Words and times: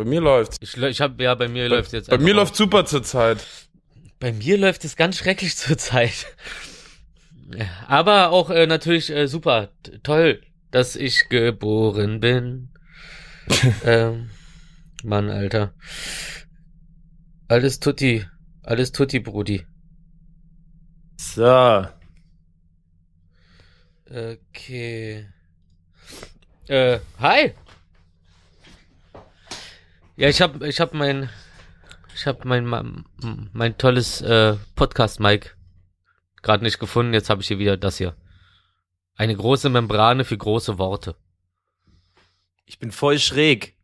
Bei 0.00 0.06
mir 0.06 0.22
läuft's. 0.22 0.56
Ich, 0.62 0.78
ich 0.78 1.02
habe 1.02 1.22
ja 1.22 1.34
bei 1.34 1.46
mir 1.46 1.68
Bei, 1.68 1.76
läuft 1.76 1.92
jetzt. 1.92 2.08
bei 2.08 2.16
mir 2.16 2.32
auch. 2.32 2.36
läuft 2.36 2.56
super 2.56 2.86
zurzeit. 2.86 3.46
Bei 4.18 4.32
mir 4.32 4.56
läuft 4.56 4.86
es 4.86 4.96
ganz 4.96 5.18
schrecklich 5.18 5.54
zurzeit. 5.58 6.26
Aber 7.86 8.30
auch 8.30 8.48
äh, 8.48 8.66
natürlich 8.66 9.10
äh, 9.10 9.26
super, 9.28 9.68
toll, 10.02 10.40
dass 10.70 10.96
ich 10.96 11.28
geboren 11.28 12.18
bin. 12.18 12.70
ähm, 13.84 14.30
Mann, 15.04 15.28
Alter. 15.28 15.74
Alles 17.48 17.78
tutti, 17.78 18.24
alles 18.62 18.92
tutti, 18.92 19.20
Brudi. 19.20 19.66
So. 21.18 21.84
Okay. 24.08 25.26
Äh, 26.68 27.00
hi. 27.18 27.52
Ja, 30.20 30.28
ich 30.28 30.42
hab, 30.42 30.62
ich 30.62 30.80
hab 30.80 30.92
mein, 30.92 31.30
ich 32.14 32.26
hab 32.26 32.44
mein, 32.44 32.66
mein, 32.66 33.06
mein 33.54 33.78
tolles 33.78 34.20
äh, 34.20 34.54
Podcast-Mic 34.74 35.52
gerade 36.42 36.62
nicht 36.62 36.78
gefunden. 36.78 37.14
Jetzt 37.14 37.30
habe 37.30 37.40
ich 37.40 37.48
hier 37.48 37.58
wieder 37.58 37.78
das 37.78 37.96
hier. 37.96 38.14
Eine 39.14 39.34
große 39.34 39.70
Membrane 39.70 40.26
für 40.26 40.36
große 40.36 40.76
Worte. 40.76 41.16
Ich 42.66 42.78
bin 42.78 42.92
voll 42.92 43.18
schräg. 43.18 43.78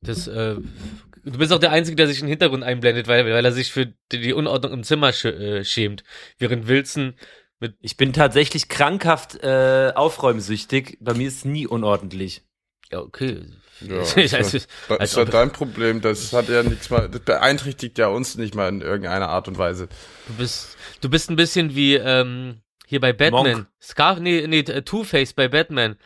Das, 0.00 0.26
äh, 0.26 0.56
du 0.56 1.38
bist 1.38 1.52
auch 1.52 1.60
der 1.60 1.70
Einzige, 1.70 1.94
der 1.94 2.08
sich 2.08 2.18
in 2.18 2.26
den 2.26 2.30
Hintergrund 2.30 2.64
einblendet, 2.64 3.06
weil, 3.06 3.26
weil 3.26 3.44
er 3.44 3.52
sich 3.52 3.70
für 3.70 3.94
die, 4.10 4.20
die 4.20 4.32
Unordnung 4.32 4.72
im 4.72 4.82
Zimmer 4.82 5.12
sch 5.12 5.26
äh, 5.26 5.64
schämt. 5.64 6.02
Während 6.36 6.66
Wilson 6.66 7.14
mit 7.60 7.76
Ich 7.80 7.96
bin 7.96 8.12
tatsächlich 8.12 8.68
krankhaft 8.68 9.36
äh, 9.36 9.92
aufräumsüchtig. 9.94 10.98
Bei 11.00 11.14
mir 11.14 11.28
ist 11.28 11.44
nie 11.44 11.68
unordentlich. 11.68 12.42
Ja, 12.92 13.00
okay. 13.00 13.44
Ja, 13.80 14.02
nicht, 14.16 14.32
das 14.32 14.54
ist 14.54 14.68
ja 15.16 15.22
ob- 15.22 15.30
dein 15.30 15.52
Problem. 15.52 16.00
Das 16.00 16.32
hat 16.32 16.48
ja 16.48 16.62
nichts 16.62 16.90
mal, 16.90 17.08
das 17.08 17.20
beeinträchtigt 17.20 17.96
ja 17.98 18.08
uns 18.08 18.36
nicht 18.36 18.54
mal 18.54 18.68
in 18.68 18.80
irgendeiner 18.80 19.28
Art 19.28 19.46
und 19.48 19.56
Weise. 19.58 19.88
Du 20.26 20.34
bist, 20.34 20.76
du 21.00 21.08
bist 21.08 21.30
ein 21.30 21.36
bisschen 21.36 21.74
wie 21.76 21.94
ähm, 21.94 22.60
hier 22.86 23.00
bei 23.00 23.12
Batman. 23.12 23.52
Monk. 23.52 23.66
Scar, 23.80 24.18
nee, 24.18 24.46
nee, 24.48 24.60
äh, 24.60 24.82
Two-Face 24.82 25.32
bei 25.34 25.48
Batman. 25.48 25.96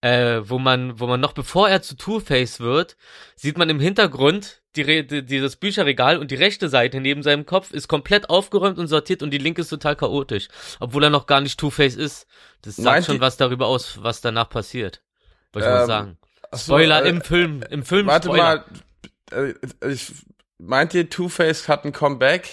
Äh, 0.00 0.42
wo 0.48 0.60
man, 0.60 1.00
wo 1.00 1.08
man 1.08 1.18
noch 1.18 1.32
bevor 1.32 1.68
er 1.68 1.82
zu 1.82 1.96
Two-Face 1.96 2.60
wird, 2.60 2.96
sieht 3.34 3.58
man 3.58 3.68
im 3.68 3.80
Hintergrund 3.80 4.62
die, 4.76 4.82
Re- 4.82 5.02
die, 5.02 5.24
dieses 5.26 5.56
Bücherregal 5.56 6.18
und 6.18 6.30
die 6.30 6.36
rechte 6.36 6.68
Seite 6.68 7.00
neben 7.00 7.24
seinem 7.24 7.46
Kopf 7.46 7.72
ist 7.72 7.88
komplett 7.88 8.30
aufgeräumt 8.30 8.78
und 8.78 8.86
sortiert 8.86 9.24
und 9.24 9.32
die 9.32 9.38
linke 9.38 9.62
ist 9.62 9.70
total 9.70 9.96
chaotisch. 9.96 10.46
Obwohl 10.78 11.02
er 11.02 11.10
noch 11.10 11.26
gar 11.26 11.40
nicht 11.40 11.58
Two-Face 11.58 11.96
ist. 11.96 12.28
Das 12.62 12.76
sagt 12.76 12.84
Meint 12.84 13.06
schon 13.06 13.20
was 13.20 13.36
darüber 13.38 13.66
aus, 13.66 13.98
was 14.00 14.20
danach 14.20 14.48
passiert. 14.48 15.02
Wollte 15.52 15.68
ich 15.68 15.74
mal 15.74 15.80
Ähm, 15.82 15.86
sagen. 15.86 16.18
Ach 16.50 16.58
so, 16.58 16.72
Spoiler 16.72 17.04
äh, 17.04 17.08
im 17.10 17.20
Film, 17.20 17.62
im 17.70 17.82
Film 17.84 18.06
Warte 18.06 18.28
Spoiler. 18.28 18.64
mal, 19.32 19.52
äh, 19.82 19.88
ich, 19.90 20.12
meint 20.58 20.94
ihr 20.94 21.08
Two-Face 21.10 21.68
hat 21.68 21.84
ein 21.84 21.92
Comeback? 21.92 22.48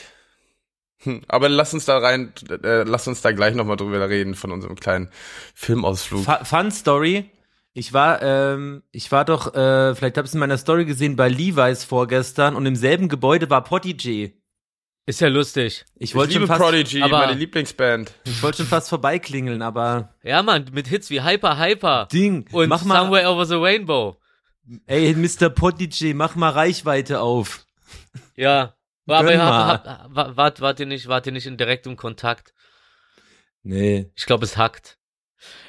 Hm, 1.03 1.21
aber 1.27 1.49
lass 1.49 1.73
uns 1.73 1.85
da 1.85 1.97
rein, 1.97 2.33
äh, 2.49 2.83
lass 2.83 3.07
uns 3.07 3.21
da 3.21 3.31
gleich 3.31 3.53
nochmal 3.55 3.77
drüber 3.77 4.07
reden 4.09 4.33
von 4.35 4.51
unserem 4.51 4.75
kleinen 4.75 5.09
Filmausflug. 5.53 6.23
Fu- 6.25 6.45
Fun 6.45 6.71
Story. 6.71 7.29
Ich 7.73 7.91
war, 7.91 8.21
ähm, 8.21 8.83
ich 8.91 9.11
war 9.11 9.25
doch, 9.25 9.53
äh, 9.53 9.93
vielleicht 9.95 10.17
habt 10.17 10.25
ihr 10.25 10.29
es 10.29 10.33
in 10.33 10.39
meiner 10.39 10.57
Story 10.57 10.85
gesehen, 10.85 11.17
bei 11.17 11.27
Levi's 11.27 11.83
vorgestern 11.83 12.55
und 12.55 12.66
im 12.66 12.77
selben 12.77 13.09
Gebäude 13.09 13.49
war 13.49 13.63
Prodigy. 13.66 14.41
Ist 15.07 15.21
ja 15.21 15.27
lustig. 15.27 15.85
Ich 15.95 16.09
ich 16.09 16.15
wollte 16.15 16.33
liebe 16.33 16.41
schon 16.41 16.47
fast, 16.47 16.61
Prodigy, 16.61 17.01
aber- 17.03 17.19
meine 17.27 17.37
Lieblingsband. 17.37 18.11
ich 18.25 18.41
wollte 18.41 18.57
schon 18.57 18.65
fast 18.65 18.89
vorbeiklingeln, 18.89 19.61
aber 19.61 20.15
Ja, 20.23 20.41
Mann, 20.41 20.65
mit 20.73 20.87
Hits 20.87 21.09
wie 21.11 21.21
Hyper 21.21 21.59
Hyper 21.59 22.07
Ding, 22.11 22.47
und 22.51 22.69
mach 22.69 22.83
mal, 22.83 23.01
Somewhere 23.01 23.29
Over 23.29 23.45
the 23.45 23.55
Rainbow. 23.55 24.17
ey, 24.87 25.13
Mr. 25.13 25.49
Prodigy, 25.49 26.13
mach 26.15 26.35
mal 26.35 26.49
Reichweite 26.49 27.19
auf. 27.21 27.65
Ja. 28.35 28.75
Aber 29.07 29.29
Gönn 29.29 29.39
habt, 29.39 29.85
wart, 30.15 30.35
wart, 30.37 30.61
wart 30.61 30.79
ihr 30.79 30.87
nicht, 30.87 31.07
wart 31.07 31.27
ihr 31.27 31.31
nicht 31.31 31.45
in 31.45 31.57
direktem 31.57 31.95
Kontakt? 31.95 32.53
Nee. 33.61 34.09
Ich 34.15 34.25
glaube, 34.25 34.45
es 34.45 34.57
hackt. 34.57 34.97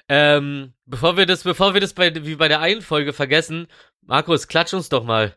Ähm, 0.09 0.73
bevor 0.87 1.19
wir 1.19 1.27
das, 1.27 1.43
bevor 1.43 1.75
wir 1.75 1.83
das 1.83 1.93
bei, 1.93 2.15
wie 2.25 2.37
bei 2.37 2.49
der 2.49 2.61
einen 2.61 2.81
Folge 2.81 3.13
vergessen, 3.13 3.67
Markus, 4.01 4.49
klatsch 4.49 4.73
uns 4.73 4.89
doch 4.89 5.05
mal. 5.05 5.37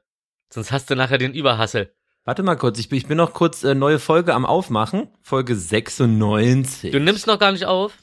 Sonst 0.50 0.72
hast 0.72 0.90
du 0.90 0.96
nachher 0.96 1.18
den 1.18 1.34
Überhassel. 1.34 1.94
Warte 2.30 2.44
mal 2.44 2.58
kurz, 2.58 2.78
ich 2.78 2.90
bin, 2.90 3.00
ich 3.00 3.08
bin 3.08 3.18
noch 3.18 3.34
kurz 3.34 3.64
äh, 3.64 3.74
neue 3.74 3.98
Folge 3.98 4.36
am 4.36 4.46
Aufmachen. 4.46 5.08
Folge 5.24 5.56
96. 5.56 6.92
Du 6.92 7.00
nimmst 7.00 7.26
noch 7.26 7.40
gar 7.40 7.52
nicht 7.52 7.66
auf? 7.66 7.94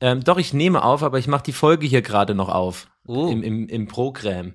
Ähm, 0.00 0.24
doch, 0.24 0.36
ich 0.36 0.52
nehme 0.52 0.82
auf, 0.82 1.04
aber 1.04 1.20
ich 1.20 1.28
mache 1.28 1.44
die 1.44 1.52
Folge 1.52 1.86
hier 1.86 2.02
gerade 2.02 2.34
noch 2.34 2.48
auf. 2.48 2.88
Oh. 3.06 3.28
Im, 3.28 3.44
im, 3.44 3.68
Im 3.68 3.86
Programm. 3.86 4.54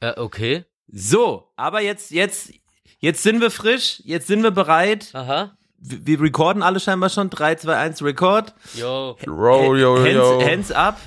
Äh, 0.00 0.18
okay. 0.18 0.64
So, 0.86 1.52
aber 1.56 1.82
jetzt, 1.82 2.10
jetzt, 2.10 2.54
jetzt 3.00 3.22
sind 3.22 3.42
wir 3.42 3.50
frisch, 3.50 4.00
jetzt 4.02 4.28
sind 4.28 4.42
wir 4.42 4.50
bereit. 4.50 5.10
Aha. 5.12 5.54
Wir, 5.76 6.06
wir 6.06 6.22
recorden 6.22 6.62
alle 6.62 6.80
scheinbar 6.80 7.10
schon. 7.10 7.28
3, 7.28 7.56
2, 7.56 7.76
1, 7.76 8.02
Record. 8.02 8.54
Yo. 8.76 9.18
Roll, 9.26 9.78
yo, 9.78 9.98
hands, 9.98 10.14
yo. 10.14 10.40
hands 10.42 10.72
up, 10.72 10.98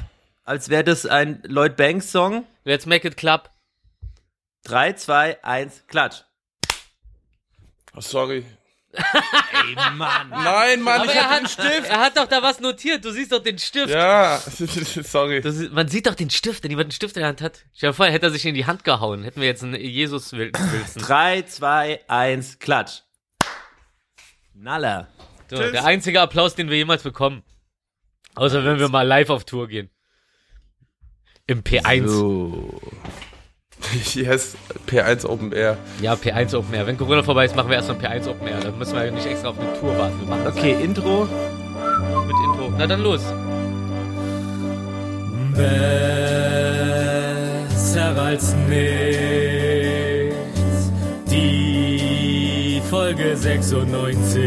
als 0.43 0.69
wäre 0.69 0.83
das 0.83 1.07
ein 1.07 1.41
Lloyd 1.47 1.75
Banks 1.75 2.11
Song. 2.11 2.45
Let's 2.65 2.85
make 2.85 3.07
it 3.07 3.17
clap. 3.17 3.49
3, 4.65 4.93
2, 4.93 5.43
1, 5.43 5.87
klatsch. 5.87 6.23
Oh, 7.95 8.01
sorry. 8.01 8.45
Ey, 8.93 9.75
Mann. 9.93 10.29
Nein, 10.29 10.81
Mann, 10.81 11.01
Aber 11.01 11.05
ich 11.09 11.15
er 11.15 11.23
hab 11.23 11.31
hat, 11.31 11.39
den 11.41 11.47
Stift. 11.47 11.89
er 11.89 11.99
hat 12.01 12.17
doch 12.17 12.27
da 12.27 12.41
was 12.41 12.59
notiert. 12.59 13.05
Du 13.05 13.11
siehst 13.11 13.31
doch 13.31 13.41
den 13.41 13.57
Stift. 13.57 13.89
Ja, 13.89 14.37
sorry. 15.03 15.39
Das 15.41 15.55
ist, 15.55 15.71
man 15.71 15.87
sieht 15.87 16.07
doch 16.07 16.15
den 16.15 16.29
Stift, 16.29 16.63
wenn 16.63 16.71
jemand 16.71 16.85
einen 16.87 16.91
Stift 16.91 17.15
in 17.15 17.21
der 17.21 17.29
Hand 17.29 17.41
hat. 17.41 17.63
Stell 17.73 17.91
dir 17.91 17.93
vor, 17.93 18.05
hätte 18.07 18.25
er 18.27 18.31
sich 18.31 18.45
in 18.45 18.53
die 18.53 18.65
Hand 18.65 18.83
gehauen. 18.83 19.23
Hätten 19.23 19.39
wir 19.39 19.47
jetzt 19.47 19.63
einen 19.63 19.75
Jesus 19.79 20.33
Wil- 20.33 20.51
Wilson. 20.71 21.01
3, 21.03 21.41
2, 21.43 22.01
1, 22.09 22.59
klatsch. 22.59 23.01
Naller. 24.53 25.07
So, 25.49 25.57
der 25.57 25.85
einzige 25.85 26.21
Applaus, 26.21 26.55
den 26.55 26.69
wir 26.69 26.77
jemals 26.77 27.03
bekommen. 27.03 27.43
Außer 28.35 28.63
wenn 28.65 28.79
wir 28.79 28.89
mal 28.89 29.05
live 29.07 29.29
auf 29.29 29.43
Tour 29.45 29.67
gehen. 29.67 29.89
Im 31.47 31.63
P1. 31.63 32.07
So. 32.07 32.79
Yes, 34.15 34.55
P1 34.87 35.25
Open 35.25 35.51
Air. 35.51 35.77
Ja, 36.01 36.13
P1 36.13 36.55
Open 36.55 36.73
Air. 36.73 36.87
Wenn 36.87 36.97
Corona 36.97 37.23
vorbei 37.23 37.45
ist, 37.45 37.55
machen 37.55 37.69
wir 37.69 37.77
erstmal 37.77 37.97
P1 37.97 38.27
Open 38.29 38.47
Air. 38.47 38.59
Dann 38.61 38.77
müssen 38.77 38.95
wir 38.95 39.11
nicht 39.11 39.25
extra 39.25 39.49
auf 39.49 39.59
eine 39.59 39.73
Tour 39.79 39.97
warten. 39.97 40.19
Wir 40.19 40.27
machen 40.27 40.43
das 40.45 40.55
Okay, 40.55 40.75
Intro. 40.81 41.23
einfach 41.23 42.25
mit 42.25 42.35
Intro. 42.45 42.73
Na 42.77 42.87
dann 42.87 43.01
los. 43.01 43.21
Besser 46.81 48.17
als 48.21 48.55
nichts. 48.69 50.91
Die 51.29 52.81
Folge 52.89 53.35
96. 53.35 54.41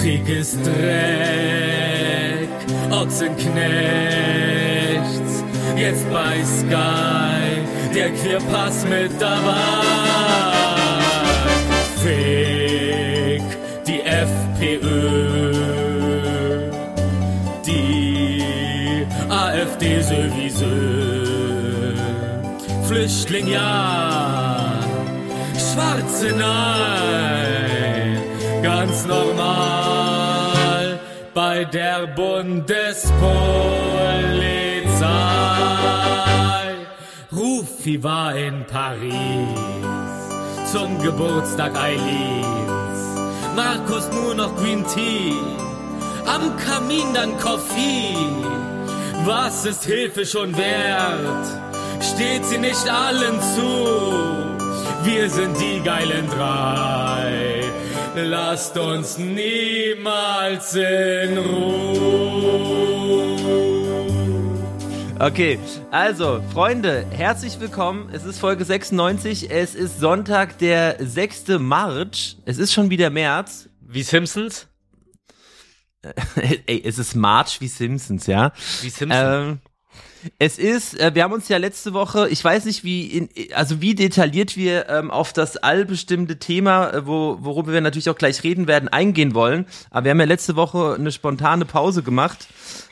Krieg 0.00 0.28
ist 0.28 0.58
Dreck, 0.64 2.48
Ochsenknechts. 2.90 4.65
Jetzt 5.76 6.10
bei 6.10 6.42
Sky, 6.42 7.60
der 7.94 8.10
Queerpass 8.12 8.86
mit 8.86 9.12
dabei. 9.20 9.52
Fick 12.02 13.42
die 13.86 14.00
FPÖ 14.00 15.52
die 17.66 19.06
AfD 19.28 20.00
sowieso. 20.00 20.64
Flüchtling 22.88 23.48
ja, 23.48 24.80
Schwarze 25.54 26.34
nein, 26.38 28.22
ganz 28.62 29.04
normal 29.06 30.98
bei 31.34 31.64
der 31.64 32.06
Bundespolizei. 32.06 34.65
Rufi 37.86 38.02
war 38.02 38.34
in 38.34 38.64
Paris 38.64 39.12
zum 40.72 41.00
Geburtstag 41.02 41.76
Eileens. 41.76 42.98
Markus 43.54 44.10
nur 44.10 44.34
noch 44.34 44.56
Green 44.56 44.84
Tea 44.88 45.36
am 46.26 46.56
Kamin 46.56 47.14
dann 47.14 47.38
Koffee. 47.38 48.16
Was 49.24 49.64
ist 49.66 49.84
Hilfe 49.84 50.26
schon 50.26 50.56
wert? 50.56 51.46
Steht 52.00 52.44
sie 52.46 52.58
nicht 52.58 52.88
allen 52.90 53.40
zu? 53.54 55.04
Wir 55.04 55.30
sind 55.30 55.56
die 55.60 55.80
geilen 55.80 56.28
drei. 56.28 57.62
Lasst 58.16 58.76
uns 58.76 59.16
niemals 59.16 60.74
in 60.74 61.38
Ruhe. 61.38 62.95
Okay, 65.18 65.58
also, 65.90 66.42
Freunde, 66.52 67.06
herzlich 67.10 67.58
willkommen. 67.58 68.10
Es 68.12 68.24
ist 68.24 68.38
Folge 68.38 68.66
96. 68.66 69.50
Es 69.50 69.74
ist 69.74 69.98
Sonntag, 69.98 70.58
der 70.58 70.96
6. 71.00 71.58
März. 71.58 72.36
Es 72.44 72.58
ist 72.58 72.74
schon 72.74 72.90
wieder 72.90 73.08
März. 73.08 73.70
Wie 73.80 74.02
Simpsons? 74.02 74.68
Ey, 76.66 76.82
es 76.84 76.98
ist 76.98 77.14
March 77.14 77.62
wie 77.62 77.68
Simpsons, 77.68 78.26
ja. 78.26 78.52
Wie 78.82 78.90
Simpsons? 78.90 79.22
Ähm, 79.24 79.58
Es 80.38 80.58
ist, 80.58 80.98
äh, 80.98 81.14
wir 81.14 81.22
haben 81.22 81.32
uns 81.32 81.48
ja 81.48 81.56
letzte 81.56 81.92
Woche, 81.92 82.28
ich 82.28 82.42
weiß 82.42 82.64
nicht, 82.64 82.84
wie 82.84 83.06
in, 83.06 83.28
also 83.54 83.80
wie 83.80 83.94
detailliert 83.94 84.56
wir 84.56 84.88
ähm, 84.88 85.10
auf 85.10 85.32
das 85.32 85.56
allbestimmte 85.56 86.38
Thema, 86.38 86.90
äh, 86.90 87.06
wo, 87.06 87.38
worüber 87.40 87.72
wir 87.72 87.80
natürlich 87.80 88.10
auch 88.10 88.16
gleich 88.16 88.42
reden 88.42 88.66
werden, 88.66 88.88
eingehen 88.88 89.34
wollen. 89.34 89.66
Aber 89.90 90.04
wir 90.04 90.10
haben 90.10 90.20
ja 90.20 90.26
letzte 90.26 90.56
Woche 90.56 90.94
eine 90.98 91.12
spontane 91.12 91.64
Pause 91.64 92.02
gemacht, 92.02 92.46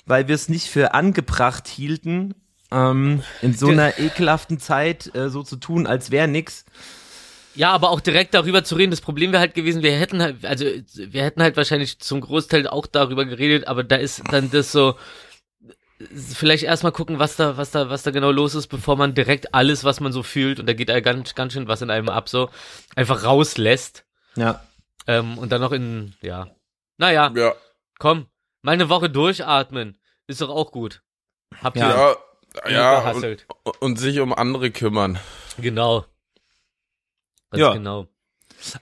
weil 0.06 0.28
wir 0.28 0.34
es 0.34 0.48
nicht 0.48 0.69
für 0.69 0.94
angebracht 0.94 1.69
hielten, 1.69 2.34
ähm, 2.70 3.22
in 3.42 3.54
so 3.54 3.69
einer 3.69 3.98
ekelhaften 3.98 4.58
Zeit 4.58 5.14
äh, 5.14 5.31
so 5.31 5.42
zu 5.42 5.56
tun, 5.56 5.86
als 5.86 6.10
wäre 6.10 6.28
nix. 6.28 6.64
Ja, 7.54 7.70
aber 7.70 7.90
auch 7.90 8.00
direkt 8.00 8.34
darüber 8.34 8.64
zu 8.64 8.75
reden, 8.75 8.90
das 8.90 9.00
Problem 9.00 9.31
wäre 9.31 9.40
halt 9.40 9.54
gewesen, 9.54 9.82
wir 9.82 9.92
hätten 9.92 10.20
halt, 10.20 10.44
also 10.44 10.64
wir 10.64 11.22
hätten 11.22 11.40
halt 11.40 11.56
wahrscheinlich 11.56 12.00
zum 12.00 12.20
Großteil 12.20 12.66
auch 12.66 12.86
darüber 12.86 13.25
geredet, 13.25 13.69
aber 13.69 13.84
da 13.84 13.94
ist 13.94 14.22
dann 14.32 14.50
das 14.50 14.72
so, 14.72 14.96
vielleicht 15.99 16.64
erstmal 16.64 16.93
gucken, 16.93 17.19
was 17.19 17.37
da, 17.37 17.56
was 17.56 17.70
da, 17.70 17.88
was 17.88 18.02
da 18.02 18.11
genau 18.11 18.31
los 18.31 18.55
ist, 18.55 18.67
bevor 18.67 18.96
man 18.96 19.14
direkt 19.14 19.55
alles, 19.55 19.85
was 19.85 20.00
man 20.00 20.12
so 20.12 20.23
fühlt, 20.23 20.58
und 20.61 20.67
da 20.67 20.73
geht 20.73 20.88
ganz, 21.05 21.35
ganz 21.35 21.52
schön 21.52 21.69
was 21.69 21.82
in 21.82 21.91
einem 21.91 22.08
ab, 22.08 22.29
so, 22.29 22.50
einfach 22.96 23.25
rauslässt. 23.25 24.05
Ja. 24.37 24.64
Ähm, 25.06 25.38
und 25.38 25.50
dann 25.52 25.61
noch 25.61 25.73
in, 25.73 26.14
ja. 26.20 26.49
Naja, 26.99 27.32
Ja. 27.35 27.55
komm, 27.99 28.26
mal 28.62 28.73
eine 28.73 28.88
Woche 28.88 29.11
durchatmen. 29.11 29.99
Ist 30.26 30.41
doch 30.41 30.49
auch 30.50 30.73
gut. 30.73 31.02
Habt 31.62 31.76
ihr 31.76 31.82
Ja, 31.82 32.17
ja, 32.70 32.99
und, 32.99 33.05
gehasselt. 33.05 33.46
und 33.81 33.99
sich 33.99 34.20
um 34.20 34.32
andere 34.32 34.70
kümmern. 34.70 35.19
Genau. 35.58 36.06
Ganz 37.50 37.61
Ja. 37.61 37.73
genau. 37.75 38.08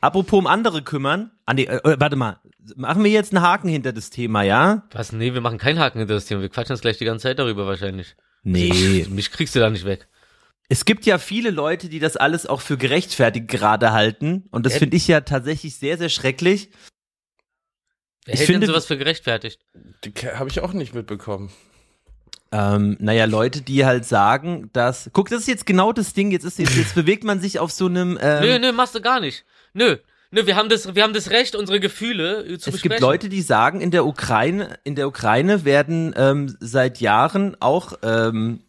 Apropos 0.00 0.38
um 0.38 0.46
andere 0.46 0.82
kümmern. 0.82 1.30
Ah, 1.46 1.54
nee, 1.54 1.64
äh, 1.64 1.80
warte 1.98 2.16
mal. 2.16 2.38
Machen 2.76 3.02
wir 3.04 3.10
jetzt 3.10 3.34
einen 3.34 3.42
Haken 3.44 3.68
hinter 3.68 3.92
das 3.92 4.10
Thema, 4.10 4.42
ja? 4.42 4.86
Was? 4.92 5.12
Nee, 5.12 5.34
wir 5.34 5.40
machen 5.40 5.58
keinen 5.58 5.78
Haken 5.78 5.98
hinter 5.98 6.14
das 6.14 6.26
Thema. 6.26 6.42
Wir 6.42 6.48
quatschen 6.48 6.74
jetzt 6.76 6.82
gleich 6.82 6.98
die 6.98 7.04
ganze 7.04 7.24
Zeit 7.24 7.38
darüber 7.38 7.66
wahrscheinlich. 7.66 8.14
Nee. 8.44 9.06
Mich 9.10 9.30
kriegst 9.32 9.54
du 9.54 9.60
da 9.60 9.68
nicht 9.70 9.84
weg. 9.84 10.08
Es 10.68 10.84
gibt 10.84 11.04
ja 11.04 11.18
viele 11.18 11.50
Leute, 11.50 11.88
die 11.88 11.98
das 11.98 12.16
alles 12.16 12.46
auch 12.46 12.60
für 12.60 12.76
gerechtfertigt 12.78 13.48
gerade 13.48 13.92
halten. 13.92 14.44
Und 14.52 14.64
das 14.64 14.76
finde 14.76 14.96
ich 14.96 15.06
ja 15.08 15.20
tatsächlich 15.20 15.76
sehr, 15.76 15.98
sehr 15.98 16.08
schrecklich. 16.08 16.70
Wer 18.24 18.34
Ich 18.34 18.40
hält 18.40 18.46
finde- 18.46 18.60
denn 18.66 18.68
sowas 18.74 18.86
für 18.86 18.96
gerechtfertigt? 18.96 19.60
Die 20.04 20.12
habe 20.12 20.48
ich 20.48 20.60
auch 20.60 20.72
nicht 20.72 20.94
mitbekommen. 20.94 21.50
Ähm, 22.52 22.96
naja, 23.00 23.24
Leute, 23.24 23.62
die 23.62 23.84
halt 23.86 24.04
sagen, 24.04 24.70
dass. 24.72 25.10
Guck, 25.14 25.30
das 25.30 25.40
ist 25.40 25.48
jetzt 25.48 25.66
genau 25.66 25.92
das 25.92 26.12
Ding. 26.12 26.30
Jetzt 26.30 26.44
ist 26.44 26.58
jetzt, 26.58 26.76
jetzt 26.76 26.94
bewegt 26.94 27.24
man 27.24 27.40
sich 27.40 27.58
auf 27.58 27.72
so 27.72 27.86
einem. 27.86 28.18
Ähm, 28.20 28.42
Nö, 28.42 28.58
nö, 28.58 28.72
machst 28.72 28.94
du 28.94 29.00
gar 29.00 29.20
nicht. 29.20 29.44
Nö. 29.74 29.96
Nö, 30.34 30.46
wir 30.46 30.56
haben 30.56 30.70
das, 30.70 30.94
wir 30.94 31.02
haben 31.02 31.12
das 31.12 31.30
Recht, 31.30 31.54
unsere 31.54 31.78
Gefühle 31.78 32.40
äh, 32.40 32.46
zu 32.58 32.70
es 32.70 32.76
besprechen. 32.76 32.90
gibt 32.90 33.00
Leute, 33.00 33.28
die 33.28 33.42
sagen, 33.42 33.82
in 33.82 33.90
der 33.90 34.06
Ukraine, 34.06 34.78
in 34.82 34.94
der 34.94 35.06
Ukraine 35.06 35.66
werden 35.66 36.14
ähm, 36.16 36.56
seit 36.58 37.00
Jahren 37.00 37.54
auch 37.60 37.98
ähm, 38.02 38.60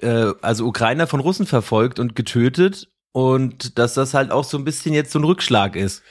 äh, 0.00 0.32
also 0.40 0.66
Ukrainer 0.66 1.06
von 1.06 1.20
Russen 1.20 1.46
verfolgt 1.46 1.98
und 1.98 2.16
getötet 2.16 2.88
und 3.14 3.78
dass 3.78 3.94
das 3.94 4.12
halt 4.12 4.32
auch 4.32 4.42
so 4.42 4.58
ein 4.58 4.64
bisschen 4.64 4.92
jetzt 4.92 5.12
so 5.12 5.20
ein 5.20 5.24
Rückschlag 5.24 5.76
ist. 5.76 6.02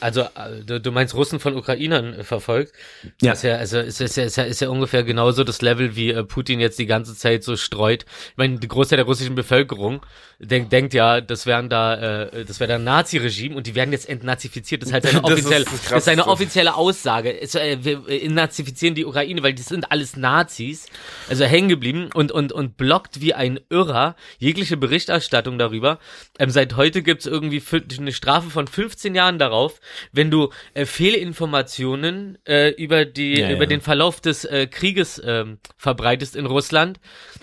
Also, 0.00 0.20
äh, 0.20 0.80
du, 0.80 0.92
meinst 0.92 1.14
Russen 1.14 1.40
von 1.40 1.56
Ukrainern 1.56 2.12
äh, 2.12 2.24
verfolgt? 2.24 2.74
Ja. 3.22 3.30
Das 3.30 3.38
ist 3.38 3.44
ja, 3.44 3.56
also 3.56 3.78
ist, 3.78 4.02
ist, 4.02 4.16
ja, 4.18 4.24
ist, 4.24 4.36
ja, 4.36 4.44
ist 4.44 4.60
ja 4.60 4.68
ungefähr 4.68 5.02
genauso 5.02 5.44
das 5.44 5.62
Level, 5.62 5.96
wie 5.96 6.10
äh, 6.10 6.24
Putin 6.24 6.60
jetzt 6.60 6.78
die 6.78 6.84
ganze 6.84 7.16
Zeit 7.16 7.42
so 7.42 7.56
streut. 7.56 8.04
Ich 8.32 8.36
meine, 8.36 8.58
die 8.58 8.68
Großteil 8.68 8.98
der 8.98 9.06
russischen 9.06 9.34
Bevölkerung 9.34 10.02
denk, 10.42 10.70
denkt 10.70 10.92
ja, 10.92 11.20
das 11.20 11.46
wären 11.46 11.70
da, 11.70 12.26
äh, 12.26 12.44
das 12.44 12.60
wäre 12.60 12.68
da 12.68 12.74
ein 12.74 12.84
Nazi-Regime 12.84 13.56
und 13.56 13.66
die 13.66 13.74
werden 13.74 13.92
jetzt 13.92 14.08
entnazifiziert. 14.08 14.82
Das 14.82 14.88
ist 14.88 14.92
halt 14.92 15.04
Das 15.04 15.14
ist 15.14 15.24
offizielle, 15.24 15.64
das 15.64 15.72
das 15.72 15.82
ist 15.82 15.88
seine 15.88 16.22
Krasseste. 16.22 16.30
offizielle 16.30 16.74
Aussage. 16.74 17.40
Es, 17.40 17.54
äh, 17.54 17.78
wir 17.82 18.08
äh, 18.08 18.28
nazifizieren 18.28 18.94
die 18.94 19.06
Ukraine, 19.06 19.42
weil 19.42 19.54
die 19.54 19.62
sind 19.62 19.90
alles 19.90 20.16
Nazis. 20.16 20.86
Also 21.30 21.44
hängen 21.44 21.68
geblieben 21.68 22.10
und, 22.12 22.30
und, 22.32 22.52
und 22.52 22.76
blockt 22.76 23.20
wie 23.20 23.32
ein 23.32 23.60
Irrer 23.70 24.16
jegliche 24.38 24.76
Berichterstattung 24.76 25.58
darüber. 25.58 25.98
Ähm, 26.42 26.50
seit 26.50 26.74
heute 26.74 27.02
gibt's 27.02 27.24
irgendwie 27.24 27.62
eine 27.98 28.12
Strafe 28.12 28.50
von 28.50 28.66
15 28.66 29.14
Jahren 29.14 29.38
darauf, 29.38 29.80
wenn 30.10 30.28
du 30.28 30.50
äh, 30.74 30.86
Fehlinformationen 30.86 32.36
äh, 32.48 32.70
über 32.70 33.04
die 33.04 33.38
Ja, 33.38 33.52
über 33.52 33.62
ja. 33.62 33.66
den 33.66 33.80
Verlauf 33.80 34.20
des 34.20 34.44
äh, 34.44 34.66
Krieges 34.66 35.22
ähm, 35.24 35.58
verbreitest 35.76 36.34
in 36.34 36.46
Russland. 36.46 36.98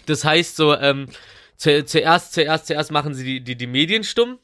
Das 0.05 0.25
heißt 0.25 0.57
so, 0.57 0.75
ähm, 0.75 1.07
zu, 1.55 1.85
zuerst, 1.85 2.33
zuerst, 2.33 2.67
zuerst 2.67 2.91
machen 2.91 3.13
sie 3.13 3.23
die, 3.23 3.41
die, 3.41 3.55
die 3.55 3.67
Medien 3.67 4.03
stumm. 4.03 4.37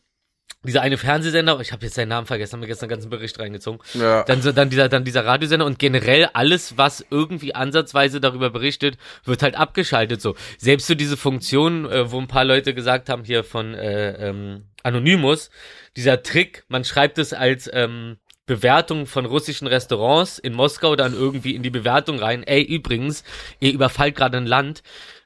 Dieser 0.65 0.81
eine 0.81 0.97
Fernsehsender, 0.97 1.59
ich 1.61 1.71
habe 1.71 1.85
jetzt 1.85 1.95
seinen 1.95 2.09
Namen 2.09 2.27
vergessen, 2.27 2.53
haben 2.53 2.61
wir 2.61 2.67
gestern 2.67 2.85
einen 2.85 2.97
ganzen 2.97 3.09
Bericht 3.09 3.39
reingezogen. 3.39 3.79
Ja. 3.93 4.23
Dann, 4.23 4.41
so, 4.41 4.51
dann, 4.51 4.69
dieser, 4.69 4.89
dann 4.89 5.03
dieser 5.03 5.25
Radiosender 5.25 5.65
und 5.65 5.79
generell 5.79 6.29
alles, 6.33 6.77
was 6.77 7.05
irgendwie 7.09 7.55
ansatzweise 7.55 8.19
darüber 8.19 8.49
berichtet, 8.49 8.97
wird 9.23 9.43
halt 9.43 9.55
abgeschaltet. 9.55 10.21
So 10.21 10.35
Selbst 10.57 10.87
so 10.87 10.95
diese 10.95 11.17
Funktion, 11.17 11.89
äh, 11.89 12.11
wo 12.11 12.19
ein 12.19 12.27
paar 12.27 12.45
Leute 12.45 12.73
gesagt 12.73 13.09
haben, 13.09 13.23
hier 13.23 13.43
von 13.43 13.73
äh, 13.73 14.29
ähm, 14.29 14.65
Anonymous, 14.83 15.49
dieser 15.95 16.21
Trick, 16.23 16.63
man 16.67 16.83
schreibt 16.83 17.17
es 17.17 17.33
als 17.33 17.69
ähm, 17.73 18.17
Bewertung 18.45 19.07
von 19.07 19.25
russischen 19.25 19.67
Restaurants 19.67 20.37
in 20.37 20.53
Moskau 20.53 20.95
dann 20.95 21.13
irgendwie 21.13 21.55
in 21.55 21.63
die 21.63 21.71
Bewertung 21.71 22.19
rein. 22.19 22.43
Ey, 22.43 22.61
übrigens, 22.61 23.23
ihr 23.59 23.73
überfallt 23.73 24.15
gerade 24.15 24.37
ein 24.37 24.45
Land, 24.45 24.83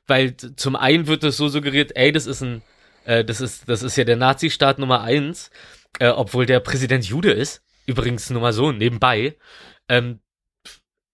weil 0.08 0.36
zum 0.38 0.76
einen 0.76 1.08
wird 1.08 1.24
es 1.24 1.38
so 1.38 1.50
suggeriert, 1.50 1.92
ey, 1.96 2.12
das 2.12 2.26
ist 2.26 2.42
ein, 2.42 2.62
äh, 3.10 3.26
das 3.26 3.42
ist, 3.42 3.68
das 3.68 3.82
ist 3.82 3.98
ja 3.98 4.04
der 4.04 4.18
Nazi-Staat 4.18 4.78
Nummer 4.78 5.02
eins, 5.02 5.50
äh, 6.00 6.10
obwohl 6.10 6.46
der 6.46 6.60
Präsident 6.60 7.06
Jude 7.06 7.32
ist. 7.32 7.64
Übrigens 7.88 8.30
nur 8.30 8.42
mal 8.42 8.54
so 8.54 8.72
nebenbei. 8.72 9.36
Ähm, 9.88 10.20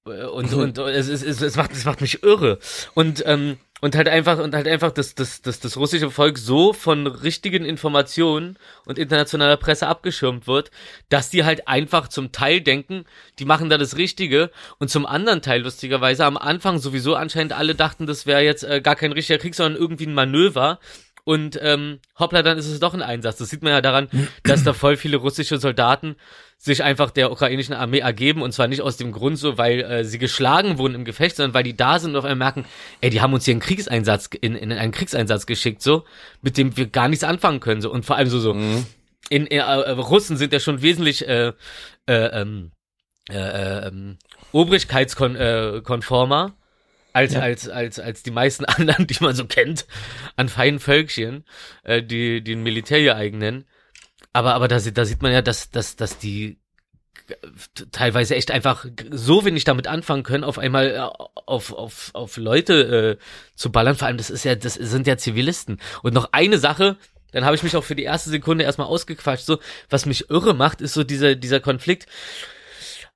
äh, 0.05 0.25
und 0.25 0.53
und 0.53 0.77
es, 0.77 1.07
es, 1.07 1.23
es, 1.23 1.41
es 1.41 1.55
macht 1.55 1.71
es 1.71 1.85
macht 1.85 2.01
mich 2.01 2.21
irre 2.21 2.59
und 2.95 3.23
ähm, 3.25 3.57
und 3.79 3.95
halt 3.95 4.09
einfach 4.09 4.39
und 4.39 4.53
halt 4.55 4.67
einfach 4.67 4.91
das 4.91 5.15
das 5.15 5.41
das 5.41 5.61
das 5.61 5.77
russische 5.77 6.11
Volk 6.11 6.37
so 6.37 6.73
von 6.73 7.07
richtigen 7.07 7.63
Informationen 7.63 8.57
und 8.85 8.99
internationaler 8.99 9.57
Presse 9.57 9.87
abgeschirmt 9.87 10.47
wird, 10.47 10.71
dass 11.07 11.29
die 11.29 11.45
halt 11.45 11.69
einfach 11.69 12.09
zum 12.09 12.33
Teil 12.33 12.59
denken, 12.59 13.05
die 13.39 13.45
machen 13.45 13.69
da 13.69 13.77
das 13.77 13.95
Richtige 13.95 14.51
und 14.79 14.89
zum 14.89 15.05
anderen 15.05 15.41
Teil 15.41 15.61
lustigerweise 15.61 16.25
am 16.25 16.35
Anfang 16.35 16.77
sowieso 16.79 17.15
anscheinend 17.15 17.53
alle 17.53 17.73
dachten, 17.73 18.05
das 18.05 18.25
wäre 18.25 18.41
jetzt 18.41 18.63
äh, 18.63 18.81
gar 18.81 18.97
kein 18.97 19.13
richtiger 19.13 19.39
Krieg, 19.39 19.55
sondern 19.55 19.79
irgendwie 19.79 20.07
ein 20.07 20.13
Manöver 20.13 20.79
und 21.25 21.59
ähm, 21.61 21.99
hoppla, 22.19 22.43
dann 22.43 22.57
ist 22.59 22.67
es 22.67 22.79
doch 22.79 22.93
ein 22.93 23.01
Einsatz. 23.01 23.37
Das 23.37 23.49
sieht 23.49 23.63
man 23.63 23.73
ja 23.73 23.81
daran, 23.81 24.07
dass 24.43 24.63
da 24.63 24.73
voll 24.73 24.95
viele 24.95 25.17
russische 25.17 25.57
Soldaten 25.57 26.15
sich 26.57 26.83
einfach 26.83 27.09
der 27.09 27.31
ukrainischen 27.31 27.73
Armee 27.73 27.99
ergeben. 27.99 28.43
Und 28.43 28.51
zwar 28.53 28.67
nicht 28.67 28.81
aus 28.81 28.95
dem 28.95 29.11
Grund 29.11 29.39
so, 29.39 29.57
weil 29.57 29.81
äh, 29.81 30.05
sie 30.05 30.19
geschlagen 30.19 30.77
wurden 30.77 30.93
im 30.93 31.03
Gefecht, 31.03 31.35
sondern 31.35 31.55
weil 31.55 31.63
die 31.63 31.75
da 31.75 31.97
sind 31.97 32.11
und 32.11 32.17
auf 32.17 32.25
einmal 32.25 32.53
merken, 32.53 32.65
ey, 33.01 33.09
die 33.09 33.21
haben 33.21 33.33
uns 33.33 33.43
hier 33.43 33.53
einen 33.53 33.61
Kriegseinsatz 33.61 34.29
in, 34.39 34.55
in 34.55 34.71
einen 34.71 34.91
Kriegseinsatz 34.91 35.47
geschickt 35.47 35.81
so, 35.81 36.05
mit 36.43 36.57
dem 36.57 36.77
wir 36.77 36.85
gar 36.85 37.09
nichts 37.09 37.23
anfangen 37.23 37.59
können 37.59 37.81
so. 37.81 37.91
Und 37.91 38.05
vor 38.05 38.17
allem 38.17 38.29
so 38.29 38.39
so 38.39 38.53
in 39.29 39.47
äh, 39.47 39.57
äh, 39.57 39.91
Russen 39.91 40.37
sind 40.37 40.53
ja 40.53 40.59
schon 40.59 40.83
wesentlich 40.83 41.27
äh, 41.27 41.53
äh, 42.07 42.13
ähm, 42.13 42.71
äh, 43.29 43.37
äh, 43.37 43.87
ähm, 43.87 44.17
obrigkeitskonformer. 44.51 45.77
äh, 45.77 45.81
konformer 45.81 46.55
als, 47.15 47.33
Ja. 47.33 47.39
als, 47.41 47.69
als, 47.69 47.99
als 47.99 48.23
die 48.23 48.31
meisten 48.31 48.65
anderen, 48.65 49.07
die 49.07 49.17
man 49.21 49.35
so 49.35 49.45
kennt, 49.45 49.85
an 50.35 50.49
feinen 50.49 50.79
Völkchen, 50.79 51.45
äh, 51.83 52.03
die, 52.03 52.43
die 52.43 52.53
ein 52.55 52.63
Militär 52.63 52.99
hier 52.99 53.15
eigen 53.15 53.37
nennen. 53.39 53.65
Aber, 54.33 54.53
aber 54.53 54.67
da, 54.67 54.79
sieht- 54.79 54.97
da 54.97 55.05
sieht 55.05 55.21
man 55.21 55.31
ja, 55.31 55.41
dass, 55.41 55.69
dass, 55.69 55.95
dass 55.95 56.17
die 56.17 56.57
teilweise 57.91 58.35
echt 58.35 58.51
einfach 58.51 58.85
so 59.09 59.45
wenig 59.45 59.63
damit 59.63 59.87
anfangen 59.87 60.23
können, 60.23 60.43
auf 60.43 60.59
einmal 60.59 60.91
äh, 60.91 60.99
auf, 61.47 61.73
auf, 61.73 62.11
auf 62.13 62.37
Leute 62.37 63.17
äh, 63.19 63.25
zu 63.55 63.71
ballern. 63.71 63.95
Vor 63.95 64.07
allem, 64.07 64.17
das 64.17 64.29
ist 64.29 64.45
ja, 64.45 64.55
das 64.55 64.75
sind 64.75 65.07
ja 65.07 65.17
Zivilisten. 65.17 65.79
Und 66.03 66.13
noch 66.13 66.29
eine 66.33 66.57
Sache, 66.59 66.97
dann 67.31 67.43
habe 67.45 67.55
ich 67.55 67.63
mich 67.63 67.75
auch 67.75 67.83
für 67.83 67.95
die 67.95 68.03
erste 68.03 68.29
Sekunde 68.29 68.63
erstmal 68.63 68.87
ausgequatscht. 68.87 69.45
So, 69.45 69.59
was 69.89 70.05
mich 70.05 70.29
irre 70.29 70.53
macht, 70.53 70.81
ist 70.81 70.93
so 70.93 71.03
dieser, 71.03 71.35
dieser 71.35 71.59
Konflikt. 71.59 72.05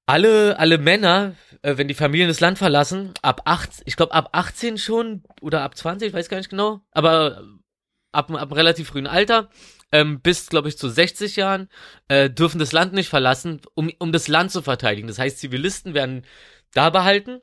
Alle, 0.10 0.58
alle 0.58 0.80
Männer, 0.80 1.36
äh, 1.62 1.78
wenn 1.78 1.88
die 1.88 1.94
Familien 1.94 2.30
das 2.30 2.40
Land 2.40 2.58
verlassen, 2.58 3.14
ab 3.22 3.44
acht, 3.46 3.70
ich 3.86 3.96
glaube 3.96 4.12
ab 4.12 4.30
18 4.32 4.80
schon 4.80 5.22
oder 5.40 5.62
ab 5.62 5.78
20, 5.78 6.08
ich 6.08 6.14
weiß 6.16 6.30
gar 6.30 6.38
nicht 6.38 6.50
genau, 6.50 6.82
aber 6.90 7.44
ab, 8.12 8.32
ab 8.32 8.42
einem 8.42 8.52
relativ 8.54 8.88
frühen 8.88 9.06
Alter, 9.06 9.52
ähm, 9.92 10.20
bis, 10.20 10.48
glaube 10.48 10.68
ich, 10.68 10.80
zu 10.80 10.90
60 10.90 11.36
Jahren, 11.36 11.70
äh, 12.08 12.28
dürfen 12.28 12.58
das 12.58 12.72
Land 12.72 12.94
nicht 12.94 13.08
verlassen, 13.08 13.62
um, 13.76 13.92
um 14.00 14.12
das 14.12 14.28
Land 14.28 14.50
zu 14.50 14.64
verteidigen. 14.64 15.08
Das 15.08 15.20
heißt, 15.20 15.38
Zivilisten 15.38 15.94
werden 15.94 16.26
da 16.74 16.90
behalten, 16.90 17.42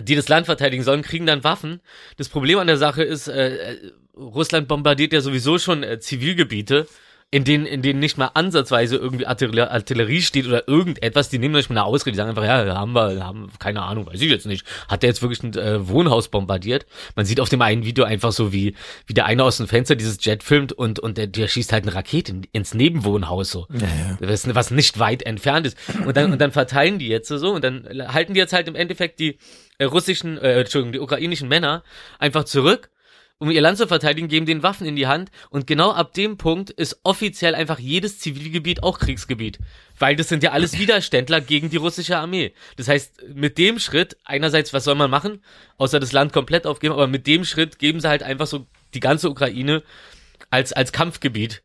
die 0.00 0.14
das 0.14 0.28
Land 0.28 0.46
verteidigen 0.46 0.84
sollen, 0.84 1.02
kriegen 1.02 1.26
dann 1.26 1.44
Waffen. 1.44 1.82
Das 2.16 2.30
Problem 2.30 2.58
an 2.60 2.66
der 2.66 2.78
Sache 2.78 3.02
ist, 3.02 3.28
äh, 3.28 3.74
äh, 3.74 3.92
Russland 4.16 4.68
bombardiert 4.68 5.12
ja 5.12 5.20
sowieso 5.20 5.58
schon 5.58 5.82
äh, 5.82 6.00
Zivilgebiete 6.00 6.86
in 7.30 7.44
denen, 7.44 7.66
in 7.66 7.82
denen 7.82 8.00
nicht 8.00 8.16
mal 8.16 8.30
ansatzweise 8.32 8.96
irgendwie 8.96 9.26
Artillerie, 9.26 10.22
steht 10.22 10.46
oder 10.46 10.66
irgendetwas, 10.66 11.28
die 11.28 11.38
nehmen 11.38 11.54
nicht 11.54 11.68
mal 11.68 11.76
eine 11.76 11.84
Ausrede, 11.84 12.12
die 12.12 12.16
sagen 12.16 12.30
einfach, 12.30 12.44
ja, 12.44 12.74
haben 12.74 12.92
wir, 12.92 13.22
haben, 13.22 13.50
keine 13.58 13.82
Ahnung, 13.82 14.06
weiß 14.06 14.20
ich 14.22 14.30
jetzt 14.30 14.46
nicht. 14.46 14.64
Hat 14.88 15.02
der 15.02 15.10
jetzt 15.10 15.20
wirklich 15.20 15.42
ein 15.42 15.54
äh, 15.54 15.86
Wohnhaus 15.86 16.28
bombardiert? 16.28 16.86
Man 17.16 17.26
sieht 17.26 17.40
auf 17.40 17.50
dem 17.50 17.60
einen 17.60 17.84
Video 17.84 18.04
einfach 18.04 18.32
so, 18.32 18.54
wie, 18.54 18.74
wie 19.06 19.12
der 19.12 19.26
eine 19.26 19.44
aus 19.44 19.58
dem 19.58 19.68
Fenster 19.68 19.94
dieses 19.94 20.24
Jet 20.24 20.42
filmt 20.42 20.72
und, 20.72 21.00
und 21.00 21.18
der, 21.18 21.26
der 21.26 21.48
schießt 21.48 21.70
halt 21.70 21.84
eine 21.84 21.94
Rakete 21.94 22.32
in, 22.32 22.46
ins 22.52 22.72
Nebenwohnhaus 22.72 23.50
so. 23.50 23.66
Ja, 23.74 23.80
ja. 23.80 24.28
Was, 24.28 24.54
was 24.54 24.70
nicht 24.70 24.98
weit 24.98 25.22
entfernt 25.22 25.66
ist. 25.66 25.76
Und 26.06 26.16
dann, 26.16 26.32
und 26.32 26.40
dann 26.40 26.52
verteilen 26.52 26.98
die 26.98 27.08
jetzt 27.08 27.28
so 27.28 27.52
und 27.52 27.62
dann 27.62 27.86
halten 28.08 28.32
die 28.32 28.40
jetzt 28.40 28.54
halt 28.54 28.68
im 28.68 28.74
Endeffekt 28.74 29.20
die 29.20 29.38
äh, 29.76 29.84
russischen, 29.84 30.38
äh, 30.38 30.60
Entschuldigung, 30.60 30.92
die 30.92 31.00
ukrainischen 31.00 31.48
Männer 31.48 31.82
einfach 32.18 32.44
zurück 32.44 32.88
um 33.38 33.50
ihr 33.50 33.60
Land 33.60 33.78
zu 33.78 33.86
verteidigen, 33.86 34.28
geben 34.28 34.46
den 34.46 34.62
Waffen 34.62 34.86
in 34.86 34.96
die 34.96 35.06
Hand 35.06 35.30
und 35.50 35.66
genau 35.66 35.92
ab 35.92 36.12
dem 36.12 36.36
Punkt 36.36 36.70
ist 36.70 37.00
offiziell 37.04 37.54
einfach 37.54 37.78
jedes 37.78 38.18
Zivilgebiet 38.18 38.82
auch 38.82 38.98
Kriegsgebiet. 38.98 39.58
Weil 39.98 40.16
das 40.16 40.28
sind 40.28 40.42
ja 40.42 40.50
alles 40.50 40.78
Widerständler 40.78 41.40
gegen 41.40 41.70
die 41.70 41.76
russische 41.76 42.18
Armee. 42.18 42.52
Das 42.76 42.88
heißt, 42.88 43.22
mit 43.34 43.58
dem 43.58 43.78
Schritt, 43.78 44.16
einerseits, 44.24 44.72
was 44.72 44.84
soll 44.84 44.96
man 44.96 45.10
machen, 45.10 45.42
außer 45.76 46.00
das 46.00 46.12
Land 46.12 46.32
komplett 46.32 46.66
aufgeben, 46.66 46.94
aber 46.94 47.06
mit 47.06 47.26
dem 47.26 47.44
Schritt 47.44 47.78
geben 47.78 48.00
sie 48.00 48.08
halt 48.08 48.22
einfach 48.22 48.46
so 48.46 48.66
die 48.94 49.00
ganze 49.00 49.30
Ukraine 49.30 49.82
als, 50.50 50.72
als 50.72 50.92
Kampfgebiet 50.92 51.62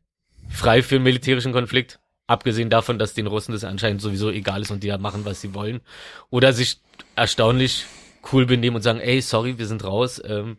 frei 0.50 0.84
für 0.84 0.96
einen 0.96 1.03
militärischen 1.03 1.53
Konflikt. 1.53 2.00
Abgesehen 2.27 2.70
davon, 2.70 3.00
dass 3.00 3.13
den 3.13 3.27
Russen 3.27 3.51
das 3.51 3.63
anscheinend 3.63 4.01
sowieso 4.01 4.30
egal 4.30 4.62
ist 4.62 4.72
und 4.72 4.84
die 4.84 4.88
ja 4.88 4.98
machen, 4.98 5.25
was 5.25 5.42
sie 5.42 5.53
wollen. 5.53 5.82
Oder 6.30 6.53
sich 6.53 6.80
erstaunlich 7.15 7.86
cool 8.32 8.46
benehmen 8.46 8.77
und 8.77 8.82
sagen, 8.82 9.00
ey, 9.00 9.22
sorry, 9.22 9.58
wir 9.58 9.68
sind 9.68 9.84
raus. 9.84 10.22
Ähm, 10.24 10.58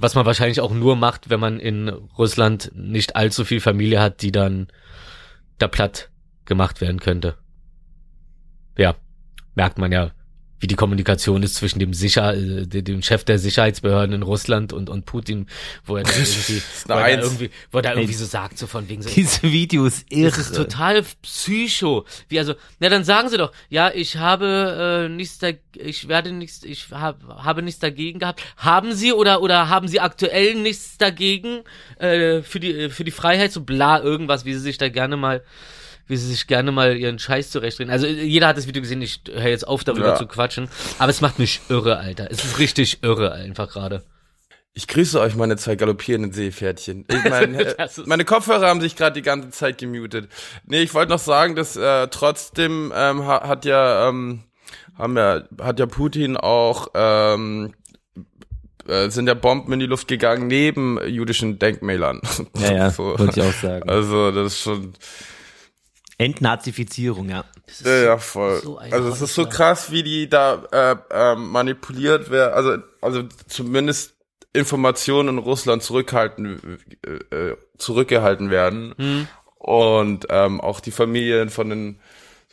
was 0.00 0.14
man 0.14 0.26
wahrscheinlich 0.26 0.60
auch 0.60 0.72
nur 0.72 0.96
macht, 0.96 1.30
wenn 1.30 1.40
man 1.40 1.60
in 1.60 1.88
Russland 1.88 2.70
nicht 2.74 3.16
allzu 3.16 3.44
viel 3.44 3.60
Familie 3.60 4.00
hat, 4.00 4.22
die 4.22 4.32
dann 4.32 4.68
da 5.58 5.68
platt 5.68 6.10
gemacht 6.44 6.80
werden 6.80 7.00
könnte. 7.00 7.36
Ja, 8.76 8.94
merkt 9.54 9.78
man 9.78 9.92
ja, 9.92 10.12
wie 10.62 10.68
die 10.68 10.76
Kommunikation 10.76 11.42
ist 11.42 11.56
zwischen 11.56 11.80
dem 11.80 11.92
Sicher, 11.92 12.34
äh, 12.34 12.66
dem 12.66 13.02
Chef 13.02 13.24
der 13.24 13.40
Sicherheitsbehörden 13.40 14.14
in 14.14 14.22
Russland 14.22 14.72
und, 14.72 14.88
und 14.88 15.06
Putin, 15.06 15.48
wo 15.84 15.96
er 15.96 16.04
da 16.04 16.10
irgendwie, 16.12 16.62
wo 16.86 16.92
er 16.92 17.02
da 17.02 17.08
irgendwie, 17.10 17.50
wo 17.72 17.78
er 17.78 17.94
irgendwie 17.96 18.14
so 18.14 18.24
sagt, 18.24 18.58
so 18.58 18.68
von 18.68 18.88
wegen 18.88 19.02
so, 19.02 19.10
Diese 19.10 19.42
Videos 19.42 20.04
irre. 20.08 20.30
das 20.30 20.38
ist 20.38 20.54
total 20.54 21.02
psycho. 21.22 22.06
Wie 22.28 22.38
also, 22.38 22.54
na 22.78 22.88
dann 22.88 23.02
sagen 23.02 23.28
Sie 23.28 23.38
doch, 23.38 23.50
ja, 23.70 23.90
ich 23.92 24.18
habe 24.18 25.06
äh, 25.06 25.12
nichts 25.12 25.38
da, 25.38 25.48
ich 25.74 26.06
werde 26.06 26.30
nichts, 26.30 26.62
ich 26.62 26.90
hab, 26.92 27.20
habe 27.26 27.62
nichts 27.62 27.80
dagegen 27.80 28.20
gehabt. 28.20 28.40
Haben 28.56 28.92
Sie 28.92 29.12
oder 29.12 29.42
oder 29.42 29.68
haben 29.68 29.88
Sie 29.88 29.98
aktuell 29.98 30.54
nichts 30.54 30.96
dagegen 30.96 31.62
äh, 31.98 32.42
für 32.42 32.60
die 32.60 32.88
für 32.88 33.02
die 33.02 33.10
Freiheit 33.10 33.50
so 33.50 33.62
bla 33.62 34.00
irgendwas, 34.00 34.44
wie 34.44 34.54
Sie 34.54 34.60
sich 34.60 34.78
da 34.78 34.88
gerne 34.88 35.16
mal 35.16 35.42
wie 36.12 36.16
sie 36.18 36.28
sich 36.28 36.46
gerne 36.46 36.70
mal 36.70 36.96
ihren 36.96 37.18
Scheiß 37.18 37.50
zurechtdrehen. 37.50 37.90
Also 37.90 38.06
jeder 38.06 38.46
hat 38.48 38.56
das 38.58 38.66
Video 38.68 38.82
gesehen, 38.82 39.02
ich 39.02 39.22
höre 39.32 39.48
jetzt 39.48 39.66
auf 39.66 39.82
darüber 39.82 40.08
Ja. 40.08 40.14
zu 40.16 40.26
quatschen, 40.26 40.68
aber 40.98 41.10
es 41.10 41.20
macht 41.20 41.38
mich 41.38 41.60
irre, 41.68 41.96
Alter. 41.98 42.28
Es 42.30 42.44
ist 42.44 42.58
richtig 42.58 43.02
irre 43.02 43.32
einfach 43.32 43.70
gerade. 43.72 44.04
Ich 44.74 44.86
grüße 44.88 45.20
euch, 45.20 45.34
meine 45.34 45.56
zwei 45.56 45.74
galoppierenden 45.76 46.32
Seepferdchen. 46.32 47.04
Ich 47.08 47.24
mein, 47.30 47.54
äh, 47.54 47.74
meine 48.06 48.24
Kopfhörer 48.24 48.68
haben 48.68 48.80
sich 48.80 48.94
gerade 48.96 49.14
die 49.14 49.22
ganze 49.22 49.50
Zeit 49.50 49.78
gemutet. 49.78 50.28
Nee, 50.64 50.80
ich 50.82 50.94
wollte 50.94 51.12
noch 51.12 51.18
sagen, 51.18 51.56
dass 51.56 51.76
äh, 51.76 52.08
trotzdem 52.08 52.92
ähm, 52.94 53.26
ha- 53.26 53.46
hat 53.48 53.64
ja 53.64 54.08
ähm, 54.08 54.44
haben 54.96 55.16
ja 55.16 55.42
hat 55.60 55.78
ja 55.78 55.86
Putin 55.86 56.36
auch 56.36 56.88
ähm, 56.94 57.74
äh, 58.88 59.10
sind 59.10 59.26
ja 59.28 59.34
Bomben 59.34 59.72
in 59.74 59.78
die 59.80 59.86
Luft 59.86 60.08
gegangen 60.08 60.46
neben 60.46 60.98
jüdischen 61.06 61.58
Denkmälern. 61.58 62.20
Ja, 62.58 62.72
ja, 62.72 62.90
so. 62.96 63.18
wollte 63.18 63.40
ich 63.40 63.46
auch 63.46 63.52
sagen. 63.52 63.88
Also 63.88 64.30
das 64.32 64.54
ist 64.54 64.60
schon 64.60 64.92
Entnazifizierung, 66.24 67.28
ja. 67.28 67.44
Das 67.66 67.80
ist 67.80 67.86
ja, 67.86 68.02
ja 68.02 68.18
voll. 68.18 68.60
so 68.62 68.78
also 68.78 69.08
es 69.08 69.20
ist 69.20 69.34
so 69.34 69.46
krass, 69.46 69.90
wie 69.90 70.02
die 70.02 70.28
da 70.28 70.62
äh, 70.72 70.96
äh, 71.32 71.36
manipuliert 71.36 72.30
werden. 72.30 72.54
Also 72.54 72.76
also 73.00 73.22
zumindest 73.48 74.14
Informationen 74.52 75.30
in 75.30 75.38
Russland 75.38 75.82
zurückhalten 75.82 76.78
äh, 77.04 77.36
äh, 77.36 77.56
zurückgehalten 77.78 78.50
werden 78.50 78.94
Hm. 78.98 79.28
und 79.58 80.26
ähm, 80.30 80.60
auch 80.60 80.80
die 80.80 80.90
Familien 80.90 81.50
von 81.50 81.70
den 81.70 81.98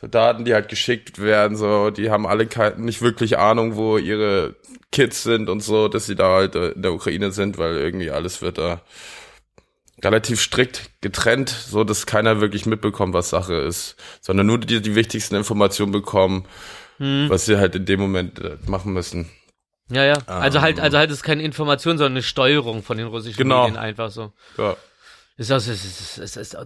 Soldaten, 0.00 0.46
die 0.46 0.54
halt 0.54 0.70
geschickt 0.70 1.20
werden, 1.20 1.56
so 1.58 1.90
die 1.90 2.10
haben 2.10 2.26
alle 2.26 2.46
kein, 2.46 2.80
nicht 2.80 3.02
wirklich 3.02 3.38
Ahnung, 3.38 3.76
wo 3.76 3.98
ihre 3.98 4.54
Kids 4.92 5.22
sind 5.22 5.50
und 5.50 5.62
so, 5.62 5.88
dass 5.88 6.06
sie 6.06 6.16
da 6.16 6.30
halt 6.36 6.54
äh, 6.54 6.70
in 6.70 6.82
der 6.82 6.92
Ukraine 6.92 7.32
sind, 7.32 7.58
weil 7.58 7.76
irgendwie 7.76 8.10
alles 8.10 8.40
wird 8.40 8.56
da 8.58 8.80
relativ 10.02 10.40
strikt 10.40 10.90
getrennt, 11.00 11.48
so 11.50 11.84
dass 11.84 12.06
keiner 12.06 12.40
wirklich 12.40 12.66
mitbekommt, 12.66 13.14
was 13.14 13.30
Sache 13.30 13.54
ist, 13.54 13.96
sondern 14.20 14.46
nur 14.46 14.58
die, 14.58 14.80
die 14.80 14.94
wichtigsten 14.94 15.34
Informationen 15.34 15.92
bekommen, 15.92 16.46
Hm. 16.98 17.26
was 17.28 17.46
sie 17.46 17.58
halt 17.58 17.74
in 17.74 17.86
dem 17.86 18.00
Moment 18.00 18.38
äh, 18.40 18.58
machen 18.66 18.92
müssen. 18.92 19.30
Ja, 19.90 20.04
ja. 20.04 20.18
Also 20.26 20.60
halt, 20.60 20.78
Ähm. 20.78 20.84
also 20.84 20.98
halt 20.98 21.10
ist 21.10 21.22
keine 21.22 21.42
Information, 21.42 21.98
sondern 21.98 22.12
eine 22.12 22.22
Steuerung 22.22 22.82
von 22.82 22.96
den 22.96 23.06
russischen 23.06 23.38
Genau. 23.38 23.62
Medien 23.64 23.78
einfach 23.78 24.10
so. 24.10 24.32
Ja. 24.58 24.76
Ist 25.36 25.50
das, 25.50 25.66
ist, 25.68 25.84
ist, 25.84 26.18
ist, 26.18 26.36
ist, 26.36 26.56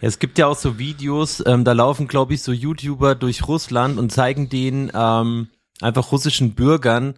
es 0.00 0.18
gibt 0.18 0.36
ja 0.38 0.46
auch 0.46 0.58
so 0.58 0.78
Videos, 0.78 1.42
ähm, 1.46 1.64
da 1.64 1.72
laufen, 1.72 2.06
glaube 2.06 2.34
ich, 2.34 2.42
so 2.42 2.52
YouTuber 2.52 3.14
durch 3.14 3.48
Russland 3.48 3.98
und 3.98 4.12
zeigen 4.12 4.50
den 4.50 4.92
ähm, 4.94 5.48
einfach 5.80 6.12
russischen 6.12 6.54
Bürgern, 6.54 7.14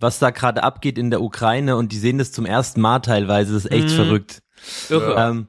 was 0.00 0.18
da 0.18 0.30
gerade 0.30 0.62
abgeht 0.64 0.98
in 0.98 1.10
der 1.10 1.22
Ukraine 1.22 1.76
und 1.76 1.92
die 1.92 1.98
sehen 1.98 2.18
das 2.18 2.32
zum 2.32 2.46
ersten 2.46 2.80
Mal 2.80 3.00
teilweise. 3.00 3.52
Das 3.52 3.64
ist 3.66 3.70
echt 3.70 3.90
Mhm. 3.90 3.94
verrückt. 3.94 4.42
irre. 4.88 5.14
Ähm, 5.18 5.48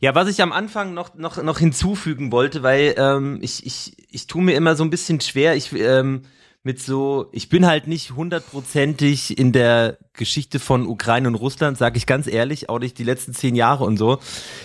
ja, 0.00 0.14
was 0.14 0.28
ich 0.28 0.40
am 0.42 0.52
Anfang 0.52 0.94
noch, 0.94 1.14
noch, 1.14 1.42
noch 1.42 1.58
hinzufügen 1.58 2.30
wollte, 2.30 2.62
weil 2.62 2.94
ähm, 2.98 3.38
ich, 3.42 3.66
ich, 3.66 3.96
ich 4.10 4.26
tue 4.26 4.42
mir 4.42 4.54
immer 4.54 4.76
so 4.76 4.84
ein 4.84 4.90
bisschen 4.90 5.20
schwer, 5.20 5.56
ich 5.56 5.72
ähm, 5.72 6.22
mit 6.64 6.80
so, 6.80 7.26
ich 7.32 7.48
bin 7.48 7.66
halt 7.66 7.88
nicht 7.88 8.12
hundertprozentig 8.12 9.36
in 9.36 9.50
der 9.50 9.98
Geschichte 10.12 10.60
von 10.60 10.86
Ukraine 10.86 11.26
und 11.26 11.34
Russland, 11.34 11.76
sage 11.76 11.96
ich 11.96 12.06
ganz 12.06 12.28
ehrlich, 12.28 12.68
auch 12.68 12.78
nicht 12.78 12.98
die 12.98 13.04
letzten 13.04 13.34
zehn 13.34 13.56
Jahre 13.56 13.84
und 13.84 13.96
so. 13.96 14.20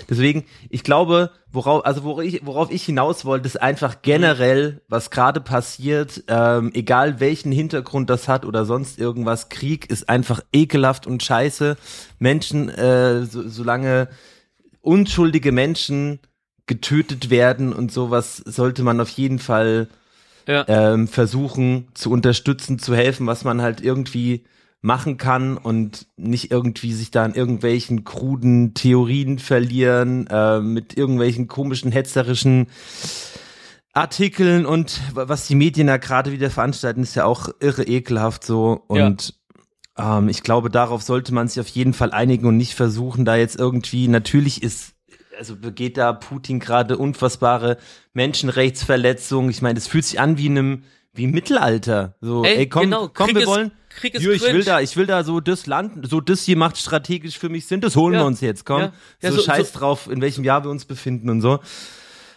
Deswegen, 0.07 0.45
ich 0.69 0.83
glaube, 0.83 1.31
worauf, 1.51 1.85
also 1.85 2.03
worauf 2.03 2.23
ich, 2.23 2.45
worauf 2.45 2.69
ich 2.69 2.83
hinaus 2.83 3.25
wollte, 3.25 3.47
ist 3.47 3.59
einfach 3.59 4.03
generell, 4.03 4.81
was 4.87 5.09
gerade 5.09 5.41
passiert, 5.41 6.23
ähm, 6.27 6.71
egal 6.75 7.19
welchen 7.19 7.51
Hintergrund 7.51 8.11
das 8.11 8.27
hat 8.27 8.45
oder 8.45 8.65
sonst 8.65 8.99
irgendwas, 8.99 9.49
Krieg 9.49 9.89
ist 9.89 10.07
einfach 10.07 10.41
ekelhaft 10.53 11.07
und 11.07 11.23
scheiße. 11.23 11.77
Menschen, 12.19 12.69
äh, 12.69 13.25
so, 13.25 13.47
solange 13.49 14.07
unschuldige 14.81 15.51
Menschen 15.51 16.19
getötet 16.67 17.31
werden 17.31 17.73
und 17.73 17.91
sowas, 17.91 18.37
sollte 18.37 18.83
man 18.83 19.01
auf 19.01 19.09
jeden 19.09 19.39
Fall 19.39 19.87
Ja. 20.47 20.65
ähm, 20.67 21.07
versuchen 21.07 21.89
zu 21.93 22.09
unterstützen, 22.09 22.79
zu 22.79 22.95
helfen, 22.95 23.27
was 23.27 23.43
man 23.43 23.61
halt 23.61 23.81
irgendwie 23.81 24.45
machen 24.81 25.17
kann 25.17 25.57
und 25.57 26.07
nicht 26.17 26.51
irgendwie 26.51 26.93
sich 26.93 27.11
da 27.11 27.25
in 27.25 27.33
irgendwelchen 27.33 28.03
kruden 28.03 28.73
Theorien 28.73 29.39
verlieren, 29.39 30.27
äh, 30.27 30.59
mit 30.61 30.95
irgendwelchen 30.97 31.47
komischen, 31.47 31.91
hetzerischen 31.91 32.67
Artikeln 33.93 34.65
und 34.65 35.01
wa- 35.15 35.27
was 35.27 35.47
die 35.47 35.55
Medien 35.55 35.87
da 35.87 35.97
gerade 35.97 36.31
wieder 36.31 36.49
veranstalten, 36.49 37.01
ist 37.01 37.15
ja 37.15 37.25
auch 37.25 37.49
irre 37.59 37.83
ekelhaft 37.83 38.43
so 38.45 38.83
und 38.87 39.33
ähm, 39.97 40.29
ich 40.29 40.43
glaube, 40.43 40.69
darauf 40.69 41.01
sollte 41.01 41.33
man 41.33 41.47
sich 41.47 41.59
auf 41.59 41.67
jeden 41.67 41.93
Fall 41.93 42.11
einigen 42.11 42.45
und 42.45 42.57
nicht 42.57 42.75
versuchen, 42.75 43.25
da 43.25 43.35
jetzt 43.35 43.57
irgendwie, 43.59 44.07
natürlich 44.07 44.61
ist, 44.61 44.93
also 45.37 45.55
begeht 45.55 45.97
da 45.97 46.13
Putin 46.13 46.59
gerade 46.59 46.97
unfassbare 46.97 47.77
Menschenrechtsverletzungen. 48.13 49.49
Ich 49.51 49.61
meine, 49.61 49.75
das 49.75 49.87
fühlt 49.87 50.05
sich 50.05 50.19
an 50.19 50.37
wie 50.37 50.47
in 50.47 50.57
einem, 50.57 50.83
wie 51.13 51.25
im 51.25 51.31
Mittelalter. 51.31 52.15
So, 52.21 52.43
ey, 52.43 52.55
Ey, 52.57 52.69
komm, 52.69 52.83
genau, 52.83 53.09
komm, 53.13 53.27
Krieg 53.27 53.35
wir 53.35 53.41
ist- 53.43 53.47
wollen. 53.47 53.71
Krieg 53.89 54.13
ist 54.13 54.21
Hier, 54.21 54.31
ich 54.33 54.43
will 54.43 54.63
da, 54.63 54.79
ich 54.79 54.95
will 54.95 55.07
da 55.07 55.23
so 55.23 55.39
das 55.39 55.65
Land, 55.65 56.07
so 56.07 56.21
das 56.21 56.43
hier 56.43 56.55
macht 56.55 56.77
strategisch 56.77 57.39
für 57.39 57.49
mich 57.49 57.65
Sinn, 57.65 57.81
das 57.81 57.95
holen 57.95 58.13
Ja. 58.13 58.19
wir 58.21 58.25
uns 58.27 58.41
jetzt, 58.41 58.63
komm. 58.63 58.81
Ja. 58.81 58.93
Ja, 59.23 59.31
so, 59.31 59.37
so- 59.37 59.43
scheiß 59.43 59.73
so- 59.73 59.79
drauf, 59.79 60.07
in 60.09 60.21
welchem 60.21 60.43
Jahr 60.43 60.63
wir 60.63 60.69
uns 60.69 60.85
befinden 60.85 61.29
und 61.31 61.41
so. 61.41 61.59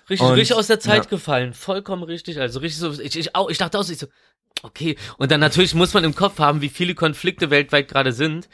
Richtig, 0.08 0.26
Und- 0.26 0.34
richtig 0.36 0.56
aus 0.56 0.68
der 0.68 0.80
Zeit 0.80 1.10
gefallen. 1.10 1.52
Vollkommen 1.52 2.02
richtig. 2.02 2.40
Also 2.40 2.60
richtig 2.60 2.80
so, 2.80 2.92
ich, 3.00 3.16
ich, 3.18 3.34
auch, 3.36 3.50
ich 3.50 3.58
dachte 3.58 3.78
auch 3.78 3.86
ich 3.88 3.98
so, 3.98 4.06
okay. 4.62 4.96
Und 5.18 5.30
dann 5.30 5.40
natürlich 5.40 5.74
muss 5.74 5.92
man 5.92 6.02
im 6.04 6.14
Kopf 6.14 6.38
haben, 6.38 6.62
wie 6.62 6.70
viele 6.70 6.94
Konflikte 6.94 7.50
weltweit 7.50 7.88
gerade 7.88 8.12
sind. 8.12 8.48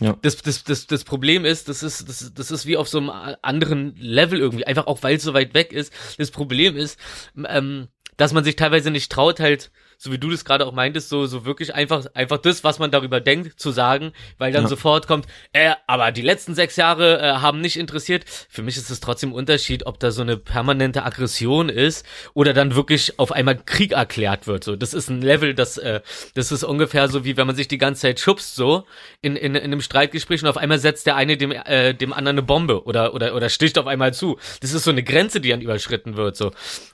Ja. 0.00 0.16
Das, 0.22 0.36
das, 0.38 0.64
das, 0.64 0.86
das 0.86 1.04
Problem 1.04 1.44
ist, 1.44 1.68
das 1.68 1.82
ist, 1.82 2.08
das, 2.08 2.32
das 2.34 2.50
ist 2.50 2.66
wie 2.66 2.76
auf 2.76 2.88
so 2.88 2.98
einem 2.98 3.10
anderen 3.42 3.94
Level 3.96 4.40
irgendwie, 4.40 4.66
einfach 4.66 4.86
auch 4.86 5.02
weil 5.02 5.16
es 5.16 5.22
so 5.22 5.34
weit 5.34 5.54
weg 5.54 5.72
ist. 5.72 5.92
Das 6.18 6.30
Problem 6.30 6.76
ist, 6.76 6.98
ähm, 7.46 7.88
dass 8.16 8.32
man 8.32 8.44
sich 8.44 8.56
teilweise 8.56 8.90
nicht 8.90 9.10
traut, 9.10 9.40
halt 9.40 9.70
so 9.98 10.12
wie 10.12 10.18
du 10.18 10.30
das 10.30 10.44
gerade 10.44 10.66
auch 10.66 10.72
meintest, 10.72 11.08
so, 11.08 11.26
so 11.26 11.44
wirklich 11.44 11.74
einfach, 11.74 12.04
einfach 12.14 12.38
das, 12.38 12.64
was 12.64 12.78
man 12.78 12.90
darüber 12.90 13.20
denkt, 13.20 13.58
zu 13.60 13.70
sagen, 13.70 14.12
weil 14.38 14.52
dann 14.52 14.64
Ja. 14.64 14.68
sofort 14.68 15.06
kommt, 15.06 15.26
äh, 15.52 15.72
aber 15.86 16.12
die 16.12 16.22
letzten 16.22 16.54
sechs 16.54 16.76
Jahre 16.76 17.20
äh, 17.20 17.32
haben 17.34 17.60
nicht 17.60 17.76
interessiert. 17.76 18.24
Für 18.48 18.62
mich 18.62 18.76
ist 18.76 18.90
es 18.90 19.00
trotzdem 19.00 19.32
Unterschied, 19.32 19.86
ob 19.86 19.98
da 20.00 20.10
so 20.10 20.22
eine 20.22 20.36
permanente 20.36 21.04
Aggression 21.04 21.68
ist 21.68 22.04
oder 22.34 22.52
dann 22.52 22.74
wirklich 22.74 23.18
auf 23.18 23.32
einmal 23.32 23.56
Krieg 23.56 23.92
erklärt 23.92 24.46
wird. 24.46 24.64
So, 24.64 24.76
das 24.76 24.94
ist 24.94 25.08
ein 25.08 25.22
Level, 25.22 25.54
das, 25.54 25.78
äh, 25.78 26.00
das 26.34 26.52
ist 26.52 26.64
ungefähr 26.64 27.08
so, 27.08 27.24
wie 27.24 27.36
wenn 27.36 27.46
man 27.46 27.56
sich 27.56 27.68
die 27.68 27.78
ganze 27.78 28.02
Zeit 28.02 28.20
schubst, 28.20 28.54
so, 28.54 28.84
in, 29.22 29.36
in, 29.36 29.54
in 29.54 29.62
einem 29.62 29.80
Streitgespräch 29.80 30.42
und 30.42 30.48
auf 30.48 30.56
einmal 30.56 30.78
setzt 30.78 31.06
der 31.06 31.16
eine 31.16 31.36
dem, 31.36 31.52
äh, 31.52 31.94
dem 31.94 32.12
anderen 32.12 32.34
eine 32.38 32.42
Bombe 32.42 32.84
oder, 32.84 33.14
oder, 33.14 33.34
oder 33.34 33.48
sticht 33.48 33.78
auf 33.78 33.86
einmal 33.86 34.12
zu. 34.14 34.38
Das 34.60 34.72
ist 34.72 34.84
so 34.84 34.90
eine 34.90 35.02
Grenze, 35.02 35.40
die 35.40 35.50
dann 35.50 35.60
überschritten 35.60 36.16
wird, 36.16 36.36
so. 36.36 36.52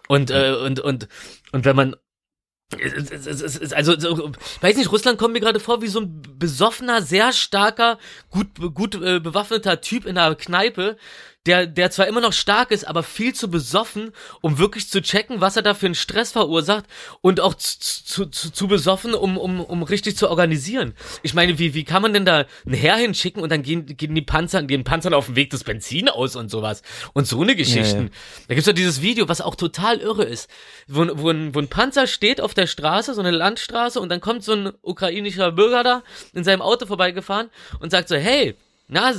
Und, 0.09 0.31
äh, 0.31 0.53
und, 0.53 0.81
und, 0.81 1.09
und 1.53 1.65
wenn 1.65 1.77
man, 1.77 1.97
also, 3.75 3.99
so, 3.99 4.33
weiß 4.61 4.77
nicht, 4.77 4.93
Russland 4.93 5.19
kommt 5.19 5.35
mir 5.35 5.41
gerade 5.41 5.59
vor 5.59 5.83
wie 5.83 5.89
so 5.89 6.01
ein 6.01 6.23
besoffener, 6.39 7.03
sehr 7.03 7.33
starker, 7.33 7.99
gut, 8.31 8.49
gut 8.75 8.95
äh, 8.95 9.19
bewaffneter 9.19 9.81
Typ 9.81 10.07
in 10.07 10.17
einer 10.17 10.35
Kneipe, 10.37 10.97
der, 11.47 11.67
der 11.67 11.91
zwar 11.91 12.07
immer 12.07 12.21
noch 12.21 12.35
stark 12.35 12.71
ist, 12.71 12.87
aber 12.87 13.03
viel 13.03 13.35
zu 13.35 13.51
besoffen, 13.51 14.13
um 14.43 14.59
wirklich 14.59 14.91
zu 14.91 15.01
checken, 15.01 15.41
was 15.41 15.57
er 15.57 15.63
da 15.63 15.73
für 15.73 15.87
einen 15.87 15.95
Stress 15.95 16.33
verursacht 16.33 16.85
und 17.23 17.41
auch 17.41 17.55
zu, 17.55 18.27
zu, 18.27 18.51
zu, 18.51 18.69
besoffen, 18.69 19.15
um, 19.15 19.39
um, 19.39 19.61
um 19.61 19.83
richtig 19.83 20.19
zu 20.19 20.29
organisieren. 20.29 20.93
Ich 21.23 21.33
meine, 21.33 21.59
wie, 21.59 21.73
wie 21.73 21.85
kann 21.85 22.03
man 22.03 22.13
denn 22.13 22.27
da 22.27 22.45
ein 22.67 22.75
Heer 22.75 22.97
hinschicken 22.97 23.43
und 23.43 23.51
dann 23.51 23.63
gehen, 23.63 23.87
gehen 23.87 24.15
die 24.15 24.21
Panzer, 24.21 24.63
gehen 24.65 24.85
Panzern 24.85 25.15
auf 25.15 25.27
dem 25.27 25.37
Weg 25.37 25.49
des 25.49 25.65
Benzin 25.65 26.11
aus 26.11 26.37
und 26.37 26.51
sowas 26.51 26.83
und 27.15 27.27
so 27.27 27.41
eine 27.41 27.57
Geschichten. 27.57 28.11
Da 28.49 28.55
gibt's 28.55 28.67
doch 28.69 28.75
dieses 28.75 29.01
Video, 29.01 29.27
was 29.29 29.41
auch 29.41 29.55
total 29.55 29.99
irre 29.99 30.25
ist, 30.25 30.51
wo, 30.89 31.03
ein- 31.03 31.13
wo, 31.15 31.31
ein, 31.31 31.55
wo 31.55 31.59
ein 31.59 31.69
Panzer 31.69 32.07
steht 32.07 32.43
auf 32.43 32.53
der 32.53 32.67
Straße, 32.67 33.15
so 33.15 33.21
eine 33.21 33.31
Landstraße, 33.31 33.99
und 33.99 34.11
dann 34.11 34.21
kommt 34.21 34.45
so 34.45 34.53
ein 34.53 34.73
ukrainischer 34.83 35.53
Bürger 35.53 35.83
da 35.85 36.03
in 36.35 36.45
seinem 36.45 36.61
Auto 36.61 36.85
vorbeigefahren 36.85 37.49
und 37.81 37.91
sagt 37.91 38.09
so, 38.09 38.17
hey, 38.17 38.57
na, 38.89 39.13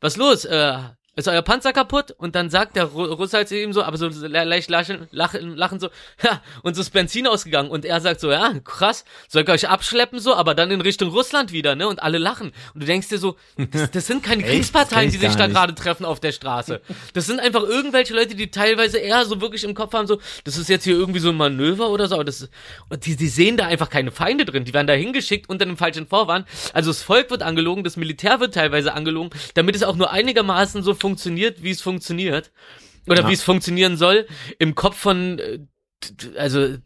was 0.00 0.16
los? 0.16 0.44
Äh, 0.44 0.78
ist 1.16 1.26
euer 1.28 1.42
Panzer 1.42 1.72
kaputt? 1.72 2.12
Und 2.18 2.34
dann 2.36 2.50
sagt 2.50 2.76
der 2.76 2.86
Ru- 2.88 3.12
Russe 3.12 3.36
halt 3.38 3.50
ihm 3.50 3.72
so, 3.72 3.82
aber 3.82 3.96
so 3.96 4.08
le- 4.08 4.44
leicht 4.44 4.70
lachen, 4.70 5.08
lachen, 5.10 5.56
lachen 5.56 5.80
so, 5.80 5.88
ja, 6.22 6.40
uns 6.62 6.78
ist 6.78 6.90
Benzin 6.90 7.26
ausgegangen. 7.26 7.70
Und 7.70 7.84
er 7.84 8.00
sagt 8.00 8.20
so, 8.20 8.30
ja, 8.30 8.52
krass, 8.64 9.04
soll 9.28 9.42
ich 9.42 9.48
euch 9.48 9.68
abschleppen 9.68 10.18
so, 10.20 10.34
aber 10.34 10.54
dann 10.54 10.70
in 10.70 10.80
Richtung 10.80 11.08
Russland 11.10 11.52
wieder, 11.52 11.74
ne? 11.74 11.88
Und 11.88 12.02
alle 12.02 12.18
lachen. 12.18 12.52
Und 12.74 12.82
du 12.82 12.86
denkst 12.86 13.08
dir 13.08 13.18
so, 13.18 13.36
das, 13.72 13.90
das 13.90 14.06
sind 14.06 14.22
keine 14.22 14.42
Kriegsparteien, 14.44 15.10
die 15.10 15.16
ich 15.16 15.22
sich 15.22 15.34
da 15.36 15.46
gerade 15.46 15.74
treffen 15.74 16.04
auf 16.04 16.20
der 16.20 16.32
Straße. 16.32 16.80
Das 17.14 17.26
sind 17.26 17.40
einfach 17.40 17.62
irgendwelche 17.62 18.14
Leute, 18.14 18.34
die 18.34 18.50
teilweise 18.50 18.98
eher 18.98 19.24
so 19.24 19.40
wirklich 19.40 19.64
im 19.64 19.74
Kopf 19.74 19.94
haben, 19.94 20.06
so, 20.06 20.20
das 20.44 20.56
ist 20.56 20.68
jetzt 20.68 20.84
hier 20.84 20.94
irgendwie 20.94 21.20
so 21.20 21.30
ein 21.30 21.36
Manöver 21.36 21.88
oder 21.90 22.08
so, 22.08 22.14
aber 22.16 22.24
das 22.24 22.42
ist, 22.42 22.50
und 22.88 23.06
die, 23.06 23.16
die 23.16 23.28
sehen 23.28 23.56
da 23.56 23.66
einfach 23.66 23.90
keine 23.90 24.10
Feinde 24.10 24.44
drin. 24.44 24.64
Die 24.64 24.74
werden 24.74 24.86
da 24.86 24.92
hingeschickt 24.92 25.48
unter 25.48 25.64
einem 25.64 25.76
falschen 25.76 26.06
Vorwand. 26.06 26.46
Also 26.74 26.90
das 26.90 27.02
Volk 27.02 27.30
wird 27.30 27.42
angelogen, 27.42 27.84
das 27.84 27.96
Militär 27.96 28.40
wird 28.40 28.54
teilweise 28.54 28.92
angelogen, 28.92 29.30
damit 29.54 29.74
es 29.76 29.82
auch 29.82 29.96
nur 29.96 30.10
einigermaßen 30.10 30.82
so 30.82 30.94
funktioniert, 31.06 31.62
wie 31.62 31.70
es 31.70 31.80
funktioniert. 31.80 32.50
Oder 33.08 33.22
Ja. 33.22 33.28
wie 33.28 33.34
es 33.34 33.42
funktionieren 33.42 33.96
soll. 33.96 34.26
Im 34.58 34.74
Kopf 34.74 34.96
von, 34.96 35.38
äh, 35.38 35.60
also, 36.36 36.60
äh, 36.60 36.78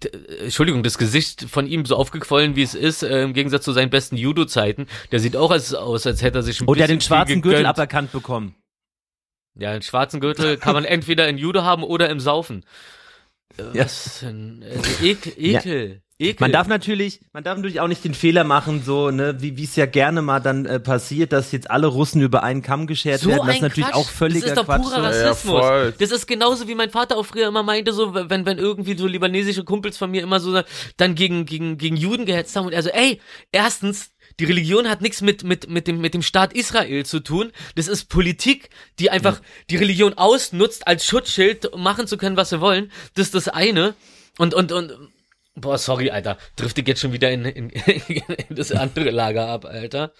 Entschuldigung, 0.44 0.82
das 0.82 0.98
Gesicht 0.98 1.46
von 1.48 1.66
ihm 1.66 1.86
so 1.86 1.96
aufgequollen, 1.96 2.54
wie 2.56 2.62
es 2.62 2.74
ist, 2.74 3.02
äh, 3.02 3.22
im 3.22 3.32
Gegensatz 3.32 3.64
zu 3.64 3.72
seinen 3.72 3.88
besten 3.90 4.16
Judo-Zeiten. 4.18 4.86
Der 5.12 5.20
sieht 5.20 5.36
auch 5.36 5.50
als, 5.50 5.72
aus, 5.74 6.06
als 6.06 6.20
hätte 6.22 6.38
er 6.38 6.42
sich 6.42 6.60
ein 6.60 6.68
Oder 6.68 6.82
bisschen 6.82 6.98
den 6.98 7.00
schwarzen 7.00 7.40
Gürtel 7.42 7.64
aberkannt 7.66 8.12
bekommen. 8.12 8.54
Ja, 9.58 9.72
den 9.72 9.82
schwarzen 9.82 10.20
Gürtel 10.20 10.58
kann 10.58 10.74
man 10.74 10.84
entweder 10.96 11.26
in 11.28 11.38
Judo 11.38 11.62
haben 11.62 11.82
oder 11.82 12.10
im 12.10 12.20
Saufen. 12.20 12.64
Äh, 13.56 13.62
Ja. 13.78 13.84
Was 13.84 14.20
denn? 14.20 14.62
Also 14.68 15.04
Ekel, 15.04 15.32
Ekel, 15.38 16.02
Ekel. 16.20 16.44
Man 16.44 16.52
darf 16.52 16.68
natürlich, 16.68 17.20
man 17.32 17.42
darf 17.42 17.56
natürlich 17.56 17.80
auch 17.80 17.88
nicht 17.88 18.04
den 18.04 18.14
Fehler 18.14 18.44
machen, 18.44 18.82
so, 18.84 19.10
ne, 19.10 19.40
wie 19.40 19.56
wie 19.56 19.64
es 19.64 19.76
ja 19.76 19.86
gerne 19.86 20.22
mal 20.22 20.40
dann 20.40 20.66
äh, 20.66 20.78
passiert, 20.78 21.32
dass 21.32 21.52
jetzt 21.52 21.70
alle 21.70 21.86
Russen 21.86 22.20
über 22.20 22.42
einen 22.42 22.62
Kamm 22.62 22.86
geschert 22.86 23.26
werden. 23.26 23.46
Das 23.46 23.56
ist 23.56 23.62
natürlich 23.62 23.90
Quatsch. 23.90 23.96
auch 23.96 24.08
völliger 24.08 24.40
Das 24.40 24.50
ist 24.50 24.58
doch 24.58 24.64
Quatsch. 24.66 24.82
purer 24.82 25.12
so. 25.12 25.18
Ja, 25.18 25.28
Rassismus. 25.28 25.60
voll. 25.60 25.94
das 25.98 26.10
ist 26.10 26.26
genauso 26.26 26.68
wie 26.68 26.74
mein 26.74 26.90
Vater 26.90 27.16
auch 27.16 27.26
früher 27.26 27.48
immer 27.48 27.62
meinte, 27.62 27.92
so 27.92 28.14
wenn 28.14 28.46
wenn 28.46 28.58
irgendwie 28.58 28.96
so 28.96 29.06
libanesische 29.06 29.64
Kumpels 29.64 29.96
von 29.96 30.10
mir 30.10 30.22
immer 30.22 30.40
so 30.40 30.62
dann 30.96 31.14
gegen 31.14 31.46
gegen 31.46 31.78
gegen 31.78 31.96
Juden 31.96 32.26
gehetzt 32.26 32.54
haben 32.56 32.66
und 32.66 32.72
er 32.72 32.82
so, 32.82 32.90
ey, 32.90 33.20
erstens 33.52 34.10
die 34.38 34.44
Religion 34.44 34.88
hat 34.88 35.02
nichts 35.02 35.20
mit, 35.20 35.44
mit, 35.44 35.68
mit, 35.68 35.86
dem, 35.86 36.00
mit 36.00 36.14
dem 36.14 36.22
Staat 36.22 36.54
Israel 36.54 37.04
zu 37.04 37.20
tun. 37.20 37.52
Das 37.74 37.88
ist 37.88 38.06
Politik, 38.06 38.70
die 38.98 39.10
einfach 39.10 39.40
die 39.68 39.76
Religion 39.76 40.14
ausnutzt 40.14 40.86
als 40.86 41.04
Schutzschild, 41.04 41.66
um 41.66 41.82
machen 41.82 42.06
zu 42.06 42.16
können, 42.16 42.38
was 42.38 42.48
sie 42.50 42.60
wollen. 42.60 42.90
Das 43.14 43.26
ist 43.26 43.34
das 43.34 43.48
eine. 43.48 43.94
Und, 44.38 44.54
und, 44.54 44.72
und, 44.72 45.10
boah, 45.60 45.78
sorry, 45.78 46.10
Alter. 46.10 46.36
Driftet 46.56 46.88
jetzt 46.88 47.00
schon 47.00 47.12
wieder 47.12 47.30
in, 47.30 47.44
in, 47.44 47.70
in 48.48 48.56
das 48.56 48.72
andere 48.72 49.10
Lager 49.10 49.48
ab, 49.48 49.64
Alter. 49.64 50.12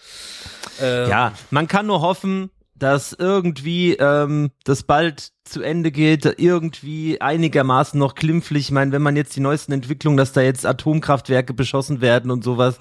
Ähm, 0.79 1.09
Ja, 1.09 1.33
man 1.49 1.67
kann 1.67 1.87
nur 1.87 2.01
hoffen, 2.01 2.51
dass 2.75 3.13
irgendwie 3.13 3.93
ähm, 3.93 4.51
das 4.63 4.83
bald 4.83 5.31
zu 5.51 5.61
Ende 5.61 5.91
geht, 5.91 6.25
irgendwie 6.37 7.21
einigermaßen 7.21 7.99
noch 7.99 8.15
glimpflich. 8.15 8.65
Ich 8.65 8.71
meine, 8.71 8.91
wenn 8.91 9.01
man 9.01 9.15
jetzt 9.15 9.35
die 9.35 9.41
neuesten 9.41 9.71
Entwicklungen, 9.73 10.17
dass 10.17 10.33
da 10.33 10.41
jetzt 10.41 10.65
Atomkraftwerke 10.65 11.53
beschossen 11.53 12.01
werden 12.01 12.31
und 12.31 12.43
sowas, 12.43 12.77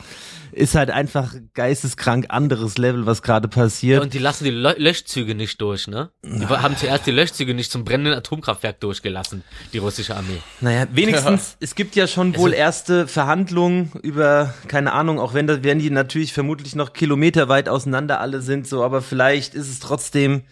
ist 0.53 0.75
halt 0.75 0.91
einfach 0.91 1.35
geisteskrank 1.55 2.27
anderes 2.29 2.79
Level, 2.79 3.07
was 3.07 3.23
gerade 3.23 3.49
passiert. 3.49 4.03
Und 4.03 4.15
die 4.15 4.19
lassen 4.19 4.45
die 4.45 4.51
Lö 4.51 4.73
Löschzüge 4.77 5.35
nicht 5.35 5.61
durch, 5.61 5.87
ne? 5.87 6.11
Die 6.23 6.47
haben 6.47 6.77
zuerst 6.77 7.07
die 7.07 7.11
Löschzüge 7.11 7.55
nicht 7.55 7.71
zum 7.71 7.85
brennenden 7.85 8.15
Atomkraftwerk 8.15 8.81
durchgelassen, 8.81 9.45
die 9.73 9.79
russische 9.79 10.17
Armee. 10.17 10.39
Naja, 10.61 10.87
wenigstens, 10.93 11.57
es 11.61 11.75
gibt 11.75 11.97
ja 11.97 12.07
schon 12.07 12.37
wohl 12.37 12.53
erste 12.53 13.07
Verhandlungen 13.07 13.93
über, 14.03 14.55
keine 14.69 14.93
Ahnung, 14.93 15.19
auch 15.19 15.35
wenn 15.35 15.47
da 15.47 15.63
werden 15.63 15.79
die 15.79 15.91
natürlich 15.91 16.33
vermutlich 16.33 16.75
noch 16.75 16.93
kilometerweit 16.93 17.69
auseinander 17.69 18.21
alle 18.21 18.41
sind, 18.41 18.67
so, 18.67 18.83
aber 18.83 19.03
vielleicht 19.03 19.55
ist 19.55 19.69
es 19.69 19.79
trotzdem 19.81 20.43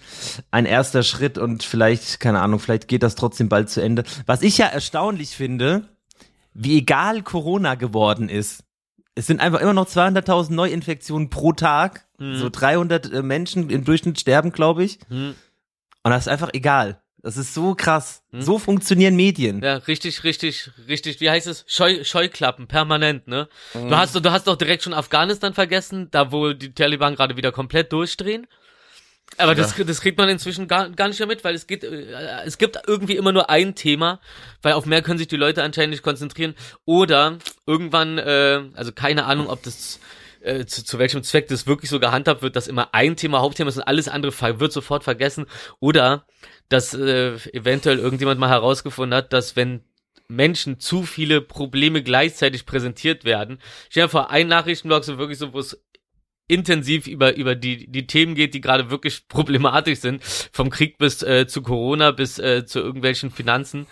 ein 0.50 0.66
erster 0.66 1.02
Schritt 1.02 1.38
und 1.38 1.62
vielleicht, 1.62 2.07
keine 2.18 2.40
Ahnung, 2.40 2.60
vielleicht 2.60 2.88
geht 2.88 3.02
das 3.02 3.14
trotzdem 3.14 3.48
bald 3.48 3.70
zu 3.70 3.80
Ende. 3.80 4.04
Was 4.26 4.42
ich 4.42 4.58
ja 4.58 4.66
erstaunlich 4.66 5.36
finde, 5.36 5.88
wie 6.54 6.78
egal 6.78 7.22
Corona 7.22 7.74
geworden 7.74 8.28
ist. 8.28 8.64
Es 9.14 9.26
sind 9.26 9.40
einfach 9.40 9.60
immer 9.60 9.74
noch 9.74 9.88
200.000 9.88 10.52
Neuinfektionen 10.52 11.28
pro 11.28 11.52
Tag. 11.52 12.06
So 12.20 12.48
300 12.50 13.12
äh, 13.12 13.22
Menschen 13.22 13.70
im 13.70 13.84
Durchschnitt 13.84 14.18
sterben, 14.18 14.50
glaube 14.50 14.82
ich. 14.82 14.98
Hm. 15.08 15.36
Und 16.02 16.10
das 16.10 16.24
ist 16.24 16.28
einfach 16.28 16.50
egal. 16.52 17.00
Das 17.22 17.36
ist 17.36 17.52
so 17.52 17.74
krass. 17.74 18.22
So 18.32 18.58
funktionieren 18.58 19.16
Medien. 19.16 19.60
Ja, 19.62 19.76
richtig, 19.76 20.24
richtig, 20.24 20.70
richtig, 20.86 21.20
wie 21.20 21.30
heißt 21.30 21.46
es? 21.48 21.64
Scheu 21.66 22.04
Scheuklappen, 22.04 22.68
permanent, 22.68 23.26
ne? 23.26 23.48
Du 23.74 23.96
hast 23.96 24.14
du 24.14 24.30
hast 24.30 24.46
doch 24.46 24.56
direkt 24.56 24.84
schon 24.84 24.94
Afghanistan 24.94 25.52
vergessen, 25.52 26.08
da 26.10 26.30
wo 26.30 26.52
die 26.52 26.72
Taliban 26.72 27.16
gerade 27.16 27.36
wieder 27.36 27.50
komplett 27.50 27.92
durchdrehen. 27.92 28.46
Aber 29.36 29.54
das, 29.54 29.74
das 29.76 30.00
kriegt 30.00 30.18
man 30.18 30.28
inzwischen 30.28 30.66
gar, 30.66 30.90
gar 30.90 31.08
nicht 31.08 31.18
mehr 31.18 31.28
mit, 31.28 31.44
weil 31.44 31.54
es 31.54 31.66
geht, 31.66 31.84
äh, 31.84 32.42
es 32.44 32.58
gibt 32.58 32.78
irgendwie 32.86 33.16
immer 33.16 33.32
nur 33.32 33.50
ein 33.50 33.74
Thema, 33.74 34.20
weil 34.62 34.72
auf 34.72 34.86
mehr 34.86 35.02
können 35.02 35.18
sich 35.18 35.28
die 35.28 35.36
Leute 35.36 35.62
anscheinend 35.62 35.90
nicht 35.90 36.02
konzentrieren. 36.02 36.54
Oder 36.84 37.38
irgendwann, 37.66 38.18
äh, 38.18 38.62
also 38.74 38.92
keine 38.92 39.26
Ahnung, 39.26 39.48
ob 39.48 39.62
das 39.62 40.00
äh, 40.40 40.66
zu, 40.66 40.84
zu 40.84 40.98
welchem 40.98 41.22
Zweck 41.22 41.48
das 41.48 41.66
wirklich 41.66 41.90
so 41.90 42.00
gehandhabt 42.00 42.42
wird, 42.42 42.56
dass 42.56 42.68
immer 42.68 42.94
ein 42.94 43.16
Thema 43.16 43.40
Hauptthema 43.40 43.68
ist 43.68 43.76
und 43.76 43.82
alles 43.84 44.08
andere 44.08 44.32
wird 44.58 44.72
sofort 44.72 45.04
vergessen. 45.04 45.46
Oder 45.78 46.26
dass 46.68 46.94
äh, 46.94 47.34
eventuell 47.52 47.98
irgendjemand 47.98 48.40
mal 48.40 48.48
herausgefunden 48.48 49.16
hat, 49.16 49.32
dass 49.32 49.56
wenn 49.56 49.84
Menschen 50.28 50.78
zu 50.78 51.04
viele 51.04 51.40
Probleme 51.40 52.02
gleichzeitig 52.02 52.66
präsentiert 52.66 53.24
werden. 53.24 53.60
Stell 53.88 54.04
dir 54.04 54.08
vor, 54.10 54.30
ein 54.30 54.46
Nachrichtenblog 54.46 55.02
so 55.02 55.16
wirklich 55.16 55.38
so, 55.38 55.54
wo 55.54 55.58
es 55.58 55.82
intensiv 56.48 57.06
über, 57.06 57.36
über 57.36 57.54
die, 57.54 57.86
die 57.90 58.06
Themen 58.06 58.34
geht, 58.34 58.54
die 58.54 58.60
gerade 58.60 58.90
wirklich 58.90 59.26
problematisch 59.28 60.00
sind. 60.00 60.22
Vom 60.52 60.70
Krieg 60.70 60.98
bis 60.98 61.22
äh, 61.22 61.46
zu 61.46 61.62
Corona 61.62 62.10
bis 62.10 62.38
äh, 62.38 62.66
zu 62.66 62.80
irgendwelchen 62.80 63.30
Finanzen. 63.30 63.86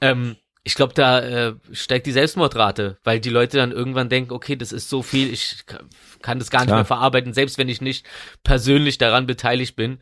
Ähm, 0.00 0.36
ich 0.64 0.74
glaube, 0.74 0.94
da 0.94 1.20
äh, 1.20 1.54
steigt 1.72 2.06
die 2.06 2.12
Selbstmordrate, 2.12 2.98
weil 3.02 3.18
die 3.18 3.30
Leute 3.30 3.56
dann 3.56 3.72
irgendwann 3.72 4.08
denken, 4.08 4.32
okay, 4.32 4.54
das 4.54 4.70
ist 4.70 4.88
so 4.88 5.02
viel, 5.02 5.32
ich 5.32 5.66
ka- 5.66 5.80
kann 6.20 6.38
das 6.38 6.50
gar 6.50 6.60
nicht 6.60 6.68
Klar. 6.68 6.78
mehr 6.78 6.84
verarbeiten, 6.84 7.34
selbst 7.34 7.58
wenn 7.58 7.68
ich 7.68 7.80
nicht 7.80 8.06
persönlich 8.44 8.98
daran 8.98 9.26
beteiligt 9.26 9.74
bin. 9.74 9.98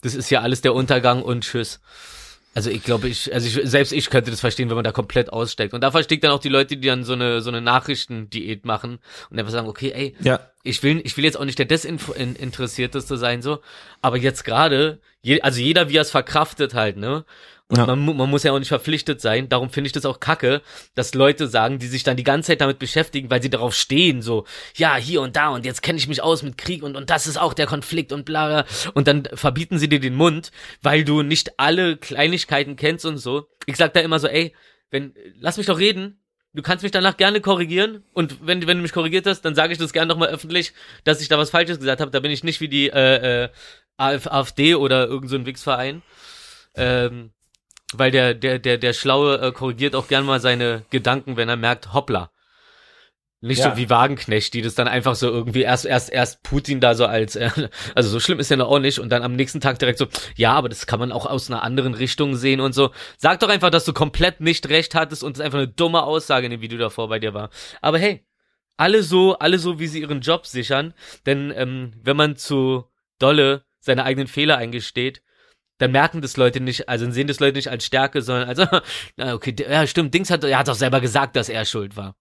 Das 0.00 0.16
ist 0.16 0.30
ja 0.30 0.40
alles 0.40 0.60
der 0.60 0.74
Untergang 0.74 1.22
und 1.22 1.44
tschüss. 1.44 1.80
Also 2.54 2.68
ich 2.70 2.82
glaube, 2.82 3.08
ich, 3.08 3.32
also 3.32 3.46
ich, 3.46 3.68
selbst 3.70 3.92
ich 3.92 4.10
könnte 4.10 4.30
das 4.30 4.40
verstehen, 4.40 4.68
wenn 4.68 4.74
man 4.76 4.84
da 4.84 4.92
komplett 4.92 5.32
aussteigt. 5.32 5.72
Und 5.72 5.80
da 5.80 5.90
verstehe 5.90 6.16
ich 6.16 6.20
dann 6.22 6.32
auch 6.32 6.38
die 6.38 6.50
Leute, 6.50 6.76
die 6.76 6.86
dann 6.86 7.02
so 7.04 7.14
eine, 7.14 7.40
so 7.40 7.48
eine 7.50 7.62
Nachrichtendiät 7.62 8.64
machen 8.66 8.98
und 9.30 9.38
einfach 9.38 9.52
sagen, 9.52 9.68
okay, 9.68 9.92
ey, 9.94 10.14
Ja. 10.20 10.40
ich 10.62 10.82
will, 10.82 11.00
ich 11.04 11.16
will 11.16 11.24
jetzt 11.24 11.38
auch 11.38 11.46
nicht 11.46 11.58
der 11.58 11.66
Desinteressierteste 11.66 13.16
sein, 13.16 13.40
so, 13.42 13.60
aber 14.02 14.18
jetzt 14.18 14.44
gerade, 14.44 15.00
je, 15.22 15.40
also 15.40 15.60
jeder, 15.60 15.88
wie 15.88 15.96
er 15.96 16.02
es 16.02 16.10
verkraftet 16.10 16.74
halt, 16.74 16.96
ne? 16.96 17.24
Und 17.68 17.78
Ja. 17.78 17.86
man, 17.86 18.16
man 18.16 18.28
muss 18.28 18.42
ja 18.42 18.52
auch 18.52 18.58
nicht 18.58 18.68
verpflichtet 18.68 19.20
sein, 19.20 19.48
darum 19.48 19.70
finde 19.70 19.86
ich 19.86 19.92
das 19.92 20.04
auch 20.04 20.20
kacke, 20.20 20.60
dass 20.94 21.14
Leute 21.14 21.46
sagen, 21.48 21.78
die 21.78 21.86
sich 21.86 22.02
dann 22.02 22.16
die 22.16 22.24
ganze 22.24 22.48
Zeit 22.48 22.60
damit 22.60 22.78
beschäftigen, 22.78 23.30
weil 23.30 23.42
sie 23.42 23.50
darauf 23.50 23.74
stehen, 23.74 24.20
so, 24.20 24.44
ja, 24.76 24.96
hier 24.96 25.22
und 25.22 25.36
da 25.36 25.48
und 25.48 25.64
jetzt 25.64 25.82
kenne 25.82 25.98
ich 25.98 26.08
mich 26.08 26.22
aus 26.22 26.42
mit 26.42 26.58
Krieg 26.58 26.82
und, 26.82 26.96
und 26.96 27.08
das 27.08 27.26
ist 27.26 27.38
auch 27.38 27.54
der 27.54 27.66
Konflikt 27.66 28.12
und 28.12 28.24
bla, 28.24 28.48
bla. 28.48 28.90
Und 28.94 29.08
dann 29.08 29.26
verbieten 29.32 29.78
sie 29.78 29.88
dir 29.88 30.00
den 30.00 30.14
Mund, 30.14 30.52
weil 30.82 31.04
du 31.04 31.22
nicht 31.22 31.58
alle 31.58 31.96
Kleinigkeiten 31.96 32.76
kennst 32.76 33.06
und 33.06 33.16
so. 33.18 33.48
Ich 33.66 33.76
sag 33.76 33.94
da 33.94 34.00
immer 34.00 34.18
so, 34.18 34.28
ey, 34.28 34.54
wenn, 34.90 35.14
lass 35.40 35.56
mich 35.56 35.66
doch 35.66 35.78
reden, 35.78 36.18
Du 36.54 36.60
kannst 36.60 36.82
mich 36.82 36.92
danach 36.92 37.16
gerne 37.16 37.40
korrigieren 37.40 38.04
und 38.12 38.46
wenn, 38.46 38.66
wenn 38.66 38.76
du 38.76 38.82
mich 38.82 38.92
korrigiert 38.92 39.24
hast, 39.26 39.40
dann 39.40 39.54
sage 39.54 39.72
ich 39.72 39.78
das 39.78 39.94
gerne 39.94 40.08
nochmal 40.08 40.28
öffentlich, 40.28 40.74
dass 41.02 41.22
ich 41.22 41.28
da 41.28 41.38
was 41.38 41.48
Falsches 41.48 41.78
gesagt 41.78 42.02
habe. 42.02 42.10
Da 42.10 42.20
bin 42.20 42.30
ich 42.30 42.44
nicht 42.44 42.60
wie 42.60 42.68
die 42.68 42.90
äh, 42.90 43.44
äh, 43.44 43.48
AF 43.96 44.26
AfD 44.26 44.74
oder 44.74 45.06
irgend 45.06 45.30
so 45.30 45.36
ein 45.36 45.46
Wix-Verein. 45.46 46.02
Ähm, 46.74 47.30
weil 47.98 48.10
der, 48.10 48.34
der, 48.34 48.58
der, 48.58 48.78
der 48.78 48.92
Schlaue 48.92 49.40
äh, 49.40 49.52
korrigiert 49.52 49.94
auch 49.94 50.08
gern 50.08 50.24
mal 50.24 50.40
seine 50.40 50.84
Gedanken, 50.90 51.36
wenn 51.36 51.48
er 51.48 51.56
merkt, 51.56 51.92
hoppla. 51.92 52.30
Nicht 53.44 53.58
Ja. 53.58 53.72
so 53.72 53.76
wie 53.76 53.90
Wagenknecht, 53.90 54.54
die 54.54 54.62
das 54.62 54.76
dann 54.76 54.86
einfach 54.86 55.16
so 55.16 55.28
irgendwie 55.28 55.62
erst, 55.62 55.84
erst, 55.84 56.10
erst 56.10 56.44
Putin 56.44 56.78
da 56.78 56.94
so 56.94 57.06
als, 57.06 57.34
äh, 57.34 57.50
also 57.96 58.08
so 58.08 58.20
schlimm 58.20 58.38
ist 58.38 58.50
ja 58.50 58.56
noch 58.56 58.68
auch 58.68 58.78
nicht 58.78 59.00
und 59.00 59.08
dann 59.08 59.24
am 59.24 59.34
nächsten 59.34 59.60
Tag 59.60 59.80
direkt 59.80 59.98
so, 59.98 60.06
ja, 60.36 60.52
aber 60.52 60.68
das 60.68 60.86
kann 60.86 61.00
man 61.00 61.10
auch 61.10 61.26
aus 61.26 61.50
einer 61.50 61.64
anderen 61.64 61.94
Richtung 61.94 62.36
sehen 62.36 62.60
und 62.60 62.72
so. 62.72 62.92
Sag 63.18 63.40
doch 63.40 63.48
einfach, 63.48 63.70
dass 63.70 63.84
du 63.84 63.92
komplett 63.92 64.40
nicht 64.40 64.68
recht 64.68 64.94
hattest 64.94 65.24
und 65.24 65.36
es 65.36 65.40
einfach 65.40 65.58
eine 65.58 65.66
dumme 65.66 66.04
Aussage 66.04 66.46
in 66.46 66.52
dem 66.52 66.60
Video 66.60 66.78
davor 66.78 67.08
bei 67.08 67.18
dir 67.18 67.34
war. 67.34 67.50
Aber 67.80 67.98
hey, 67.98 68.24
alle 68.76 69.02
so, 69.02 69.36
alle 69.38 69.58
so, 69.58 69.80
wie 69.80 69.88
sie 69.88 70.00
ihren 70.00 70.20
Job 70.20 70.46
sichern, 70.46 70.94
denn 71.26 71.52
ähm, 71.56 71.94
wenn 72.00 72.16
man 72.16 72.36
zu 72.36 72.84
dolle 73.18 73.64
seine 73.80 74.04
eigenen 74.04 74.28
Fehler 74.28 74.56
eingesteht, 74.56 75.20
dann 75.82 75.92
merken 75.92 76.22
das 76.22 76.36
Leute 76.36 76.60
nicht, 76.60 76.88
also 76.88 77.10
sehen 77.10 77.26
das 77.26 77.40
Leute 77.40 77.56
nicht 77.56 77.68
als 77.68 77.84
Stärke, 77.84 78.22
sondern 78.22 78.48
als, 78.48 78.58
na, 79.16 79.34
okay, 79.34 79.54
ja, 79.58 79.86
stimmt, 79.86 80.14
Dings 80.14 80.30
hat, 80.30 80.44
er 80.44 80.58
hat 80.58 80.68
doch 80.68 80.74
selber 80.74 81.00
gesagt, 81.00 81.34
dass 81.34 81.48
er 81.48 81.64
schuld 81.64 81.96
war. 81.96 82.14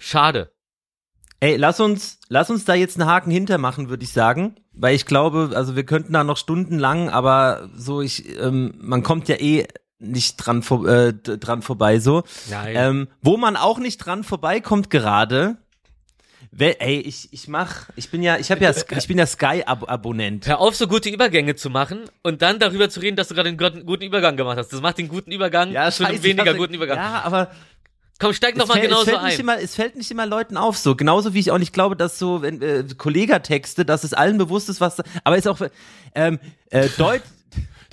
Schade. 0.00 0.50
Ey, 1.40 1.56
lass 1.56 1.78
uns, 1.78 2.18
lass 2.28 2.50
uns 2.50 2.64
da 2.64 2.74
jetzt 2.74 2.98
einen 2.98 3.08
Haken 3.08 3.30
hintermachen, 3.30 3.90
würde 3.90 4.02
ich 4.02 4.12
sagen. 4.12 4.56
Weil 4.72 4.94
ich 4.94 5.06
glaube, 5.06 5.50
also 5.54 5.76
wir 5.76 5.84
könnten 5.84 6.12
da 6.12 6.24
noch 6.24 6.36
stundenlang, 6.36 7.10
aber 7.10 7.68
so 7.76 8.00
ich, 8.00 8.38
ähm, 8.40 8.74
man 8.78 9.02
kommt 9.02 9.28
ja 9.28 9.36
eh 9.36 9.66
nicht 9.98 10.36
dran, 10.36 10.62
vor, 10.62 10.86
äh, 10.86 11.12
dran 11.12 11.62
vorbei 11.62 11.98
so. 12.00 12.22
Nein. 12.48 12.74
Ähm, 12.76 13.08
wo 13.20 13.36
man 13.36 13.56
auch 13.56 13.78
nicht 13.78 13.98
dran 13.98 14.24
vorbeikommt 14.24 14.90
gerade. 14.90 15.58
Ey, 16.60 17.00
ich, 17.00 17.28
ich 17.32 17.48
mach, 17.48 17.88
ich 17.96 18.10
bin 18.10 18.22
ja, 18.22 18.36
ich 18.36 18.50
habe 18.50 18.62
ja, 18.64 18.72
ich 18.96 19.06
bin 19.08 19.18
ja 19.18 19.26
Sky-Abonnent. 19.26 20.46
Hör 20.46 20.58
auf, 20.60 20.74
so 20.76 20.86
gute 20.86 21.08
Übergänge 21.08 21.54
zu 21.56 21.70
machen 21.70 22.00
und 22.22 22.42
dann 22.42 22.58
darüber 22.58 22.88
zu 22.90 23.00
reden, 23.00 23.16
dass 23.16 23.28
du 23.28 23.34
gerade 23.34 23.48
einen 23.48 23.58
guten 23.58 24.02
Übergang 24.04 24.36
gemacht 24.36 24.58
hast. 24.58 24.72
Das 24.72 24.80
macht 24.80 24.98
den 24.98 25.08
guten 25.08 25.30
Übergang 25.32 25.70
Ja, 25.72 25.90
zu 25.90 26.04
einem 26.04 26.22
weniger 26.22 26.44
hasse- 26.50 26.56
guten 26.58 26.74
Übergang. 26.74 26.96
Ja, 26.96 27.22
aber 27.22 27.50
Komm, 28.20 28.32
steig 28.32 28.56
noch 28.56 28.64
es, 28.64 28.68
mal 28.68 28.74
fällt, 28.80 28.90
es, 28.90 28.90
genauso 29.04 29.24
nicht 29.24 29.34
ein. 29.34 29.40
immer, 29.40 29.60
es 29.60 29.74
fällt 29.76 29.94
nicht 29.94 30.10
immer 30.10 30.26
Leuten 30.26 30.56
auf 30.56 30.76
so. 30.76 30.96
Genauso 30.96 31.34
wie 31.34 31.38
ich 31.38 31.52
auch 31.52 31.58
nicht 31.58 31.72
glaube, 31.72 31.94
dass 31.94 32.18
so, 32.18 32.42
wenn 32.42 32.60
äh, 32.60 32.82
Kollegatexte, 32.96 33.84
dass 33.84 34.02
es 34.02 34.12
allen 34.12 34.38
bewusst 34.38 34.68
ist, 34.68 34.80
was. 34.80 34.96
da- 34.96 35.04
Aber 35.22 35.36
ist 35.36 35.46
auch 35.46 35.60
ähm, 36.16 36.40
äh, 36.70 36.88
Deut. 36.98 37.22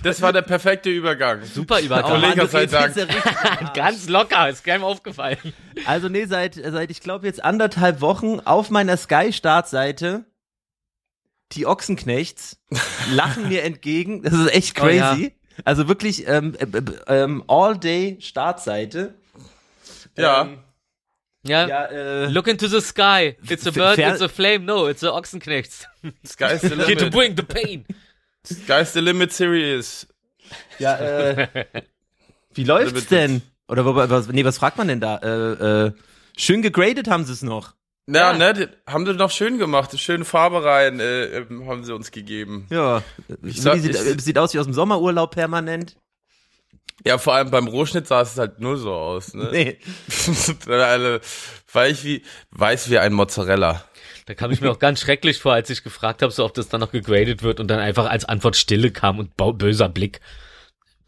Das 0.05 0.21
war 0.21 0.31
der 0.31 0.43
perfekte 0.43 0.91
Übergang. 0.91 1.43
Super 1.43 1.79
Übergang. 1.81 2.21
Kollege 2.21 2.45
sei 2.47 2.67
Dank. 2.67 2.93
Ganz 3.73 4.07
locker, 4.07 4.47
ist 4.49 4.63
keinem 4.63 4.83
aufgefallen. 4.83 5.37
Also 5.87 6.09
nee, 6.09 6.25
seit, 6.25 6.53
seit 6.53 6.91
ich 6.91 7.01
glaube 7.01 7.25
jetzt 7.25 7.43
anderthalb 7.43 8.01
Wochen 8.01 8.39
auf 8.39 8.69
meiner 8.69 8.97
Sky-Startseite 8.97 10.25
die 11.53 11.65
Ochsenknechts 11.65 12.59
lachen 13.13 13.49
mir 13.49 13.63
entgegen. 13.63 14.21
Das 14.21 14.33
ist 14.33 14.53
echt 14.53 14.79
Oh 14.79 14.87
ja. 14.87 15.13
crazy. 15.13 15.33
Also 15.63 15.87
wirklich 15.87 16.27
ähm, 16.27 16.55
äh, 16.59 16.65
äh, 16.65 16.83
ähm, 17.23 17.43
All-Day-Startseite. 17.47 19.15
Ja. 20.17 20.41
Ähm, 20.43 20.59
Ja. 21.47 21.67
ja, 21.67 21.85
äh, 21.85 22.25
Look 22.27 22.47
into 22.47 22.67
the 22.67 22.79
sky. 22.81 23.37
It's 23.49 23.65
a 23.65 23.71
bird, 23.71 23.97
it's 23.97 24.21
a 24.21 24.27
flame. 24.27 24.65
No, 24.65 24.87
it's 24.87 25.03
a 25.03 25.09
Ochsenknechts. 25.11 25.87
Sky's 26.25 26.61
the 26.61 26.69
Here 26.69 26.95
to 26.95 27.05
limit. 27.05 27.11
bring 27.11 27.35
the 27.37 27.43
pain. 27.43 27.85
Sky's 28.45 28.93
the 28.93 28.99
limit 28.99 29.31
series. 29.33 30.07
ja, 30.79 30.95
äh, 30.97 31.65
wie 32.53 32.63
läuft's 32.63 32.91
Limited. 32.93 33.11
denn? 33.11 33.41
Oder 33.67 33.85
wo- 33.85 33.95
was, 33.95 34.27
nee, 34.27 34.45
was 34.45 34.57
fragt 34.59 34.77
man 34.77 34.87
denn 34.87 34.99
da? 35.01 35.17
Äh, 35.17 35.85
äh, 35.87 35.91
schön 36.37 36.61
gegradet 36.61 37.07
haben 37.07 37.25
sie 37.25 37.33
es 37.33 37.41
noch. 37.41 37.73
Ja, 38.07 38.33
ne, 38.33 38.69
haben 38.85 39.05
sie 39.07 39.13
noch 39.13 39.31
schön 39.31 39.57
gemacht. 39.57 39.99
Schöne 39.99 40.25
Farbe 40.25 40.63
rein 40.63 40.99
äh, 40.99 41.37
ähm, 41.39 41.67
haben 41.67 41.83
sie 41.83 41.93
uns 41.95 42.11
gegeben. 42.11 42.67
Ja, 42.69 43.01
Ich 43.41 43.61
sag- 43.61 43.79
sieht, 43.79 43.95
ich- 43.95 44.21
sieht 44.23 44.37
aus 44.37 44.53
wie 44.53 44.59
aus 44.59 44.65
dem 44.65 44.73
Sommerurlaub 44.75 45.31
permanent. 45.31 45.97
Ja, 47.03 47.17
vor 47.17 47.33
allem 47.33 47.49
beim 47.51 47.67
Rohschnitt 47.67 48.07
sah 48.07 48.21
es 48.21 48.37
halt 48.37 48.59
nur 48.59 48.77
so 48.77 48.93
aus. 48.93 49.33
Ne? 49.33 49.49
Nee. 49.51 49.79
Alle 50.71 51.19
weich 51.73 52.03
wie, 52.03 52.21
weiß 52.51 52.89
wie 52.91 52.99
ein 52.99 53.13
Mozzarella. 53.13 53.83
Da 54.25 54.33
kam 54.33 54.51
ich 54.51 54.59
mir 54.59 54.71
auch 54.71 54.79
ganz 54.79 55.01
schrecklich 55.01 55.39
vor, 55.39 55.53
als 55.53 55.69
ich 55.69 55.83
gefragt 55.83 56.23
habe, 56.23 56.31
so 56.31 56.45
ob 56.45 56.53
das 56.55 56.67
dann 56.67 56.81
noch 56.81 56.91
gegradet 56.91 57.43
wird 57.43 57.59
und 57.59 57.67
dann 57.67 57.79
einfach 57.79 58.07
als 58.07 58.25
Antwort 58.25 58.55
Stille 58.55 58.91
kam 58.91 59.19
und 59.19 59.35
böser 59.37 59.87
Blick. 59.89 60.19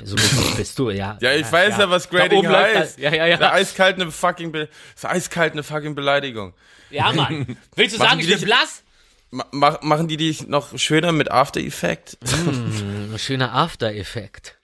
So 0.04 0.16
bist, 0.56 0.78
du, 0.78 0.92
ja. 0.92 1.18
Ja, 1.22 1.34
ich 1.34 1.52
weiß 1.52 1.80
ja, 1.80 1.90
was 1.90 2.08
Da 2.08 2.20
Grading 2.20 2.44
läuft 2.44 2.76
heißt. 2.76 3.00
Ja, 3.00 3.12
ja, 3.12 3.26
ja. 3.26 3.38
Der 3.38 3.54
eiskalt 3.54 4.00
eine 4.00 4.12
fucking, 4.12 4.52
Be 4.52 4.70
eine 5.04 5.64
fucking 5.64 5.96
Beleidigung. 5.96 6.54
Ja, 6.92 7.12
Mann. 7.12 7.58
Willst 7.76 7.96
du 7.96 8.00
sagen, 8.00 8.20
ich 8.20 8.28
bin 8.28 8.42
blass? 8.42 8.84
Ma 9.32 9.46
mach, 9.52 9.82
machen 9.82 10.08
die 10.08 10.18
dich 10.18 10.48
noch 10.48 10.78
schöner 10.78 11.12
mit 11.12 11.32
After 11.32 11.60
Effect? 11.60 12.18
Ein 12.22 13.18
schöner 13.18 13.54
After-Effekt. 13.54 14.57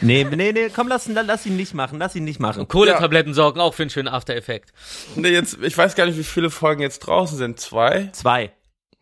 Nee, 0.00 0.24
nee, 0.24 0.52
nee, 0.52 0.68
komm, 0.68 0.88
lass, 0.88 1.08
lass 1.08 1.46
ihn 1.46 1.56
nicht 1.56 1.74
machen, 1.74 1.98
lass 1.98 2.14
ihn 2.14 2.24
nicht 2.24 2.40
machen. 2.40 2.68
Kohletabletten 2.68 3.32
sorgen 3.32 3.60
auch 3.60 3.74
für 3.74 3.84
einen 3.84 3.90
schönen 3.90 4.08
After-Effekt. 4.08 4.72
nee, 5.16 5.28
jetzt, 5.28 5.58
ich 5.62 5.76
weiß 5.76 5.94
gar 5.94 6.06
nicht, 6.06 6.18
wie 6.18 6.24
viele 6.24 6.50
Folgen 6.50 6.82
jetzt 6.82 7.00
draußen 7.00 7.38
sind. 7.38 7.60
Zwei? 7.60 8.10
Zwei. 8.12 8.52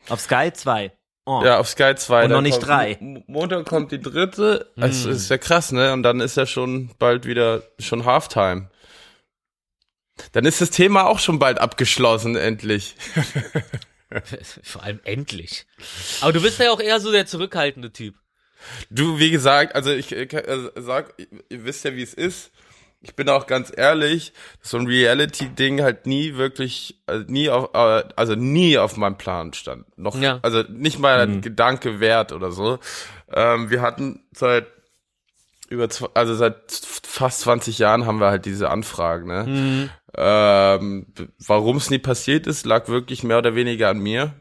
Auf 0.09 0.21
Sky 0.21 0.53
zwei. 0.53 0.93
Oh. 1.27 1.43
Ja, 1.45 1.59
auf 1.59 1.69
Sky 1.69 1.95
2. 1.95 2.25
Und 2.25 2.31
noch 2.31 2.41
nicht 2.41 2.59
drei. 2.59 2.99
Montag 3.27 3.67
kommt 3.67 3.93
die 3.93 4.01
dritte. 4.01 4.73
Es 4.77 5.05
ist 5.05 5.31
ja 5.31 5.39
krass, 5.39 5.71
ne? 5.71 5.93
Und 5.93 6.03
dann 6.03 6.21
ist 6.21 6.37
ja 6.37 6.47
schon 6.47 6.91
bald 6.99 7.27
wieder 7.27 7.63
schon 7.79 8.05
Halftime. 8.05 8.71
Dann 10.33 10.45
ist 10.45 10.61
das 10.61 10.71
Thema 10.71 11.07
auch 11.07 11.19
schon 11.19 11.39
bald 11.39 11.59
abgeschlossen, 11.59 12.37
endlich. 12.37 12.97
Vor 14.63 14.83
allem 14.83 15.01
endlich. 15.05 15.67
Aber 16.21 16.33
du 16.33 16.43
bist 16.43 16.59
ja 16.59 16.73
auch 16.73 16.81
eher 16.81 16.99
so 17.01 17.13
der 17.13 17.27
zurückhaltende 17.27 17.93
Typ. 17.93 18.17
Du, 18.91 19.19
wie 19.19 19.31
gesagt, 19.31 19.75
also 19.75 19.91
ich 19.91 20.13
äh, 20.13 20.23
äh, 20.25 20.71
sag, 20.77 21.15
ihr 21.49 21.65
wisst 21.65 21.85
ja, 21.85 21.95
wie 21.95 22.03
es 22.03 22.15
ist. 22.15 22.51
Ich 23.03 23.15
bin 23.15 23.31
auch 23.31 23.47
ganz 23.47 23.73
ehrlich, 23.75 24.35
so 24.61 24.77
ein 24.77 24.87
Reality-Ding 24.87 25.81
halt 25.81 26.05
nie 26.07 26.35
wirklich, 26.37 27.01
also 27.07 27.25
nie 27.29 27.49
auf, 27.49 27.71
äh, 27.73 28.05
also 28.15 28.35
nie 28.35 28.77
auf 28.77 28.99
meinem 28.99 29.17
Plan 29.17 29.55
stand. 29.55 29.87
Noch, 29.97 30.21
Ja. 30.21 30.39
also 30.43 30.63
nicht 30.69 30.99
mal 30.99 31.19
ein 31.21 31.41
Gedanke 31.41 31.99
wert 32.01 32.33
oder 32.33 32.53
so. 32.53 32.79
Ähm, 33.33 33.71
wir 33.71 33.81
hatten 33.81 34.25
seit 34.33 34.67
über, 35.71 35.89
also 36.15 36.35
seit 36.35 36.57
fast 37.05 37.41
20 37.41 37.79
Jahren 37.79 38.05
haben 38.05 38.19
wir 38.21 38.27
halt 38.29 38.45
diese 38.45 38.69
Anfragen, 38.69 39.29
ne? 39.29 39.89
Ähm, 40.17 41.07
Warum 41.47 41.77
es 41.79 41.89
nie 41.89 42.01
passiert 42.01 42.47
ist, 42.47 42.67
lag 42.67 42.89
wirklich 42.89 43.23
mehr 43.23 43.39
oder 43.39 43.55
weniger 43.55 43.89
an 43.89 44.01
mir. 44.01 44.35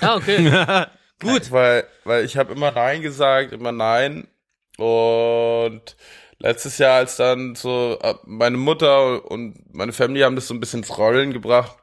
Ah, 0.00 0.14
okay. 0.16 0.84
Gut. 1.20 1.50
Weil, 1.50 1.86
weil 2.04 2.24
ich 2.24 2.36
habe 2.36 2.52
immer 2.52 2.70
Nein 2.72 3.02
gesagt, 3.02 3.52
immer 3.52 3.72
Nein. 3.72 4.28
Und 4.76 5.96
letztes 6.38 6.78
Jahr, 6.78 6.96
als 6.96 7.16
dann 7.16 7.54
so 7.54 7.98
äh, 8.02 8.14
meine 8.24 8.56
Mutter 8.56 9.30
und 9.30 9.74
meine 9.74 9.92
Family 9.92 10.20
haben 10.20 10.36
das 10.36 10.48
so 10.48 10.54
ein 10.54 10.60
bisschen 10.60 10.80
ins 10.80 10.96
Rollen 10.98 11.32
gebracht. 11.32 11.76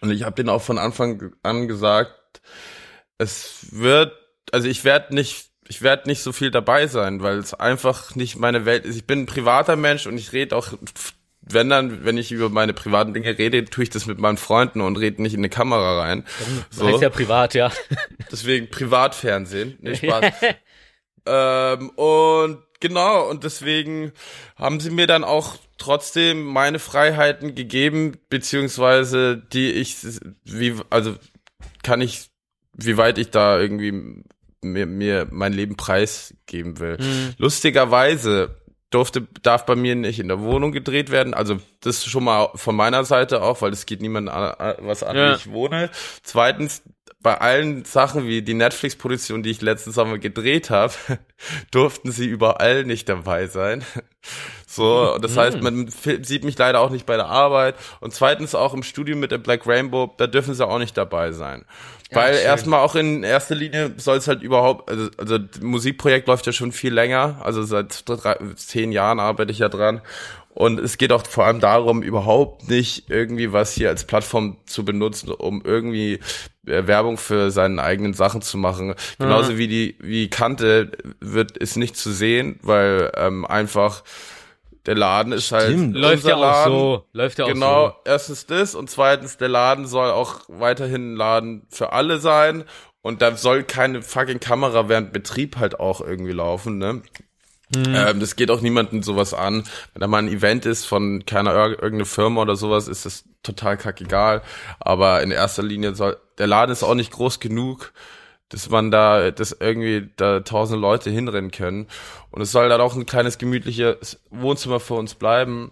Und 0.00 0.10
ich 0.10 0.22
habe 0.24 0.36
denen 0.36 0.50
auch 0.50 0.62
von 0.62 0.78
Anfang 0.78 1.34
an 1.42 1.66
gesagt, 1.66 2.42
es 3.16 3.66
wird, 3.70 4.12
also 4.52 4.68
ich 4.68 4.84
werde 4.84 5.14
nicht, 5.14 5.50
ich 5.66 5.80
werde 5.80 6.08
nicht 6.08 6.22
so 6.22 6.32
viel 6.32 6.50
dabei 6.50 6.86
sein, 6.88 7.22
weil 7.22 7.38
es 7.38 7.54
einfach 7.54 8.14
nicht 8.14 8.36
meine 8.36 8.66
Welt 8.66 8.84
ist. 8.84 8.96
Ich 8.96 9.06
bin 9.06 9.20
ein 9.20 9.26
privater 9.26 9.76
Mensch 9.76 10.06
und 10.06 10.18
ich 10.18 10.32
rede 10.32 10.56
auch, 10.56 10.74
wenn 11.46 11.68
dann, 11.68 12.04
wenn 12.04 12.16
ich 12.16 12.32
über 12.32 12.48
meine 12.48 12.72
privaten 12.72 13.12
Dinge 13.12 13.38
rede, 13.38 13.64
tue 13.64 13.84
ich 13.84 13.90
das 13.90 14.06
mit 14.06 14.18
meinen 14.18 14.36
Freunden 14.36 14.80
und 14.80 14.96
rede 14.96 15.20
nicht 15.22 15.34
in 15.34 15.40
eine 15.40 15.50
Kamera 15.50 16.00
rein. 16.00 16.24
So. 16.70 16.86
Heißt 16.86 17.02
ja 17.02 17.10
privat, 17.10 17.54
ja. 17.54 17.70
Deswegen 18.32 18.70
Privatfernsehen. 18.70 19.78
Nee, 19.80 19.96
Spaß. 19.96 20.32
ähm, 21.26 21.90
und 21.90 22.62
genau, 22.80 23.28
und 23.28 23.44
deswegen 23.44 24.12
haben 24.56 24.80
sie 24.80 24.90
mir 24.90 25.06
dann 25.06 25.24
auch 25.24 25.56
trotzdem 25.76 26.44
meine 26.44 26.78
Freiheiten 26.78 27.54
gegeben, 27.54 28.16
beziehungsweise 28.30 29.36
die 29.36 29.70
ich, 29.70 29.96
wie, 30.44 30.74
also 30.90 31.14
kann 31.82 32.00
ich, 32.00 32.30
wie 32.72 32.96
weit 32.96 33.18
ich 33.18 33.30
da 33.30 33.60
irgendwie 33.60 34.24
mir, 34.62 34.86
mir 34.86 35.28
mein 35.30 35.52
Leben 35.52 35.76
preisgeben 35.76 36.80
will. 36.80 36.96
Lustigerweise 37.36 38.56
durfte, 38.94 39.26
darf 39.42 39.66
bei 39.66 39.74
mir 39.76 39.94
nicht 39.96 40.20
in 40.20 40.28
der 40.28 40.40
Wohnung 40.40 40.72
gedreht 40.72 41.10
werden. 41.10 41.34
Also 41.34 41.58
das 41.80 42.04
schon 42.04 42.24
mal 42.24 42.48
von 42.54 42.76
meiner 42.76 43.04
Seite 43.04 43.42
auch, 43.42 43.60
weil 43.62 43.72
es 43.72 43.86
geht 43.86 44.00
niemand 44.00 44.28
an, 44.28 44.74
was 44.80 45.02
an, 45.02 45.16
Ja. 45.16 45.30
wie 45.32 45.36
ich 45.36 45.50
wohne. 45.50 45.90
Zweitens, 46.22 46.82
bei 47.24 47.40
allen 47.40 47.86
Sachen 47.86 48.26
wie 48.26 48.42
die 48.42 48.52
Netflix-Produktion, 48.52 49.42
die 49.42 49.50
ich 49.50 49.62
letzten 49.62 49.92
Sommer 49.92 50.18
gedreht 50.18 50.68
habe, 50.68 50.92
durften 51.70 52.12
sie 52.12 52.26
überall 52.26 52.84
nicht 52.84 53.08
dabei 53.08 53.46
sein. 53.46 53.82
So, 54.66 55.16
das 55.18 55.36
heißt, 55.36 55.62
man 55.62 55.88
sieht 55.88 56.44
mich 56.44 56.58
leider 56.58 56.80
auch 56.80 56.90
nicht 56.90 57.06
bei 57.06 57.16
der 57.16 57.26
Arbeit. 57.26 57.76
Und 58.00 58.12
zweitens 58.12 58.54
auch 58.54 58.74
im 58.74 58.82
Studio 58.82 59.16
mit 59.16 59.30
der 59.30 59.38
Black 59.38 59.66
Rainbow, 59.66 60.12
da 60.18 60.26
dürfen 60.26 60.52
sie 60.52 60.66
auch 60.66 60.78
nicht 60.78 60.96
dabei 60.98 61.32
sein. 61.32 61.64
Weil 62.10 62.34
schön. 62.34 62.44
erstmal 62.44 62.80
auch 62.80 62.94
in 62.94 63.22
erster 63.22 63.54
Linie 63.54 63.92
soll 63.96 64.18
es 64.18 64.28
halt 64.28 64.42
überhaupt, 64.42 64.90
also, 64.90 65.08
also 65.16 65.38
das 65.38 65.62
Musikprojekt 65.62 66.28
läuft 66.28 66.46
ja 66.46 66.52
schon 66.52 66.72
viel 66.72 66.92
länger, 66.92 67.40
also 67.42 67.62
seit 67.62 68.06
drei, 68.08 68.36
zehn 68.56 68.92
Jahren 68.92 69.18
arbeite 69.18 69.50
ich 69.50 69.60
ja 69.60 69.68
dran. 69.68 70.02
Und 70.54 70.78
es 70.78 70.98
geht 70.98 71.10
auch 71.10 71.26
vor 71.26 71.46
allem 71.46 71.58
darum, 71.58 72.02
überhaupt 72.02 72.68
nicht 72.68 73.10
irgendwie 73.10 73.52
was 73.52 73.72
hier 73.72 73.88
als 73.88 74.04
Plattform 74.06 74.56
zu 74.66 74.84
benutzen, 74.84 75.30
um 75.32 75.62
irgendwie 75.64 76.20
äh, 76.66 76.86
Werbung 76.86 77.16
für 77.18 77.50
seine 77.50 77.82
eigenen 77.82 78.14
Sachen 78.14 78.40
zu 78.40 78.56
machen. 78.56 78.94
Genauso 79.18 79.58
wie 79.58 79.66
die, 79.66 79.96
wie 80.00 80.30
Kante 80.30 80.92
wird, 81.20 81.56
ist 81.58 81.76
nicht 81.76 81.96
zu 81.96 82.12
sehen, 82.12 82.60
weil 82.62 83.10
ähm, 83.16 83.44
einfach 83.44 84.04
der 84.86 84.94
Laden 84.94 85.32
ist 85.32 85.50
halt 85.50 85.72
Stimmt. 85.72 85.96
Läuft 85.96 86.24
ja 86.24 86.36
auch 86.36 86.40
Laden. 86.40 86.72
so. 86.72 87.04
Läuft 87.12 87.38
ja 87.38 87.46
auch 87.46 87.48
Genau, 87.48 87.88
so. 87.88 87.94
erstens 88.04 88.46
das 88.46 88.74
und 88.76 88.88
zweitens, 88.88 89.36
der 89.38 89.48
Laden 89.48 89.86
soll 89.86 90.10
auch 90.10 90.42
weiterhin 90.48 91.14
ein 91.14 91.16
Laden 91.16 91.66
für 91.68 91.92
alle 91.92 92.18
sein 92.18 92.64
und 93.02 93.22
da 93.22 93.36
soll 93.36 93.64
keine 93.64 94.02
fucking 94.02 94.40
Kamera 94.40 94.88
während 94.88 95.12
Betrieb 95.12 95.56
halt 95.56 95.80
auch 95.80 96.00
irgendwie 96.00 96.32
laufen, 96.32 96.78
ne? 96.78 97.02
Ähm, 97.76 98.20
das 98.20 98.36
geht 98.36 98.50
auch 98.50 98.60
niemandem 98.60 99.02
sowas 99.02 99.34
an. 99.34 99.64
Wenn 99.92 100.00
da 100.00 100.06
mal 100.06 100.18
ein 100.18 100.28
Event 100.28 100.66
ist 100.66 100.84
von 100.84 101.24
keiner 101.26 101.52
ir- 101.52 101.72
irgendeine 101.72 102.04
Firma 102.04 102.42
oder 102.42 102.56
sowas, 102.56 102.88
ist 102.88 103.04
das 103.06 103.24
total 103.42 103.76
kackegal. 103.76 104.42
Aber 104.80 105.22
in 105.22 105.30
erster 105.30 105.62
Linie 105.62 105.94
soll, 105.94 106.16
der 106.38 106.46
Laden 106.46 106.72
ist 106.72 106.82
auch 106.82 106.94
nicht 106.94 107.12
groß 107.12 107.40
genug, 107.40 107.92
dass 108.48 108.68
man 108.70 108.90
da, 108.90 109.30
dass 109.30 109.56
irgendwie 109.58 110.10
da 110.16 110.40
tausende 110.40 110.80
Leute 110.80 111.10
hinrennen 111.10 111.50
können. 111.50 111.88
Und 112.30 112.42
es 112.42 112.52
soll 112.52 112.68
dann 112.68 112.80
auch 112.80 112.94
ein 112.94 113.06
kleines 113.06 113.38
gemütliches 113.38 114.20
Wohnzimmer 114.30 114.80
für 114.80 114.94
uns 114.94 115.14
bleiben. 115.14 115.70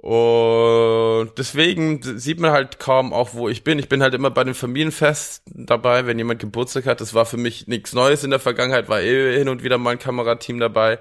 Und 0.00 1.32
deswegen 1.38 2.00
sieht 2.02 2.38
man 2.38 2.52
halt 2.52 2.78
kaum 2.78 3.12
auch, 3.12 3.34
wo 3.34 3.48
ich 3.48 3.64
bin. 3.64 3.80
Ich 3.80 3.88
bin 3.88 4.00
halt 4.00 4.14
immer 4.14 4.30
bei 4.30 4.44
den 4.44 4.54
Familienfesten 4.54 5.66
dabei, 5.66 6.06
wenn 6.06 6.18
jemand 6.18 6.40
Geburtstag 6.40 6.86
hat. 6.86 7.00
Das 7.00 7.14
war 7.14 7.26
für 7.26 7.36
mich 7.36 7.66
nichts 7.66 7.94
Neues 7.94 8.22
in 8.22 8.30
der 8.30 8.38
Vergangenheit, 8.38 8.88
war 8.88 9.00
eh 9.00 9.36
hin 9.36 9.48
und 9.48 9.64
wieder 9.64 9.76
mal 9.76 9.90
ein 9.90 9.98
Kamerateam 9.98 10.60
dabei. 10.60 11.00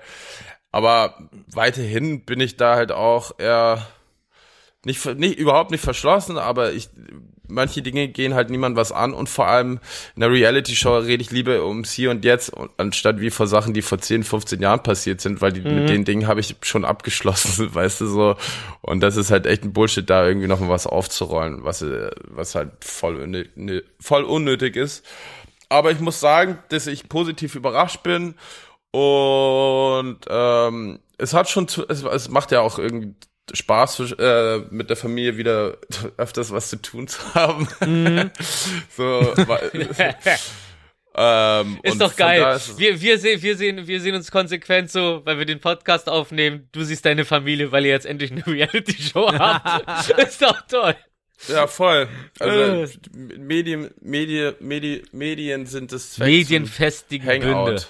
Aber 0.71 1.29
weiterhin 1.53 2.25
bin 2.25 2.39
ich 2.39 2.57
da 2.57 2.75
halt 2.75 2.91
auch 2.91 3.37
eher 3.37 3.87
nicht, 4.83 5.05
nicht 5.05 5.37
überhaupt 5.37 5.69
nicht 5.71 5.83
verschlossen, 5.83 6.39
aber 6.39 6.73
ich 6.73 6.89
manche 7.47 7.81
Dinge 7.81 8.07
gehen 8.07 8.33
halt 8.33 8.49
niemand 8.49 8.75
was 8.75 8.91
an 8.91 9.13
und 9.13 9.29
vor 9.29 9.47
allem 9.47 9.79
in 10.15 10.21
der 10.21 10.31
Reality 10.31 10.75
Show 10.75 10.97
rede 10.97 11.21
ich 11.21 11.31
lieber 11.31 11.65
ums 11.65 11.91
Hier 11.91 12.11
und 12.11 12.25
Jetzt 12.25 12.51
anstatt 12.77 13.19
wie 13.21 13.29
vor 13.29 13.47
Sachen, 13.47 13.73
die 13.73 13.81
vor 13.81 13.99
10, 13.99 14.23
15 14.23 14.61
Jahren 14.61 14.83
passiert 14.83 15.21
sind, 15.21 15.41
weil 15.41 15.53
die, 15.53 15.61
mit 15.61 15.89
den 15.89 16.05
Dingen 16.05 16.27
habe 16.27 16.39
ich 16.39 16.55
schon 16.61 16.85
abgeschlossen, 16.85 17.73
weißt 17.73 18.01
du 18.01 18.07
so 18.07 18.35
und 18.81 19.01
das 19.01 19.17
ist 19.17 19.31
halt 19.31 19.45
echt 19.45 19.63
ein 19.63 19.73
Bullshit 19.73 20.09
da 20.09 20.27
irgendwie 20.27 20.47
noch 20.47 20.59
mal 20.59 20.69
was 20.69 20.87
aufzurollen, 20.87 21.63
was 21.63 21.81
äh, 21.81 22.11
was 22.23 22.55
halt 22.55 22.71
voll 22.81 23.15
unnötig, 23.17 23.51
nö- 23.57 23.83
voll 23.99 24.23
unnötig 24.23 24.75
ist. 24.75 25.05
Aber 25.69 25.91
ich 25.91 25.99
muss 25.99 26.19
sagen, 26.19 26.59
dass 26.69 26.87
ich 26.87 27.09
positiv 27.09 27.55
überrascht 27.55 28.01
bin 28.03 28.35
und 28.91 30.19
ähm, 30.29 30.99
es 31.17 31.33
hat 31.33 31.49
schon, 31.49 31.67
zu, 31.67 31.87
es, 31.87 32.03
es 32.03 32.29
macht 32.29 32.51
ja 32.51 32.61
auch 32.61 32.79
irgendwie 32.79 33.13
Spaß 33.53 34.11
äh, 34.19 34.59
mit 34.69 34.89
der 34.89 34.97
Familie 34.97 35.37
wieder 35.37 35.77
öfters 36.17 36.51
was 36.51 36.69
zu 36.69 36.77
tun 36.77 37.07
zu 37.07 37.33
haben. 37.33 37.67
so, 38.95 39.03
weil, 39.45 39.89
ähm, 41.19 41.79
Ist 41.81 41.99
doch 41.99 42.15
geil. 42.15 42.55
ist 42.55 42.77
Wir, 42.77 43.01
wir, 43.01 43.17
sehen, 43.17 43.41
wir, 43.41 43.57
sehen, 43.57 43.87
wir 43.87 43.99
sehen 44.01 44.13
uns 44.13 44.29
konsequent 44.29 44.91
so, 44.91 45.21
weil 45.25 45.39
wir 45.39 45.45
den 45.45 45.59
Podcast 45.59 46.09
aufnehmen. 46.09 46.69
Du 46.71 46.83
siehst 46.83 47.05
deine 47.05 47.25
Familie, 47.25 47.71
weil 47.71 47.85
ihr 47.85 47.91
jetzt 47.91 48.05
endlich 48.05 48.31
eine 48.31 48.45
Reality-Show 48.47 49.33
habt. 49.33 50.09
ist 50.19 50.41
doch 50.41 50.61
toll. 50.67 50.95
ja, 51.47 51.65
voll. 51.65 52.07
Also 52.39 52.83
Äh. 52.83 52.87
Medien, 53.39 53.89
Medien, 53.99 54.53
Medien, 54.59 55.07
Medien 55.11 55.65
sind 55.65 55.91
das 55.91 56.19
Medienfestigen 56.19 57.39
Bünde. 57.41 57.81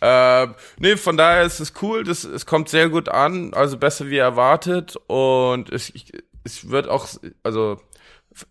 Ähm, 0.00 0.54
nee, 0.78 0.96
von 0.96 1.16
daher 1.16 1.42
ist 1.42 1.58
es 1.60 1.72
cool, 1.82 2.04
das, 2.04 2.24
es 2.24 2.46
kommt 2.46 2.68
sehr 2.68 2.88
gut 2.88 3.08
an, 3.08 3.52
also 3.54 3.76
besser 3.78 4.06
wie 4.08 4.18
erwartet 4.18 4.96
und 5.08 5.70
es, 5.70 5.90
ich, 5.90 6.12
es 6.44 6.70
wird 6.70 6.88
auch, 6.88 7.08
also 7.42 7.80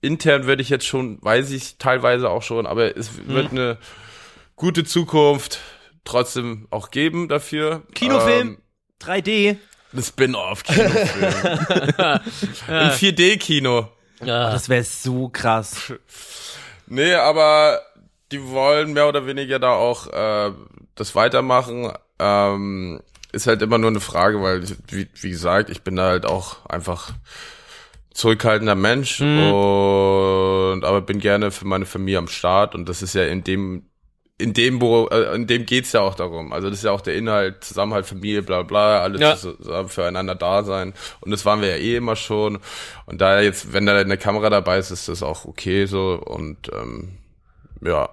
intern 0.01 0.45
würde 0.45 0.61
ich 0.61 0.69
jetzt 0.69 0.85
schon, 0.85 1.19
weiß 1.21 1.51
ich 1.51 1.77
teilweise 1.77 2.29
auch 2.29 2.41
schon, 2.43 2.65
aber 2.67 2.97
es 2.97 3.11
Mhm. 3.13 3.27
wird 3.33 3.51
eine 3.51 3.77
gute 4.57 4.83
Zukunft 4.83 5.59
trotzdem 6.03 6.67
auch 6.69 6.91
geben 6.91 7.27
dafür. 7.29 7.83
Kinofilm, 7.95 8.47
Ähm, 8.49 8.57
3D. 9.01 9.55
ein 9.93 10.03
Spin-off-Kinofilm. 10.03 11.33
Im 12.67 12.89
4D-Kino. 12.91 13.87
Ja. 14.23 14.51
Das 14.51 14.67
wäre 14.67 14.83
so 14.83 15.29
krass. 15.29 15.93
Nee, 16.87 17.13
aber 17.13 17.81
die 18.31 18.45
wollen 18.49 18.93
mehr 18.93 19.07
oder 19.07 19.25
weniger 19.25 19.59
da 19.59 19.71
auch 19.71 20.07
äh, 20.07 20.51
das 20.95 21.15
weitermachen. 21.15 21.91
Ähm, 22.19 23.01
ist 23.31 23.47
halt 23.47 23.61
immer 23.61 23.77
nur 23.77 23.89
eine 23.89 23.99
Frage, 23.99 24.41
weil, 24.41 24.63
wie, 24.89 25.07
wie 25.13 25.29
gesagt, 25.29 25.69
ich 25.69 25.81
bin 25.83 25.95
da 25.95 26.07
halt 26.07 26.25
auch 26.25 26.65
einfach 26.65 27.11
zurückhaltender 28.13 28.75
Mensch 28.75 29.21
und 30.73 30.83
aber 30.83 31.01
bin 31.01 31.19
gerne 31.19 31.51
für 31.51 31.67
meine 31.67 31.85
Familie 31.85 32.17
am 32.17 32.27
Start 32.27 32.73
und 32.73 32.89
das 32.89 33.01
ist 33.03 33.13
ja 33.13 33.23
in 33.25 33.43
dem 33.43 33.83
in 34.39 34.53
dem 34.53 34.81
wo 34.81 35.07
äh, 35.07 35.35
in 35.35 35.47
dem 35.47 35.65
geht's 35.65 35.91
ja 35.93 36.01
auch 36.01 36.15
darum. 36.15 36.53
Also 36.53 36.69
das 36.69 36.79
ist 36.79 36.83
ja 36.85 36.91
auch 36.91 37.01
der 37.01 37.15
Inhalt, 37.15 37.63
Zusammenhalt, 37.63 38.05
Familie, 38.05 38.43
bla 38.43 38.61
bla, 38.63 39.01
alles 39.01 39.19
Ja. 39.21 39.35
zusammen 39.35 39.89
füreinander 39.89 40.35
da 40.35 40.63
sein. 40.63 40.93
Und 41.21 41.31
das 41.31 41.43
waren 41.45 41.61
wir 41.61 41.69
ja 41.69 41.75
eh 41.77 41.95
immer 41.95 42.15
schon. 42.15 42.59
Und 43.07 43.19
da 43.19 43.41
jetzt, 43.41 43.73
wenn 43.73 43.85
da 43.87 43.95
eine 43.95 44.17
Kamera 44.17 44.49
dabei 44.49 44.77
ist, 44.77 44.91
ist 44.91 45.09
das 45.09 45.23
auch 45.23 45.45
okay 45.45 45.85
so. 45.87 46.21
Und 46.23 46.71
ähm, 46.71 47.17
ja. 47.81 48.09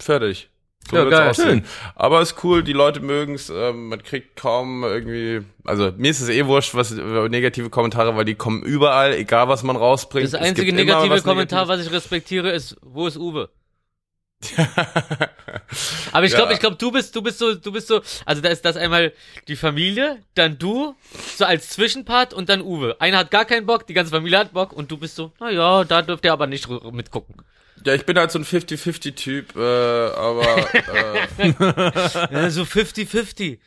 Fertig. 0.00 0.48
So 0.90 0.96
Ja, 0.96 1.04
geil. 1.04 1.28
aussehen. 1.28 1.48
Schön. 1.48 1.64
Aber 1.94 2.20
ist 2.22 2.42
cool, 2.42 2.62
die 2.64 2.72
Leute 2.72 3.00
mögen's. 3.00 3.50
Ähm, 3.54 3.88
man 3.88 4.02
kriegt 4.02 4.34
kaum 4.36 4.82
irgendwie, 4.82 5.42
also 5.64 5.92
mir 5.96 6.10
ist 6.10 6.20
es 6.20 6.28
eh 6.30 6.46
wurscht, 6.46 6.74
was 6.74 6.90
äh, 6.92 7.28
negative 7.28 7.68
Kommentare, 7.70 8.16
weil 8.16 8.24
die 8.24 8.34
kommen 8.34 8.62
überall, 8.62 9.12
egal 9.14 9.48
was 9.48 9.62
man 9.62 9.76
rausbringt. 9.76 10.32
Das 10.32 10.34
einzige 10.40 10.72
negative 10.72 11.10
was 11.10 11.22
Kommentar, 11.22 11.60
Negatives. 11.66 11.68
was 11.68 11.86
ich 11.86 11.92
respektiere, 11.92 12.50
ist, 12.50 12.76
wo 12.82 13.06
ist 13.06 13.16
Uwe? 13.18 13.50
Aber 16.12 16.24
ich 16.24 16.32
glaube, 16.32 16.48
Ja. 16.48 16.52
ich 16.54 16.60
glaube, 16.60 16.76
du 16.76 16.90
bist, 16.90 17.14
du 17.14 17.22
bist 17.22 17.38
so, 17.38 17.54
du 17.54 17.72
bist 17.72 17.88
so, 17.88 18.00
also 18.24 18.40
da 18.40 18.48
ist 18.48 18.64
das 18.64 18.76
einmal 18.76 19.12
die 19.48 19.56
Familie, 19.56 20.22
dann 20.34 20.58
du, 20.58 20.94
so 21.36 21.44
als 21.44 21.68
Zwischenpart 21.70 22.32
und 22.32 22.48
dann 22.48 22.62
Uwe. 22.62 22.96
Einer 23.00 23.18
hat 23.18 23.30
gar 23.30 23.44
keinen 23.44 23.66
Bock, 23.66 23.86
die 23.86 23.94
ganze 23.94 24.10
Familie 24.12 24.38
hat 24.38 24.52
Bock 24.52 24.72
und 24.72 24.90
du 24.90 24.96
bist 24.96 25.16
so, 25.16 25.32
na 25.40 25.50
ja, 25.50 25.84
da 25.84 26.02
dürft 26.02 26.24
ihr 26.24 26.32
aber 26.32 26.46
nicht 26.46 26.68
mitgucken. 26.92 27.36
Ja, 27.84 27.94
ich 27.94 28.04
bin 28.04 28.18
halt 28.18 28.30
so 28.30 28.38
ein 28.38 28.44
50-50-Typ, 28.44 29.56
äh, 29.56 29.60
aber 29.60 30.68
äh, 30.74 31.48
Ja, 32.32 32.50
so 32.50 32.62
50-50. 32.62 33.58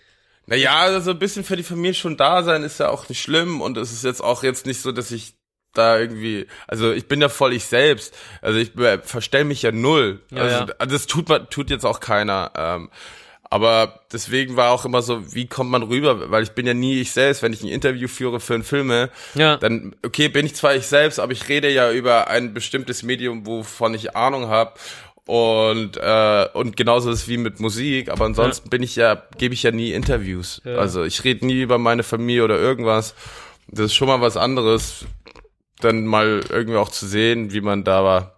naja, 0.46 0.78
also 0.80 1.12
ein 1.12 1.20
bisschen 1.20 1.44
für 1.44 1.56
die 1.56 1.64
Familie 1.64 1.94
schon 1.94 2.18
da 2.18 2.44
sein 2.44 2.64
ist 2.64 2.80
ja 2.80 2.90
auch 2.90 3.10
nicht 3.10 3.22
schlimm 3.22 3.62
und 3.62 3.78
es 3.78 3.92
ist 3.92 4.04
jetzt 4.04 4.22
auch 4.24 4.44
jetzt 4.44 4.66
nicht 4.66 4.82
so, 4.82 4.92
dass 4.92 5.12
ich 5.12 5.36
da 5.74 5.98
irgendwie, 5.98 6.46
also 6.68 6.92
ich 6.92 7.08
bin 7.08 7.20
ja 7.22 7.30
voll 7.30 7.54
ich 7.54 7.66
selbst, 7.66 8.16
also 8.42 8.60
ich 8.60 8.78
äh, 8.78 9.00
verstell 9.02 9.44
mich 9.44 9.64
ja 9.64 9.72
null, 9.72 10.22
Ja, 10.32 10.44
also 10.44 10.56
ja. 10.58 10.68
also 10.78 10.96
das 10.96 11.08
tut 11.08 11.28
tut 11.50 11.70
jetzt 11.72 11.86
auch 11.86 12.00
keiner, 12.00 12.52
ähm, 12.56 12.90
aber 13.54 14.00
deswegen 14.12 14.56
war 14.56 14.72
auch 14.72 14.84
immer 14.84 15.04
so, 15.04 15.32
wie 15.36 15.46
kommt 15.46 15.70
man 15.70 15.84
rüber, 15.84 16.32
weil 16.32 16.42
ich 16.42 16.52
bin 16.54 16.66
ja 16.66 16.74
nie 16.74 17.00
ich 17.00 17.12
selbst, 17.12 17.44
wenn 17.44 17.54
ich 17.54 17.62
ein 17.62 17.68
Interview 17.70 18.08
führe 18.08 18.40
für 18.40 18.56
einen 18.56 18.64
Filme, 18.64 19.12
Ja. 19.36 19.58
dann, 19.58 19.96
okay, 20.04 20.28
bin 20.28 20.48
ich 20.48 20.56
zwar 20.56 20.74
ich 20.76 20.88
selbst, 20.88 21.20
aber 21.20 21.34
ich 21.34 21.48
rede 21.50 21.70
ja 21.70 21.92
über 21.92 22.30
ein 22.30 22.56
bestimmtes 22.56 23.04
Medium, 23.04 23.46
wovon 23.46 23.94
ich 23.94 24.16
Ahnung 24.16 24.48
habe. 24.48 24.74
Und, 25.26 25.98
äh, 25.98 26.48
und 26.54 26.76
genauso 26.76 27.12
ist 27.12 27.20
es 27.22 27.28
wie 27.28 27.38
mit 27.38 27.60
Musik, 27.60 28.10
aber 28.10 28.26
ansonsten 28.26 28.70
bin 28.72 28.82
ich 28.82 28.96
ja, 28.96 29.22
gebe 29.38 29.54
ich 29.54 29.62
ja 29.62 29.70
nie 29.72 29.92
Interviews. 29.94 30.60
Ja. 30.66 30.76
Also 30.78 31.04
ich 31.04 31.24
rede 31.24 31.46
nie 31.46 31.62
über 31.62 31.78
meine 31.78 32.02
Familie 32.04 32.44
oder 32.44 32.58
irgendwas. 32.60 33.14
Das 33.68 33.86
ist 33.86 33.94
schon 33.94 34.08
mal 34.08 34.20
was 34.20 34.36
anderes, 34.36 35.06
dann 35.80 36.06
mal 36.08 36.42
irgendwie 36.50 36.78
auch 36.78 36.90
zu 36.90 37.06
sehen, 37.06 37.54
wie 37.54 37.62
man 37.62 37.84
da 37.84 38.04
war, 38.04 38.38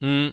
Hm. 0.00 0.32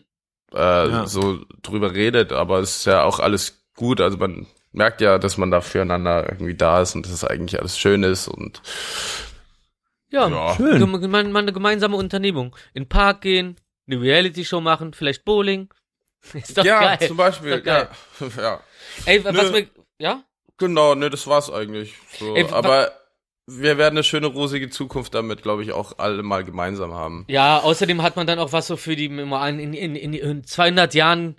äh, 0.54 1.06
so 1.08 1.40
drüber 1.62 1.94
redet, 1.94 2.32
aber 2.32 2.60
es 2.60 2.78
ist 2.78 2.86
ja 2.86 3.04
auch 3.04 3.20
alles 3.20 3.67
gut. 3.78 4.02
Also 4.02 4.18
man 4.18 4.46
merkt 4.74 5.00
ja, 5.00 5.18
dass 5.18 5.38
man 5.38 5.50
da 5.50 5.62
füreinander 5.62 6.30
irgendwie 6.30 6.56
da 6.56 6.82
ist 6.82 6.96
und 6.96 7.06
dass 7.06 7.14
es 7.14 7.24
eigentlich 7.24 7.60
alles 7.62 7.80
schön 7.80 8.04
ist 8.04 8.28
und 8.28 8.62
Ja, 10.10 10.28
Ja. 10.28 10.56
Schön. 10.56 10.82
mal, 11.10 11.40
eine 11.40 11.54
gemeinsame 11.54 11.96
Unternehmung. 11.96 12.56
In 12.74 12.84
den 12.84 12.90
Park 12.90 13.22
gehen, 13.22 13.56
eine 13.88 14.02
Reality-Show 14.02 14.60
machen, 14.60 14.94
vielleicht 14.94 15.24
Bowling. 15.24 15.70
Ist 16.34 16.58
doch 16.58 16.66
ja, 16.66 16.96
geil. 16.96 17.08
zum 17.08 17.16
Beispiel, 17.18 17.52
Ist 17.54 17.60
doch 17.60 17.66
geil. 17.66 17.90
ja, 18.20 18.28
ja. 18.44 18.60
Ey, 19.06 19.24
was 19.24 19.34
Nö. 19.34 19.52
mir, 19.52 19.68
ja? 20.00 20.24
Genau, 20.58 20.96
ne, 20.96 21.10
das 21.10 21.28
war's 21.28 21.52
eigentlich. 21.52 21.94
So, 22.20 22.36
Ey, 22.36 22.46
aber 22.52 22.92
wir 23.46 23.78
werden 23.78 23.94
eine 23.96 24.04
schöne 24.04 24.28
rosige 24.28 24.70
Zukunft 24.70 25.14
damit, 25.14 25.42
glaube 25.44 25.64
ich, 25.64 25.72
auch 25.72 26.00
alle 26.00 26.24
mal 26.24 26.44
gemeinsam 26.44 26.94
haben. 26.94 27.26
Ja, 27.30 27.60
außerdem 27.60 28.02
hat 28.02 28.16
man 28.16 28.28
dann 28.28 28.40
auch 28.40 28.52
was 28.52 28.68
so 28.68 28.76
für 28.76 28.96
die, 28.96 29.06
in, 29.06 29.74
in, 29.74 29.96
in, 29.96 30.14
in 30.14 30.44
200 30.44 30.94
Jahren 30.96 31.38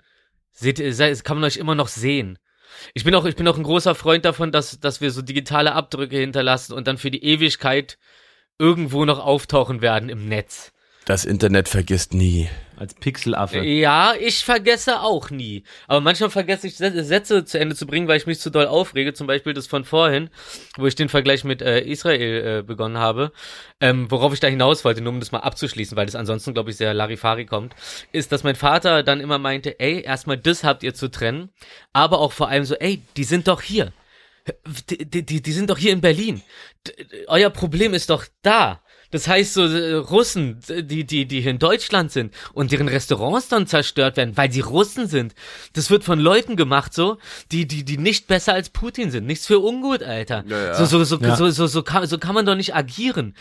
seht, 0.59 0.79
ihr- 0.79 0.93
kann 1.23 1.37
man 1.37 1.45
euch 1.45 1.57
immer 1.57 1.75
noch 1.75 1.87
sehen. 1.87 2.37
Ich 2.93 3.03
bin 3.03 3.15
auch, 3.15 3.25
ich 3.25 3.35
bin 3.35 3.47
auch 3.47 3.57
ein 3.57 3.63
großer 3.63 3.95
Freund 3.95 4.25
davon, 4.25 4.51
dass, 4.51 4.79
dass 4.79 5.01
wir 5.01 5.11
so 5.11 5.21
digitale 5.21 5.73
Abdrücke 5.73 6.17
hinterlassen 6.17 6.73
und 6.73 6.87
dann 6.87 6.97
für 6.97 7.11
die 7.11 7.23
Ewigkeit 7.23 7.97
irgendwo 8.57 9.05
noch 9.05 9.19
auftauchen 9.19 9.81
werden 9.81 10.09
im 10.09 10.27
Netz. 10.27 10.71
Das 11.09 11.25
Internet 11.25 11.67
vergisst 11.67 12.13
nie. 12.13 12.49
Als 12.77 12.93
Pixelaffe. 12.93 13.61
Ja, 13.63 14.13
ich 14.13 14.45
vergesse 14.45 15.01
auch 15.01 15.31
nie. 15.31 15.63
Aber 15.87 16.01
manchmal 16.01 16.29
vergesse 16.29 16.67
ich 16.67 16.75
Sä- 16.75 17.01
Sätze 17.01 17.43
zu 17.45 17.59
Ende 17.59 17.75
zu 17.75 17.87
bringen, 17.87 18.07
weil 18.07 18.17
ich 18.17 18.27
mich 18.27 18.39
zu 18.39 18.51
doll 18.51 18.67
aufrege. 18.67 19.15
Zum 19.15 19.25
Beispiel 19.25 19.53
das 19.55 19.65
von 19.65 19.85
vorhin, 19.85 20.29
wo 20.77 20.85
ich 20.85 20.93
den 20.93 21.09
Vergleich 21.09 21.43
mit 21.43 21.63
äh, 21.63 21.79
Israel 21.81 22.59
äh, 22.59 22.61
begonnen 22.61 22.99
habe. 22.99 23.31
Ähm, 23.81 24.11
worauf 24.11 24.33
ich 24.33 24.39
da 24.39 24.47
hinaus 24.49 24.85
wollte, 24.85 25.01
nur 25.01 25.11
um 25.11 25.19
das 25.19 25.31
mal 25.31 25.39
abzuschließen, 25.39 25.97
weil 25.97 26.05
das 26.05 26.13
ansonsten, 26.13 26.53
glaube 26.53 26.69
ich, 26.69 26.77
sehr 26.77 26.93
Larifari 26.93 27.47
kommt, 27.47 27.73
ist, 28.11 28.31
dass 28.31 28.43
mein 28.43 28.55
Vater 28.55 29.01
dann 29.01 29.19
immer 29.19 29.39
meinte, 29.39 29.79
ey, 29.79 30.01
erstmal 30.03 30.37
das 30.37 30.63
habt 30.63 30.83
ihr 30.83 30.93
zu 30.93 31.09
trennen, 31.09 31.49
aber 31.91 32.19
auch 32.19 32.33
vor 32.33 32.49
allem 32.49 32.65
so, 32.65 32.75
ey, 32.75 33.01
die 33.17 33.23
sind 33.23 33.47
doch 33.47 33.63
hier. 33.63 33.93
Die, 34.91 35.09
die, 35.09 35.25
die, 35.25 35.41
die 35.41 35.51
sind 35.53 35.71
doch 35.71 35.79
hier 35.79 35.91
in 35.91 36.01
Berlin. 36.01 36.43
D 36.85 36.93
euer 37.27 37.49
Problem 37.49 37.95
ist 37.95 38.11
doch 38.11 38.25
da. 38.43 38.79
Das 39.11 39.27
heißt, 39.27 39.53
so 39.53 39.63
äh, 39.63 39.93
Russen, 39.95 40.59
die, 40.67 41.03
die, 41.05 41.25
die 41.25 41.41
hier 41.41 41.51
in 41.51 41.59
Deutschland 41.59 42.11
sind 42.11 42.33
und 42.53 42.71
deren 42.71 42.87
Restaurants 42.87 43.47
dann 43.47 43.65
zerstört 43.67 44.17
werden, 44.17 44.37
weil 44.37 44.51
sie 44.51 44.59
Russen 44.61 45.07
sind. 45.07 45.33
Das 45.73 45.89
wird 45.89 46.03
von 46.03 46.19
Leuten 46.19 46.55
gemacht, 46.55 46.93
so, 46.93 47.17
die, 47.51 47.67
die, 47.67 47.83
die 47.83 47.97
nicht 47.97 48.27
besser 48.27 48.53
als 48.53 48.69
Putin 48.69 49.09
sind. 49.11 49.25
Nichts 49.25 49.47
für 49.47 49.59
ungut, 49.59 50.03
Alter. 50.03 50.43
Ja, 50.47 50.65
ja. 50.65 50.73
So, 50.75 50.85
so, 50.85 51.03
so, 51.03 51.17
Ja. 51.19 51.35
so, 51.35 51.49
so, 51.49 51.67
so, 51.67 51.81
kann, 51.83 52.05
so 52.07 52.17
kann 52.17 52.35
man 52.35 52.45
doch 52.45 52.55
nicht 52.55 52.75
agieren. 52.75 53.35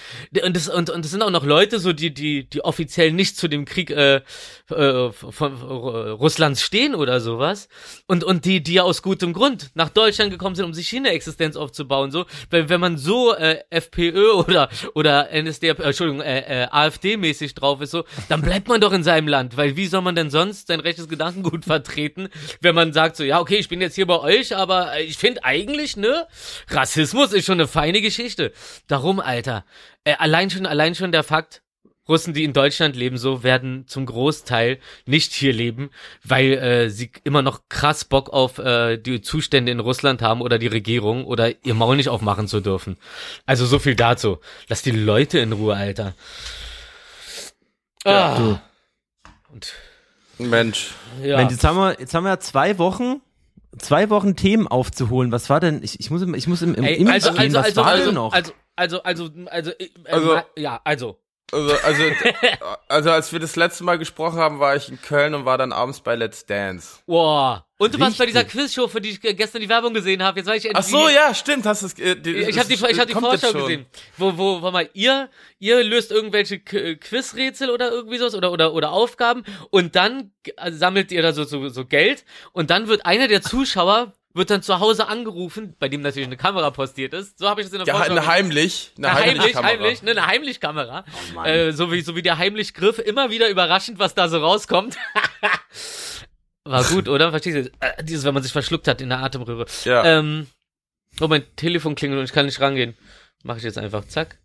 Und 0.45 0.57
das, 0.57 0.69
und, 0.69 0.91
und 0.91 1.05
das 1.05 1.11
sind 1.11 1.23
auch 1.23 1.31
noch 1.31 1.45
Leute, 1.45 1.79
so, 1.79 1.93
die, 1.93 2.13
die, 2.15 2.49
die 2.49 2.65
offiziell 2.65 3.13
nicht 3.13 3.37
zu 3.37 3.49
dem 3.49 3.65
Krieg 3.65 3.91
äh, 3.91 4.23
äh, 4.71 5.13
von 5.13 5.53
äh, 5.53 6.11
Russlands 6.11 6.63
stehen 6.63 6.95
oder 6.95 7.21
sowas. 7.21 7.69
Und, 8.07 8.25
und 8.25 8.45
die, 8.45 8.63
die 8.63 8.75
ja 8.75 8.83
aus 8.85 9.03
gutem 9.03 9.33
Grund 9.33 9.71
nach 9.75 9.91
Deutschland 9.91 10.31
gekommen 10.31 10.55
sind, 10.55 10.65
um 10.65 10.75
sich 10.75 10.89
hier 10.89 11.01
eine 11.01 11.11
Existenz 11.11 11.57
aufzubauen, 11.57 12.11
so. 12.11 12.25
Weil, 12.51 12.69
wenn 12.69 12.81
man 12.81 12.97
so 12.97 13.35
äh, 13.35 13.59
FPÖ 13.71 14.33
oder, 14.33 14.69
oder 14.95 15.29
NSDAP, 15.33 15.58
äh, 15.63 15.69
Entschuldigung, 15.69 16.23
äh, 16.23 16.65
äh, 16.65 16.69
AfD-mäßig 16.71 17.55
drauf 17.55 17.81
ist, 17.81 17.91
so, 17.91 18.05
dann 18.29 18.43
bleibt 18.43 18.69
man 18.69 18.81
doch 18.81 18.93
in 18.93 19.03
seinem 19.03 19.29
Land. 19.29 19.57
Weil 19.57 19.77
wie 19.77 19.87
soll 19.87 20.03
man 20.03 20.15
denn 20.15 20.31
sonst 20.31 20.69
sein 20.69 20.81
rechtes 20.81 21.09
Gedankengut 21.09 21.65
vertreten, 21.67 22.29
wenn 22.61 22.75
man 22.75 22.93
sagt 22.93 23.17
so, 23.17 23.25
ja, 23.25 23.41
okay, 23.41 23.57
ich 23.57 23.69
bin 23.69 23.81
jetzt 23.81 23.95
hier 23.95 24.07
bei 24.07 24.19
euch, 24.19 24.57
aber 24.57 24.95
äh, 24.95 25.05
ich 25.05 25.19
finde 25.19 25.45
eigentlich, 25.45 25.97
ne, 25.97 26.27
Rassismus 26.69 27.33
ist 27.33 27.47
schon 27.47 27.59
eine 27.59 27.69
feine 27.69 28.01
Geschichte. 28.01 28.53
Darum, 28.87 29.21
Alter. 29.21 29.65
Äh, 30.05 30.15
allein 30.19 30.51
schon, 30.51 30.67
allein 30.67 30.95
schon 30.95 31.13
der 31.13 31.25
Fakt, 31.25 31.63
Russen, 32.09 32.33
die 32.35 32.45
in 32.45 32.53
Deutschland 32.53 32.97
leben, 32.97 33.19
so 33.19 33.43
werden 33.43 33.85
zum 33.87 34.07
Großteil 34.07 34.79
nicht 35.07 35.33
hier 35.33 35.53
leben, 35.53 35.91
weil 36.25 36.53
äh, 36.55 36.91
sie 36.91 37.11
immer 37.25 37.43
noch 37.43 37.63
krass 37.69 38.05
Bock 38.05 38.31
auf 38.31 38.59
äh, 38.59 38.97
die 38.97 39.21
Zustände 39.21 39.71
in 39.73 39.81
Russland 39.81 40.23
haben 40.23 40.41
oder 40.41 40.59
die 40.59 40.67
Regierung 40.69 41.25
oder 41.27 41.53
ihr 41.65 41.75
Maul 41.75 41.97
nicht 41.97 42.09
aufmachen 42.09 42.49
zu 42.49 42.61
dürfen. 42.61 42.97
Also 43.47 43.67
so 43.67 43.79
viel 43.79 43.95
dazu. 43.95 44.39
Lass 44.69 44.83
die 44.83 44.91
Leute 44.91 45.39
in 45.39 45.53
Ruhe, 45.53 45.77
Alter. 45.77 46.15
Ah. 48.05 48.61
Und 49.53 49.73
Mensch. 50.39 50.93
ja. 51.23 51.37
Mensch, 51.37 51.53
jetzt 51.53 51.65
haben 51.65 51.77
wir, 51.77 51.97
jetzt 51.99 52.15
haben 52.15 52.25
wir 52.25 52.31
ja 52.31 52.41
zwei 52.41 52.79
Wochen, 52.79 53.21
zwei 53.79 54.09
Wochen 54.09 54.37
Themen 54.37 54.67
aufzuholen. 54.69 55.33
Was 55.33 55.51
war 55.51 55.61
denn? 55.61 55.83
Ich, 55.83 56.01
ich 56.01 56.11
muss, 56.11 56.23
im- 56.23 56.35
ich 56.35 56.47
muss 56.47 56.63
im, 56.63 56.75
im 56.75 56.85
Ey, 56.85 56.95
Image 56.97 57.15
also, 57.27 57.31
gehen. 57.33 57.41
also, 57.41 57.59
Was 57.59 57.65
also, 57.67 57.81
war 57.81 57.87
also, 57.89 58.05
denn 58.07 58.15
noch? 58.15 58.33
also, 58.33 58.53
also, 58.77 59.03
also, 59.03 59.31
also, 59.51 59.71
äh, 59.73 59.85
äh, 59.85 59.89
Also- 60.11 60.41
ja, 60.57 60.81
also. 60.85 61.19
Also, 61.51 61.75
also, 61.83 62.03
also 62.89 63.11
als 63.11 63.33
wir 63.33 63.41
das 63.41 63.57
letzte 63.57 63.83
Mal 63.83 63.99
gesprochen 63.99 64.39
haben, 64.39 64.59
war 64.61 64.77
ich 64.77 64.89
in 64.91 65.01
Köln 65.01 65.35
und 65.35 65.45
war 65.47 65.57
dann 65.57 65.73
abends 65.73 66.01
bei 66.01 66.15
Let's 66.15 66.45
Dance. 66.45 66.99
Boah. 67.07 67.65
Und 67.79 67.95
du 67.95 68.01
warst 68.01 68.19
bei 68.19 68.27
dieser. 68.27 68.45
Quizshow, 68.45 68.89
für 68.89 69.01
die 69.01 69.11
ich 69.11 69.25
äh, 69.25 69.35
gestern 69.35 69.63
die 69.63 69.69
Werbung 69.69 69.95
gesehen 69.95 70.23
habe. 70.23 70.41
Jetzt 70.41 70.49
weiß 70.49 70.65
ich 70.65 70.71
Ach 70.75 70.81
endlich, 70.85 70.91
so, 71.01 71.09
ja, 71.09 71.33
stimmt, 71.33 71.65
hast 71.65 71.83
es. 71.83 71.95
Äh, 71.99 72.17
die- 72.17 72.35
Ich 72.35 72.59
habe 72.59 72.69
die, 72.69 72.75
ich 72.75 72.99
hab 73.01 73.07
die 73.07 73.15
Vorschau 73.15 73.53
gesehen, 73.53 73.87
wo, 74.17 74.37
wo, 74.37 74.61
wo 74.61 74.71
mal 74.73 74.91
ihr, 74.95 75.31
ihr 75.61 75.83
löst 75.85 76.11
irgendwelche 76.11 76.59
K- 76.59 76.97
Quizrätsel 76.97 77.71
oder 77.71 77.91
irgendwie 77.93 78.19
sowas 78.19 78.35
oder, 78.35 78.51
oder, 78.53 78.75
oder 78.75 78.91
Aufgaben 78.93 79.45
und 79.71 79.95
dann 79.97 80.33
also 80.57 80.77
sammelt 80.77 81.13
ihr 81.13 81.23
da 81.23 81.33
so, 81.33 81.45
so, 81.45 81.69
so 81.69 81.85
Geld 81.87 82.25
und 82.53 82.71
dann 82.71 82.89
wird 82.89 83.07
einer 83.07 83.29
der 83.29 83.43
Zuschauer 83.43 84.13
wird 84.39 84.51
dann 84.51 84.63
zu 84.63 84.81
Hause 84.81 85.09
angerufen, 85.09 85.77
bei 85.79 85.89
dem 85.89 86.01
natürlich 86.01 86.27
eine 86.27 86.37
Kamera 86.37 86.71
postiert 86.71 87.13
ist. 87.13 87.39
So 87.39 87.49
habe 87.49 87.61
ich 87.61 87.67
das 87.67 87.73
in 87.75 87.79
der 87.85 87.87
Ja, 87.89 87.97
Vorschau 87.97 88.13
eine 88.13 88.27
heimlich. 88.27 88.93
Eine, 88.97 89.09
Eine 89.11 89.19
heimlich, 89.21 89.53
Kamera. 89.53 89.73
heimlich, 89.73 90.03
ne, 90.03 90.11
eine 90.13 90.27
Heimlichkamera. 90.27 91.05
Mann. 91.35 91.45
äh, 91.47 91.73
so 91.73 91.93
wie 91.93 92.01
so 92.01 92.17
wie 92.17 92.23
der 92.23 92.39
Heimlichgriff, 92.39 92.99
immer 92.99 93.31
wieder 93.31 93.49
überraschend, 93.51 93.99
was 93.99 94.15
da 94.15 94.29
so 94.29 94.39
rauskommt. 94.39 94.97
War 96.65 96.85
gut, 96.85 97.09
oder? 97.09 97.31
Verstehst 97.31 97.57
du? 97.69 97.71
Äh, 97.81 98.05
dieses, 98.05 98.25
wenn 98.25 98.35
man 98.35 98.43
sich 98.43 98.53
verschluckt 98.53 98.89
hat 98.89 99.01
in 99.01 99.09
der 99.09 99.19
Atemröhre. 99.21 99.67
Ja. 99.85 100.05
Ähm, 100.05 100.47
oh, 101.21 101.29
mein 101.29 101.45
Telefon 101.57 101.95
klingelt 101.95 102.19
und 102.19 102.25
ich 102.25 102.33
kann 102.33 102.47
nicht 102.47 102.61
rangehen. 102.61 102.97
Mach 103.43 103.57
ich 103.57 103.63
jetzt 103.63 103.79
einfach. 103.79 104.07
Zack. 104.07 104.39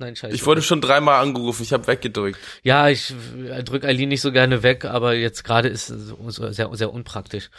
Nein, 0.00 0.16
scheiße. 0.16 0.34
Ich 0.34 0.46
wurde 0.46 0.62
schon 0.62 0.80
dreimal 0.80 1.20
angerufen, 1.20 1.62
ich 1.62 1.72
habe 1.74 1.86
weggedrückt. 1.86 2.38
ja, 2.62 2.88
ich 2.88 3.14
äh, 3.48 3.62
drück 3.62 3.84
Eileen 3.84 4.08
nicht 4.08 4.22
so 4.22 4.32
gerne 4.32 4.62
weg, 4.62 4.86
aber 4.86 5.14
jetzt 5.14 5.44
gerade 5.44 5.68
ist 5.68 5.90
es 5.90 6.14
sehr, 6.56 6.70
sehr 6.72 6.90
unpraktisch. 6.92 7.50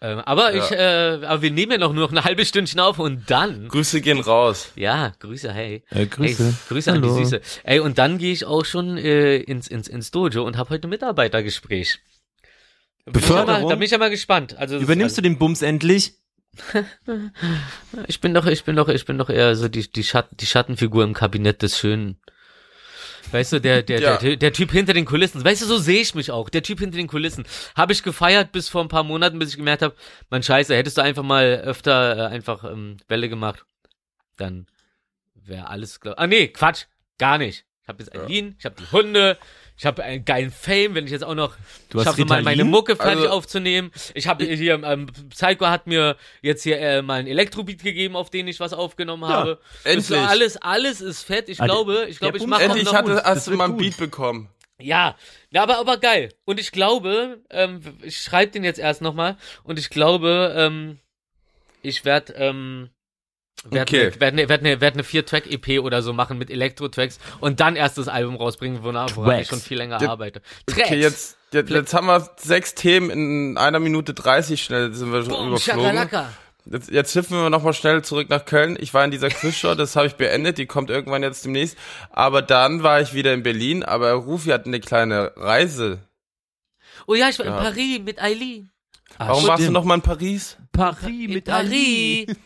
Ähm, 0.00 0.18
aber 0.20 0.54
Ja. 0.54 0.64
ich, 0.64 0.70
äh, 0.72 1.26
aber 1.26 1.42
wir 1.42 1.50
nehmen 1.50 1.72
ja 1.72 1.78
noch 1.78 1.92
nur 1.92 2.04
noch 2.06 2.12
ein 2.12 2.24
halbes 2.24 2.48
Stündchen 2.48 2.80
auf 2.80 2.98
und 2.98 3.30
dann. 3.30 3.68
Grüße 3.68 4.00
gehen 4.00 4.18
raus. 4.20 4.72
Ja, 4.76 5.12
Grüße, 5.18 5.52
hey. 5.52 5.84
Äh, 5.90 6.06
Grüße. 6.06 6.42
Hey, 6.42 6.54
Grüße 6.68 6.90
an 6.90 7.02
Hallo. 7.02 7.14
die 7.18 7.22
Süße. 7.24 7.40
Ey, 7.64 7.80
und 7.80 7.98
dann 7.98 8.16
gehe 8.16 8.32
ich 8.32 8.46
auch 8.46 8.64
schon 8.64 8.96
äh, 8.96 9.36
ins, 9.36 9.68
ins, 9.68 9.86
ins 9.86 10.10
Dojo 10.10 10.42
und 10.44 10.56
habe 10.56 10.70
heute 10.70 10.88
Mitarbeitergespräch. 10.88 11.98
Da 13.04 13.12
bin, 13.12 13.22
ich 13.22 13.28
ja 13.28 13.34
mal, 13.34 13.42
Beförderung? 13.44 13.68
da 13.70 13.74
bin 13.76 13.84
ich 13.84 13.90
ja 13.90 13.98
mal 13.98 14.10
gespannt. 14.10 14.56
Also 14.56 14.78
Übernimmst 14.78 15.18
du 15.18 15.22
den 15.22 15.36
Bums 15.38 15.60
endlich? 15.62 16.14
Ich 18.06 18.20
bin 18.20 18.34
doch, 18.34 18.46
ich 18.46 18.64
bin 18.64 18.76
doch, 18.76 18.88
ich 18.88 19.04
bin 19.04 19.18
doch 19.18 19.30
eher 19.30 19.54
so 19.56 19.68
die, 19.68 19.90
die, 19.90 20.04
Schatten, 20.04 20.36
die 20.36 20.46
Schattenfigur 20.46 21.04
im 21.04 21.14
Kabinett 21.14 21.62
des 21.62 21.78
Schönen. 21.78 22.18
Weißt 23.32 23.52
du, 23.52 23.60
der, 23.60 23.82
der, 23.82 24.00
Ja. 24.00 24.16
der, 24.16 24.36
der 24.36 24.52
Typ 24.52 24.72
hinter 24.72 24.92
den 24.92 25.04
Kulissen. 25.04 25.44
Weißt 25.44 25.62
du, 25.62 25.66
so 25.66 25.78
sehe 25.78 26.00
ich 26.00 26.14
mich 26.14 26.30
auch. 26.30 26.48
Der 26.48 26.62
Typ 26.62 26.80
hinter 26.80 26.96
den 26.96 27.06
Kulissen. 27.06 27.44
Habe 27.76 27.92
ich 27.92 28.02
gefeiert 28.02 28.50
bis 28.52 28.68
vor 28.68 28.82
ein 28.82 28.88
paar 28.88 29.04
Monaten, 29.04 29.38
bis 29.38 29.50
ich 29.50 29.56
gemerkt 29.56 29.82
habe, 29.82 29.94
man 30.30 30.42
Scheiße, 30.42 30.74
hättest 30.74 30.98
du 30.98 31.02
einfach 31.02 31.22
mal 31.22 31.60
öfter 31.64 32.16
äh, 32.16 32.34
einfach 32.34 32.64
ähm, 32.64 32.96
Welle 33.08 33.28
gemacht, 33.28 33.64
dann 34.36 34.66
wäre 35.34 35.68
alles 35.68 36.00
glaub 36.00 36.18
Ah 36.18 36.26
nee, 36.26 36.48
Quatsch, 36.48 36.86
gar 37.18 37.38
nicht. 37.38 37.64
Ich 37.82 37.88
habe 37.88 38.02
jetzt 38.02 38.14
Aline, 38.14 38.54
ich 38.58 38.64
habe 38.64 38.76
die 38.78 38.90
Hunde, 38.90 39.38
ich 39.80 39.86
habe 39.86 40.02
einen 40.04 40.26
geilen 40.26 40.50
Fame, 40.50 40.94
wenn 40.94 41.06
ich 41.06 41.10
jetzt 41.10 41.24
auch 41.24 41.34
noch 41.34 41.56
Du 41.88 41.98
hast 42.00 42.04
schaffe, 42.04 42.26
mal 42.26 42.42
meine? 42.42 42.64
Mucke 42.64 42.96
fertig 42.96 43.22
Also- 43.22 43.30
aufzunehmen. 43.30 43.90
Ich 44.12 44.26
habe 44.28 44.44
hier, 44.44 44.74
ähm, 44.84 45.06
Psycho 45.30 45.68
hat 45.68 45.86
mir 45.86 46.16
jetzt 46.42 46.64
hier 46.64 46.78
äh, 46.78 47.00
mal 47.00 47.14
einen 47.20 47.28
Elektrobeat 47.28 47.82
gegeben, 47.82 48.14
auf 48.14 48.28
den 48.28 48.46
ich 48.46 48.60
was 48.60 48.74
aufgenommen 48.74 49.24
habe. 49.24 49.58
Das 49.84 49.94
endlich. 49.94 50.10
ist 50.20 50.28
alles, 50.28 50.56
alles 50.58 51.00
ist 51.00 51.22
fett. 51.22 51.48
Ich 51.48 51.56
der- 51.56 51.66
glaube, 51.66 52.04
ich 52.10 52.18
glaube, 52.18 52.36
ich 52.36 52.46
mache 52.46 52.62
Endlich 52.64 52.84
noch 52.84 52.92
hatte, 52.92 53.14
gut. 53.14 53.24
hast 53.24 53.36
Das 53.36 53.44
du 53.46 53.52
mal 53.56 53.64
einen. 53.64 53.78
Beat 53.78 53.96
bekommen. 53.96 54.50
ja, 54.78 55.16
ja, 55.50 55.62
aber 55.62 55.78
aber 55.78 55.96
geil. 55.96 56.28
Und 56.44 56.60
ich 56.60 56.72
glaube, 56.72 57.38
ähm, 57.48 57.80
ich 58.02 58.18
schreibe 58.20 58.52
den 58.52 58.64
jetzt 58.64 58.78
erst 58.78 59.00
nochmal 59.00 59.38
und 59.64 59.78
ich 59.78 59.88
glaube, 59.88 60.54
ähm, 60.58 60.98
ich 61.80 62.04
werde 62.04 62.34
ähm, 62.34 62.90
werd 63.64 63.88
Okay. 63.88 64.10
ne, 64.10 64.20
werd 64.20 64.34
ne, 64.34 64.48
werd 64.48 64.62
ne, 64.62 64.80
werd 64.80 64.96
ne 64.96 65.04
Vier-Track-EP 65.04 65.80
oder 65.82 66.02
so 66.02 66.12
machen 66.12 66.38
mit 66.38 66.50
Elektro-Tracks 66.50 67.18
und 67.40 67.60
dann 67.60 67.76
erst 67.76 67.98
das 67.98 68.08
Album 68.08 68.36
rausbringen, 68.36 68.82
wonach 68.82 69.14
woran 69.16 69.40
ich 69.40 69.48
schon 69.48 69.60
viel 69.60 69.78
länger 69.78 70.00
arbeite. 70.08 70.40
Tracks. 70.66 70.82
Okay, 70.88 71.00
jetzt, 71.00 71.36
jetzt, 71.52 71.70
jetzt 71.70 71.92
haben 71.94 72.06
wir 72.06 72.30
sechs 72.38 72.74
Themen 72.74 73.10
in 73.10 73.58
einer 73.58 73.78
Minute 73.80 74.14
30 74.14 74.62
schnell 74.62 74.92
sind 74.94 75.12
wir 75.12 75.22
schon 75.22 75.32
Boom, 75.34 75.48
überflogen. 75.48 75.82
Shakalaka. 75.82 76.32
Jetzt, 76.66 76.90
jetzt 76.90 77.14
hüpfen 77.14 77.38
wir 77.42 77.50
nochmal 77.50 77.72
schnell 77.72 78.02
zurück 78.02 78.28
nach 78.28 78.44
Köln. 78.44 78.76
Ich 78.78 78.92
war 78.94 79.04
in 79.04 79.10
dieser 79.10 79.28
Quizshow, 79.30 79.74
das 79.74 79.96
habe 79.96 80.06
ich 80.06 80.14
beendet, 80.14 80.58
die 80.58 80.66
kommt 80.66 80.90
irgendwann 80.90 81.22
jetzt 81.22 81.44
demnächst. 81.44 81.76
Aber 82.10 82.42
dann 82.42 82.82
war 82.82 83.00
ich 83.00 83.14
wieder 83.14 83.32
in 83.34 83.42
Berlin, 83.42 83.82
aber 83.82 84.12
Rufi 84.12 84.50
hat 84.50 84.66
eine 84.66 84.78
kleine 84.78 85.32
Reise. 85.36 86.00
Oh 87.06 87.14
ja, 87.14 87.28
ich 87.30 87.38
war 87.38 87.46
Ja. 87.46 87.58
in 87.58 87.64
Paris 87.64 88.00
mit 88.04 88.22
Eileen. 88.22 88.70
Warum 89.18 89.46
warst 89.46 89.66
du 89.66 89.72
nochmal 89.72 89.96
in 89.98 90.02
Paris? 90.02 90.56
Paris 90.70 91.06
In 91.08 91.32
mit 91.32 91.44
Paris. 91.46 92.26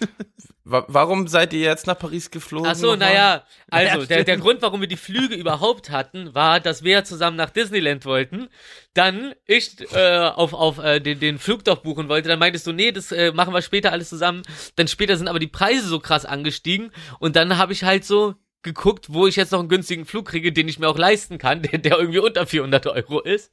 Warum 0.67 1.29
seid 1.29 1.53
ihr 1.53 1.61
jetzt 1.61 1.87
nach 1.87 1.99
Paris 1.99 2.31
geflogen? 2.31 2.71
Ach 2.71 2.75
so, 2.75 2.97
naja, 2.97 3.45
also 3.71 4.01
Ja, 4.01 4.07
der, 4.07 4.25
der 4.25 4.39
Grund, 4.39 4.63
warum 4.63 4.81
wir 4.81 4.89
die 4.89 4.97
Flüge 4.97 5.35
überhaupt 5.35 5.91
hatten, 5.91 6.35
war, 6.35 6.59
dass 6.59 6.83
wir 6.83 6.93
ja 6.93 7.05
zusammen 7.05 7.37
nach 7.37 7.51
Disneyland 7.51 8.07
wollten. 8.07 8.49
Dann 8.95 9.35
ich 9.45 9.77
äh, 9.93 10.31
auf, 10.35 10.55
auf 10.55 10.79
äh, 10.79 11.01
den, 11.01 11.21
den 11.21 11.39
Flug 11.39 11.65
doch 11.65 11.83
buchen 11.83 12.09
wollte. 12.09 12.31
Dann 12.31 12.39
meintest 12.39 12.67
du, 12.67 12.73
nee, 12.73 12.93
das 12.93 13.13
äh, 13.13 13.33
machen 13.33 13.53
wir 13.53 13.61
später 13.61 13.93
alles 13.93 14.09
zusammen. 14.09 14.41
Dann 14.77 14.89
später 14.89 15.19
sind 15.19 15.29
aber 15.29 15.39
die 15.39 15.49
Preise 15.49 15.87
so 15.87 16.01
krass 16.01 16.25
angestiegen. 16.25 16.93
Und 17.19 17.37
dann 17.37 17.59
habe 17.59 17.75
ich 17.75 17.85
halt 17.85 18.07
so 18.07 18.35
geguckt, 18.63 19.13
wo 19.13 19.27
ich 19.27 19.37
jetzt 19.37 19.53
noch 19.53 19.61
einen 19.61 19.69
günstigen 19.69 20.07
Flug 20.07 20.29
kriege, 20.29 20.51
den 20.51 20.67
ich 20.67 20.79
mir 20.79 20.89
auch 20.89 20.99
leisten 20.99 21.37
kann, 21.37 21.61
der, 21.73 21.79
der 21.79 21.99
irgendwie 21.99 22.21
unter 22.21 22.47
400 22.47 22.87
Euro 22.87 23.21
ist. 23.21 23.51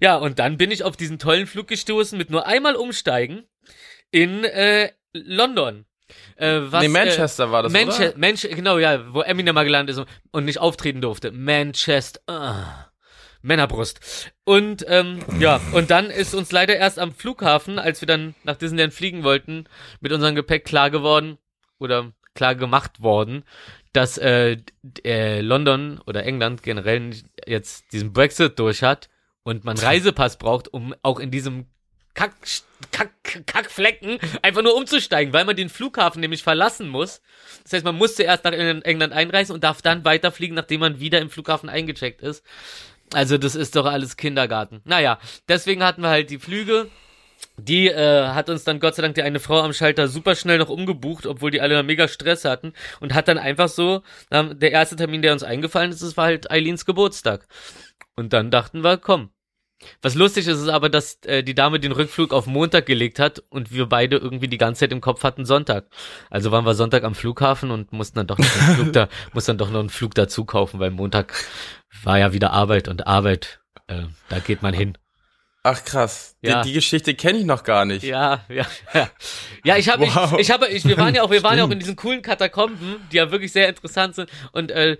Ja, 0.00 0.16
und 0.16 0.38
dann 0.38 0.58
bin 0.58 0.70
ich 0.70 0.84
auf 0.84 0.96
diesen 0.96 1.18
tollen 1.18 1.46
Flug 1.46 1.68
gestoßen 1.68 2.18
mit 2.18 2.28
nur 2.28 2.46
einmal 2.46 2.76
umsteigen 2.76 3.44
in 4.10 4.44
äh, 4.44 4.90
London. 5.14 5.86
Äh, 6.36 6.60
was, 6.64 6.80
nee, 6.80 6.86
äh, 6.86 6.88
Manchester 6.88 7.50
war 7.52 7.62
das, 7.62 7.72
Manche 7.72 8.10
oder? 8.10 8.18
Mensch, 8.18 8.42
genau, 8.42 8.78
ja, 8.78 9.12
wo 9.12 9.20
Eminem 9.22 9.54
mal 9.54 9.64
gelandet 9.64 9.96
ist 9.96 10.06
und- 10.30 10.44
nicht 10.44 10.58
auftreten 10.58 11.00
durfte. 11.00 11.32
Manchester. 11.32 12.20
Ah. 12.26 12.86
Männerbrust. 13.42 14.00
Und 14.44 14.84
ähm, 14.88 15.20
ja, 15.38 15.60
und 15.72 15.90
dann 15.90 16.10
ist 16.10 16.34
uns 16.34 16.52
leider 16.52 16.76
erst 16.76 16.98
am 16.98 17.12
Flughafen, 17.12 17.78
als 17.78 18.02
wir 18.02 18.06
dann 18.06 18.34
nach 18.44 18.56
Disneyland 18.56 18.92
fliegen 18.92 19.24
wollten, 19.24 19.64
mit 20.00 20.12
unserem 20.12 20.34
Gepäck 20.34 20.64
klar 20.64 20.90
geworden 20.90 21.38
oder 21.78 22.12
klar 22.34 22.54
gemacht 22.54 23.00
worden, 23.02 23.44
dass 23.92 24.18
äh, 24.18 24.58
äh, 25.04 25.40
London 25.40 26.00
oder 26.06 26.24
England 26.24 26.62
generell 26.62 27.12
jetzt 27.46 27.92
diesen 27.92 28.12
Brexit 28.12 28.58
durch 28.58 28.82
hat 28.82 29.08
und 29.42 29.64
man 29.64 29.78
Reisepass 29.78 30.36
braucht, 30.36 30.68
um 30.72 30.94
auch 31.02 31.18
in 31.18 31.30
diesem 31.30 31.66
Kack, 32.14 32.34
Kack, 32.90 33.46
Kackflecken 33.46 34.18
einfach 34.42 34.62
nur 34.62 34.76
umzusteigen, 34.76 35.32
weil 35.32 35.44
man 35.44 35.56
den 35.56 35.68
Flughafen 35.68 36.20
nämlich 36.20 36.42
verlassen 36.42 36.88
muss. 36.88 37.20
Das 37.62 37.72
heißt, 37.74 37.84
man 37.84 37.96
muss 37.96 38.16
zuerst 38.16 38.44
nach 38.44 38.52
England 38.52 39.12
einreisen 39.12 39.54
und 39.54 39.64
darf 39.64 39.82
dann 39.82 40.04
weiterfliegen, 40.04 40.56
nachdem 40.56 40.80
man 40.80 41.00
wieder 41.00 41.20
im 41.20 41.30
Flughafen 41.30 41.68
eingecheckt 41.68 42.22
ist. 42.22 42.44
Also 43.12 43.38
das 43.38 43.54
ist 43.54 43.76
doch 43.76 43.86
alles 43.86 44.16
Kindergarten. 44.16 44.82
Naja, 44.84 45.18
deswegen 45.48 45.82
hatten 45.82 46.02
wir 46.02 46.10
halt 46.10 46.30
die 46.30 46.38
Flüge. 46.38 46.88
Die 47.56 47.88
äh, 47.88 48.28
hat 48.28 48.50
uns 48.50 48.64
dann 48.64 48.80
Gott 48.80 48.94
sei 48.94 49.02
Dank 49.02 49.14
die 49.14 49.22
eine 49.22 49.40
Frau 49.40 49.60
am 49.60 49.72
Schalter 49.72 50.08
super 50.08 50.34
schnell 50.34 50.58
noch 50.58 50.68
umgebucht, 50.68 51.26
obwohl 51.26 51.50
die 51.50 51.60
alle 51.60 51.82
mega 51.82 52.06
Stress 52.06 52.44
hatten 52.44 52.74
und 53.00 53.14
hat 53.14 53.28
dann 53.28 53.38
einfach 53.38 53.68
so, 53.68 54.02
ähm, 54.30 54.58
der 54.58 54.72
erste 54.72 54.96
Termin, 54.96 55.22
der 55.22 55.32
uns 55.32 55.42
eingefallen 55.42 55.90
ist, 55.90 56.02
das 56.02 56.16
war 56.16 56.26
halt 56.26 56.50
Eileens 56.50 56.84
Geburtstag. 56.84 57.46
Und 58.14 58.32
dann 58.32 58.50
dachten 58.50 58.84
wir, 58.84 58.98
komm. 58.98 59.30
Was 60.02 60.14
lustig 60.14 60.46
ist, 60.46 60.58
ist 60.60 60.68
aber, 60.68 60.88
dass 60.88 61.18
äh, 61.24 61.42
die 61.42 61.54
Dame 61.54 61.80
den 61.80 61.92
Rückflug 61.92 62.32
auf 62.32 62.46
Montag 62.46 62.86
gelegt 62.86 63.18
hat 63.18 63.42
und 63.48 63.72
wir 63.72 63.86
beide 63.86 64.16
irgendwie 64.16 64.48
die 64.48 64.58
ganze 64.58 64.80
Zeit 64.80 64.92
im 64.92 65.00
Kopf 65.00 65.22
hatten 65.24 65.44
Sonntag. 65.44 65.86
Also 66.28 66.50
waren 66.52 66.66
wir 66.66 66.74
Sonntag 66.74 67.04
am 67.04 67.14
Flughafen 67.14 67.70
und 67.70 67.92
mussten 67.92 68.16
dann 68.18 68.26
doch 68.26 68.38
noch 68.38 68.60
einen 68.60 68.74
Flug 68.76 68.92
da, 68.92 69.08
mussten 69.32 69.52
dann 69.52 69.58
doch 69.58 69.70
noch 69.70 69.80
einen 69.80 69.88
Flug 69.90 70.14
dazu 70.14 70.44
kaufen, 70.44 70.80
weil 70.80 70.90
Montag 70.90 71.32
war 72.02 72.18
ja 72.18 72.32
wieder 72.32 72.52
Arbeit 72.52 72.88
und 72.88 73.06
Arbeit, 73.06 73.60
äh, 73.86 74.02
da 74.28 74.38
geht 74.38 74.62
man 74.62 74.74
hin. 74.74 74.96
Ach 75.62 75.84
krass, 75.84 76.36
Ja. 76.40 76.62
die, 76.62 76.68
die 76.68 76.74
Geschichte 76.74 77.14
kenne 77.14 77.38
ich 77.38 77.44
noch 77.44 77.64
gar 77.64 77.84
nicht. 77.84 78.02
Ja, 78.02 78.44
ja, 78.48 78.66
ja. 78.94 79.10
Ja, 79.62 79.76
ich 79.76 79.90
habe, 79.90 80.06
Wow. 80.06 80.32
ich, 80.34 80.40
ich 80.40 80.50
habe, 80.50 80.68
ich, 80.68 80.86
wir 80.86 80.96
waren 80.96 81.14
ja 81.14 81.22
auch, 81.22 81.30
wir 81.30 81.42
waren 81.42 81.58
ja 81.58 81.64
auch 81.64 81.70
in 81.70 81.78
diesen 81.78 81.96
coolen 81.96 82.22
Katakomben, 82.22 82.96
die 83.12 83.16
ja 83.16 83.30
wirklich 83.30 83.52
sehr 83.52 83.68
interessant 83.68 84.14
sind 84.14 84.30
und 84.52 84.70
äh, 84.70 84.96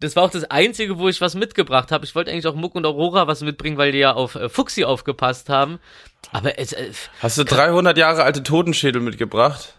das 0.00 0.14
war 0.14 0.24
auch 0.24 0.30
das 0.30 0.44
einzige, 0.44 0.98
wo 0.98 1.08
ich 1.08 1.20
was 1.20 1.34
mitgebracht 1.34 1.90
habe. 1.90 2.04
Ich 2.04 2.14
wollte 2.14 2.30
eigentlich 2.30 2.46
auch 2.46 2.54
Muck 2.54 2.74
und 2.74 2.86
Aurora 2.86 3.26
was 3.26 3.40
mitbringen, 3.42 3.78
weil 3.78 3.92
die 3.92 3.98
ja 3.98 4.12
auf 4.12 4.36
äh, 4.36 4.48
Fuxi 4.48 4.84
aufgepasst 4.84 5.48
haben. 5.48 5.78
Aber 6.32 6.58
es, 6.58 6.72
äh, 6.72 6.90
Hast 7.20 7.38
du 7.38 7.44
300 7.44 7.98
Jahre 7.98 8.22
alte 8.22 8.42
Totenschädel 8.42 9.02
mitgebracht? 9.02 9.74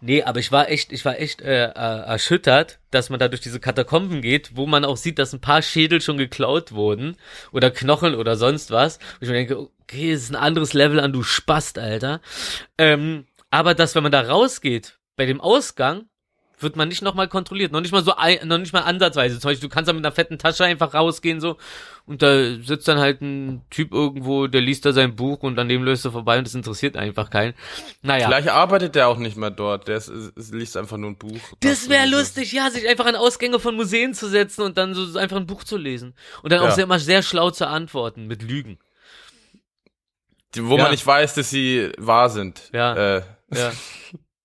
Nee, 0.00 0.22
aber 0.22 0.38
ich 0.38 0.52
war 0.52 0.70
echt, 0.70 0.92
ich 0.92 1.04
war 1.04 1.18
echt 1.18 1.42
äh, 1.42 1.66
äh, 1.66 1.70
erschüttert, 1.72 2.78
dass 2.90 3.10
man 3.10 3.18
da 3.18 3.28
durch 3.28 3.40
diese 3.40 3.58
Katakomben 3.58 4.22
geht, 4.22 4.56
wo 4.56 4.66
man 4.66 4.84
auch 4.84 4.96
sieht, 4.96 5.18
dass 5.18 5.32
ein 5.32 5.40
paar 5.40 5.60
Schädel 5.60 6.00
schon 6.00 6.18
geklaut 6.18 6.72
wurden 6.72 7.16
oder 7.52 7.70
Knochen 7.70 8.14
oder 8.14 8.36
sonst 8.36 8.70
was. 8.70 8.98
Und 8.98 9.22
ich 9.22 9.28
mir 9.28 9.34
denke, 9.34 9.58
okay, 9.58 10.12
das 10.12 10.22
ist 10.22 10.30
ein 10.30 10.36
anderes 10.36 10.72
Level 10.72 11.00
an, 11.00 11.12
du 11.12 11.22
Spast, 11.22 11.78
Alter. 11.78 12.20
Ähm, 12.78 13.26
aber 13.50 13.74
dass, 13.74 13.94
wenn 13.94 14.04
man 14.04 14.12
da 14.12 14.20
rausgeht, 14.20 14.98
bei 15.16 15.26
dem 15.26 15.40
Ausgang, 15.40 16.06
wird 16.60 16.76
man 16.76 16.88
nicht 16.88 17.02
nochmal 17.02 17.28
kontrolliert. 17.28 17.72
Noch 17.72 17.80
nicht 17.80 17.92
mal 17.92 18.02
so, 18.02 18.14
ein, 18.16 18.46
noch 18.48 18.58
nicht 18.58 18.72
mal 18.72 18.80
ansatzweise. 18.80 19.38
Zum 19.38 19.50
Beispiel, 19.50 19.68
du 19.68 19.74
kannst 19.74 19.88
da 19.88 19.92
mit 19.92 20.04
einer 20.04 20.14
fetten 20.14 20.38
Tasche 20.38 20.64
einfach 20.64 20.94
rausgehen, 20.94 21.40
so, 21.40 21.56
und 22.06 22.22
da 22.22 22.54
sitzt 22.62 22.88
dann 22.88 22.98
halt 22.98 23.20
ein 23.20 23.62
Typ 23.70 23.92
irgendwo, 23.92 24.46
der 24.46 24.60
liest 24.60 24.84
da 24.86 24.92
sein 24.92 25.14
Buch 25.14 25.42
und 25.42 25.58
an 25.58 25.68
dem 25.68 25.82
löst 25.84 26.04
er 26.04 26.12
vorbei 26.12 26.38
und 26.38 26.46
das 26.46 26.54
interessiert 26.54 26.96
einfach 26.96 27.30
keinen. 27.30 27.54
Naja. 28.02 28.26
Vielleicht 28.26 28.48
arbeitet 28.48 28.94
der 28.94 29.08
auch 29.08 29.18
nicht 29.18 29.36
mehr 29.36 29.50
dort. 29.50 29.88
Der 29.88 29.96
ist, 29.98 30.08
ist, 30.08 30.52
liest 30.54 30.76
einfach 30.76 30.96
nur 30.96 31.10
ein 31.10 31.16
Buch. 31.18 31.38
Das 31.60 31.88
wäre 31.88 32.06
lustig, 32.08 32.52
ja, 32.52 32.70
sich 32.70 32.88
einfach 32.88 33.06
an 33.06 33.16
Ausgänge 33.16 33.60
von 33.60 33.76
Museen 33.76 34.14
zu 34.14 34.28
setzen 34.28 34.62
und 34.62 34.78
dann 34.78 34.94
so 34.94 35.18
einfach 35.18 35.36
ein 35.36 35.46
Buch 35.46 35.64
zu 35.64 35.76
lesen. 35.76 36.14
Und 36.42 36.52
dann 36.52 36.60
auch 36.60 36.66
Ja. 36.66 36.70
sehr, 36.72 36.84
immer 36.84 36.98
sehr 36.98 37.22
schlau 37.22 37.50
zu 37.50 37.68
antworten 37.68 38.26
mit 38.26 38.42
Lügen. 38.42 38.78
Die, 40.54 40.64
wo 40.66 40.76
Ja. 40.76 40.84
man 40.84 40.92
nicht 40.92 41.06
weiß, 41.06 41.34
dass 41.34 41.50
sie 41.50 41.92
wahr 41.98 42.30
sind. 42.30 42.70
Ja. 42.72 43.16
Äh, 43.18 43.22
Ja. 43.54 43.72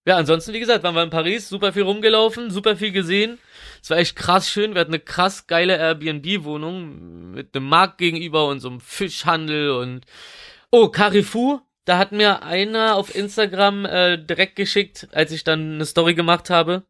ja, 0.05 0.17
ansonsten, 0.17 0.53
wie 0.53 0.59
gesagt, 0.59 0.83
waren 0.83 0.95
wir 0.95 1.03
in 1.03 1.09
Paris, 1.09 1.47
super 1.47 1.71
viel 1.71 1.83
rumgelaufen, 1.83 2.51
super 2.51 2.75
viel 2.75 2.91
gesehen. 2.91 3.39
Es 3.81 3.89
war 3.89 3.97
echt 3.97 4.17
krass 4.17 4.49
schön. 4.49 4.73
Wir 4.73 4.81
hatten 4.81 4.91
eine 4.91 4.99
krass 4.99 5.47
geile 5.47 5.77
Airbnb-Wohnung 5.77 7.31
mit 7.31 7.55
einem 7.55 7.69
Markt 7.69 7.99
gegenüber 7.99 8.47
und 8.47 8.59
so 8.59 8.69
einem 8.69 8.81
Fischhandel 8.81 9.71
und 9.71 10.05
oh, 10.71 10.89
Carrefour. 10.89 11.61
Da 11.85 11.97
hat 11.97 12.11
mir 12.11 12.43
einer 12.43 12.95
auf 12.95 13.13
Instagram 13.13 13.85
äh, 13.85 14.17
direkt 14.17 14.55
geschickt, 14.55 15.07
als 15.11 15.31
ich 15.31 15.43
dann 15.43 15.75
eine 15.75 15.85
Story 15.85 16.15
gemacht 16.15 16.49
habe. 16.49 16.83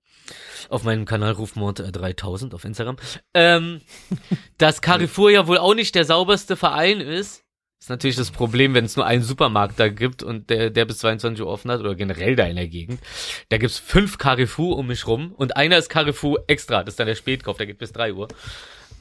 Auf 0.69 0.83
meinem 0.83 1.05
Kanal 1.05 1.33
Rufmord 1.33 1.81
äh, 1.81 1.91
3000 1.91 2.53
auf 2.53 2.63
Instagram. 2.65 2.97
Ähm, 3.33 3.81
dass 4.57 4.81
Carrefour 4.81 5.29
ja 5.29 5.47
wohl 5.47 5.57
auch 5.57 5.75
nicht 5.75 5.93
der 5.93 6.05
sauberste 6.05 6.55
Verein 6.55 6.99
ist. 6.99 7.42
Ist 7.83 7.89
natürlich 7.89 8.15
das 8.15 8.31
Problem, 8.31 8.73
wenn 8.75 8.85
es 8.85 8.95
nur 8.95 9.05
einen 9.05 9.23
Supermarkt 9.23 9.77
da 9.77 9.89
gibt 9.89 10.23
und 10.23 10.49
der, 10.49 10.69
der 10.69 10.85
bis 10.85 10.99
22 10.99 11.43
Uhr 11.43 11.51
offen 11.51 11.69
hat 11.69 11.81
oder 11.81 11.95
generell 11.95 12.37
da 12.37 12.45
in 12.45 12.55
der 12.55 12.69
Gegend. 12.69 13.01
Da 13.49 13.57
gibt's 13.57 13.77
fünf 13.77 14.17
Carrefour 14.17 14.77
um 14.77 14.87
mich 14.87 15.05
rum 15.05 15.33
und 15.35 15.57
einer 15.57 15.77
ist 15.77 15.89
Carrefour 15.89 16.45
extra. 16.47 16.85
Das 16.85 16.93
ist 16.93 16.99
dann 17.01 17.07
der 17.07 17.15
Spätkauf, 17.15 17.57
der 17.57 17.65
geht 17.65 17.79
bis 17.79 17.91
3 17.91 18.13
Uhr. 18.13 18.29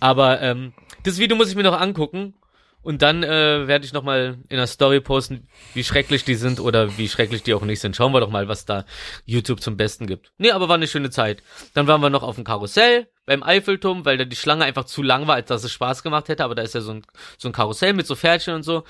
Aber 0.00 0.42
ähm, 0.42 0.72
das 1.04 1.18
Video 1.18 1.36
muss 1.36 1.48
ich 1.48 1.54
mir 1.54 1.62
noch 1.62 1.80
angucken 1.80 2.34
und 2.82 3.00
dann 3.00 3.22
äh, 3.22 3.66
werde 3.68 3.84
ich 3.84 3.92
nochmal 3.92 4.38
in 4.48 4.56
der 4.56 4.66
Story 4.66 5.00
posten, 5.00 5.48
wie 5.72 5.84
schrecklich 5.84 6.24
die 6.24 6.34
sind 6.34 6.58
oder 6.58 6.98
wie 6.98 7.08
schrecklich 7.08 7.42
die 7.44 7.54
auch 7.54 7.62
nicht 7.62 7.80
sind. 7.80 7.94
Schauen 7.94 8.12
wir 8.12 8.20
doch 8.20 8.30
mal, 8.30 8.48
was 8.48 8.64
da 8.64 8.84
YouTube 9.24 9.60
zum 9.60 9.76
Besten 9.76 10.06
gibt. 10.06 10.32
Nee, 10.38 10.50
aber 10.50 10.68
war 10.68 10.74
eine 10.74 10.88
schöne 10.88 11.10
Zeit. 11.10 11.42
Dann 11.74 11.86
waren 11.86 12.00
wir 12.00 12.10
noch 12.10 12.24
auf 12.24 12.34
dem 12.34 12.44
Karussell 12.44 13.08
beim 13.24 13.44
Eiffelturm, 13.44 14.04
weil 14.04 14.18
da 14.18 14.24
die 14.24 14.36
Schlange 14.36 14.64
einfach 14.64 14.84
zu 14.84 15.02
lang 15.02 15.28
war, 15.28 15.36
als 15.36 15.48
dass 15.48 15.62
es 15.62 15.72
Spaß 15.72 16.02
gemacht 16.02 16.28
hätte. 16.28 16.42
Aber 16.42 16.56
da 16.56 16.62
ist 16.62 16.74
ja 16.74 16.80
so 16.80 16.92
ein, 16.92 17.06
so 17.38 17.48
ein 17.48 17.52
Karussell 17.52 17.92
mit 17.92 18.06
so 18.06 18.16
Pferdchen 18.16 18.54
und 18.54 18.64
so. 18.64 18.84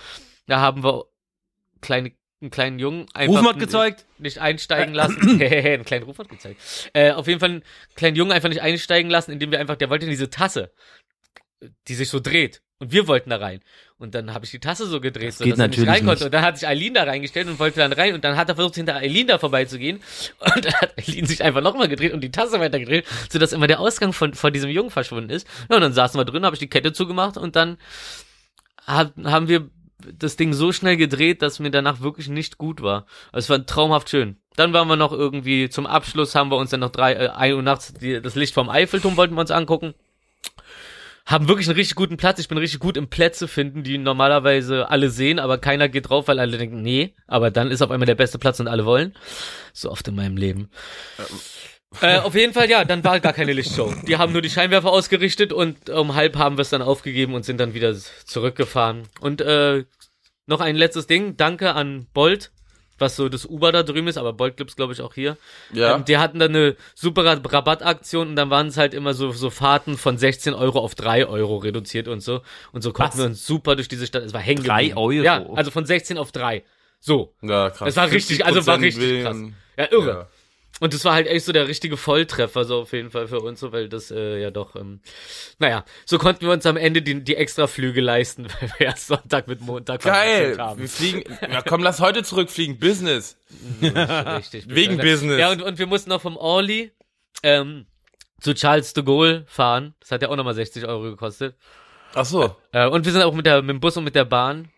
Da 0.47 0.61
haben 0.61 0.83
wir 0.83 1.05
kleine, 1.83 2.13
einen 2.41 2.51
kleinen 2.51 2.79
Jungen 2.79 3.07
einfach 3.13 3.37
Rufmord 3.37 3.59
gezeugt. 3.59 4.07
nicht 4.19 4.39
einsteigen 4.39 4.95
lassen. 4.95 5.21
einen 5.43 5.85
kleinen 5.85 6.05
Rufmord 6.05 6.31
gezeigt. 6.31 6.61
Äh, 6.95 7.13
auf 7.13 7.27
jeden 7.27 7.41
Fall 7.41 7.51
einen 7.51 7.65
kleinen 7.95 8.17
Jungen 8.17 8.33
einfach 8.33 8.49
nicht 8.49 8.63
einsteigen 8.63 9.11
lassen, 9.11 9.33
indem 9.33 9.51
wir 9.51 9.61
einfach, 9.61 9.77
der 9.77 9.91
wollte 9.91 10.07
in 10.07 10.11
diese 10.11 10.31
Tasse, 10.31 10.73
die 11.89 11.95
sich 11.95 12.09
so 12.09 12.21
dreht. 12.21 12.63
Und 12.83 12.91
wir 12.91 13.07
wollten 13.07 13.31
da 13.31 13.37
rein. 13.37 13.61
Und 13.97 14.17
dann 14.17 14.35
habe 14.35 14.45
ich 14.45 14.51
die 14.51 14.59
Tasse 14.59 14.87
so 14.87 15.01
gedreht, 15.01 15.35
so 15.35 15.45
geht 15.45 15.53
dass 15.53 15.61
er 15.61 15.69
nicht 15.69 15.79
natürlich 15.79 16.01
rein 16.01 16.05
konnte. 16.05 16.25
Und 16.25 16.35
dann 16.35 16.43
hat 16.43 16.59
sich 16.59 16.67
Eileen 16.67 16.95
da 16.95 17.05
reingestellt 17.05 17.47
und 17.47 17.61
wollte 17.61 17.79
dann 17.79 17.93
rein. 17.93 18.13
Und 18.13 18.25
dann 18.25 18.37
hat 18.37 18.49
er 18.49 18.57
versucht, 18.57 18.75
hinter 18.75 18.97
Eileen 18.97 19.29
da 19.29 19.39
vorbeizugehen. 19.39 20.01
Und 20.41 20.65
dann 20.65 20.73
hat 20.75 20.99
Eileen 20.99 21.27
sich 21.27 21.45
einfach 21.45 21.61
nochmal 21.61 21.87
gedreht 21.87 22.13
und 22.13 22.23
die 22.23 22.33
Tasse 22.33 22.59
weitergedreht, 22.59 23.07
sodass 23.31 23.53
immer 23.53 23.69
der 23.69 23.79
Ausgang 23.79 24.13
von, 24.13 24.35
von 24.35 24.53
diesem 24.53 24.69
Jungen 24.69 24.91
verschwunden 24.91 25.31
ist. 25.31 25.47
Ja, 25.71 25.77
und 25.77 25.83
dann 25.83 25.93
saßen 25.93 26.19
wir 26.19 26.25
drin, 26.25 26.45
habe 26.45 26.57
ich 26.57 26.59
die 26.59 26.69
Kette 26.69 26.93
zugemacht 26.93 27.37
und 27.37 27.55
dann 27.55 27.79
hab, 28.85 29.13
haben 29.23 29.47
wir 29.47 29.71
das 30.19 30.35
Ding 30.35 30.53
so 30.53 30.73
schnell 30.73 30.97
gedreht, 30.97 31.41
dass 31.41 31.61
mir 31.61 31.71
danach 31.71 32.01
wirklich 32.01 32.29
nicht 32.29 32.59
gut 32.59 32.83
war. 32.83 33.07
Also 33.31 33.45
es 33.45 33.51
war 33.51 33.65
traumhaft 33.65 34.11
schön. 34.11 34.39
Dann 34.57 34.73
waren 34.73 34.89
wir 34.89 34.97
noch 34.97 35.13
irgendwie 35.13 35.69
zum 35.69 35.87
Abschluss, 35.87 36.35
haben 36.35 36.51
wir 36.51 36.57
uns 36.57 36.71
dann 36.71 36.81
noch 36.81 36.91
drei, 36.91 37.13
äh, 37.13 37.29
ein 37.29 37.55
Uhr 37.55 37.63
nachts 37.63 37.95
die, 37.95 38.21
das 38.21 38.35
Licht 38.35 38.55
vom 38.55 38.69
Eiffelturm 38.69 39.17
wollten 39.17 39.35
wir 39.35 39.41
uns 39.41 39.53
angucken. 39.53 39.95
Haben 41.25 41.49
wirklich 41.49 41.69
einen 41.69 41.77
richtig 41.77 41.95
guten 41.95 42.17
Platz. 42.17 42.39
Ich 42.41 42.49
bin 42.49 42.59
richtig 42.59 42.81
gut 42.81 42.97
im 42.97 43.09
Plätze 43.09 43.47
finden, 43.47 43.85
die 43.85 43.99
normalerweise 43.99 44.91
alle 44.91 45.09
sehen, 45.11 45.39
aber 45.39 45.59
keiner 45.59 45.89
geht 45.89 46.09
drauf, 46.09 46.29
weil 46.29 46.41
alle 46.41 46.59
denken, 46.59 46.83
nee, 46.83 47.15
aber 47.27 47.51
dann 47.51 47.71
ist 47.71 47.83
auf 47.83 47.91
einmal 47.91 48.07
der 48.07 48.17
beste 48.17 48.39
Platz 48.39 48.59
und 48.61 48.69
alle 48.69 48.85
wollen. 48.85 49.15
So 49.73 49.91
oft 49.91 50.07
in 50.09 50.17
meinem 50.17 50.37
Leben. 50.37 50.71
Äh, 52.01 52.19
auf 52.19 52.35
jeden 52.35 52.53
Fall, 52.53 52.71
ja, 52.71 52.85
dann 52.85 53.05
war 53.05 53.21
gar 53.21 53.33
keine 53.33 53.53
Lichtshow. 53.53 53.95
Die 54.07 54.17
haben 54.17 54.33
nur 54.33 54.43
die 54.43 54.51
Scheinwerfer 54.51 54.91
ausgerichtet 54.91 55.53
und 55.53 55.91
um 55.91 56.15
halb 56.15 56.37
haben 56.37 56.57
wir 56.57 56.63
es 56.63 56.71
dann 56.71 56.83
aufgegeben 56.83 57.35
und 57.35 57.45
sind 57.45 57.59
dann 57.59 57.75
wieder 57.75 57.95
zurückgefahren. 58.25 59.03
Und 59.21 59.41
äh, 59.43 59.85
noch 60.47 60.61
ein 60.61 60.77
letztes 60.77 61.07
Ding. 61.07 61.37
Danke 61.37 61.75
an 61.75 62.07
Bolt, 62.15 62.51
was 63.03 63.17
so 63.17 63.29
das 63.29 63.45
Uber 63.45 63.71
da 63.73 63.83
drüben 63.83 64.09
ist, 64.09 64.17
aber 64.17 64.33
Bolt 64.33 64.57
gibt's 64.57 64.75
glaube 64.77 64.95
ich 64.95 65.03
auch 65.03 65.13
hier. 65.13 65.37
ja. 65.75 65.95
Ähm, 65.97 66.07
die 66.07 66.17
hatten 66.17 66.39
dann 66.39 66.57
eine 66.57 66.77
super 66.95 67.27
Rab- 67.27 67.53
Rabattaktion 67.53 68.29
und 68.29 68.37
dann 68.37 68.49
waren 68.49 68.69
es 68.69 68.79
halt 68.79 68.95
immer 68.95 69.13
so, 69.13 69.31
so 69.33 69.51
Fahrten 69.51 69.99
von 69.99 70.17
16 70.17 70.55
Euro 70.55 70.79
auf 70.79 70.95
3 70.95 71.27
Euro 71.27 71.59
reduziert 71.59 72.09
und 72.09 72.21
so. 72.23 72.41
Und 72.73 72.81
so 72.81 72.93
konnten 72.95 73.13
Was? 73.13 73.19
wir 73.19 73.27
uns 73.27 73.47
super 73.47 73.77
durch 73.77 73.89
diese 73.89 74.07
Stadt, 74.07 74.23
es 74.23 74.33
war 74.33 74.41
hängen 74.41 74.65
3 74.65 74.83
geblieben. 74.89 74.99
Euro? 74.99 75.13
Ja, 75.13 75.45
also 75.55 75.71
von 75.71 75.85
16 75.85 76.17
auf 76.17 76.33
3. 76.33 76.63
So. 77.01 77.35
ja, 77.43 77.69
krass. 77.71 77.87
Das 77.87 77.97
war 77.97 78.11
richtig, 78.11 78.47
also 78.47 78.65
war 78.67 78.79
50% 78.79 78.83
richtig 78.83 79.23
krass. 79.25 79.37
Ja, 79.77 79.91
irre. 79.93 80.09
Ja. 80.11 80.29
Und 80.81 80.95
das 80.95 81.05
war 81.05 81.15
halt 81.15 81.27
echt 81.27 81.45
so 81.45 81.53
der 81.53 81.69
richtige 81.69 81.97
Volltreffer, 81.97 82.65
so 82.65 82.81
auf 82.81 82.93
jeden 82.93 83.11
Fall 83.11 83.29
für 83.29 83.41
uns, 83.41 83.61
so, 83.61 83.73
weil 83.73 83.89
das 83.89 84.11
äh, 84.11 84.41
ja 84.41 84.51
doch, 84.51 84.75
ähm, 84.75 85.01
naja, 85.59 85.85
so 86.07 86.19
konnten 86.19 86.43
wir 86.47 86.51
uns 86.51 86.67
am 86.67 86.77
Ende 86.77 87.03
die, 87.03 87.23
die 87.23 87.37
Extraflüge 87.37 88.01
leisten, 88.01 88.47
weil 88.61 88.73
wir 88.79 88.87
erst 88.87 89.07
Sonntag 89.07 89.47
mit 89.47 89.61
Montag 89.61 90.03
Geil. 90.03 90.57
haben. 90.59 90.81
Wir 90.81 90.89
fliegen. 90.89 91.25
Ja, 91.43 91.63
komm, 91.63 91.83
lass 91.83 92.01
heute 92.01 92.23
zurückfliegen. 92.23 92.79
Business. 92.79 93.37
Richtig. 93.81 94.65
Wegen 94.69 94.97
Business. 94.97 95.39
Ja, 95.39 95.53
und, 95.53 95.63
und 95.63 95.79
wir 95.79 95.87
mussten 95.87 96.11
noch 96.11 96.23
vom 96.23 96.37
Orly 96.37 96.91
ähm, 97.43 97.87
zu 98.41 98.55
Charles 98.55 98.93
de 98.93 99.05
Gaulle 99.05 99.45
fahren. 99.47 99.95
Das 100.01 100.11
hat 100.11 100.23
ja 100.23 100.31
auch 100.31 100.37
nochmal 100.37 100.55
60 100.55 100.87
Euro 100.87 101.03
gekostet. 101.03 101.55
Ach 102.15 102.25
so. 102.25 102.57
Äh, 102.73 102.89
und 102.89 103.05
wir 103.05 103.13
sind 103.13 103.23
auch 103.23 103.35
mit, 103.35 103.47
der, 103.47 103.63
mit 103.63 103.71
dem 103.71 103.81
Bus 103.81 103.97
und 103.97 104.05
mit 104.05 104.15
der 104.15 104.25
Bahn 104.25 104.71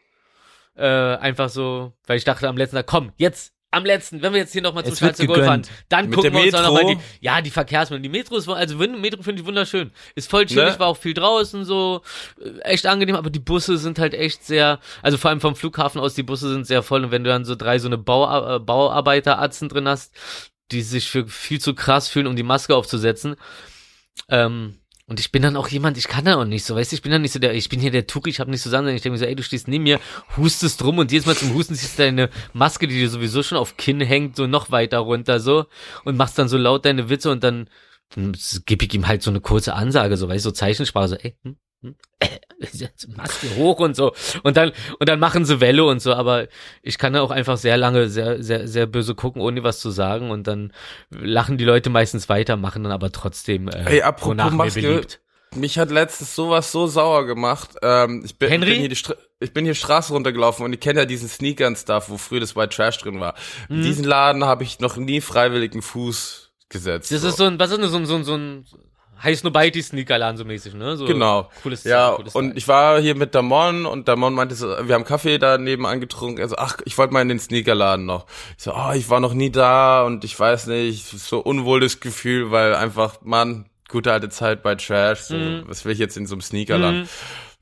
äh, 0.77 0.85
einfach 0.87 1.49
so, 1.49 1.93
weil 2.07 2.19
ich 2.19 2.25
dachte 2.25 2.49
am 2.49 2.57
letzten 2.57 2.77
Tag, 2.77 2.87
komm, 2.87 3.13
jetzt 3.17 3.53
am 3.75 3.85
letzten, 3.85 4.23
wenn 4.23 4.33
wir 4.33 4.41
jetzt 4.41 4.53
hier 4.53 4.63
nochmal 4.63 4.85
zu 4.85 4.93
Es 4.93 4.99
Charles 4.99 5.17
de 5.17 5.27
wird 5.27 5.37
Gaulle 5.37 5.49
fahren, 5.49 5.63
dann 5.89 6.09
Mit 6.09 6.15
gucken 6.15 6.33
wir 6.33 6.43
uns 6.43 6.55
auch 6.55 6.63
nochmal 6.63 6.95
die, 6.95 6.99
ja, 7.21 7.41
die 7.41 7.51
Verkehrsmittel. 7.51 8.03
Die 8.03 8.09
Metro 8.09 8.37
ist, 8.37 8.49
also 8.49 8.77
Metro 8.77 9.23
finde 9.23 9.43
ich 9.43 9.47
wunderschön. 9.47 9.91
Ist 10.15 10.31
voll 10.31 10.47
chillig, 10.47 10.75
Ne? 10.75 10.79
war 10.79 10.87
auch 10.87 10.97
viel 10.97 11.15
draußen, 11.15 11.65
so, 11.65 12.03
äh, 12.41 12.61
echt 12.61 12.87
angenehm, 12.87 13.17
aber 13.17 13.31
die 13.31 13.41
Busse 13.41 13.77
sind 13.79 13.99
halt 13.99 14.15
echt 14.15 14.45
sehr, 14.45 14.81
also 15.03 15.19
vor 15.19 15.31
allem 15.31 15.41
vom 15.41 15.57
Flughafen 15.57 16.01
aus, 16.01 16.15
die 16.15 16.23
Busse 16.23 16.51
sind 16.53 16.67
sehr 16.67 16.83
voll 16.83 17.05
und 17.05 17.11
wenn 17.11 17.25
du 17.25 17.31
dann 17.31 17.45
so 17.45 17.55
drei 17.55 17.79
so 17.79 17.89
eine 17.89 17.99
Bau, 17.99 18.57
äh, 18.57 18.61
Bauarbeiteratzen 18.61 19.69
drin 19.69 19.89
hast, 19.89 20.15
die 20.71 20.83
sich 20.83 21.11
für 21.11 21.27
viel 21.27 21.61
zu 21.61 21.75
krass 21.75 22.09
fühlen, 22.09 22.27
um 22.27 22.37
die 22.37 22.43
Maske 22.43 22.75
aufzusetzen, 22.75 23.37
ähm, 24.29 24.79
und 25.07 25.21
ich 25.21 25.31
bin 25.31 25.43
dann 25.43 25.57
auch 25.57 25.69
jemand, 25.69 25.99
ich 25.99 26.09
kann 26.09 26.25
da 26.25 26.37
auch 26.37 26.45
nicht 26.47 26.65
so, 26.65 26.75
weißt 26.75 26.93
du, 26.93 26.97
ich 26.97 27.03
bin 27.03 27.13
dann 27.13 27.21
nicht 27.21 27.33
so 27.33 27.39
der, 27.39 27.55
ich 27.55 27.69
bin 27.69 27.79
hier 27.79 27.91
der 27.91 28.07
Tuch, 28.07 28.27
ich 28.27 28.41
habe 28.41 28.51
nicht 28.51 28.63
so 28.63 28.71
zusammen, 28.71 28.89
ich 28.89 29.03
denke 29.03 29.13
mir 29.13 29.19
so, 29.19 29.27
ey, 29.27 29.37
du 29.37 29.43
stehst 29.43 29.69
neben 29.69 29.85
mir, 29.85 30.01
hustest 30.37 30.81
drum 30.81 30.99
und 30.99 31.13
jedes 31.13 31.27
Mal 31.27 31.37
zum 31.37 31.53
Husten 31.53 31.75
ziehst 31.75 31.99
du 31.99 32.05
deine 32.05 32.31
Maske, 32.55 32.89
die 32.89 32.95
dir 32.95 33.11
sowieso 33.11 33.43
schon 33.43 33.59
auf 33.59 33.77
Kinn 33.77 34.01
hängt, 34.01 34.37
so 34.37 34.47
noch 34.47 34.71
weiter 34.71 34.99
runter, 34.99 35.41
so, 35.41 35.67
und 36.05 36.17
machst 36.17 36.39
dann 36.39 36.49
so 36.49 36.57
laut 36.57 36.87
deine 36.87 37.11
Witze 37.11 37.31
und 37.31 37.45
dann, 37.45 37.69
dann 38.15 38.35
gebe 38.65 38.87
ich 38.87 38.95
ihm 38.95 39.07
halt 39.07 39.23
so 39.23 39.31
eine 39.31 39.43
kurze 39.43 39.75
Ansage, 39.75 40.17
so, 40.17 40.27
weißt 40.29 40.47
du, 40.47 40.49
so 40.49 40.55
Zeichensprache, 40.55 41.09
so, 41.09 41.17
ey, 41.17 41.37
hm, 41.43 41.57
hm, 41.83 41.97
äh, 42.21 42.29
Maske 43.17 43.57
hoch 43.57 43.81
und 43.81 43.97
so. 43.97 44.13
Und 44.43 44.57
dann, 44.57 44.73
und 44.99 45.09
dann 45.09 45.19
machen 45.19 45.45
sie 45.45 45.61
Welle 45.61 45.85
und 45.85 46.01
so, 46.01 46.13
aber 46.15 46.49
ich 46.83 46.99
kann 46.99 47.13
da 47.13 47.23
auch 47.23 47.31
einfach 47.31 47.57
sehr 47.57 47.77
lange, 47.77 48.09
sehr, 48.09 48.43
sehr, 48.43 48.69
sehr 48.69 48.87
böse 48.87 49.15
gucken, 49.15 49.43
ohne 49.43 49.63
was 49.63 49.81
zu 49.81 49.91
sagen. 49.91 50.31
Und 50.31 50.47
dann 50.47 50.73
lachen 51.11 51.59
die 51.59 51.65
Leute 51.65 51.91
meistens 51.91 52.29
weiter, 52.29 52.57
machen 52.57 52.83
dann 52.85 52.93
aber 52.93 53.13
trotzdem 53.13 53.69
äh, 53.69 53.85
Ey, 53.87 54.03
apropos 54.03 54.53
Maske, 54.53 54.83
beliebt. 54.83 55.21
Mich 55.55 55.79
hat 55.79 55.91
letztens 55.91 56.35
sowas 56.35 56.73
so 56.73 56.87
sauer 56.87 57.27
gemacht. 57.27 57.71
Ähm, 57.83 58.23
ich, 58.25 58.39
bin, 58.39 58.49
ich, 58.49 58.53
Henry? 58.53 58.71
bin 58.71 58.81
hier 58.81 58.89
die 58.89 58.97
Stra 58.97 59.15
ich 59.41 59.53
bin 59.53 59.65
hier 59.67 59.75
Straße 59.75 60.13
runtergelaufen 60.13 60.65
und 60.65 60.73
ich 60.73 60.81
kenne 60.81 61.01
ja 61.01 61.07
diesen 61.07 61.29
Sneaker-Stuff, 61.29 62.09
wo 62.09 62.17
früher 62.17 62.41
das 62.41 62.57
White 62.57 62.75
Trash 62.75 62.99
drin 62.99 63.21
war. 63.21 63.35
Mhm. 63.69 63.77
In 63.77 63.83
diesen 63.83 64.05
Laden 64.05 64.45
habe 64.45 64.65
ich 64.65 64.81
noch 64.81 64.97
nie 64.97 65.21
freiwilligen 65.21 65.83
Fuß 65.83 66.53
gesetzt. 66.71 67.13
Das 67.13 67.23
ist 67.25 67.37
so 67.37 67.45
ein, 67.45 67.59
was 67.59 67.71
ist 67.71 67.79
denn 67.79 67.89
so 67.89 67.97
ein, 67.99 68.07
so 68.07 68.15
ein, 68.15 68.25
so 68.25 68.35
ein 68.35 68.65
heiß 69.23 69.45
Nobody 69.45 69.83
Sneakerladen 69.83 70.37
so 70.37 70.45
mäßig, 70.45 70.75
ne? 70.75 70.97
So 70.97 71.07
Genau. 71.07 71.51
Cooles 71.63 71.85
Ja, 71.85 72.13
cooles 72.13 72.35
und 72.35 72.57
ich 72.57 72.69
war 72.69 73.01
hier 73.01 73.15
mit 73.15 73.35
Damon 73.35 73.87
und 73.87 74.09
Damon 74.09 74.35
meinte 74.35 74.55
so, 74.55 74.69
wir 74.69 74.95
haben 74.95 75.05
Kaffee 75.05 75.39
da 75.39 75.59
nebenan 75.59 76.01
getrunken. 76.01 76.41
Also, 76.43 76.57
ach, 76.57 76.79
ich 76.85 76.97
wollte 76.99 77.13
mal 77.13 77.23
in 77.23 77.29
den 77.29 77.39
Sneakerladen 77.41 78.07
noch. 78.07 78.27
Ich 78.57 78.65
so, 78.65 78.75
oh, 78.75 78.93
ich 78.95 79.09
war 79.11 79.21
noch 79.21 79.35
nie 79.35 79.51
da 79.51 80.03
und 80.05 80.25
ich 80.25 80.39
weiß 80.39 80.67
nicht, 80.67 81.05
so 81.07 81.39
unwohles 81.41 82.01
Gefühl, 82.01 82.51
weil 82.51 82.75
einfach, 82.75 83.19
Mann, 83.23 83.67
gute 83.89 84.13
alte 84.13 84.29
Zeit 84.29 84.63
bei 84.63 84.75
Trash, 84.75 85.21
so, 85.21 85.37
Mhm. 85.37 85.65
was 85.67 85.85
will 85.85 85.93
ich 85.93 85.99
jetzt 85.99 86.17
in 86.17 86.27
so 86.27 86.35
einem 86.35 86.43
Sneakerladen? 86.43 87.09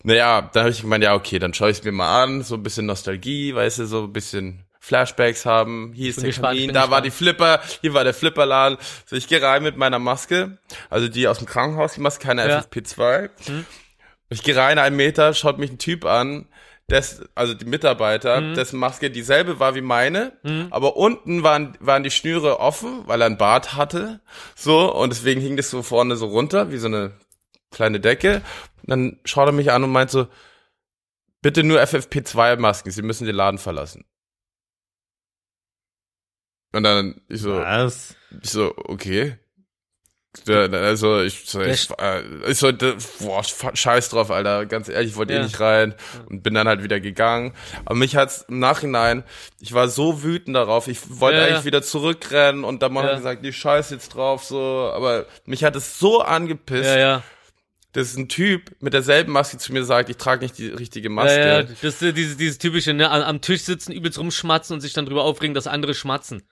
Naja, 0.04 0.50
da 0.52 0.60
habe 0.60 0.70
ich 0.70 0.80
gemeint, 0.80 1.04
ja, 1.04 1.14
okay, 1.14 1.38
dann 1.38 1.54
schaue 1.54 1.70
ich 1.70 1.78
es 1.78 1.84
mir 1.84 1.92
mal 1.92 2.22
an, 2.24 2.42
so 2.42 2.56
ein 2.56 2.62
bisschen 2.62 2.86
Nostalgie, 2.86 3.54
weißt 3.54 3.78
du, 3.80 3.86
so 3.86 4.02
ein 4.04 4.12
bisschen 4.12 4.64
Flashbacks 4.84 5.46
haben. 5.46 5.92
Hier 5.94 6.10
ist 6.10 6.16
Bin 6.16 6.24
der 6.24 6.30
gespannt, 6.30 6.58
Kamin, 6.58 6.74
da 6.74 6.90
war 6.90 7.02
gespannt. 7.02 7.06
die 7.06 7.10
Flipper, 7.12 7.60
hier 7.82 7.94
war 7.94 8.02
der 8.02 8.14
Flipperladen. 8.14 8.78
So, 9.06 9.14
ich 9.14 9.28
gehe 9.28 9.40
rein 9.40 9.62
mit 9.62 9.76
meiner 9.76 10.00
Maske, 10.00 10.58
also 10.90 11.06
die 11.06 11.28
aus 11.28 11.38
dem 11.38 11.46
Krankenhaus, 11.46 11.94
die 11.94 12.00
Maske, 12.00 12.26
keine 12.26 12.48
Ja. 12.48 12.58
FFP2. 12.58 13.30
Ich 14.28 14.42
gehe 14.42 14.56
rein, 14.56 14.78
einen 14.80 14.96
Meter, 14.96 15.34
schaut 15.34 15.58
mich 15.58 15.70
ein 15.70 15.78
Typ 15.78 16.04
an, 16.04 16.48
des, 16.90 17.22
also 17.36 17.54
die 17.54 17.64
Mitarbeiter, 17.64 18.54
dessen 18.54 18.76
Maske 18.80 19.08
dieselbe 19.10 19.60
war 19.60 19.76
wie 19.76 19.82
meine, 19.82 20.32
aber 20.70 20.96
unten 20.96 21.44
waren, 21.44 21.78
waren 21.78 22.02
die 22.02 22.10
Schnüre 22.10 22.58
offen, 22.58 23.02
weil 23.06 23.22
er 23.22 23.26
einen 23.26 23.38
Bart 23.38 23.74
hatte, 23.76 24.20
so, 24.56 24.92
und 24.92 25.10
deswegen 25.10 25.40
hing 25.40 25.56
das 25.56 25.70
so 25.70 25.82
vorne 25.84 26.16
so 26.16 26.26
runter, 26.26 26.72
wie 26.72 26.78
so 26.78 26.88
eine 26.88 27.12
kleine 27.70 28.00
Decke. 28.00 28.42
Und 28.82 28.90
dann 28.90 29.20
schaut 29.24 29.46
er 29.48 29.52
mich 29.52 29.70
an 29.70 29.84
und 29.84 29.92
meint 29.92 30.10
so, 30.10 30.26
bitte 31.40 31.62
nur 31.62 31.80
FFP2-Masken, 31.80 32.90
Sie 32.90 33.02
müssen 33.02 33.26
den 33.26 33.36
Laden 33.36 33.58
verlassen. 33.58 34.04
Und 36.72 36.82
dann, 36.84 37.20
ich 37.28 37.40
so, 37.40 37.56
Was? 37.56 38.14
ich 38.42 38.50
so, 38.50 38.72
okay. 38.76 39.36
Ja, 40.46 40.60
Also 40.62 41.20
ich 41.20 41.44
so, 41.44 41.60
ich, 41.60 41.90
ich 42.48 42.56
so, 42.58 42.72
d- 42.72 42.94
boah, 43.20 43.44
scheiß 43.44 44.08
drauf, 44.08 44.30
Alter, 44.30 44.64
ganz 44.64 44.88
ehrlich, 44.88 45.10
ich 45.10 45.16
wollte 45.16 45.34
Ja. 45.34 45.40
eh 45.40 45.42
nicht 45.42 45.60
rein 45.60 45.94
und 46.30 46.42
bin 46.42 46.54
dann 46.54 46.66
halt 46.66 46.82
wieder 46.82 47.00
gegangen. 47.00 47.52
Aber 47.84 47.96
mich 47.96 48.16
hat's 48.16 48.46
im 48.48 48.58
Nachhinein, 48.58 49.24
ich 49.60 49.74
war 49.74 49.88
so 49.88 50.22
wütend 50.22 50.56
darauf, 50.56 50.88
ich 50.88 50.98
wollte 51.20 51.36
Ja, 51.38 51.42
ja. 51.46 51.48
eigentlich 51.52 51.66
wieder 51.66 51.82
zurückrennen 51.82 52.64
und 52.64 52.82
dann 52.82 52.94
Ja. 52.94 53.02
hat 53.02 53.16
gesagt, 53.16 53.44
die 53.44 53.52
scheiß 53.52 53.90
jetzt 53.90 54.14
drauf, 54.14 54.42
so, 54.44 54.90
aber 54.94 55.26
mich 55.44 55.64
hat 55.64 55.76
es 55.76 55.98
so 55.98 56.22
angepisst, 56.22 56.86
ja, 56.88 56.98
ja. 56.98 57.22
dass 57.92 58.16
ein 58.16 58.30
Typ 58.30 58.70
mit 58.80 58.94
derselben 58.94 59.32
Maske 59.32 59.58
zu 59.58 59.70
mir 59.74 59.84
sagt, 59.84 60.08
ich 60.08 60.16
trage 60.16 60.44
nicht 60.44 60.56
die 60.56 60.68
richtige 60.68 61.08
Ja, 61.08 61.14
Maske. 61.14 61.38
ja, 61.46 61.62
das 61.62 61.82
ist 61.82 62.02
äh, 62.02 62.14
dieses, 62.14 62.38
dieses 62.38 62.56
typische, 62.56 62.94
ne, 62.94 63.10
am, 63.10 63.20
am 63.20 63.40
Tisch 63.42 63.64
sitzen, 63.64 63.92
übelst 63.92 64.18
rumschmatzen 64.18 64.72
und 64.72 64.80
sich 64.80 64.94
dann 64.94 65.04
drüber 65.04 65.24
aufregen, 65.24 65.52
dass 65.52 65.66
andere 65.66 65.92
schmatzen. 65.92 66.42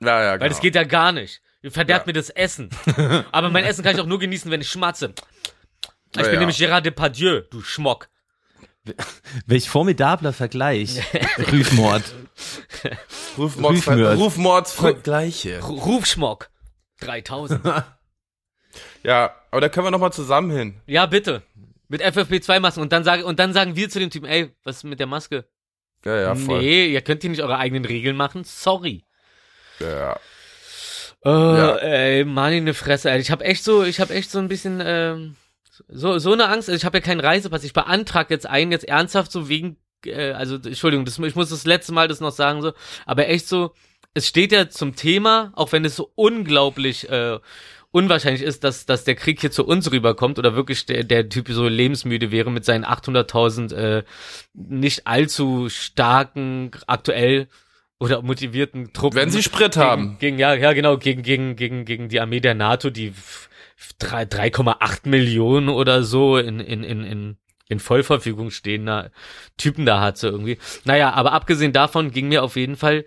Ja, 0.00 0.22
ja, 0.22 0.30
Weil 0.32 0.38
genau. 0.38 0.48
das 0.50 0.60
geht 0.60 0.74
ja 0.74 0.84
gar 0.84 1.12
nicht. 1.12 1.40
Ihr 1.62 1.72
verderbt 1.72 2.06
Ja. 2.06 2.10
mir 2.10 2.12
das 2.14 2.30
Essen. 2.30 2.70
Aber 3.32 3.50
mein 3.50 3.64
Essen 3.64 3.82
kann 3.82 3.94
ich 3.94 4.00
auch 4.00 4.06
nur 4.06 4.18
genießen, 4.18 4.50
wenn 4.50 4.60
ich 4.60 4.68
schmatze. 4.70 5.14
Ich 6.12 6.16
Ja, 6.16 6.22
bin 6.22 6.32
ja. 6.34 6.38
nämlich 6.40 6.56
Gérard 6.58 6.82
Depardieu, 6.82 7.42
du 7.50 7.62
Schmock. 7.62 8.08
Welch 9.46 9.68
formidabler 9.68 10.32
Vergleich. 10.32 11.00
Rufmords, 11.52 12.14
Rufmord. 13.36 13.74
Rufmordsvergleiche. 14.18 15.58
Ru- 15.60 15.80
Rufschmock. 15.80 16.50
3000. 17.00 17.60
Ja, 19.02 19.34
aber 19.50 19.60
da 19.62 19.68
können 19.70 19.86
wir 19.86 19.90
noch 19.90 19.98
mal 20.00 20.10
zusammen 20.12 20.50
hin. 20.50 20.80
ja, 20.86 21.06
bitte. 21.06 21.42
Mit 21.88 22.02
FFP2-Masken. 22.02 22.82
Und 22.82 22.92
dann, 22.92 23.04
sage, 23.04 23.24
und 23.24 23.38
dann 23.38 23.52
sagen 23.54 23.74
wir 23.76 23.88
zu 23.88 23.98
dem 24.00 24.10
Typen, 24.10 24.26
ey, 24.26 24.50
was 24.64 24.78
ist 24.78 24.84
mit 24.84 24.98
der 25.00 25.06
Maske? 25.06 25.46
Ja, 26.04 26.16
ja, 26.20 26.34
voll. 26.34 26.58
nee, 26.60 26.86
ihr 26.88 27.00
könnt 27.00 27.22
hier 27.22 27.30
nicht 27.30 27.40
eure 27.42 27.56
eigenen 27.58 27.84
Regeln 27.86 28.16
machen. 28.16 28.42
Sorry. 28.44 29.04
Ja. 29.80 30.18
Oh, 31.22 31.30
Ja. 31.30 31.76
ey, 31.76 32.24
meine 32.24 32.74
Fresse, 32.74 33.10
Alter. 33.10 33.20
Ich 33.20 33.30
habe 33.30 33.44
echt 33.44 33.64
so, 33.64 33.82
ich 33.84 34.00
habe 34.00 34.14
echt 34.14 34.30
so 34.30 34.38
ein 34.38 34.48
bisschen 34.48 34.80
ähm, 34.84 35.36
so 35.88 36.18
so 36.18 36.32
eine 36.32 36.48
Angst. 36.48 36.68
Also 36.68 36.76
ich 36.76 36.84
habe 36.84 36.98
ja 36.98 37.02
keinen 37.04 37.20
Reisepass. 37.20 37.64
Ich 37.64 37.72
beantrag 37.72 38.30
jetzt 38.30 38.46
einen 38.46 38.72
jetzt 38.72 38.86
ernsthaft 38.88 39.32
so 39.32 39.48
wegen, 39.48 39.76
äh, 40.04 40.32
also 40.32 40.56
Entschuldigung, 40.56 41.04
das, 41.04 41.18
ich 41.18 41.34
muss 41.34 41.50
das 41.50 41.66
letzte 41.66 41.92
Mal 41.92 42.08
das 42.08 42.20
noch 42.20 42.32
sagen 42.32 42.62
so, 42.62 42.72
aber 43.06 43.28
echt 43.28 43.48
so. 43.48 43.72
Es 44.14 44.26
steht 44.26 44.50
ja 44.50 44.70
zum 44.70 44.96
Thema, 44.96 45.52
auch 45.56 45.72
wenn 45.72 45.84
es 45.84 45.94
so 45.96 46.10
unglaublich 46.14 47.06
äh, 47.10 47.38
unwahrscheinlich 47.90 48.40
ist, 48.42 48.64
dass, 48.64 48.86
dass 48.86 49.04
der 49.04 49.14
Krieg 49.14 49.40
hier 49.42 49.50
zu 49.50 49.66
uns 49.66 49.90
rüberkommt 49.92 50.38
oder 50.38 50.54
wirklich 50.56 50.86
der, 50.86 51.04
der 51.04 51.28
Typ 51.28 51.48
so 51.50 51.68
lebensmüde 51.68 52.30
wäre 52.30 52.50
mit 52.50 52.64
seinen 52.64 52.86
800.000 52.86 53.74
äh, 53.74 54.04
nicht 54.54 55.06
allzu 55.06 55.68
starken, 55.68 56.70
aktuell 56.86 57.48
oder 57.98 58.22
motivierten 58.22 58.92
Truppen. 58.92 59.18
Wenn 59.18 59.30
sie 59.30 59.42
Sprit 59.42 59.72
gegen, 59.72 59.84
haben. 59.84 60.16
Gegen, 60.18 60.38
ja, 60.38 60.54
ja, 60.54 60.72
genau, 60.72 60.98
gegen, 60.98 61.22
gegen, 61.22 61.56
gegen, 61.56 61.84
gegen 61.84 62.08
die 62.08 62.20
Armee 62.20 62.40
der 62.40 62.54
NATO, 62.54 62.90
die 62.90 63.08
f- 63.08 63.48
f- 63.78 63.92
drei- 63.98 64.24
3,8 64.24 65.08
Millionen 65.08 65.68
oder 65.68 66.02
so 66.02 66.36
in, 66.36 66.60
in, 66.60 66.82
in, 66.82 67.04
in, 67.04 67.36
in 67.68 67.80
Vollverfügung 67.80 68.50
stehender 68.50 69.10
Typen 69.56 69.86
da 69.86 70.00
hat 70.00 70.18
so 70.18 70.28
irgendwie. 70.28 70.58
Naja, 70.84 71.12
aber 71.14 71.32
abgesehen 71.32 71.72
davon 71.72 72.10
ging 72.10 72.28
mir 72.28 72.42
auf 72.42 72.56
jeden 72.56 72.76
Fall 72.76 73.06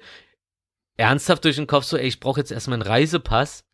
ernsthaft 0.97 1.45
durch 1.45 1.55
den 1.55 1.67
Kopf 1.67 1.85
so, 1.85 1.95
ey, 1.95 2.07
ich 2.07 2.19
brauche 2.19 2.39
jetzt 2.39 2.51
erstmal 2.51 2.75
einen 2.81 2.87
Reisepass, 2.89 3.65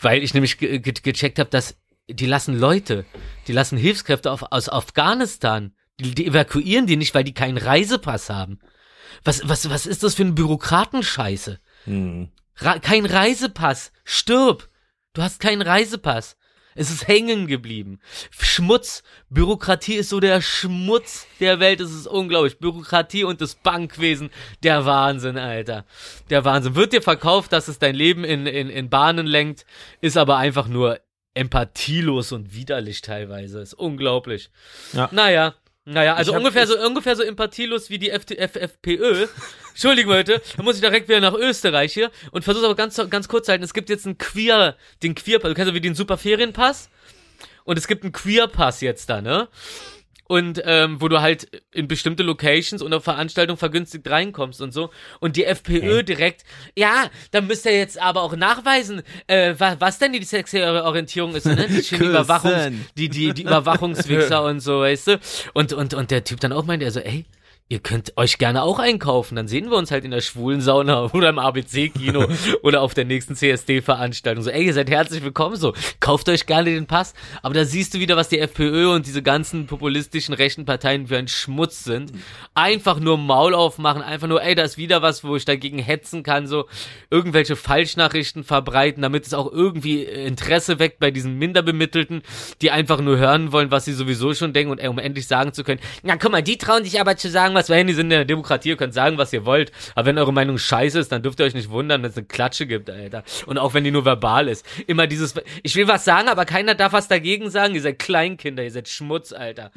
weil 0.00 0.22
ich 0.22 0.34
nämlich 0.34 0.58
ge 0.58 0.78
ge 0.78 0.94
gecheckt 1.02 1.38
habe, 1.38 1.50
dass 1.50 1.76
die 2.08 2.26
lassen 2.26 2.58
Leute, 2.58 3.04
die 3.48 3.52
lassen 3.52 3.76
Hilfskräfte 3.76 4.30
auf, 4.30 4.44
aus 4.50 4.68
Afghanistan, 4.68 5.74
die, 6.00 6.14
die 6.14 6.26
evakuieren 6.26 6.86
die 6.86 6.96
nicht, 6.96 7.14
weil 7.14 7.24
die 7.24 7.34
keinen 7.34 7.58
Reisepass 7.58 8.30
haben. 8.30 8.60
Was, 9.24 9.48
was, 9.48 9.68
was 9.70 9.86
ist 9.86 10.02
das 10.02 10.14
für 10.14 10.22
eine 10.22 10.32
Bürokratenscheiße? 10.32 11.60
Ra 12.56 12.78
kein 12.78 13.06
Reisepass. 13.06 13.92
Stirb. 14.04 14.68
Du 15.14 15.22
hast 15.22 15.40
keinen 15.40 15.62
Reisepass. 15.62 16.36
Es 16.74 16.90
ist 16.90 17.06
hängen 17.06 17.46
geblieben. 17.46 18.00
Schmutz. 18.30 19.02
Bürokratie 19.28 19.94
ist 19.94 20.08
so 20.08 20.20
der 20.20 20.40
Schmutz 20.40 21.26
der 21.40 21.60
Welt. 21.60 21.80
Es 21.80 21.92
ist 21.92 22.06
unglaublich. 22.06 22.58
Bürokratie 22.58 23.24
und 23.24 23.40
das 23.40 23.54
Bankwesen. 23.54 24.30
Der 24.62 24.86
Wahnsinn, 24.86 25.36
Alter. 25.36 25.84
Der 26.30 26.44
Wahnsinn. 26.44 26.74
Wird 26.74 26.92
dir 26.92 27.02
verkauft, 27.02 27.52
dass 27.52 27.68
es 27.68 27.78
dein 27.78 27.94
Leben 27.94 28.24
in, 28.24 28.46
in, 28.46 28.70
in 28.70 28.88
Bahnen 28.88 29.26
lenkt, 29.26 29.66
ist 30.00 30.16
aber 30.16 30.38
einfach 30.38 30.66
nur 30.66 31.00
empathielos 31.34 32.32
und 32.32 32.54
widerlich 32.54 33.02
teilweise. 33.02 33.60
Ist 33.60 33.74
unglaublich. 33.74 34.50
Ja. 34.92 35.08
Naja. 35.12 35.54
Naja, 35.84 36.14
also 36.14 36.32
ungefähr 36.34 36.66
so 36.66 36.78
ungefähr 36.78 37.16
so 37.16 37.24
empathielos 37.24 37.90
wie 37.90 37.98
die 37.98 38.10
FT 38.10 38.38
FFPÖ. 38.38 39.26
Entschuldigung, 39.70 40.12
Leute, 40.12 40.40
dann 40.56 40.64
muss 40.64 40.76
ich 40.76 40.80
direkt 40.80 41.08
wieder 41.08 41.20
nach 41.20 41.34
Österreich 41.34 41.92
hier 41.92 42.10
und 42.30 42.44
versuche 42.44 42.66
aber 42.66 42.76
ganz 42.76 43.00
ganz 43.10 43.26
kurz 43.26 43.46
zu 43.46 43.52
halten. 43.52 43.64
Es 43.64 43.74
gibt 43.74 43.88
jetzt 43.88 44.06
einen 44.06 44.16
Queer, 44.16 44.76
den 45.02 45.16
Queer, 45.16 45.40
du 45.40 45.54
kennst 45.54 45.68
ja 45.68 45.74
wie 45.74 45.80
den 45.80 45.96
Superferienpass 45.96 46.88
und 47.64 47.78
es 47.78 47.88
gibt 47.88 48.04
einen 48.04 48.12
Queer 48.12 48.46
Pass 48.46 48.80
jetzt 48.80 49.10
da, 49.10 49.20
ne? 49.20 49.48
Und 50.32 50.62
ähm, 50.64 50.98
wo 51.02 51.08
du 51.08 51.20
halt 51.20 51.62
in 51.72 51.88
bestimmte 51.88 52.22
Locations 52.22 52.80
und 52.80 52.94
auf 52.94 53.04
Veranstaltungen 53.04 53.58
vergünstigt 53.58 54.08
reinkommst 54.08 54.62
und 54.62 54.72
so. 54.72 54.88
Und 55.20 55.36
die 55.36 55.44
FPÖ 55.44 56.02
direkt, 56.02 56.44
ja, 56.74 57.10
dann 57.32 57.48
müsst 57.48 57.66
ihr 57.66 57.76
jetzt 57.76 58.00
aber 58.00 58.22
auch 58.22 58.34
nachweisen, 58.34 59.02
äh, 59.26 59.54
was, 59.58 59.78
was 59.78 59.98
denn 59.98 60.14
die 60.14 60.24
sexuelle 60.24 60.84
Orientierung 60.84 61.34
ist, 61.34 61.44
ne? 61.44 61.68
Die. 61.68 61.96
Überwachungs, 61.96 62.72
die, 62.96 63.10
die, 63.10 63.34
die 63.34 63.42
Überwachungswichser 63.42 64.42
und 64.46 64.60
so, 64.60 64.80
weißt 64.80 65.08
du? 65.08 65.20
Und, 65.52 65.74
und, 65.74 65.92
und 65.92 66.10
der 66.10 66.24
Typ 66.24 66.40
dann 66.40 66.54
auch 66.54 66.64
meinte, 66.64 66.86
er 66.86 66.92
so, 66.92 67.00
ey, 67.00 67.26
ihr 67.68 67.78
könnt 67.78 68.16
euch 68.18 68.36
gerne 68.36 68.62
auch 68.62 68.78
einkaufen. 68.78 69.34
Dann 69.34 69.48
sehen 69.48 69.70
wir 69.70 69.78
uns 69.78 69.90
halt 69.90 70.04
in 70.04 70.10
der 70.10 70.20
schwulen 70.20 70.60
Sauna 70.60 71.04
oder 71.14 71.30
im 71.30 71.38
ABC-Kino 71.38 72.26
oder 72.62 72.82
auf 72.82 72.92
der 72.92 73.06
nächsten 73.06 73.34
CSD-Veranstaltung. 73.34 74.44
So, 74.44 74.50
ey, 74.50 74.66
ihr 74.66 74.74
seid 74.74 74.90
herzlich 74.90 75.24
willkommen. 75.24 75.56
So, 75.56 75.72
kauft 75.98 76.28
euch 76.28 76.44
gerne 76.46 76.70
den 76.70 76.86
Pass. 76.86 77.14
Aber 77.42 77.54
da 77.54 77.64
siehst 77.64 77.94
du 77.94 77.98
wieder, 77.98 78.16
was 78.16 78.28
die 78.28 78.40
FPÖ 78.40 78.94
und 78.94 79.06
diese 79.06 79.22
ganzen 79.22 79.66
populistischen 79.66 80.34
rechten 80.34 80.66
Parteien 80.66 81.06
für 81.06 81.16
ein 81.16 81.28
Schmutz 81.28 81.82
sind. 81.84 82.12
Einfach 82.54 83.00
nur 83.00 83.16
Maul 83.16 83.54
aufmachen, 83.54 84.02
einfach 84.02 84.28
nur, 84.28 84.42
ey, 84.42 84.54
da 84.54 84.64
ist 84.64 84.76
wieder 84.76 85.00
was, 85.00 85.24
wo 85.24 85.34
ich 85.36 85.46
dagegen 85.46 85.78
hetzen 85.78 86.22
kann, 86.22 86.46
so 86.46 86.66
irgendwelche 87.10 87.56
Falschnachrichten 87.56 88.44
verbreiten, 88.44 89.02
damit 89.02 89.26
es 89.26 89.32
auch 89.32 89.50
irgendwie 89.50 90.02
Interesse 90.02 90.78
weckt 90.78 90.98
bei 90.98 91.10
diesen 91.10 91.38
Minderbemittelten, 91.38 92.22
die 92.60 92.70
einfach 92.70 93.00
nur 93.00 93.16
hören 93.16 93.52
wollen, 93.52 93.70
was 93.70 93.86
sie 93.86 93.94
sowieso 93.94 94.34
schon 94.34 94.52
denken 94.52 94.72
und 94.72 94.78
ey, 94.78 94.88
um 94.88 94.98
endlich 94.98 95.26
sagen 95.26 95.54
zu 95.54 95.64
können, 95.64 95.80
na 96.02 96.16
guck 96.16 96.32
mal, 96.32 96.42
die 96.42 96.58
trauen 96.58 96.84
sich 96.84 97.00
aber 97.00 97.16
zu 97.16 97.30
sagen, 97.30 97.51
was 97.54 97.68
wir 97.68 97.82
die 97.84 97.92
sind 97.92 98.06
in 98.06 98.10
der 98.10 98.24
Demokratie, 98.24 98.70
ihr 98.70 98.76
könnt 98.76 98.94
sagen, 98.94 99.18
was 99.18 99.32
ihr 99.32 99.44
wollt, 99.44 99.72
aber 99.94 100.06
wenn 100.06 100.18
eure 100.18 100.32
Meinung 100.32 100.58
scheiße 100.58 100.98
ist, 100.98 101.12
dann 101.12 101.22
dürft 101.22 101.40
ihr 101.40 101.46
euch 101.46 101.54
nicht 101.54 101.70
wundern, 101.70 102.02
wenn 102.02 102.10
es 102.10 102.16
eine 102.16 102.26
Klatsche 102.26 102.66
gibt, 102.66 102.90
Alter. 102.90 103.24
Und 103.46 103.58
auch 103.58 103.74
wenn 103.74 103.84
die 103.84 103.90
nur 103.90 104.04
verbal 104.04 104.48
ist. 104.48 104.66
Immer 104.86 105.06
dieses, 105.06 105.34
ich 105.62 105.74
will 105.76 105.88
was 105.88 106.04
sagen, 106.04 106.28
aber 106.28 106.44
keiner 106.44 106.74
darf 106.74 106.92
was 106.92 107.08
dagegen 107.08 107.50
sagen, 107.50 107.74
ihr 107.74 107.82
seid 107.82 107.98
Kleinkinder, 107.98 108.62
ihr 108.62 108.70
seid 108.70 108.88
Schmutz, 108.88 109.32
Alter. 109.32 109.70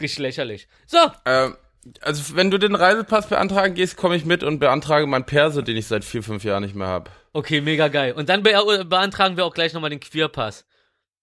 Richtig 0.00 0.18
lächerlich. 0.18 0.68
So, 0.86 0.98
Ähm, 1.24 1.56
also 2.00 2.34
wenn 2.34 2.50
du 2.50 2.58
den 2.58 2.74
Reisepass 2.74 3.28
beantragen 3.28 3.74
gehst, 3.74 3.96
komme 3.96 4.16
ich 4.16 4.24
mit 4.24 4.42
und 4.42 4.58
beantrage 4.58 5.06
meinen 5.06 5.24
Perso, 5.24 5.62
den 5.62 5.76
ich 5.76 5.86
seit 5.86 6.04
vier, 6.04 6.22
fünf 6.22 6.42
Jahren 6.44 6.62
nicht 6.64 6.74
mehr 6.74 6.88
habe. 6.88 7.10
okay, 7.32 7.60
mega 7.60 7.88
geil. 7.88 8.12
Und 8.12 8.28
dann 8.28 8.42
be 8.42 8.50
beantragen 8.88 9.36
wir 9.36 9.44
auch 9.44 9.54
gleich 9.54 9.72
nochmal 9.72 9.90
den 9.90 10.00
Queerpass. 10.00 10.64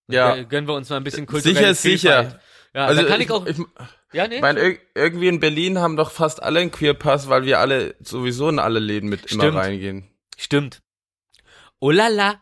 Ja. 0.08 0.42
Gönnen 0.44 0.68
wir 0.68 0.76
uns 0.76 0.90
mal 0.90 0.98
ein 0.98 1.04
bisschen 1.04 1.26
kulturelle 1.26 1.58
Sicher 1.58 1.70
ist 1.72 1.82
sicher. 1.82 2.40
Ja, 2.76 2.86
also 2.88 3.04
da 3.04 3.08
kann 3.08 3.22
ich, 3.22 3.30
auch, 3.30 3.46
ich, 3.46 3.58
ja, 4.14 4.28
nee. 4.28 4.42
mein, 4.42 4.58
ir 4.58 4.80
irgendwie 4.96 5.28
in 5.28 5.40
Berlin 5.40 5.78
haben 5.78 5.96
doch 5.96 6.10
fast 6.10 6.42
alle 6.42 6.60
einen 6.60 6.72
Queerpass, 6.72 7.30
weil 7.30 7.46
wir 7.46 7.60
alle 7.60 7.96
sowieso 8.00 8.50
in 8.50 8.58
alle 8.58 8.80
Läden 8.80 9.10
mit 9.10 9.32
immer 9.32 9.44
Stimmt. 9.44 9.58
reingehen. 9.58 10.10
Stimmt. 10.38 10.82
Oh 11.80 11.92
la 11.92 12.08
la. 12.08 12.42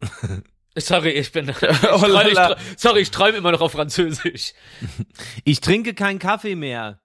Sorry, 0.76 1.10
ich 1.10 1.30
bin. 1.32 1.48
Ich 1.60 1.62
Oh 1.62 2.06
la 2.06 2.22
träum, 2.22 2.28
ich 2.28 2.34
la. 2.34 2.46
träum, 2.54 2.58
sorry, 2.76 3.00
ich 3.00 3.10
träume 3.10 3.38
immer 3.38 3.52
noch 3.52 3.60
auf 3.60 3.72
Französisch. 3.72 4.54
Ich 5.44 5.60
trinke 5.60 5.94
keinen 5.94 6.18
Kaffee 6.18 6.54
mehr. 6.56 7.00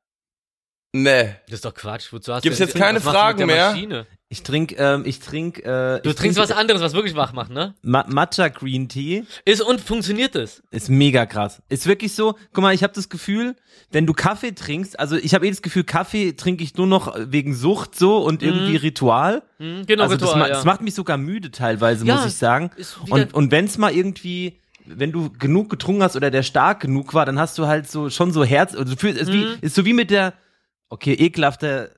Nee. 0.94 1.36
Das 1.48 1.56
ist 1.56 1.66
doch 1.66 1.74
Quatsch. 1.74 2.14
Wozu 2.14 2.34
hast 2.34 2.44
Gibt's 2.44 2.60
du 2.60 2.64
jetzt 2.64 2.76
keine 2.76 3.02
Fragen 3.02 3.46
mehr? 3.48 3.72
Maschine? 3.72 4.08
Ich 4.36 4.44
trinke, 4.44 4.76
ähm, 4.78 5.04
ich 5.06 5.20
trinke, 5.22 5.64
äh, 5.64 6.02
Du 6.02 6.10
ich 6.10 6.16
trinkst 6.18 6.38
trinke 6.38 6.38
was 6.38 6.52
anderes, 6.52 6.82
was 6.82 6.94
wirklich 6.94 7.16
wach 7.16 7.32
macht, 7.32 7.52
ne? 7.52 7.74
Ma 7.82 8.06
Matcha 8.10 8.50
Green 8.50 8.90
Tea 8.90 9.24
Ist 9.46 9.62
und 9.62 9.80
funktioniert 9.80 10.36
es? 10.36 10.62
ist 10.72 10.90
mega 10.90 11.26
krass. 11.26 11.62
Ist 11.70 11.88
wirklich 11.88 12.14
so. 12.14 12.36
Guck 12.52 12.62
mal, 12.62 12.74
ich 12.74 12.84
habe 12.84 12.92
das 12.92 13.08
Gefühl, 13.08 13.56
wenn 13.92 14.06
du 14.06 14.12
Kaffee 14.12 14.52
trinkst, 14.52 15.00
also 15.00 15.16
ich 15.16 15.34
habe 15.34 15.48
eh 15.48 15.50
das 15.50 15.62
Gefühl, 15.62 15.86
Kaffee 15.86 16.34
trinke 16.34 16.66
ich 16.66 16.76
nur 16.76 16.86
noch 16.86 17.16
wegen 17.18 17.56
Sucht 17.56 17.98
so 17.98 18.18
und 18.18 18.44
irgendwie 18.44 18.76
Ritual. 18.76 19.44
Hm, 19.60 19.86
genau, 19.86 20.04
also 20.04 20.18
das, 20.18 20.30
Ritual, 20.30 20.40
ma 20.40 20.48
ja. 20.50 20.54
das 20.56 20.66
macht 20.66 20.82
mich 20.82 20.96
sogar 20.96 21.18
müde 21.18 21.52
teilweise, 21.52 22.06
Ja, 22.06 22.16
muss 22.16 22.26
ich 22.26 22.36
sagen. 22.36 22.72
Und 23.10 23.34
und 23.34 23.52
wenn's 23.52 23.78
mal 23.78 23.94
irgendwie 23.94 24.60
wenn 24.86 25.12
du 25.12 25.32
genug 25.32 25.70
getrunken 25.70 26.04
hast 26.04 26.16
oder 26.16 26.30
der 26.30 26.44
stark 26.44 26.82
genug 26.82 27.14
war, 27.14 27.26
dann 27.26 27.40
hast 27.40 27.58
du 27.58 27.68
halt 27.68 27.90
so 27.90 28.10
schon 28.10 28.32
so 28.32 28.44
Herz, 28.44 28.76
also 28.76 28.94
du 28.94 29.00
fühlst, 29.00 29.20
ist, 29.20 29.32
wie, 29.32 29.46
ist 29.62 29.76
so 29.76 29.86
wie 29.86 29.94
mit 29.94 30.12
der, 30.12 30.34
okay, 30.90 31.14
ekelhafter, 31.14 31.90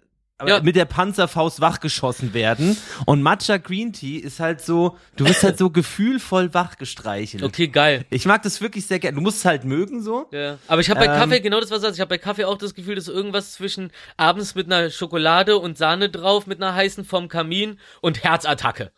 Ja. 0.45 0.61
mit 0.61 0.75
der 0.75 0.85
Panzerfaust 0.85 1.61
wachgeschossen 1.61 2.35
werden. 2.35 2.77
Und 3.07 3.23
Matcha 3.23 3.57
Green 3.57 3.91
Tea 3.91 4.17
ist 4.17 4.39
halt 4.39 4.61
so, 4.61 4.95
du 5.15 5.25
wirst 5.25 5.41
halt 5.41 5.57
so 5.57 5.69
gefühlvoll 5.71 6.53
wachgestreichelt. 6.53 7.41
Okay, 7.41 7.67
geil. 7.69 8.05
Ich 8.11 8.27
mag 8.27 8.43
das 8.43 8.61
wirklich 8.61 8.85
sehr 8.85 8.99
gerne. 8.99 9.15
Du 9.15 9.21
musst 9.21 9.39
es 9.39 9.45
halt 9.45 9.63
mögen 9.65 10.03
so. 10.03 10.27
Ja. 10.31 10.59
Aber 10.67 10.81
ich 10.81 10.91
habe 10.91 10.99
bei 10.99 11.07
Ähm, 11.07 11.19
Kaffee 11.19 11.39
genau 11.39 11.59
das, 11.59 11.71
was 11.71 11.79
du 11.79 11.87
sagst. 11.87 11.95
Ich 11.97 12.01
habe 12.01 12.09
bei 12.09 12.19
Kaffee 12.19 12.45
auch 12.45 12.59
das 12.59 12.75
Gefühl, 12.75 12.93
dass 12.93 13.07
irgendwas 13.07 13.53
zwischen 13.53 13.89
abends 14.15 14.53
mit 14.53 14.67
einer 14.71 14.91
Schokolade 14.91 15.57
und 15.57 15.75
Sahne 15.75 16.09
drauf, 16.09 16.45
mit 16.45 16.61
einer 16.61 16.75
heißen 16.75 17.03
vom 17.03 17.29
Kamin 17.29 17.79
und 18.01 18.23
Herzattacke. 18.23 18.91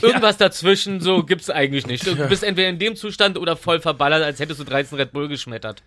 Irgendwas 0.00 0.38
dazwischen, 0.38 1.00
so 1.00 1.22
gibt's 1.26 1.50
eigentlich 1.50 1.86
nicht. 1.86 2.06
Du 2.06 2.14
bist 2.28 2.42
entweder 2.42 2.68
in 2.68 2.78
dem 2.78 2.96
Zustand 2.96 3.36
oder 3.36 3.56
voll 3.56 3.80
verballert, 3.80 4.22
als 4.22 4.40
hättest 4.40 4.60
du 4.60 4.64
13 4.64 4.96
Red 4.96 5.12
Bull 5.12 5.28
geschmettert. 5.28 5.82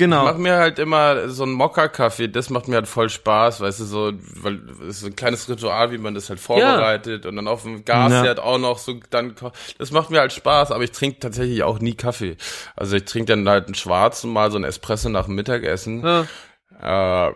Ich 0.00 0.04
Genau. 0.06 0.24
mach 0.24 0.38
mir 0.38 0.56
halt 0.56 0.78
immer 0.78 1.28
so 1.28 1.42
einen 1.42 1.52
Mokka-Kaffee, 1.52 2.28
das 2.28 2.48
macht 2.48 2.68
mir 2.68 2.76
halt 2.76 2.88
voll 2.88 3.10
Spaß, 3.10 3.60
weißt 3.60 3.80
du, 3.80 3.84
so, 3.84 4.12
weil 4.42 4.58
es 4.80 4.96
ist 4.96 5.00
so 5.00 5.06
ein 5.08 5.14
kleines 5.14 5.46
Ritual, 5.48 5.92
wie 5.92 5.98
man 5.98 6.14
das 6.14 6.30
halt 6.30 6.40
vorbereitet 6.40 7.26
und 7.26 7.36
dann 7.36 7.46
auf 7.46 7.64
dem 7.64 7.84
Gasherd 7.84 8.40
auch 8.40 8.56
noch 8.58 8.78
so 8.78 8.94
dann, 9.10 9.34
das 9.78 9.90
macht 9.90 10.08
mir 10.10 10.20
halt 10.20 10.32
Spaß, 10.32 10.72
aber 10.72 10.84
ich 10.84 10.92
trinke 10.92 11.18
tatsächlich 11.20 11.62
auch 11.64 11.80
nie 11.80 11.94
Kaffee. 11.94 12.38
Also 12.76 12.96
ich 12.96 13.04
trinke 13.04 13.26
dann 13.36 13.46
halt 13.46 13.66
einen 13.66 13.74
schwarzen, 13.74 14.32
mal 14.32 14.50
so 14.50 14.56
einen 14.56 14.64
Espresso 14.64 15.10
nach 15.10 15.26
dem 15.26 15.34
Mittagessen. 15.34 16.02
Ja. 16.02 17.28
Äh, 17.28 17.32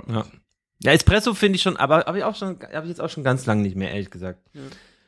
Ja, 0.82 0.92
Espresso 0.92 1.34
finde 1.34 1.56
ich 1.56 1.62
schon, 1.62 1.76
aber 1.76 2.04
habe 2.06 2.18
ich 2.18 2.24
auch 2.24 2.34
schon, 2.34 2.58
habe 2.72 2.84
ich 2.86 2.88
jetzt 2.90 3.00
auch 3.00 3.08
schon 3.10 3.24
ganz 3.24 3.46
lange 3.46 3.62
nicht 3.62 3.76
mehr, 3.76 3.90
ehrlich 3.90 4.10
gesagt. 4.10 4.38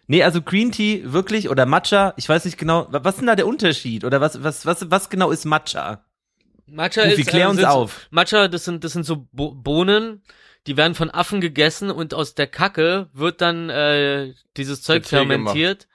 Nee, 0.08 0.22
also 0.22 0.40
Green 0.40 0.72
Tea 0.72 1.02
wirklich 1.06 1.48
oder 1.50 1.66
Matcha, 1.66 2.14
ich 2.16 2.28
weiß 2.28 2.44
nicht 2.44 2.58
genau, 2.58 2.86
wa- 2.90 3.00
was 3.02 3.14
ist 3.14 3.20
denn 3.20 3.26
da 3.26 3.34
der 3.34 3.46
Unterschied 3.46 4.04
oder 4.04 4.20
was 4.20 4.42
was 4.44 4.64
was 4.64 4.90
was 4.90 5.10
genau 5.10 5.30
ist 5.32 5.44
Matcha? 5.44 6.04
Matcha 6.66 7.02
Rufi, 7.02 7.20
ist, 7.20 7.28
klär 7.28 7.48
uns 7.48 7.58
sind 7.58 7.66
auf. 7.66 8.06
Matcha, 8.10 8.48
das 8.48 8.64
sind, 8.64 8.84
das 8.84 8.92
sind 8.92 9.04
so 9.04 9.28
Bo 9.32 9.52
Bohnen, 9.52 10.22
die 10.66 10.76
werden 10.76 10.94
von 10.94 11.10
Affen 11.10 11.40
gegessen 11.40 11.90
und 11.90 12.12
aus 12.14 12.34
der 12.34 12.46
Kacke 12.46 13.08
wird 13.12 13.40
dann 13.40 13.70
äh, 13.70 14.34
dieses 14.56 14.82
Zeug 14.82 15.04
Tee 15.04 15.10
gemacht. 15.16 15.28
fermentiert. 15.28 15.86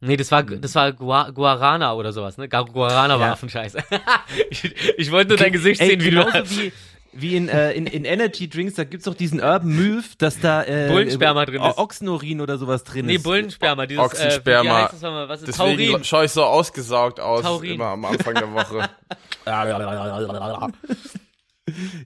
Nee, 0.00 0.18
das 0.18 0.30
war 0.30 0.42
das 0.42 0.74
war 0.74 0.92
Gua 0.92 1.30
Guarana 1.30 1.94
oder 1.94 2.12
sowas, 2.12 2.36
ne? 2.36 2.46
Guarana 2.48 3.18
war 3.18 3.28
Ja. 3.28 3.32
Affenscheiß. 3.32 3.76
ich, 4.50 4.74
ich 4.98 5.10
wollte 5.10 5.28
nur 5.30 5.38
dein 5.38 5.52
Gesicht 5.52 5.80
Ey, 5.80 5.90
sehen, 5.90 6.02
wie 6.02 6.10
du 6.10 6.26
wie 6.26 6.72
wie 7.16 7.36
in, 7.36 7.48
äh, 7.48 7.72
in, 7.72 7.86
in 7.86 8.04
Energy 8.04 8.48
Drinks, 8.48 8.74
da 8.74 8.84
gibt's 8.84 9.04
doch 9.04 9.14
diesen 9.14 9.40
Urban 9.40 9.68
Myth, 9.74 10.20
dass 10.22 10.40
da 10.40 10.62
äh, 10.64 10.88
Bullensperma 10.88 11.44
drin 11.46 11.62
ist. 11.62 11.78
Ochsenurin 11.78 12.40
oder 12.40 12.58
sowas 12.58 12.84
drin 12.84 13.06
Nee, 13.06 13.16
ist. 13.16 13.22
Bullensperma, 13.22 13.86
dieses 13.86 14.04
Ochsensperma. 14.04 14.60
Äh, 14.60 14.64
wie 14.64 14.82
heißt 14.84 14.92
das 14.94 15.02
nochmal? 15.02 15.28
Was 15.28 15.42
ist 15.42 15.48
deswegen 15.48 15.90
Taurin? 15.90 16.04
schaue 16.04 16.24
ich 16.26 16.32
so 16.32 16.44
ausgesaugt 16.44 17.20
aus, 17.20 17.42
Taurin. 17.42 17.74
immer 17.74 17.86
am 17.86 18.04
Anfang 18.04 18.34
der 18.34 18.52
Woche. 18.52 18.88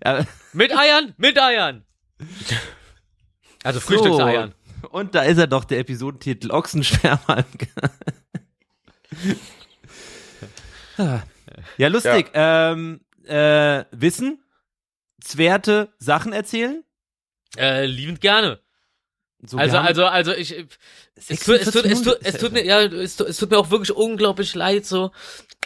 Ja, 0.05 0.25
Mit 0.53 0.77
Eiern, 0.77 1.15
mit 1.17 1.37
Eiern. 1.41 1.85
Also 3.65 3.81
Frühstückseiern. 3.81 4.55
So. 4.83 4.89
Und 4.91 5.15
da 5.17 5.23
ist 5.23 5.39
er 5.39 5.47
doch, 5.49 5.65
der 5.65 5.81
Episodentitel 5.81 6.53
Ochsensperma. 6.53 7.45
ja, 11.77 11.89
lustig. 11.89 12.31
Ähm, 12.35 13.01
äh, 13.27 13.85
Wissen, 13.91 14.43
Zwerte, 15.21 15.93
Sachen 15.99 16.33
erzählen. 16.33 16.85
Äh, 17.57 17.87
liebend 17.87 18.21
gerne. 18.21 18.61
So, 19.47 19.57
Also, 19.57 19.79
haben 19.79 19.87
also, 19.87 20.05
also 20.07 20.33
ich, 20.33 20.53
es 21.15 21.41
tut, 21.41 21.61
es 21.61 21.71
tut, 21.71 21.85
es 21.85 22.03
tut, 22.03 22.19
es 22.23 22.39
tut 22.39 22.53
mir, 22.53 22.65
ja, 22.65 22.81
es 22.83 23.17
tut, 23.17 23.29
es 23.29 23.37
tut 23.37 23.51
mir 23.51 23.59
auch 23.59 23.71
wirklich 23.71 23.93
unglaublich 23.93 24.55
leid, 24.55 24.85
so. 24.85 25.13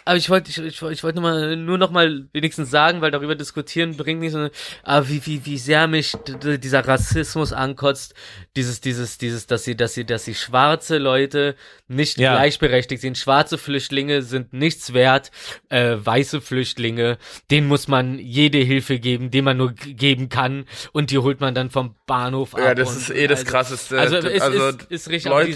Aber 0.05 0.17
ich 0.17 0.29
wollte, 0.31 0.51
ich, 0.51 0.59
ich, 0.59 0.83
ich 0.83 1.03
wollte 1.05 1.21
nur 1.21 1.31
mal, 1.31 1.57
nur 1.57 1.79
noch 1.79 1.91
mal 1.91 2.27
wenigstens 2.33 2.71
sagen, 2.71 3.01
weil 3.01 3.11
darüber 3.11 3.35
diskutieren 3.35 3.97
bringt 3.97 4.21
nichts, 4.21 4.37
aber 4.83 5.09
wie, 5.09 5.25
wie, 5.27 5.47
wie 5.47 5.59
sehr 5.59 5.87
mich 5.87 6.15
dieser 6.27 6.87
Rassismus 6.87 7.53
ankotzt, 7.53 8.15
dieses, 8.57 8.81
dieses, 8.81 9.19
dieses, 9.19 9.47
dass 9.47 9.65
sie, 9.65 9.77
dass 9.77 9.95
sie, 9.95 10.05
dass 10.05 10.25
sie 10.25 10.35
schwarze 10.35 10.99
Leute 10.99 11.55
nicht 11.89 12.19
Ja. 12.19 12.35
gleichberechtigt 12.35 13.03
sind. 13.03 13.17
Schwarze 13.19 13.59
Flüchtlinge 13.59 14.23
sind 14.23 14.53
nichts 14.53 14.93
wert, 14.93 15.31
äh, 15.69 15.97
weiße 15.99 16.41
Flüchtlinge, 16.41 17.19
denen 17.51 17.69
muss 17.69 17.87
man 17.87 18.19
jede 18.19 18.59
Hilfe 18.59 18.99
geben, 18.99 19.31
die 19.31 19.43
man 19.43 19.57
nur 19.57 19.73
geben 19.73 20.29
kann, 20.29 20.65
und 20.93 21.11
die 21.11 21.19
holt 21.19 21.41
man 21.41 21.55
dann 21.55 21.71
vom 21.71 21.95
Bahnhof 22.07 22.55
ab. 22.55 22.61
Ja, 22.61 22.75
das 22.75 22.97
ist 22.97 23.11
eh 23.11 23.27
das 23.27 23.41
also- 23.41 23.51
Krasseste. 23.53 23.99
Also, 24.01 24.17
es 24.17 24.41
Also, 24.43 24.67
ist, 24.69 24.83
ist 24.91 25.09
richtig, 25.11 25.31
Leute, 25.31 25.47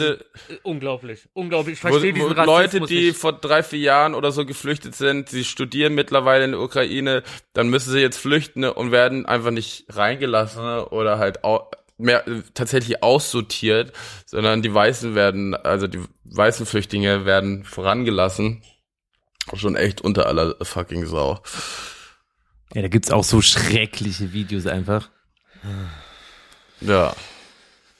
dieses- 0.48 0.60
unglaublich, 0.62 1.28
unglaublich. 1.32 1.74
Ich 1.74 1.80
verstehe 1.80 2.12
diesen 2.12 2.28
Leute, 2.36 2.46
Rassismus 2.48 2.88
die 2.88 3.06
nicht. 3.08 3.16
vor 3.18 3.32
drei, 3.32 3.62
vier 3.62 3.80
Jahren 3.80 4.14
oder 4.14 4.30
so 4.32 4.35
geflüchtet 4.44 4.94
sind, 4.94 5.28
sie 5.28 5.44
studieren 5.44 5.94
mittlerweile 5.94 6.44
in 6.44 6.52
der 6.52 6.60
Ukraine, 6.60 7.22
dann 7.52 7.68
müssen 7.68 7.92
sie 7.92 8.00
jetzt 8.00 8.18
flüchten 8.18 8.60
ne, 8.60 8.74
und 8.74 8.92
werden 8.92 9.26
einfach 9.26 9.50
nicht 9.50 9.86
reingelassen 9.88 10.80
oder 10.80 11.18
halt 11.18 11.44
au 11.44 11.70
mehr 11.98 12.24
tatsächlich 12.52 13.02
aussortiert, 13.02 13.92
sondern 14.26 14.60
die 14.60 14.74
Weißen 14.74 15.14
werden, 15.14 15.54
also 15.54 15.86
die 15.86 16.00
weißen 16.24 16.66
Flüchtlinge 16.66 17.24
werden 17.24 17.64
vorangelassen. 17.64 18.62
Schon 19.54 19.76
echt 19.76 20.02
unter 20.02 20.26
aller 20.26 20.56
fucking 20.60 21.06
Sau. 21.06 21.40
ja, 22.74 22.82
da 22.82 22.88
gibt's 22.88 23.10
auch 23.10 23.24
so 23.24 23.40
schreckliche 23.40 24.32
Videos 24.34 24.66
einfach. 24.66 25.08
Ja. 26.80 27.14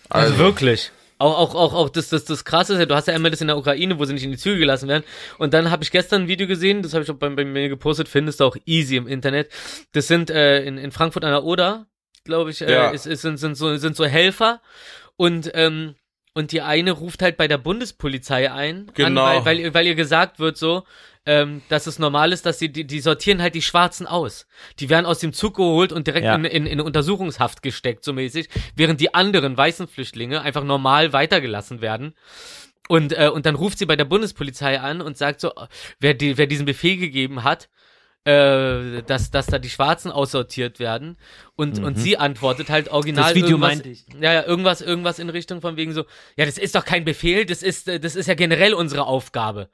Also, 0.09 0.32
Also, 0.32 0.39
wirklich. 0.39 0.91
Auch, 1.19 1.39
auch, 1.39 1.55
auch, 1.55 1.75
auch 1.75 1.89
das, 1.89 2.11
das, 2.11 2.25
das 2.25 2.45
Krasse 2.45 2.75
ist 2.75 2.79
ja, 2.79 2.87
du 2.87 2.95
hast 2.95 3.09
ja 3.09 3.14
einmal 3.14 3.31
das 3.31 3.41
in 3.41 3.47
der 3.47 3.57
Ukraine, 3.57 3.99
wo 3.99 4.05
sie 4.05 4.12
nicht 4.12 4.25
in 4.25 4.33
die 4.33 4.37
Züge 4.37 4.59
gelassen 4.59 4.89
werden. 4.89 5.05
Und 5.39 5.55
dann 5.55 5.71
habe 5.71 5.83
ich 5.83 5.91
gestern 5.91 6.23
ein 6.23 6.29
Video 6.29 6.47
gesehen, 6.47 6.83
das 6.83 6.93
habe 6.93 7.05
ich 7.05 7.11
auch 7.11 7.17
bei, 7.17 7.29
bei 7.31 7.45
mir 7.45 7.69
gepostet, 7.69 8.09
findest 8.09 8.41
du 8.41 8.45
auch 8.45 8.57
easy 8.67 8.97
im 8.97 9.07
Internet. 9.07 9.51
Das 9.93 10.09
sind 10.09 10.29
äh, 10.31 10.62
in, 10.64 10.77
in 10.77 10.93
Frankfurt 10.93 11.25
an 11.25 11.31
der 11.31 11.45
Oder, 11.45 11.87
glaube 12.25 12.51
ich, 12.51 12.61
äh, 12.61 12.71
Ja. 12.71 12.91
ist, 12.91 13.07
ist, 13.07 13.23
sind, 13.23 13.39
sind, 13.39 13.55
so, 13.57 13.77
sind 13.77 13.97
so 13.97 14.05
Helfer. 14.05 14.61
Und 15.17 15.51
ähm, 15.55 15.95
und 16.37 16.53
die 16.53 16.61
eine 16.61 16.93
ruft 16.93 17.22
halt 17.22 17.37
bei 17.39 17.49
der 17.49 17.57
Bundespolizei 17.59 18.53
ein, 18.53 18.91
Genau. 18.95 19.24
an, 19.24 19.37
weil, 19.37 19.45
weil, 19.47 19.59
ihr- 19.59 19.74
weil 19.74 19.87
ihr 19.87 19.95
gesagt 19.95 20.39
wird 20.39 20.57
so, 20.59 20.84
ähm, 21.24 21.62
dass 21.70 21.87
es 21.87 21.99
normal 21.99 22.30
ist, 22.32 22.45
dass 22.47 22.59
sie, 22.59 22.68
die, 22.70 22.87
die 22.87 23.01
sortieren 23.01 23.41
halt 23.41 23.55
die 23.55 23.62
Schwarzen 23.62 24.07
aus. 24.07 24.47
Die 24.78 24.91
werden 24.91 25.07
aus 25.07 25.18
dem 25.18 25.32
Zug 25.32 25.57
geholt 25.57 25.93
und 25.93 26.07
direkt 26.07 26.26
Ja. 26.26 26.34
in, 26.37 26.45
in, 26.45 26.66
in 26.66 26.80
Untersuchungshaft 26.80 27.62
gesteckt, 27.62 28.05
so 28.05 28.12
mäßig, 28.12 28.49
während 28.76 29.01
die 29.01 29.14
anderen 29.14 29.57
weißen 29.57 29.89
Flüchtlinge 29.89 30.43
einfach 30.43 30.62
normal 30.62 31.12
weitergelassen 31.14 31.80
werden. 31.80 32.14
Und, 32.89 33.12
äh, 33.14 33.28
und 33.32 33.47
dann 33.47 33.55
ruft 33.57 33.78
sie 33.78 33.87
bei 33.87 33.97
der 33.97 34.05
Bundespolizei 34.05 34.78
an 34.78 35.01
und 35.01 35.16
sagt 35.16 35.41
so, 35.41 35.53
wer, 35.99 36.14
die, 36.14 36.37
wer 36.39 36.47
diesen 36.47 36.66
Befehl 36.66 36.99
gegeben 36.99 37.43
hat, 37.45 37.68
äh, 38.27 39.03
dass, 39.07 39.31
dass 39.31 39.47
da 39.47 39.59
die 39.59 39.70
Schwarzen 39.70 40.11
aussortiert 40.11 40.81
werden. 40.81 41.16
Und, 41.55 41.79
und 41.79 41.97
sie 41.97 42.18
antwortet 42.18 42.70
halt 42.70 42.89
original 42.89 43.22
Mhm. 43.22 43.29
Das 43.29 43.35
Video 43.37 43.51
irgendwas, 43.51 43.68
meinte 43.68 43.89
ich. 43.89 44.05
Ja, 44.20 44.33
ja, 44.33 44.45
irgendwas, 44.45 44.81
irgendwas 44.81 45.18
in 45.20 45.31
Richtung 45.31 45.61
von 45.61 45.77
wegen 45.77 45.93
so, 45.93 46.05
ja, 46.37 46.45
das 46.45 46.59
ist 46.59 46.74
doch 46.74 46.85
kein 46.85 47.05
Befehl, 47.05 47.47
das 47.47 47.62
ist, 47.62 47.89
äh, 47.89 48.01
das 48.01 48.16
ist 48.16 48.27
ja 48.27 48.35
generell 48.35 48.74
unsere 48.74 49.07
Aufgabe. 49.07 49.68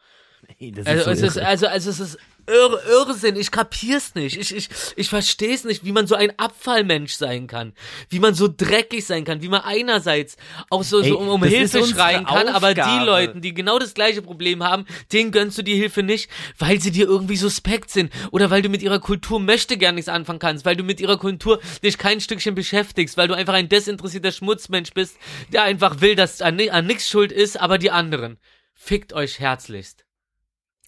Ey, 0.58 0.70
das 0.70 0.86
Also, 0.86 1.04
so 1.04 1.10
es 1.10 1.22
ist, 1.22 1.38
also, 1.38 1.66
also 1.66 1.90
es 1.90 2.00
ist 2.00 2.18
Irr 2.46 2.82
Irrsinn, 2.88 3.36
ich 3.36 3.50
kapier's 3.50 4.14
nicht. 4.14 4.36
Ich, 4.36 4.54
ich, 4.54 4.68
ich 4.96 5.08
versteh's 5.08 5.64
nicht, 5.64 5.84
wie 5.84 5.92
man 5.92 6.06
so 6.06 6.14
ein 6.14 6.38
Abfallmensch 6.38 7.14
sein 7.14 7.46
kann. 7.46 7.72
Wie 8.08 8.18
man 8.18 8.34
so 8.34 8.48
dreckig 8.48 9.06
sein 9.06 9.24
kann, 9.24 9.42
wie 9.42 9.48
man 9.48 9.60
einerseits 9.62 10.36
auch 10.70 10.82
so, 10.82 11.00
Ey, 11.00 11.10
so 11.10 11.18
um, 11.18 11.28
um 11.28 11.44
Hilfe 11.44 11.84
schreien 11.84 12.26
kann, 12.26 12.48
aber 12.48 12.74
die 12.74 12.80
Aufgabe. 12.80 13.04
Leuten, 13.04 13.40
die 13.40 13.54
genau 13.54 13.78
das 13.78 13.94
gleiche 13.94 14.22
Problem 14.22 14.62
haben, 14.62 14.86
denen 15.12 15.30
gönnst 15.30 15.58
du 15.58 15.62
die 15.62 15.76
Hilfe 15.76 16.02
nicht, 16.02 16.30
weil 16.58 16.80
sie 16.80 16.90
dir 16.90 17.06
irgendwie 17.06 17.36
suspekt 17.36 17.90
sind 17.90 18.12
oder 18.30 18.50
weil 18.50 18.62
du 18.62 18.68
mit 18.68 18.82
ihrer 18.82 18.98
Kultur 18.98 19.38
möchte 19.40 19.76
gern 19.76 19.94
nichts 19.94 20.08
anfangen 20.08 20.38
kannst, 20.38 20.64
weil 20.64 20.76
du 20.76 20.84
mit 20.84 21.00
ihrer 21.00 21.18
Kultur 21.18 21.60
dich 21.82 21.98
kein 21.98 22.20
Stückchen 22.20 22.54
beschäftigst, 22.54 23.16
weil 23.16 23.28
du 23.28 23.34
einfach 23.34 23.54
ein 23.54 23.68
desinteressierter 23.68 24.32
Schmutzmensch 24.32 24.92
bist, 24.92 25.16
der 25.52 25.62
einfach 25.62 26.00
will, 26.00 26.16
dass 26.16 26.42
an, 26.42 26.60
an 26.70 26.86
nichts 26.86 27.08
schuld 27.08 27.32
ist, 27.32 27.60
aber 27.60 27.78
die 27.78 27.90
anderen. 27.90 28.38
Fickt 28.74 29.12
euch 29.12 29.38
herzlichst. 29.38 30.04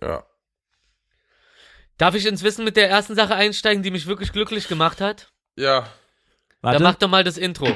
Ja. 0.00 0.24
Darf 1.96 2.16
ich 2.16 2.26
ins 2.26 2.42
Wissen 2.42 2.64
mit 2.64 2.76
der 2.76 2.90
ersten 2.90 3.14
Sache 3.14 3.36
einsteigen, 3.36 3.82
die 3.82 3.90
mich 3.90 4.06
wirklich 4.06 4.32
glücklich 4.32 4.66
gemacht 4.66 5.00
hat? 5.00 5.28
Ja. 5.56 5.88
Warte. 6.60 6.78
Dann 6.78 6.82
mach 6.82 6.96
doch 6.96 7.08
mal 7.08 7.22
das 7.22 7.36
Intro. 7.36 7.68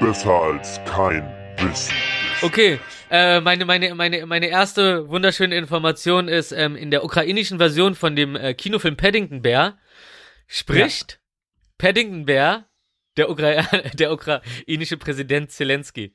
Besser 0.00 0.32
als 0.32 0.80
kein 0.84 1.22
Wissen. 1.58 1.94
Okay, 2.42 2.78
äh, 3.10 3.40
meine, 3.40 3.64
meine, 3.64 3.94
meine, 3.94 4.26
meine 4.26 4.48
erste 4.48 5.08
wunderschöne 5.08 5.56
Information 5.56 6.28
ist, 6.28 6.52
ähm, 6.52 6.76
in 6.76 6.90
der 6.90 7.04
ukrainischen 7.04 7.56
Version 7.56 7.94
von 7.94 8.14
dem 8.14 8.36
äh, 8.36 8.52
Kinofilm 8.52 8.96
Paddington 8.96 9.40
Bear 9.40 9.78
spricht 10.46 11.18
Paddington 11.78 12.26
Bear 12.26 12.68
der, 13.16 13.30
Ukra 13.30 13.62
der 13.94 14.12
ukrainische 14.12 14.98
Präsident 14.98 15.50
Zelensky. 15.50 16.14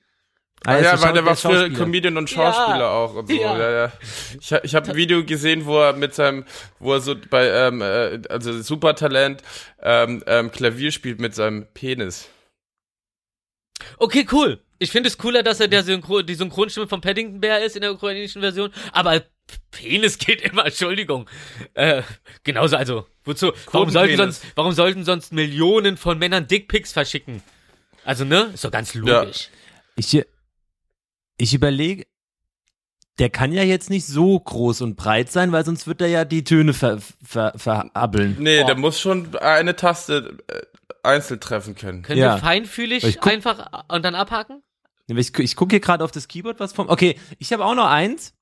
Ah, 0.64 0.80
ja, 0.80 1.02
weil 1.02 1.14
der 1.14 1.26
war 1.26 1.36
früher. 1.36 1.70
Comedian 1.72 2.18
und 2.18 2.30
Schauspieler 2.30 2.80
Ja. 2.80 2.90
auch 2.92 3.16
und 3.16 3.28
so. 3.28 3.34
Ja. 3.34 3.58
Ja. 3.58 3.72
Ja, 3.86 3.92
Ich, 4.40 4.52
ich 4.52 4.76
habe 4.76 4.90
ein 4.92 4.96
Video 4.96 5.26
gesehen, 5.26 5.66
wo 5.66 5.80
er 5.80 5.94
mit 5.94 6.14
seinem, 6.14 6.46
wo 6.80 6.94
er 6.94 7.00
so 7.02 7.16
bei, 7.30 7.48
ähm, 7.48 7.82
äh, 7.82 8.22
also 8.30 8.62
Supertalent, 8.62 9.42
ähm, 9.82 10.24
ähm, 10.28 10.52
Klavier 10.52 10.92
spielt 10.92 11.20
mit 11.20 11.34
seinem 11.34 11.66
Penis. 11.74 12.30
Okay, 13.98 14.28
cool. 14.32 14.60
Ich 14.78 14.92
finde 14.92 15.10
es 15.10 15.18
cooler, 15.18 15.44
dass 15.44 15.60
er 15.60 15.68
der 15.68 15.84
Synchro 15.84 16.22
die 16.22 16.36
Synchronstimme 16.36 16.88
von 16.88 17.02
Paddington 17.02 17.40
Bear 17.40 17.62
ist 17.62 17.76
in 17.76 17.82
der 17.82 17.94
ukrainischen 17.94 18.42
Version, 18.42 18.72
aber 18.92 19.22
Penis 19.72 20.18
geht 20.18 20.42
immer, 20.42 20.66
Entschuldigung. 20.66 21.28
Äh, 21.74 22.04
genauso, 22.44 22.78
also, 22.78 23.08
wozu? 23.24 23.52
Warum 23.72 23.90
sollten 23.90 24.18
sonst, 24.18 24.44
warum 24.56 24.72
sollten 24.74 25.04
sonst 25.04 25.34
Millionen 25.34 25.98
von 25.98 26.18
Männern 26.20 26.48
Dickpics 26.48 26.94
verschicken? 26.94 27.42
Also, 28.06 28.26
ne? 28.26 28.52
Ist 28.54 28.64
doch 28.64 28.72
ganz 28.72 28.94
logisch. 28.94 29.50
Ich, 29.96 30.20
ich 31.42 31.54
überlege, 31.54 32.06
der 33.20 33.30
kann 33.30 33.52
ja 33.52 33.64
jetzt 33.64 33.90
nicht 33.90 34.06
so 34.06 34.40
groß 34.40 34.82
und 34.82 34.96
breit 34.96 35.32
sein, 35.32 35.52
weil 35.52 35.66
sonst 35.66 35.86
wird 35.88 36.02
er 36.02 36.08
ja 36.08 36.26
die 36.26 36.44
Töne 36.44 36.74
ver, 36.74 37.00
ver, 37.24 37.54
verabbeln. 37.56 38.38
Nee, 38.40 38.60
Boah. 38.62 38.66
der 38.68 38.78
muss 38.78 39.00
schon 39.00 39.36
eine 39.38 39.76
Taste 39.76 40.38
äh, 40.48 40.62
einzeln 41.04 41.40
treffen 41.40 41.76
können. 41.76 42.04
Können 42.04 42.20
Ja. 42.20 42.36
wir 42.36 42.40
feinfühlig 42.40 43.04
Ich 43.04 43.20
guck- 43.20 43.32
einfach 43.34 43.86
und 43.90 44.04
dann 44.06 44.16
abhaken? 44.16 44.62
Ich, 45.08 45.38
ich 45.40 45.56
gucke 45.56 45.74
hier 45.74 45.80
gerade 45.82 46.04
auf 46.04 46.12
das 46.12 46.28
Keyboard, 46.28 46.60
was 46.60 46.72
vom. 46.74 46.88
Okay, 46.90 47.18
ich 47.38 47.52
habe 47.52 47.66
auch 47.66 47.76
noch 47.76 47.88
eins. 47.90 48.34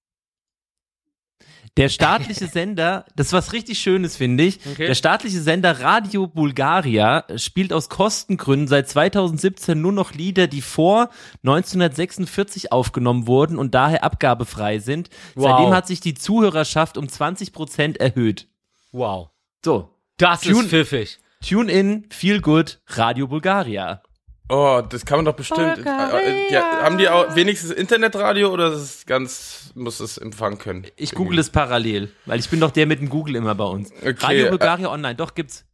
Der 1.80 1.90
staatliche 1.90 2.46
Sender, 2.54 3.06
das 3.16 3.28
ist 3.28 3.34
was 3.34 3.54
richtig 3.54 3.80
Schönes, 3.80 4.18
finde 4.18 4.44
ich. 4.44 4.60
Okay. 4.70 4.86
Der 4.88 4.96
staatliche 4.96 5.40
Sender 5.40 5.80
Radio 5.80 6.28
Bulgaria 6.28 7.24
spielt 7.38 7.74
aus 7.74 7.90
Kostengründen 7.90 8.68
seit 8.68 8.88
2017 8.90 9.82
nur 9.82 9.92
noch 9.94 10.14
Lieder, 10.14 10.48
die 10.48 10.62
vor 10.62 11.10
1946 11.44 12.72
aufgenommen 12.72 13.28
wurden 13.28 13.58
und 13.58 13.74
daher 13.76 14.04
abgabefrei 14.04 14.80
sind. 14.80 15.10
Wow. 15.36 15.46
Seitdem 15.58 15.74
hat 15.74 15.88
sich 15.88 16.02
die 16.02 16.14
Zuhörerschaft 16.14 16.98
um 16.98 17.08
20 17.08 17.54
Prozent 17.54 17.98
erhöht. 17.98 18.48
Wow. 18.92 19.30
So, 19.64 19.90
Das 20.18 20.42
Tune- 20.42 20.60
ist 20.60 20.68
pfiffig. 20.70 21.20
Tune 21.48 21.72
in, 21.72 22.06
Feel 22.10 22.42
Good, 22.42 22.82
Radio 22.88 23.28
Bulgaria. 23.28 24.02
Oh, 24.50 24.82
das 24.82 25.06
kann 25.06 25.20
man 25.20 25.26
doch 25.26 25.36
bestimmt. 25.36 25.86
Äh, 25.86 26.48
äh, 26.48 26.52
ja, 26.52 26.82
haben 26.82 26.98
die 26.98 27.08
auch 27.08 27.36
wenigstens 27.36 27.70
Internetradio 27.70 28.50
oder 28.50 28.74
ist 28.74 28.82
es 28.82 29.06
ganz, 29.06 29.72
muss 29.76 30.00
es 30.00 30.18
empfangen 30.18 30.58
können? 30.58 30.88
Ich 30.96 31.12
google 31.12 31.38
es 31.38 31.52
parallel, 31.52 32.12
weil 32.26 32.40
ich 32.40 32.50
bin 32.50 32.60
doch 32.60 32.72
der 32.72 32.88
mit 32.88 33.00
dem 33.00 33.10
Google 33.10 33.36
immer 33.36 33.54
bei 33.54 33.66
uns. 33.66 33.92
Okay, 34.02 34.16
Radio 34.20 34.48
äh, 34.48 34.50
Bulgaria 34.50 34.90
Online, 34.90 35.14
doch 35.14 35.36
gibt's. 35.36 35.66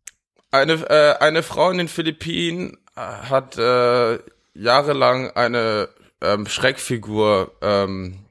Eine, 0.51 0.73
äh, 0.73 1.15
eine 1.23 1.41
Frau 1.41 1.71
in 1.71 1.77
den 1.77 1.87
Philippinen 1.87 2.77
äh, 2.97 2.99
hat 2.99 3.57
äh, 3.57 4.19
jahrelang 4.53 5.31
eine 5.31 5.87
ähm, 6.21 6.45
Schreckfigur, 6.45 7.53
ähm, 7.61 8.25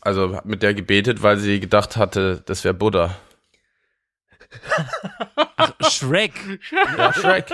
also 0.00 0.40
mit 0.42 0.64
der 0.64 0.74
gebetet, 0.74 1.22
weil 1.22 1.38
sie 1.38 1.60
gedacht 1.60 1.96
hatte, 1.96 2.42
das 2.46 2.64
wäre 2.64 2.74
Buddha. 2.74 3.16
Shrek. 6.04 6.32
Ja, 6.96 7.12
Shrek. 7.12 7.46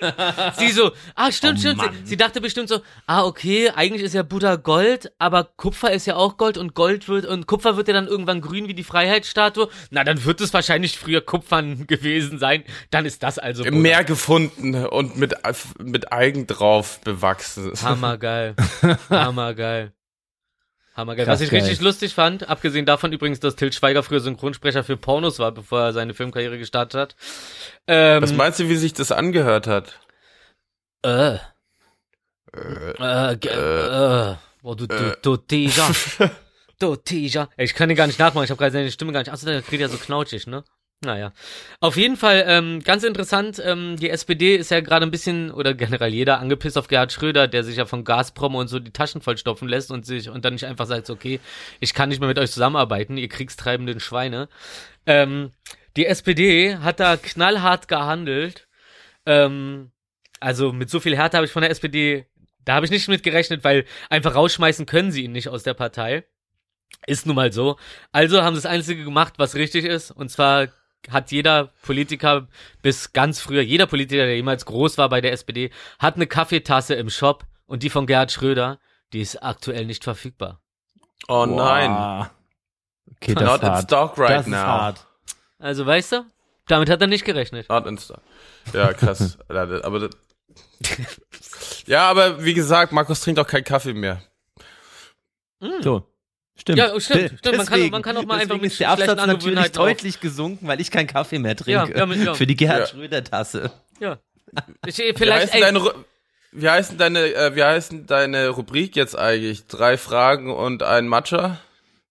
Sie 0.58 0.70
so, 0.70 0.92
ah, 1.14 1.32
stimmt, 1.32 1.58
Oh, 1.58 1.60
stimmt. 1.60 1.80
Sie, 1.80 2.08
sie 2.10 2.16
dachte 2.16 2.40
bestimmt 2.40 2.68
so, 2.68 2.80
ah, 3.06 3.24
okay, 3.24 3.70
eigentlich 3.70 4.02
ist 4.02 4.14
ja 4.14 4.22
Buddha 4.22 4.56
Gold, 4.56 5.12
aber 5.18 5.44
Kupfer 5.44 5.92
ist 5.92 6.06
ja 6.06 6.16
auch 6.16 6.36
Gold 6.36 6.58
und 6.58 6.74
Gold 6.74 7.08
wird, 7.08 7.26
und 7.26 7.46
Kupfer 7.46 7.76
wird 7.76 7.88
ja 7.88 7.94
dann 7.94 8.06
irgendwann 8.06 8.40
grün 8.40 8.68
wie 8.68 8.74
die 8.74 8.84
Freiheitsstatue. 8.84 9.68
Na, 9.90 10.04
dann 10.04 10.24
wird 10.24 10.40
es 10.40 10.52
wahrscheinlich 10.52 10.98
früher 10.98 11.20
Kupfern 11.20 11.86
gewesen 11.86 12.38
sein. 12.38 12.64
Dann 12.90 13.06
ist 13.06 13.22
das 13.22 13.38
also 13.38 13.64
Im 13.64 13.74
Buddha. 13.74 13.82
Meer 13.82 14.04
gefunden 14.04 14.74
und 14.86 15.16
mit, 15.16 15.34
mit 15.78 16.12
Algen 16.12 16.46
drauf 16.46 17.00
bewachsen. 17.00 17.72
Hammergeil. 17.82 18.54
Hammergeil. 19.10 19.92
Hammergeil. 20.94 21.26
Was 21.26 21.40
ich 21.40 21.50
geil. 21.50 21.60
richtig 21.60 21.80
lustig 21.80 22.14
fand, 22.14 22.48
abgesehen 22.48 22.86
davon 22.86 23.12
übrigens, 23.12 23.40
dass 23.40 23.56
Til 23.56 23.72
Schweiger 23.72 24.02
früher 24.02 24.20
Synchronsprecher 24.20 24.84
für 24.84 24.96
Pornos 24.96 25.38
war, 25.40 25.50
bevor 25.52 25.80
er 25.80 25.92
seine 25.92 26.14
Filmkarriere 26.14 26.56
gestartet 26.58 27.00
hat. 27.00 27.16
Ähm, 27.88 28.22
Was 28.22 28.32
meinst 28.32 28.60
du, 28.60 28.68
wie 28.68 28.76
sich 28.76 28.92
das 28.92 29.10
angehört 29.10 29.66
hat? 29.66 29.98
Äh. 31.02 31.38
Äh, 32.52 33.36
ge- 33.36 33.50
äh. 33.52 34.36
Boah, 34.62 34.76
du, 34.76 34.86
du, 34.86 35.18
du, 35.20 35.36
Tija. 35.36 35.90
Du, 36.80 36.96
Tija. 36.96 37.48
Ey, 37.56 37.66
Ich 37.66 37.74
kann 37.74 37.88
den 37.88 37.96
gar 37.96 38.08
nicht 38.08 38.18
nachmachen, 38.18 38.44
ich 38.44 38.50
habe 38.50 38.58
gerade 38.58 38.72
seine 38.72 38.90
Stimme 38.90 39.12
gar 39.12 39.20
nicht. 39.20 39.30
Achso, 39.30 39.46
der 39.46 39.62
kriegt 39.62 39.80
ja 39.80 39.88
so 39.88 39.96
knautschig, 39.96 40.48
ne? 40.48 40.64
Naja. 41.04 41.32
Auf 41.80 41.96
jeden 41.96 42.16
Fall, 42.16 42.44
ähm, 42.46 42.80
ganz 42.82 43.04
interessant, 43.04 43.60
ähm, 43.64 43.96
die 43.96 44.10
SPD 44.10 44.56
ist 44.56 44.70
ja 44.70 44.80
gerade 44.80 45.04
ein 45.04 45.10
bisschen, 45.10 45.50
oder 45.50 45.74
generell 45.74 46.12
jeder, 46.12 46.40
angepisst 46.40 46.78
auf 46.78 46.88
Gerhard 46.88 47.12
Schröder, 47.12 47.46
der 47.46 47.62
sich 47.62 47.76
ja 47.76 47.84
von 47.84 48.04
Gazprom 48.04 48.54
und 48.54 48.68
so 48.68 48.78
die 48.78 48.90
Taschen 48.90 49.20
vollstopfen 49.20 49.68
lässt 49.68 49.90
und 49.90 50.06
sich, 50.06 50.30
und 50.30 50.44
dann 50.44 50.54
nicht 50.54 50.66
einfach 50.66 50.86
sagt, 50.86 51.10
okay, 51.10 51.40
ich 51.80 51.94
kann 51.94 52.08
nicht 52.08 52.20
mehr 52.20 52.28
mit 52.28 52.38
euch 52.38 52.50
zusammenarbeiten, 52.50 53.16
ihr 53.18 53.28
kriegstreibenden 53.28 54.00
Schweine. 54.00 54.48
Ähm, 55.06 55.50
die 55.96 56.06
SPD 56.06 56.76
hat 56.78 57.00
da 57.00 57.16
knallhart 57.16 57.88
gehandelt. 57.88 58.66
Ähm, 59.26 59.92
also 60.40 60.72
mit 60.72 60.90
so 60.90 61.00
viel 61.00 61.16
Härte 61.16 61.36
habe 61.36 61.46
ich 61.46 61.52
von 61.52 61.62
der 61.62 61.70
SPD, 61.70 62.26
da 62.64 62.74
habe 62.74 62.86
ich 62.86 62.92
nicht 62.92 63.08
mit 63.08 63.22
gerechnet, 63.22 63.64
weil 63.64 63.84
einfach 64.10 64.34
rausschmeißen 64.34 64.86
können 64.86 65.12
sie 65.12 65.24
ihn 65.24 65.32
nicht 65.32 65.48
aus 65.48 65.62
der 65.62 65.74
Partei. 65.74 66.24
Ist 67.06 67.26
nun 67.26 67.36
mal 67.36 67.52
so. 67.52 67.76
Also 68.12 68.42
haben 68.42 68.54
sie 68.54 68.62
das 68.62 68.70
Einzige 68.70 69.04
gemacht, 69.04 69.34
was 69.36 69.54
richtig 69.54 69.84
ist. 69.84 70.10
Und 70.10 70.30
zwar 70.30 70.68
hat 71.10 71.30
jeder 71.32 71.70
Politiker 71.82 72.48
bis 72.82 73.12
ganz 73.12 73.40
früher, 73.40 73.62
jeder 73.62 73.86
Politiker, 73.86 74.24
der 74.24 74.36
jemals 74.36 74.64
groß 74.66 74.98
war 74.98 75.08
bei 75.08 75.20
der 75.20 75.32
SPD, 75.32 75.70
hat 75.98 76.16
eine 76.16 76.26
Kaffeetasse 76.26 76.94
im 76.94 77.10
Shop 77.10 77.44
und 77.66 77.82
die 77.82 77.90
von 77.90 78.06
Gerhard 78.06 78.32
Schröder, 78.32 78.78
die 79.12 79.20
ist 79.20 79.42
aktuell 79.42 79.86
nicht 79.86 80.04
verfügbar. 80.04 80.60
Oh 81.28 81.46
nein. 81.46 81.90
Boah. 81.90 82.30
Okay, 83.16 83.34
das 83.34 83.44
Not 83.44 83.62
in 83.62 83.82
stock 83.82 84.18
right 84.18 84.30
das 84.30 84.46
ist 84.46 84.52
now. 84.52 84.58
hart. 84.58 85.06
Also 85.58 85.86
weißt 85.86 86.12
du, 86.12 86.26
damit 86.66 86.90
hat 86.90 87.00
er 87.00 87.06
nicht 87.06 87.24
gerechnet. 87.24 87.68
Not 87.68 87.86
in 87.86 87.98
stock. 87.98 88.20
Ja, 88.72 88.92
krass. 88.92 89.38
Aber 89.48 90.10
ja, 91.86 92.10
aber 92.10 92.44
wie 92.44 92.54
gesagt, 92.54 92.92
Markus 92.92 93.20
trinkt 93.20 93.40
auch 93.40 93.46
keinen 93.46 93.64
Kaffee 93.64 93.94
mehr. 93.94 94.22
So. 95.80 96.06
Stimmt. 96.56 96.78
Ja, 96.78 97.00
stimmt, 97.00 97.20
De- 97.32 97.38
stimmt. 97.38 97.56
Man 97.56 97.66
kann- 97.66 97.90
man 97.90 98.02
kann 98.02 98.16
auch 98.16 98.24
mal 98.24 98.34
einfach 98.34 98.46
deswegen 98.46 98.62
mit 98.62 98.72
ist 98.72 98.80
der 98.80 98.90
Absatz 98.90 99.26
natürlich 99.26 99.72
deutlich 99.72 100.20
gesunken, 100.20 100.66
weil 100.68 100.80
ich 100.80 100.90
keinen 100.90 101.08
Kaffee 101.08 101.38
mehr 101.40 101.56
trinke. 101.56 101.90
Ja, 101.92 101.98
ja, 101.98 102.06
mit- 102.06 102.24
ja. 102.24 102.34
Für 102.34 102.46
die 102.46 102.54
Gerhard 102.56 102.80
Ja. 102.80 102.86
Schröder 102.86 103.24
Tasse. 103.24 103.72
Ja. 104.00 104.18
Ich, 104.86 104.98
Wie 104.98 105.12
vielleicht, 105.16 105.42
heißt 105.52 105.54
ey, 105.54 105.60
denn 105.62 105.74
dein, 105.74 105.82
Ru- 105.82 105.94
wie 106.52 106.68
heißen 106.70 106.96
deine, 106.96 107.18
äh, 107.34 107.56
wie 107.56 107.64
heißen 107.64 108.06
deine 108.06 108.50
Rubrik 108.50 108.94
jetzt 108.94 109.18
eigentlich? 109.18 109.66
Drei 109.66 109.96
Fragen 109.96 110.52
und 110.52 110.84
ein 110.84 111.08
Matcha? 111.08 111.58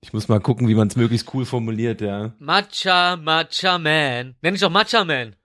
Ich 0.01 0.11
muss 0.11 0.27
mal 0.27 0.41
gucken, 0.41 0.67
wie 0.67 0.75
man 0.75 0.89
es 0.89 0.97
möglichst 0.97 1.33
cool 1.33 1.45
formuliert, 1.45 2.01
ja. 2.01 2.33
Matcha, 2.39 3.15
Matcha 3.15 3.77
Man. 3.77 4.35
Nenn 4.41 4.55
ich 4.55 4.59
doch 4.59 4.69
Matcha 4.69 5.05
Man. 5.05 5.37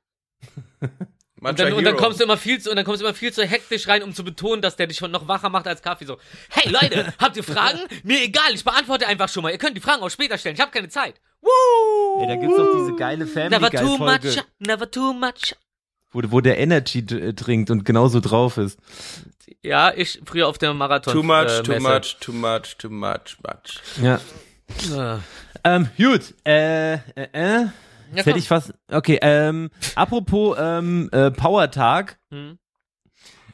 Und 1.40 1.58
dann, 1.58 1.72
und 1.72 1.84
dann 1.84 1.96
kommst 1.96 2.18
du 2.20 2.24
immer 2.24 2.36
viel 2.36 2.60
zu, 2.60 2.70
und 2.70 2.76
dann 2.76 2.84
kommst 2.84 3.00
du 3.00 3.06
immer 3.06 3.14
viel 3.14 3.32
zu 3.32 3.44
hektisch 3.44 3.86
rein, 3.86 4.02
um 4.02 4.12
zu 4.12 4.24
betonen, 4.24 4.60
dass 4.60 4.76
der 4.76 4.86
dich 4.88 4.96
schon 4.98 5.10
noch 5.12 5.28
wacher 5.28 5.48
macht 5.50 5.66
als 5.68 5.82
Kaffee. 5.82 6.04
So, 6.04 6.18
hey 6.50 6.70
Leute, 6.70 7.12
habt 7.18 7.36
ihr 7.36 7.44
Fragen? 7.44 7.78
Mir 8.02 8.22
egal, 8.22 8.52
ich 8.54 8.64
beantworte 8.64 9.06
einfach 9.06 9.28
schon 9.28 9.42
mal. 9.44 9.52
Ihr 9.52 9.58
könnt 9.58 9.76
die 9.76 9.80
Fragen 9.80 10.02
auch 10.02 10.10
später 10.10 10.36
stellen. 10.36 10.54
Ich 10.56 10.60
habe 10.60 10.72
keine 10.72 10.88
Zeit. 10.88 11.14
Woo! 11.40 12.20
Ey, 12.22 12.26
da 12.26 12.34
gibt's 12.34 12.56
doch 12.56 12.74
diese 12.76 12.96
geile 12.96 13.26
Family 13.26 13.50
Never 13.50 13.70
Guy 13.70 13.80
too 13.80 13.96
Folge, 13.98 14.28
much, 14.28 14.44
never 14.58 14.90
too 14.90 15.12
much. 15.12 15.54
wo, 16.12 16.20
wo 16.24 16.40
der 16.40 16.58
Energy 16.58 17.02
d- 17.06 17.32
trinkt 17.34 17.70
und 17.70 17.84
genauso 17.84 18.18
drauf 18.20 18.56
ist. 18.56 18.78
Ja, 19.62 19.92
ich 19.94 20.20
früher 20.24 20.48
auf 20.48 20.58
dem 20.58 20.76
Marathon. 20.76 21.12
Too 21.14 21.22
much, 21.22 21.46
äh, 21.60 21.62
too 21.62 21.80
much, 21.80 22.16
too 22.20 22.32
much, 22.32 22.76
too 22.78 22.90
much, 22.90 23.36
much. 23.44 23.80
Ja. 24.02 24.20
Äh, 25.16 25.18
Ähm, 25.64 25.88
gut, 25.96 26.34
äh, 26.46 26.94
äh, 26.94 26.98
äh. 27.32 27.66
Ja, 28.14 28.24
hätte 28.24 28.38
ich 28.38 28.48
fast. 28.48 28.72
Okay, 28.90 29.18
ähm, 29.22 29.70
apropos 29.94 30.56
ähm, 30.60 31.08
äh, 31.12 31.30
Powertag. 31.30 32.18
Hm. 32.30 32.58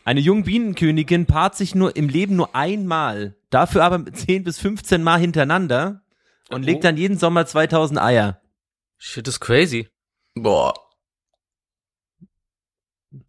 Eine 0.05 0.21
Jungbienenkönigin 0.21 1.27
paart 1.27 1.57
sich 1.57 1.75
nur 1.75 1.97
im 1.97 2.09
Leben 2.09 2.37
nur 2.37 2.55
einmal, 2.55 3.37
dafür 3.51 3.85
aber 3.85 4.05
10 4.13 4.45
bis 4.45 4.59
15 4.59 5.03
Mal 5.03 5.19
hintereinander 5.19 6.03
und 6.51 6.63
Oh. 6.63 6.67
legt 6.67 6.85
dann 6.85 6.97
jeden 6.97 7.19
Sommer 7.19 7.47
2000 7.47 8.01
Eier. 8.01 8.41
Shit 8.99 9.27
is 9.29 9.41
crazy. 9.41 9.89
Boah. 10.35 10.75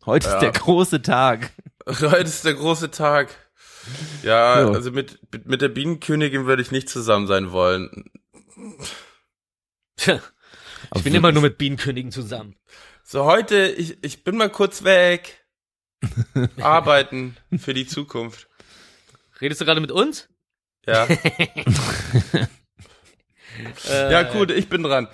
Heute 0.06 0.28
Ja. 0.28 0.34
ist 0.36 0.42
der 0.42 0.52
große 0.52 1.02
Tag. 1.02 1.52
Heute 1.88 2.24
ist 2.24 2.44
der 2.46 2.56
große 2.56 2.92
Tag. 2.92 3.30
Ja, 4.24 4.66
So. 4.66 4.74
also 4.74 4.92
mit, 4.92 5.20
mit, 5.32 5.46
mit 5.46 5.62
der 5.62 5.70
Bienenkönigin 5.70 6.46
würde 6.48 6.62
ich 6.64 6.72
nicht 6.72 6.90
zusammen 6.90 7.28
sein 7.28 7.52
wollen. 7.52 8.06
Tja, 9.96 10.20
ich 10.94 11.04
bin 11.04 11.16
immer 11.16 11.32
nur 11.32 11.42
mit 11.42 11.58
Bienenkönigen 11.58 12.12
zusammen. 12.12 12.56
So, 13.04 13.26
heute, 13.26 13.68
ich, 13.68 13.98
ich 14.04 14.24
bin 14.24 14.38
mal 14.38 14.50
kurz 14.50 14.84
weg. 14.84 15.46
Arbeiten 16.62 17.36
für 17.58 17.74
die 17.74 17.88
Zukunft. 17.88 18.48
Redest 19.42 19.62
du 19.62 19.66
gerade 19.66 19.82
mit 19.82 19.92
uns? 19.92 20.30
Ja. 20.86 21.08
Äh, 23.90 24.12
Ja, 24.12 24.24
gut, 24.24 24.52
ich 24.52 24.68
bin 24.68 24.84
dran. 24.84 25.08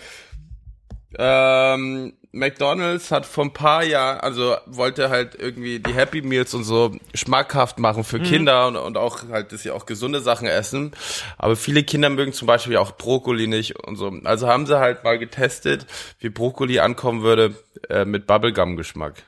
Ähm, 1.18 2.18
McDonald's 2.34 3.12
hat 3.12 3.26
vor 3.26 3.44
ein 3.44 3.52
paar 3.54 3.84
Jahren, 3.84 4.22
also 4.22 4.56
wollte 4.66 5.10
halt 5.10 5.36
irgendwie 5.36 5.80
die 5.80 5.94
Happy 5.94 6.22
Meals 6.22 6.54
und 6.54 6.64
so 6.64 6.96
schmackhaft 7.14 7.78
machen 7.78 8.06
für 8.06 8.20
Kinder 8.22 8.68
und, 8.68 8.78
und 8.78 8.96
auch 8.98 9.28
halt, 9.30 9.52
dass 9.52 9.64
sie 9.64 9.72
auch 9.72 9.86
gesunde 9.86 10.22
Sachen 10.22 10.48
essen. 10.48 10.92
Aber 11.38 11.58
viele 11.58 11.84
Kinder 11.84 12.10
mögen 12.10 12.32
zum 12.32 12.48
Beispiel 12.48 12.78
auch 12.78 12.94
Brokkoli 12.94 13.48
nicht 13.48 13.76
und 13.86 13.98
so. 13.98 14.08
Also 14.24 14.48
haben 14.48 14.66
sie 14.66 14.80
halt 14.80 15.04
mal 15.04 15.20
getestet, 15.20 15.86
wie 16.20 16.30
Brokkoli 16.30 16.80
ankommen 16.80 17.22
würde 17.22 17.54
äh, 17.90 18.06
mit 18.06 18.28
Bubblegum-Geschmack. 18.28 19.24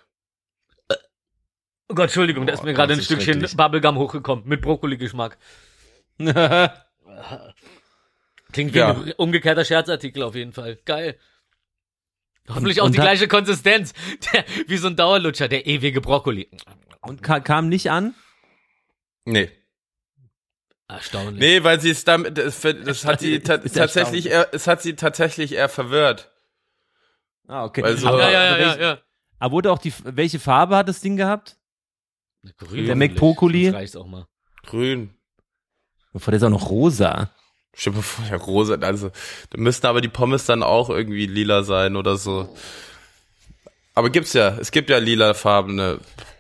Oh 1.89 1.95
Gott, 1.95 2.06
Entschuldigung, 2.06 2.47
da 2.47 2.54
ist 2.54 2.64
mir 2.64 2.74
gerade 2.74 2.93
ein 2.93 3.01
Stückchen. 3.01 3.45
Bubblegum 3.58 3.97
hochgekommen 3.97 4.47
mit 4.47 4.62
Brokkoli-Geschmack. 4.62 5.38
Klingt 8.54 8.74
wie 8.74 8.78
Ja. 8.78 8.91
ein 8.91 9.12
umgekehrter 9.18 9.66
Scherzartikel 9.66 10.24
auf 10.24 10.36
jeden 10.36 10.54
Fall. 10.54 10.78
Geil. 10.86 11.18
Hoffentlich 12.50 12.82
auch 12.82 12.86
und 12.86 12.91
die 12.94 12.98
da- 12.98 13.04
gleiche 13.04 13.28
Konsistenz. 13.28 13.94
Der, 14.34 14.44
wie 14.68 14.78
so 14.78 14.88
ein 14.88 14.96
Dauerlutscher, 14.96 15.48
der 15.48 15.66
ewige 15.66 16.02
Brokkoli. 16.02 16.50
Und 17.02 17.24
ka 17.24 17.39
kam 17.39 17.70
nicht 17.70 17.89
an? 17.89 18.14
Nee. 19.26 19.50
Erstaunlich. 20.88 21.39
Nee, 21.39 21.64
weil 21.64 21.80
sie 21.80 21.89
es 21.91 22.04
damit, 22.04 22.38
das, 22.38 22.62
das 22.62 23.06
hat 23.06 23.22
sie 23.22 23.39
ta 23.39 23.56
Ist 23.56 23.76
tatsächlich 23.76 24.28
eher, 24.28 24.50
es 24.54 24.68
hat 24.68 24.82
sie 24.82 24.96
tatsächlich 24.96 25.54
eher 25.54 25.70
verwirrt. 25.70 26.32
Ah, 27.48 27.64
okay. 27.66 27.82
Weil 27.82 27.98
so- 27.98 28.08
aber, 28.08 28.30
ja, 28.30 28.32
ja, 28.32 28.58
ja, 28.58 28.72
aber, 28.74 28.82
ja, 28.82 28.98
aber 29.39 29.52
wurde 29.54 29.72
auch 29.72 29.80
die, 29.80 29.94
welche 30.04 30.39
Farbe 30.39 30.76
hat 30.76 30.88
das 30.89 31.00
Ding 31.02 31.16
gehabt? 31.18 31.58
Grün 32.58 32.86
Der 32.86 33.74
reicht's 33.74 33.96
auch 33.96 34.06
mal. 34.08 34.28
Grün. 34.66 35.14
Bevor 36.12 36.32
der 36.32 36.38
ist 36.38 36.44
auch 36.44 36.50
noch 36.50 36.70
rosa. 36.70 37.34
Stimmt, 37.76 37.97
bevor 37.97 38.26
ja 38.30 38.38
rosa, 38.38 38.76
also 38.76 39.09
da 39.49 39.57
müssten 39.57 39.88
aber 39.88 40.01
die 40.01 40.07
Pommes 40.07 40.45
dann 40.45 40.61
auch 40.61 40.89
irgendwie 40.89 41.26
lila 41.26 41.63
sein 41.63 41.95
oder 41.95 42.17
so. 42.17 42.55
Aber 43.95 44.09
gibt's 44.09 44.34
ja, 44.34 44.57
es 44.59 44.71
gibt 44.71 44.89
ja 44.89 44.97
lilafarbene 44.97 45.99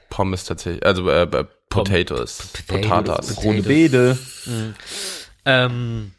Pommes 0.09 0.45
tatsächlich, 0.45 0.85
also 0.85 1.09
äh, 1.09 1.23
äh, 1.23 1.45
Potatoes, 1.69 2.49
Potatoes. 2.67 2.67
Potatoes. 2.67 3.37
Ohne 3.45 3.63
Bede. 3.63 4.17
Ähm, 5.45 6.11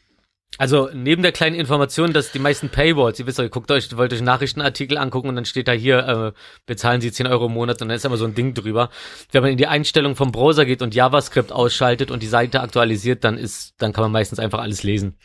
also 0.58 0.88
neben 0.92 1.22
der 1.22 1.32
kleinen 1.32 1.56
Information, 1.56 2.12
dass 2.12 2.32
die 2.32 2.38
meisten 2.38 2.68
Paywalls, 2.68 3.18
ihr 3.18 3.26
wisst 3.26 3.38
ihr 3.38 3.48
guckt 3.48 3.70
euch, 3.70 3.96
wollt 3.96 4.12
euch 4.12 4.22
Nachrichtenartikel 4.22 4.98
angucken 4.98 5.28
und 5.28 5.36
dann 5.36 5.44
steht 5.44 5.68
da 5.68 5.72
hier, 5.72 5.98
äh, 6.34 6.40
bezahlen 6.66 7.00
Sie 7.00 7.10
10 7.10 7.26
Euro 7.26 7.46
im 7.46 7.52
Monat 7.52 7.80
und 7.82 7.88
dann 7.88 7.96
ist 7.96 8.04
immer 8.04 8.16
so 8.16 8.24
ein 8.24 8.34
Ding 8.34 8.54
drüber. 8.54 8.90
Wenn 9.32 9.42
man 9.42 9.50
in 9.52 9.58
die 9.58 9.66
Einstellung 9.66 10.16
vom 10.16 10.32
Browser 10.32 10.64
geht 10.64 10.82
und 10.82 10.94
JavaScript 10.94 11.52
ausschaltet 11.52 12.10
und 12.10 12.22
die 12.22 12.28
Seite 12.28 12.60
aktualisiert, 12.60 13.24
dann 13.24 13.38
ist, 13.38 13.74
dann 13.78 13.92
kann 13.92 14.02
man 14.02 14.12
meistens 14.12 14.38
einfach 14.38 14.60
alles 14.60 14.82
lesen. 14.82 15.16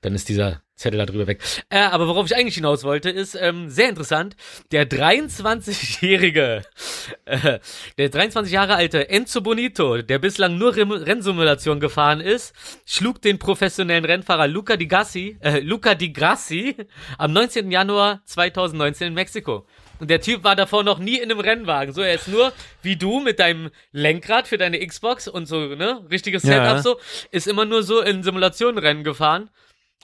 Dann 0.00 0.14
ist 0.14 0.28
dieser 0.28 0.62
Zettel 0.78 0.98
da 0.98 1.06
drüber 1.06 1.26
weg. 1.26 1.40
Äh, 1.70 1.80
aber 1.80 2.06
worauf 2.06 2.26
ich 2.26 2.36
eigentlich 2.36 2.54
hinaus 2.54 2.84
wollte, 2.84 3.10
ist 3.10 3.34
ähm, 3.34 3.68
sehr 3.68 3.88
interessant. 3.88 4.36
Der 4.70 4.88
23-jährige, 4.88 6.62
äh, 7.24 7.58
der 7.98 8.08
23 8.08 8.52
Jahre 8.52 8.76
alte 8.76 9.08
Enzo 9.08 9.40
Bonito, 9.40 10.02
der 10.02 10.20
bislang 10.20 10.56
nur 10.56 10.76
Rem 10.76 10.92
Rennsimulation 10.92 11.80
gefahren 11.80 12.20
ist, 12.20 12.54
schlug 12.86 13.20
den 13.20 13.40
professionellen 13.40 14.04
Rennfahrer 14.04 14.46
Luca 14.46 14.76
Di 14.76 14.86
Gassi, 14.86 15.36
äh, 15.40 15.58
Luca 15.58 15.96
Di 15.96 16.12
Grassi 16.12 16.76
am 17.18 17.32
19. 17.32 17.72
Januar 17.72 18.22
2019 18.24 19.08
in 19.08 19.14
Mexiko. 19.14 19.66
Und 19.98 20.10
der 20.10 20.20
Typ 20.20 20.44
war 20.44 20.54
davor 20.54 20.84
noch 20.84 21.00
nie 21.00 21.16
in 21.16 21.24
einem 21.24 21.40
Rennwagen. 21.40 21.92
So, 21.92 22.02
er 22.02 22.14
ist 22.14 22.28
nur 22.28 22.52
wie 22.82 22.94
du 22.94 23.18
mit 23.18 23.40
deinem 23.40 23.70
Lenkrad 23.90 24.46
für 24.46 24.58
deine 24.58 24.78
Xbox 24.86 25.26
und 25.26 25.46
so, 25.46 25.74
ne? 25.74 26.04
Richtiges 26.08 26.44
Ja. 26.44 26.64
Setup 26.76 26.82
so, 26.84 27.00
ist 27.32 27.48
immer 27.48 27.64
nur 27.64 27.82
so 27.82 28.00
in 28.00 28.22
Simulationenrennen 28.22 29.02
gefahren. 29.02 29.50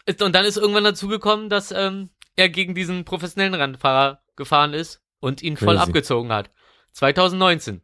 Ist, 0.07 0.23
und 0.23 0.35
dann 0.35 0.45
ist 0.45 0.57
irgendwann 0.57 0.85
dazu 0.85 1.09
gekommen, 1.09 1.49
dass 1.49 1.73
ähm, 1.73 2.11
er 2.37 2.49
gegen 2.49 2.75
diesen 2.75 3.05
professionellen 3.05 3.55
Rennfahrer 3.55 4.21
gefahren 4.37 4.75
ist 4.75 5.03
und 5.21 5.43
ihn 5.43 5.57
voll 5.57 5.77
Crazy. 5.77 5.89
abgezogen 5.89 6.33
hat. 6.33 6.51
2019. 6.93 7.81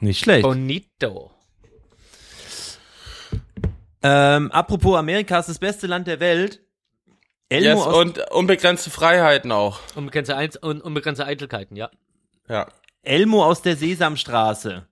Nicht 0.00 0.20
schlecht. 0.20 0.42
Bonito. 0.42 1.30
Ähm, 4.02 4.50
apropos 4.50 4.96
Amerika 4.96 5.38
ist 5.38 5.48
das 5.48 5.58
beste 5.58 5.86
Land 5.86 6.06
der 6.06 6.18
Welt. 6.20 6.60
Elmo 7.48 7.78
Yes, 7.78 7.86
aus, 7.86 7.96
und 7.96 8.30
unbegrenzte 8.30 8.90
Freiheiten 8.90 9.52
auch. 9.52 9.80
Unbegrenzte, 9.94 10.36
Einz 10.36 10.58
un 10.60 10.80
unbegrenzte 10.80 11.26
Eitelkeiten, 11.26 11.76
ja. 11.76 11.90
Ja. 12.48 12.66
Elmo 13.02 13.44
aus 13.44 13.62
der 13.62 13.76
Sesamstraße 13.76 14.86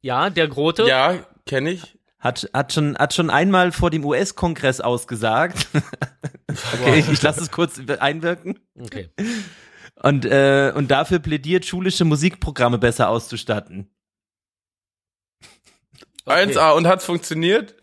Ja, 0.00 0.28
der 0.28 0.48
Grote. 0.48 0.86
Ja, 0.88 1.24
kenne 1.46 1.70
ich. 1.70 1.97
Hat, 2.18 2.50
hat, 2.52 2.72
schon, 2.72 2.96
hat 2.96 3.14
schon 3.14 3.30
einmal 3.30 3.72
vor 3.72 3.90
dem 3.90 4.04
US-Kongress 4.04 4.80
ausgesagt. 4.80 5.68
okay, 6.48 6.98
ich, 6.98 7.08
ich 7.08 7.22
lasse 7.22 7.40
es 7.40 7.50
kurz 7.50 7.80
einwirken. 8.00 8.58
Okay. 8.78 9.10
Und, 10.02 10.24
äh, 10.24 10.72
und 10.74 10.90
dafür 10.90 11.18
plädiert, 11.18 11.64
schulische 11.64 12.04
Musikprogramme 12.04 12.78
besser 12.78 13.08
auszustatten. 13.08 13.90
okay. 16.24 16.52
1A 16.52 16.72
und 16.76 16.86
hat's 16.86 17.04
funktioniert? 17.04 17.76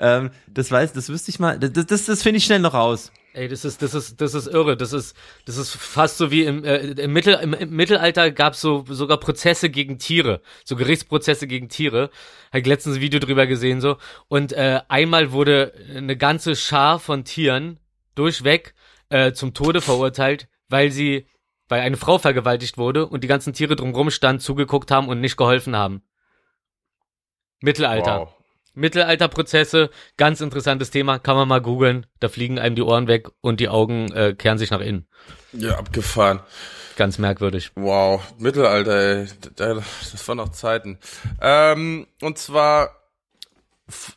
Ähm, 0.00 0.30
das 0.46 0.70
weiß, 0.70 0.92
das 0.92 1.08
wüsste 1.08 1.30
ich 1.30 1.38
mal. 1.38 1.58
Das, 1.58 1.86
das, 1.86 2.04
das 2.06 2.22
finde 2.22 2.38
ich 2.38 2.44
schnell 2.44 2.60
noch 2.60 2.74
raus. 2.74 3.10
Ey, 3.38 3.46
das 3.46 3.64
ist, 3.64 3.82
das 3.82 3.94
ist, 3.94 4.20
das 4.20 4.34
ist 4.34 4.48
irre. 4.48 4.76
Das 4.76 4.92
ist, 4.92 5.16
das 5.44 5.58
ist 5.58 5.70
fast 5.70 6.18
so 6.18 6.32
wie 6.32 6.42
im, 6.42 6.64
äh, 6.64 6.78
im, 6.78 7.12
Mittel, 7.12 7.34
im, 7.34 7.54
im 7.54 7.70
Mittelalter 7.70 8.32
gab's 8.32 8.60
so 8.60 8.84
sogar 8.88 9.18
Prozesse 9.18 9.70
gegen 9.70 10.00
Tiere, 10.00 10.42
so 10.64 10.74
Gerichtsprozesse 10.74 11.46
gegen 11.46 11.68
Tiere. 11.68 12.10
Habe 12.48 12.58
ich 12.58 12.66
letztens 12.66 12.96
ein 12.96 13.00
Video 13.00 13.20
drüber 13.20 13.46
gesehen 13.46 13.80
so. 13.80 13.96
Und 14.26 14.52
äh, 14.54 14.80
einmal 14.88 15.30
wurde 15.30 15.72
eine 15.94 16.16
ganze 16.16 16.56
Schar 16.56 16.98
von 16.98 17.24
Tieren 17.24 17.78
durchweg 18.16 18.74
äh, 19.08 19.30
zum 19.30 19.54
Tode 19.54 19.82
verurteilt, 19.82 20.48
weil 20.68 20.90
sie, 20.90 21.28
weil 21.68 21.82
eine 21.82 21.96
Frau 21.96 22.18
vergewaltigt 22.18 22.76
wurde 22.76 23.06
und 23.06 23.22
die 23.22 23.28
ganzen 23.28 23.52
Tiere 23.52 23.76
drumrum 23.76 24.10
standen, 24.10 24.40
zugeguckt 24.40 24.90
haben 24.90 25.06
und 25.06 25.20
nicht 25.20 25.36
geholfen 25.36 25.76
haben. 25.76 26.02
Mittelalter. 27.60 28.18
Wow. 28.18 28.37
Mittelalterprozesse, 28.78 29.90
ganz 30.16 30.40
interessantes 30.40 30.90
Thema, 30.90 31.18
kann 31.18 31.36
man 31.36 31.48
mal 31.48 31.60
googeln. 31.60 32.06
Da 32.20 32.28
fliegen 32.28 32.58
einem 32.58 32.76
die 32.76 32.82
Ohren 32.82 33.08
weg 33.08 33.28
und 33.40 33.60
die 33.60 33.68
Augen 33.68 34.10
äh, 34.12 34.34
kehren 34.34 34.58
sich 34.58 34.70
nach 34.70 34.80
innen. 34.80 35.06
Ja, 35.52 35.76
abgefahren. 35.78 36.40
Ganz 36.96 37.18
merkwürdig. 37.18 37.70
Wow, 37.76 38.22
Mittelalter, 38.38 38.96
ey. 39.20 39.26
Da- 39.56 39.74
Das 39.74 40.26
waren 40.28 40.36
noch 40.38 40.50
Zeiten. 40.50 40.98
Ähm, 41.40 42.06
und 42.22 42.38
zwar, 42.38 42.90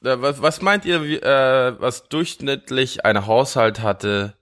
äh, 0.04 0.16
was, 0.20 0.42
was 0.42 0.62
meint 0.62 0.86
ihr, 0.86 1.04
wie, 1.04 1.18
äh, 1.18 1.76
was 1.80 2.10
durchschnittlich 2.10 3.06
ein 3.06 3.26
Haushalt 3.28 3.82
hatte, 3.82 4.36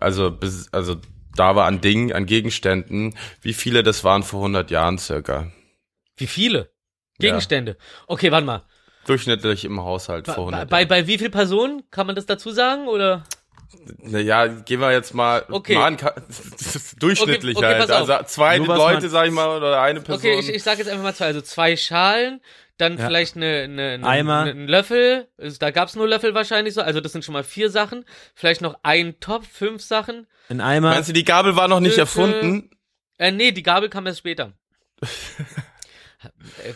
also, 0.00 0.30
bis, 0.30 0.68
also 0.72 0.96
da 1.36 1.56
war 1.56 1.66
an 1.66 1.80
Dingen, 1.80 2.12
an 2.12 2.26
Gegenständen, 2.26 3.16
wie 3.42 3.52
viele 3.54 3.82
das 3.82 4.04
waren 4.04 4.22
vor 4.22 4.40
100 4.40 4.70
Jahren 4.70 4.98
circa? 4.98 5.50
Wie 6.16 6.26
viele? 6.26 6.70
Gegenstände. 7.18 7.76
Okay, 8.06 8.30
warte 8.32 8.46
mal. 8.46 8.62
Durchschnittlich 9.06 9.64
im 9.64 9.80
Haushalt 9.80 10.26
vor 10.26 10.34
Bei, 10.36 10.40
100 10.58 10.70
bei, 10.70 10.78
Jahren. 10.80 10.88
bei 10.88 11.06
wie 11.06 11.18
viel 11.18 11.30
Personen 11.30 11.82
kann 11.90 12.06
man 12.06 12.16
das 12.16 12.26
dazu 12.26 12.50
sagen 12.50 12.86
oder? 12.88 13.24
Naja, 13.98 14.46
gehen 14.46 14.80
wir 14.80 14.92
jetzt 14.92 15.14
mal, 15.14 15.44
Okay. 15.48 15.74
mal 15.76 15.96
durchschnittlich 16.98 17.56
Okay, 17.56 17.66
okay, 17.66 17.78
halt. 17.80 17.90
Also 17.90 18.14
zwei 18.26 18.58
Nur 18.58 18.76
Leute, 18.76 19.08
sag 19.08 19.26
ich 19.26 19.32
mal, 19.32 19.56
oder 19.56 19.80
eine 19.80 20.00
Person. 20.00 20.30
Okay, 20.30 20.40
ich, 20.40 20.48
ich 20.48 20.62
sag 20.62 20.78
jetzt 20.78 20.88
einfach 20.88 21.04
mal 21.04 21.14
zwei. 21.14 21.26
Also 21.26 21.40
zwei 21.40 21.76
Schalen, 21.76 22.40
dann 22.78 22.98
Ja. 22.98 23.06
vielleicht 23.06 23.36
eine, 23.36 23.62
eine, 23.62 23.82
eine, 23.92 24.06
Eimer. 24.06 24.40
eine, 24.40 24.50
einen 24.50 24.68
Löffel. 24.68 25.28
Also 25.38 25.56
Da 25.58 25.70
gab's 25.70 25.94
nur 25.94 26.08
Löffel 26.08 26.34
wahrscheinlich 26.34 26.74
so. 26.74 26.82
Also 26.82 27.00
das 27.00 27.12
sind 27.12 27.24
schon 27.24 27.32
mal 27.32 27.44
vier 27.44 27.70
Sachen. 27.70 28.04
Vielleicht 28.34 28.60
noch 28.60 28.76
ein 28.82 29.18
Topf, 29.20 29.46
fünf 29.48 29.82
Sachen. 29.82 30.26
Ein 30.48 30.60
Eimer. 30.60 30.90
Meinst 30.90 31.08
du, 31.08 31.12
die 31.12 31.24
Gabel 31.24 31.54
war 31.56 31.68
noch 31.68 31.80
nicht 31.80 31.90
Bitte. 31.92 32.00
erfunden? 32.02 32.70
Äh, 33.18 33.30
nee, 33.32 33.52
die 33.52 33.62
Gabel 33.62 33.88
kam 33.88 34.06
erst 34.06 34.18
später. 34.18 34.52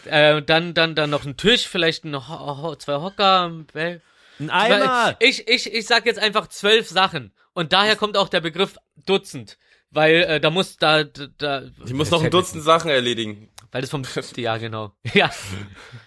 äh, 0.06 0.42
dann, 0.42 0.74
dann, 0.74 0.94
dann 0.94 1.10
noch 1.10 1.24
ein 1.24 1.36
Tisch, 1.36 1.66
vielleicht 1.68 2.04
ein 2.04 2.14
Ho 2.16 2.62
Ho 2.62 2.76
zwei 2.76 2.94
Hocker. 2.94 3.64
äh, 3.74 3.98
Ein 4.38 4.50
Eimer. 4.50 5.16
Ich, 5.20 5.46
ich, 5.48 5.72
ich 5.72 5.86
sag 5.86 6.06
jetzt 6.06 6.18
einfach 6.18 6.48
zwölf 6.48 6.88
Sachen. 6.88 7.32
Und 7.52 7.72
daher 7.72 7.96
kommt 7.96 8.16
auch 8.16 8.28
der 8.28 8.40
Begriff 8.40 8.76
Dutzend. 9.06 9.58
Weil 9.90 10.22
äh, 10.24 10.40
da 10.40 10.50
muss 10.50 10.76
da, 10.76 11.04
da, 11.04 11.28
da 11.38 11.62
Ich 11.84 11.92
muss 11.92 12.10
noch 12.10 12.22
ein 12.22 12.30
Dutzend 12.30 12.64
Sachen 12.64 12.90
erledigen. 12.90 13.48
Weil 13.70 13.80
das 13.80 13.90
vom 13.90 14.02
ja 14.36 14.56
genau. 14.56 14.92
Ja. 15.14 15.30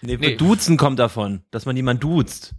Nee, 0.02 0.16
nee. 0.16 0.36
Duzen 0.36 0.76
kommt 0.76 0.98
davon, 0.98 1.44
dass 1.50 1.64
man 1.66 1.76
jemand 1.76 2.02
duzt. 2.02 2.54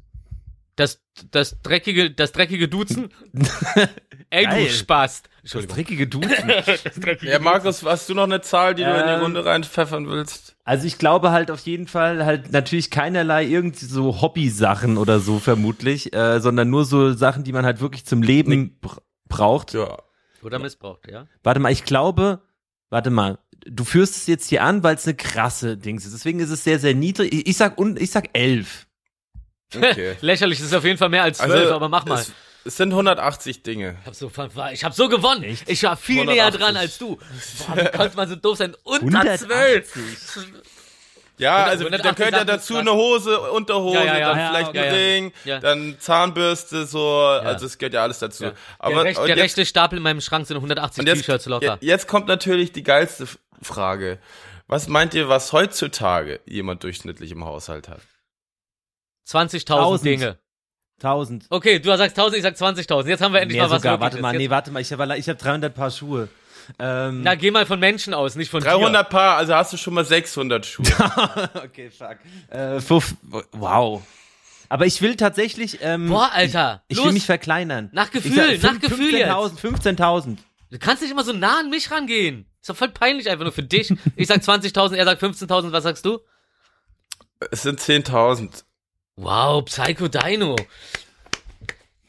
Das 0.75 1.01
das 1.31 1.61
dreckige 1.61 2.09
das 2.11 2.31
dreckige 2.31 2.67
Duzen. 2.67 3.09
Ey 4.29 4.45
Geil. 4.45 4.65
du 4.65 4.71
Spast. 4.71 5.29
Das 5.51 5.67
dreckige 5.67 6.07
Duzen. 6.07 6.29
Das 6.65 6.83
dreckige 6.95 7.31
Ja, 7.31 7.39
Markus, 7.39 7.83
hast 7.83 8.09
du 8.09 8.13
noch 8.13 8.23
eine 8.23 8.41
Zahl, 8.41 8.75
die 8.75 8.83
du 8.83 8.89
in 8.89 9.05
die 9.05 9.13
Ähm, 9.13 9.21
Runde 9.21 9.45
reinpfeffern 9.45 10.07
willst? 10.07 10.55
Also 10.63 10.85
ich 10.85 10.97
glaube 10.97 11.31
halt 11.31 11.49
auf 11.51 11.59
jeden 11.61 11.87
Fall 11.87 12.25
halt 12.25 12.51
natürlich 12.51 12.91
keinerlei 12.91 13.45
irgendwie 13.45 13.85
so 13.85 14.21
Hobby-Sachen 14.21 14.97
oder 14.97 15.19
so 15.19 15.39
vermutlich, 15.39 16.13
äh, 16.13 16.39
sondern 16.39 16.69
nur 16.69 16.85
so 16.85 17.13
Sachen, 17.13 17.43
die 17.43 17.53
man 17.53 17.65
halt 17.65 17.81
wirklich 17.81 18.05
zum 18.05 18.21
Leben 18.21 18.77
br 18.79 18.97
braucht. 19.27 19.73
Ja. 19.73 19.97
Oder 20.41 20.59
missbraucht, 20.59 21.07
ja. 21.09 21.27
Warte 21.43 21.59
mal, 21.59 21.71
ich 21.71 21.83
glaube, 21.83 22.41
warte 22.89 23.09
mal, 23.09 23.37
du 23.65 23.83
führst 23.83 24.15
es 24.17 24.27
jetzt 24.27 24.47
hier 24.49 24.63
an, 24.63 24.83
weil 24.83 24.95
es 24.95 25.05
eine 25.05 25.15
krasse 25.15 25.77
Dings 25.77 26.05
ist. 26.05 26.13
Deswegen 26.13 26.39
ist 26.39 26.49
es 26.49 26.63
sehr, 26.63 26.79
sehr 26.79 26.95
niedrig. 26.95 27.33
Ich, 27.33 27.47
ich 27.47 27.57
sag 27.57 27.77
un, 27.77 27.97
ich 27.97 28.11
sag 28.11 28.29
elf. 28.33 28.87
Okay. 29.75 30.15
Lächerlich, 30.21 30.59
das 30.59 30.67
ist 30.67 30.73
auf 30.73 30.85
jeden 30.85 30.97
Fall 30.97 31.09
mehr 31.09 31.23
als 31.23 31.37
zwölf, 31.39 31.71
aber 31.71 31.89
mach 31.89 32.05
mal. 32.05 32.17
Also, 32.17 32.31
Es, 32.31 32.48
es 32.69 32.77
sind 32.77 32.91
180 32.91 33.63
Dinge. 33.63 33.97
Ich 34.01 34.07
hab 34.07 34.15
so, 34.15 34.31
ich 34.71 34.83
hab 34.83 34.93
so 34.93 35.09
gewonnen. 35.09 35.43
Echt? 35.43 35.67
Ich 35.69 35.83
war 35.83 35.97
viel 35.97 36.23
näher 36.25 36.45
180. 36.45 36.59
dran 36.61 36.77
als 36.77 36.97
du. 36.99 37.15
Boah, 37.17 37.77
wie 37.77 37.97
konnte 37.97 38.15
man 38.15 38.29
so 38.29 38.35
doof 38.35 38.57
sein? 38.57 38.75
Unter 38.83 39.19
180. 39.21 39.47
zwölf. 39.47 40.53
Ja, 41.37 41.65
100 41.65 41.69
also 41.71 41.83
da 41.85 41.89
180 41.89 42.15
gehört 42.17 42.33
ja 42.35 42.43
dazu 42.43 42.75
eine 42.77 42.93
Hose, 42.93 43.39
Unterhose, 43.39 43.95
Ja, 43.95 44.03
ja, 44.03 44.17
ja, 44.19 44.27
dann 44.29 44.37
ja, 44.39 44.47
vielleicht 44.49 44.69
okay, 44.69 44.79
ein. 44.79 44.93
Ring, 44.93 45.33
Ja. 45.45 45.59
dann 45.59 45.95
Zahnbürste, 45.99 46.85
so, 46.85 47.25
also 47.25 47.65
es 47.65 47.77
gehört 47.77 47.93
ja 47.93 48.03
alles 48.03 48.19
dazu. 48.19 48.43
Ja. 48.45 48.51
Aber 48.77 48.95
der, 48.95 49.03
recht, 49.05 49.19
und 49.19 49.27
der 49.27 49.35
jetzt, 49.37 49.43
rechte 49.45 49.65
Stapel 49.65 49.97
in 49.97 50.03
meinem 50.03 50.19
Schrank 50.21 50.45
sind 50.47 50.57
180 50.57 50.99
und 50.99 51.07
jetzt, 51.07 51.19
T-Shirts 51.19 51.45
locker. 51.45 51.77
je- 51.79 51.87
jetzt 51.87 52.07
kommt 52.07 52.27
natürlich 52.27 52.71
die 52.73 52.83
geilste 52.83 53.25
Frage. 53.61 54.19
Was 54.67 54.87
meint 54.89 55.13
ihr, 55.13 55.29
was 55.29 55.53
heutzutage 55.53 56.41
jemand 56.45 56.83
durchschnittlich 56.83 57.31
im 57.31 57.43
Haushalt 57.45 57.87
hat? 57.87 58.01
20.000 59.27 59.65
Tausend. 59.65 60.05
Dinge. 60.05 60.37
Tausend. 60.99 61.45
Okay, 61.49 61.79
du 61.79 61.95
sagst 61.95 62.17
1000, 62.17 62.37
ich 62.37 62.43
sag 62.43 62.55
20.000. 62.55 63.07
Jetzt 63.07 63.21
haben 63.21 63.33
wir 63.33 63.41
endlich 63.41 63.57
Mehr 63.57 63.67
mal 63.67 63.75
was 63.75 63.81
sogar. 63.81 63.99
Warte 63.99 64.19
mal, 64.19 64.33
Jetzt- 64.33 64.39
nee, 64.41 64.49
warte 64.49 64.71
mal, 64.71 64.81
ich 64.81 64.91
habe 64.91 65.17
ich 65.17 65.29
hab 65.29 65.37
300 65.37 65.73
Paar 65.73 65.91
Schuhe. 65.91 66.27
Ähm, 66.77 67.23
Na, 67.23 67.33
geh 67.35 67.49
mal 67.49 67.65
von 67.65 67.79
Menschen 67.79 68.13
aus, 68.13 68.35
nicht 68.35 68.51
von 68.51 68.61
300 68.61 69.09
Paar, 69.09 69.37
also 69.37 69.55
hast 69.55 69.73
du 69.73 69.77
schon 69.77 69.95
mal 69.95 70.05
600 70.05 70.65
Schuhe. 70.65 70.85
okay, 71.63 71.89
fuck. 71.89 72.17
Äh, 72.49 72.79
fünf, 72.79 73.15
wow. 73.53 74.03
Aber 74.67 74.85
ich 74.85 75.01
will 75.01 75.15
tatsächlich, 75.15 75.79
ähm, 75.81 76.03
dir. 76.07 76.13
Boah, 76.13 76.29
Alter. 76.31 76.83
ich 76.87 76.97
los. 76.97 77.07
will 77.07 77.13
mich 77.13 77.25
verkleinern. 77.25 77.89
Nach 77.91 78.07
Ich 78.07 78.11
Gefühl, 78.11 78.59
sag, 78.59 78.73
nach 78.73 78.79
Gefühl 78.79 79.15
15.000, 79.15 79.57
15.000. 79.59 80.37
Du 80.69 80.77
kannst 80.77 81.01
nicht 81.01 81.11
immer 81.11 81.23
so 81.23 81.33
nah 81.33 81.59
an 81.61 81.71
mich 81.71 81.89
rangehen. 81.89 82.45
Ist 82.61 82.69
doch 82.69 82.75
voll 82.75 82.89
peinlich 82.89 83.29
einfach 83.29 83.45
nur 83.45 83.53
für 83.53 83.63
dich. 83.63 83.91
Ich 84.15 84.27
sag 84.27 84.41
20.000, 84.41 84.95
er 84.95 85.05
sagt 85.05 85.23
15.000, 85.23 85.71
was 85.71 85.83
sagst 85.83 86.05
du? 86.05 86.19
es 87.51 87.63
sind 87.63 87.79
10.000. 87.79 88.63
Wow, 89.21 89.65
Psycho 89.65 90.07
Dino. 90.07 90.55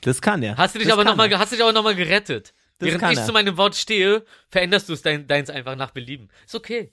Das 0.03 0.23
kann 0.23 0.43
er. 0.43 0.57
Hast 0.57 0.75
du 0.75 0.79
dich 0.79 0.87
das 0.87 0.95
aber 0.95 1.05
nochmal, 1.05 1.29
hast 1.37 1.53
dich 1.53 1.61
aber 1.61 1.73
noch 1.73 1.83
mal 1.83 1.97
gerettet. 1.97 2.55
Das 2.79 2.87
Während 2.87 3.01
kann 3.01 3.13
ich 3.13 3.19
er. 3.19 3.27
zu 3.27 3.33
meinem 3.33 3.57
Wort 3.57 3.75
stehe, 3.75 4.25
veränderst 4.49 4.89
du 4.89 4.93
es 4.93 5.03
dein, 5.03 5.27
deins 5.27 5.51
einfach 5.51 5.75
nach 5.75 5.91
Belieben. 5.91 6.31
Ist 6.47 6.55
okay. 6.55 6.93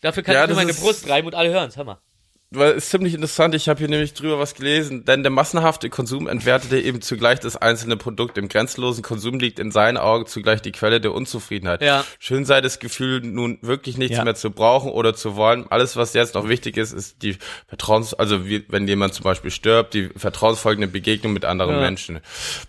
Dafür 0.00 0.22
kann 0.24 0.34
Ja, 0.34 0.42
ich 0.44 0.48
nur 0.48 0.56
meine 0.56 0.74
Brust 0.74 1.08
reiben 1.08 1.28
und 1.28 1.34
alle 1.34 1.50
hören's. 1.50 1.76
Hör 1.76 1.84
mal. 1.84 2.00
Weil 2.52 2.72
ist 2.72 2.90
ziemlich 2.90 3.14
interessant, 3.14 3.54
ich 3.54 3.68
habe 3.68 3.78
hier 3.78 3.86
nämlich 3.88 4.12
drüber 4.12 4.40
was 4.40 4.56
gelesen, 4.56 5.04
denn 5.04 5.22
der 5.22 5.30
massenhafte 5.30 5.88
Konsum 5.88 6.26
entwertete 6.26 6.80
eben 6.80 7.00
zugleich 7.00 7.38
das 7.38 7.56
einzelne 7.56 7.96
Produkt. 7.96 8.36
Im 8.38 8.48
grenzenlosen 8.48 9.04
Konsum 9.04 9.38
liegt 9.38 9.60
in 9.60 9.70
seinen 9.70 9.96
Augen 9.96 10.26
zugleich 10.26 10.60
die 10.60 10.72
Quelle 10.72 11.00
der 11.00 11.12
Unzufriedenheit. 11.12 11.80
Ja. 11.80 12.04
Schön 12.18 12.44
sei 12.44 12.60
das 12.60 12.80
Gefühl, 12.80 13.20
nun 13.20 13.58
wirklich 13.62 13.98
nichts 13.98 14.16
Ja. 14.16 14.24
mehr 14.24 14.34
zu 14.34 14.50
brauchen 14.50 14.90
oder 14.90 15.14
zu 15.14 15.36
wollen. 15.36 15.66
Alles, 15.70 15.94
was 15.94 16.12
jetzt 16.12 16.34
noch 16.34 16.48
wichtig 16.48 16.76
ist, 16.76 16.92
ist 16.92 17.22
die 17.22 17.36
Vertrauens, 17.68 18.14
also 18.14 18.44
wie, 18.44 18.64
wenn 18.66 18.88
jemand 18.88 19.14
zum 19.14 19.22
Beispiel 19.22 19.52
stirbt, 19.52 19.94
die 19.94 20.08
vertrauensfolgende 20.16 20.88
Begegnung 20.88 21.32
mit 21.32 21.44
anderen 21.44 21.76
Ja. 21.76 21.80
Menschen. 21.82 22.18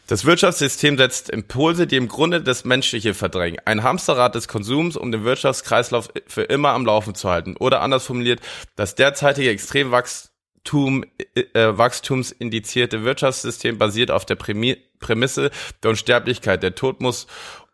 Das 0.06 0.26
Wirtschaftssystem 0.26 0.96
setzt 0.96 1.32
Impulse, 1.32 1.88
die 1.88 1.96
im 1.96 2.08
Grunde 2.08 2.42
das 2.42 2.66
Menschliche 2.66 3.16
verdrängen. 3.16 3.60
Ein 3.66 3.82
Hamsterrad 3.82 4.36
des 4.36 4.48
Konsums, 4.48 4.96
um 4.96 5.12
den 5.12 5.24
Wirtschaftskreislauf 5.24 6.10
für 6.28 6.44
immer 6.44 6.70
am 6.70 6.86
Laufen 6.86 7.16
zu 7.16 7.32
halten. 7.32 7.56
Oder 7.58 7.82
anders 7.82 8.06
formuliert, 8.06 8.42
das 8.76 8.94
derzeitige 8.94 9.50
Extremwachstum, 9.72 11.06
äh, 11.36 11.44
wachstumsindizierte 11.54 13.04
Wirtschaftssystem 13.04 13.78
basiert 13.78 14.12
auf 14.12 14.26
der 14.26 14.36
Prämi 14.36 14.78
Prämisse 15.00 15.50
der 15.82 15.92
Unsterblichkeit. 15.92 16.62
Der 16.62 16.76
Tod 16.76 17.02
muss 17.02 17.26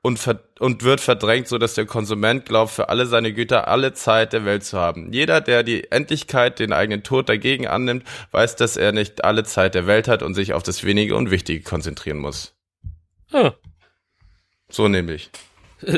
und, 0.02 0.18
ver 0.18 0.40
und 0.60 0.84
wird 0.84 1.02
verdrängt, 1.02 1.48
so 1.50 1.58
dass 1.58 1.74
der 1.74 1.86
Konsument 1.86 2.46
glaubt, 2.46 2.72
für 2.72 2.88
alle 2.88 3.06
seine 3.06 3.34
Güter 3.34 3.68
alle 3.68 3.94
Zeit 3.94 4.32
der 4.32 4.46
Welt 4.46 4.64
zu 4.64 4.78
haben. 4.78 5.12
Jeder, 5.12 5.42
der 5.42 5.64
die 5.64 5.92
Endlichkeit, 5.92 6.60
den 6.60 6.72
eigenen 6.72 7.04
Tod 7.04 7.28
dagegen 7.28 7.68
annimmt, 7.68 8.06
weiß, 8.32 8.56
dass 8.56 8.78
er 8.78 8.94
nicht 8.94 9.26
alle 9.26 9.44
Zeit 9.44 9.76
der 9.76 9.88
Welt 9.88 10.08
hat 10.08 10.24
und 10.24 10.36
sich 10.36 10.54
auf 10.54 10.64
das 10.64 10.84
Wenige 10.86 11.18
und 11.18 11.32
Wichtige 11.32 11.64
konzentrieren 11.64 12.20
muss. 12.20 12.56
Hm. 13.32 13.52
So 14.70 14.88
nämlich. 14.88 15.30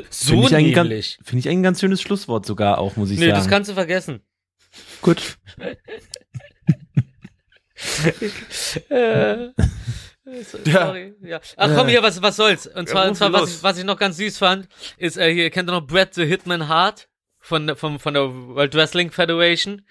So 0.10 0.42
Finde 0.46 0.60
ich, 0.62 0.76
nämlich. 0.76 1.20
finde 1.24 1.40
ich 1.40 1.48
ein 1.50 1.64
ganz 1.64 1.80
schönes 1.80 2.02
Schlusswort 2.02 2.46
sogar 2.46 2.80
auch, 2.80 2.98
muss 2.98 3.12
ich 3.12 3.18
Nee, 3.20 3.28
sagen. 3.28 3.38
das 3.38 3.48
kannst 3.48 3.70
du 3.70 3.76
vergessen. 3.76 4.22
Gut. 5.02 5.38
Äh, 8.90 9.50
Sorry. 10.66 11.16
Ja. 11.22 11.40
Ach 11.58 11.76
komm, 11.76 11.88
hier, 11.88 12.04
was, 12.04 12.22
was 12.22 12.36
soll's? 12.36 12.68
Und 12.68 12.88
zwar, 12.88 13.04
Ja, 13.04 13.10
und 13.10 13.16
zwar 13.16 13.34
was, 13.34 13.58
ich, 13.58 13.64
was 13.64 13.78
ich 13.78 13.84
noch 13.84 13.98
ganz 13.98 14.18
süß 14.18 14.38
fand, 14.38 14.68
ist, 14.98 15.18
äh, 15.18 15.34
hier 15.34 15.50
kennt 15.50 15.70
ihr 15.70 15.74
noch 15.74 15.88
Brett 15.88 16.14
the 16.14 16.26
Hitman 16.26 16.68
Hart 16.68 17.08
von, 17.40 17.76
von, 17.76 18.00
von 18.00 18.14
der 18.14 18.32
World 18.32 18.76
Wrestling 18.76 19.12
Federation. 19.12 19.82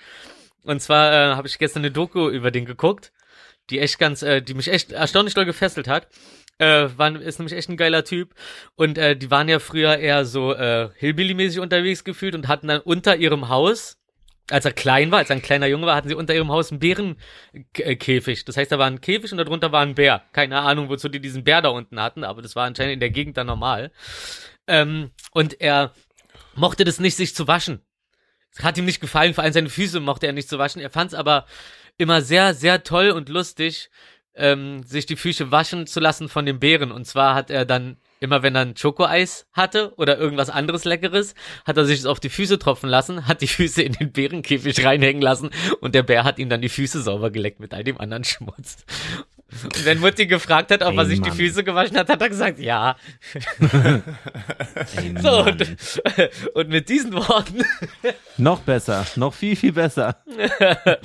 Und 0.62 0.80
zwar 0.80 1.12
äh, 1.12 1.34
habe 1.34 1.48
ich 1.48 1.58
gestern 1.58 1.80
eine 1.80 1.90
Doku 1.90 2.28
über 2.28 2.50
den 2.50 2.66
geguckt, 2.66 3.12
die 3.70 3.80
echt 3.80 3.98
ganz, 3.98 4.22
äh, 4.22 4.40
die 4.42 4.54
mich 4.54 4.68
echt 4.68 4.92
erstaunlich 4.92 5.34
doll 5.34 5.44
gefesselt 5.44 5.88
hat. 5.88 6.08
Äh, 6.58 6.88
war, 6.96 7.20
ist 7.20 7.38
nämlich 7.38 7.56
echt 7.56 7.68
ein 7.68 7.76
geiler 7.76 8.04
Typ. 8.04 8.34
Und 8.74 8.98
äh, 8.98 9.16
die 9.16 9.30
waren 9.30 9.48
ja 9.48 9.58
früher 9.58 9.96
eher 9.96 10.24
so 10.24 10.52
äh, 10.54 10.90
Hillbilly-mäßig 10.98 11.60
unterwegs 11.60 12.04
gefühlt 12.04 12.34
und 12.34 12.48
hatten 12.48 12.68
dann 12.68 12.80
unter 12.80 13.16
ihrem 13.16 13.48
Haus, 13.48 13.96
als 14.50 14.64
er 14.64 14.72
klein 14.72 15.10
war, 15.10 15.18
als 15.18 15.30
er 15.30 15.36
ein 15.36 15.42
kleiner 15.42 15.66
Junge 15.66 15.86
war, 15.86 15.96
hatten 15.96 16.08
sie 16.08 16.14
unter 16.14 16.34
ihrem 16.34 16.50
Haus 16.50 16.70
einen 16.70 16.80
Bärenkäfig. 16.80 18.44
Das 18.44 18.56
heißt, 18.56 18.72
da 18.72 18.78
war 18.78 18.86
ein 18.86 19.00
Käfig 19.00 19.32
und 19.32 19.38
darunter 19.38 19.72
war 19.72 19.82
ein 19.82 19.94
Bär. 19.94 20.22
Keine 20.32 20.60
Ahnung, 20.60 20.88
wozu 20.88 21.08
die 21.08 21.20
diesen 21.20 21.44
Bär 21.44 21.62
da 21.62 21.68
unten 21.68 22.00
hatten, 22.00 22.24
aber 22.24 22.42
das 22.42 22.56
war 22.56 22.66
anscheinend 22.66 22.94
in 22.94 23.00
der 23.00 23.10
Gegend 23.10 23.36
dann 23.36 23.46
normal. 23.46 23.92
Ähm, 24.66 25.10
und 25.32 25.60
er 25.60 25.92
mochte 26.54 26.84
das 26.84 27.00
nicht, 27.00 27.16
sich 27.16 27.34
zu 27.34 27.46
waschen. 27.46 27.80
Es 28.50 28.64
hat 28.64 28.78
ihm 28.78 28.84
nicht 28.84 29.00
gefallen, 29.00 29.34
vor 29.34 29.44
allem 29.44 29.52
seine 29.52 29.68
Füße 29.68 30.00
mochte 30.00 30.26
er 30.26 30.32
nicht 30.32 30.48
zu 30.48 30.58
waschen. 30.58 30.80
Er 30.80 30.90
fand 30.90 31.12
es 31.12 31.18
aber 31.18 31.46
immer 31.96 32.22
sehr, 32.22 32.54
sehr 32.54 32.82
toll 32.82 33.10
und 33.10 33.28
lustig, 33.28 33.90
ähm, 34.34 34.82
sich 34.82 35.06
die 35.06 35.16
Füße 35.16 35.50
waschen 35.50 35.86
zu 35.86 36.00
lassen 36.00 36.28
von 36.28 36.46
dem 36.46 36.58
Bären. 36.58 36.92
Und 36.92 37.06
zwar 37.06 37.34
hat 37.34 37.50
er 37.50 37.64
dann 37.64 37.98
immer, 38.20 38.42
wenn 38.42 38.54
er 38.54 38.62
ein 38.62 38.76
Schokoeis 38.76 39.46
hatte 39.52 39.92
oder 39.96 40.18
irgendwas 40.18 40.50
anderes 40.50 40.84
Leckeres, 40.84 41.34
hat 41.66 41.76
er 41.76 41.84
sich 41.84 42.00
es 42.00 42.06
auf 42.06 42.20
die 42.20 42.28
Füße 42.28 42.58
tropfen 42.58 42.88
lassen, 42.88 43.26
hat 43.26 43.40
die 43.42 43.48
Füße 43.48 43.82
in 43.82 43.92
den 43.94 44.12
Bärenkäfig 44.12 44.84
reinhängen 44.84 45.22
lassen 45.22 45.50
und 45.80 45.94
der 45.94 46.02
Bär 46.02 46.24
hat 46.24 46.38
ihm 46.38 46.48
dann 46.48 46.60
die 46.62 46.68
Füße 46.68 47.02
sauber 47.02 47.30
geleckt 47.30 47.60
mit 47.60 47.74
all 47.74 47.84
dem 47.84 47.98
anderen 48.00 48.24
Schmutz. 48.24 48.84
Und 49.64 49.84
wenn 49.86 49.98
Mutti 50.00 50.26
gefragt 50.26 50.70
hat, 50.70 50.82
ob 50.82 50.92
Ey, 50.92 50.98
er 50.98 51.06
sich 51.06 51.22
die 51.22 51.30
Mann. 51.30 51.38
Füße 51.38 51.64
gewaschen 51.64 51.96
hat, 51.96 52.10
hat 52.10 52.20
er 52.20 52.28
gesagt, 52.28 52.58
ja. 52.58 52.96
Ey, 54.96 55.14
So, 55.22 55.44
und, 55.44 55.76
und 56.54 56.68
mit 56.68 56.90
diesen 56.90 57.14
Worten 57.14 57.64
Noch 58.36 58.60
besser, 58.60 59.06
noch 59.16 59.32
viel, 59.32 59.56
viel 59.56 59.72
besser. 59.72 60.22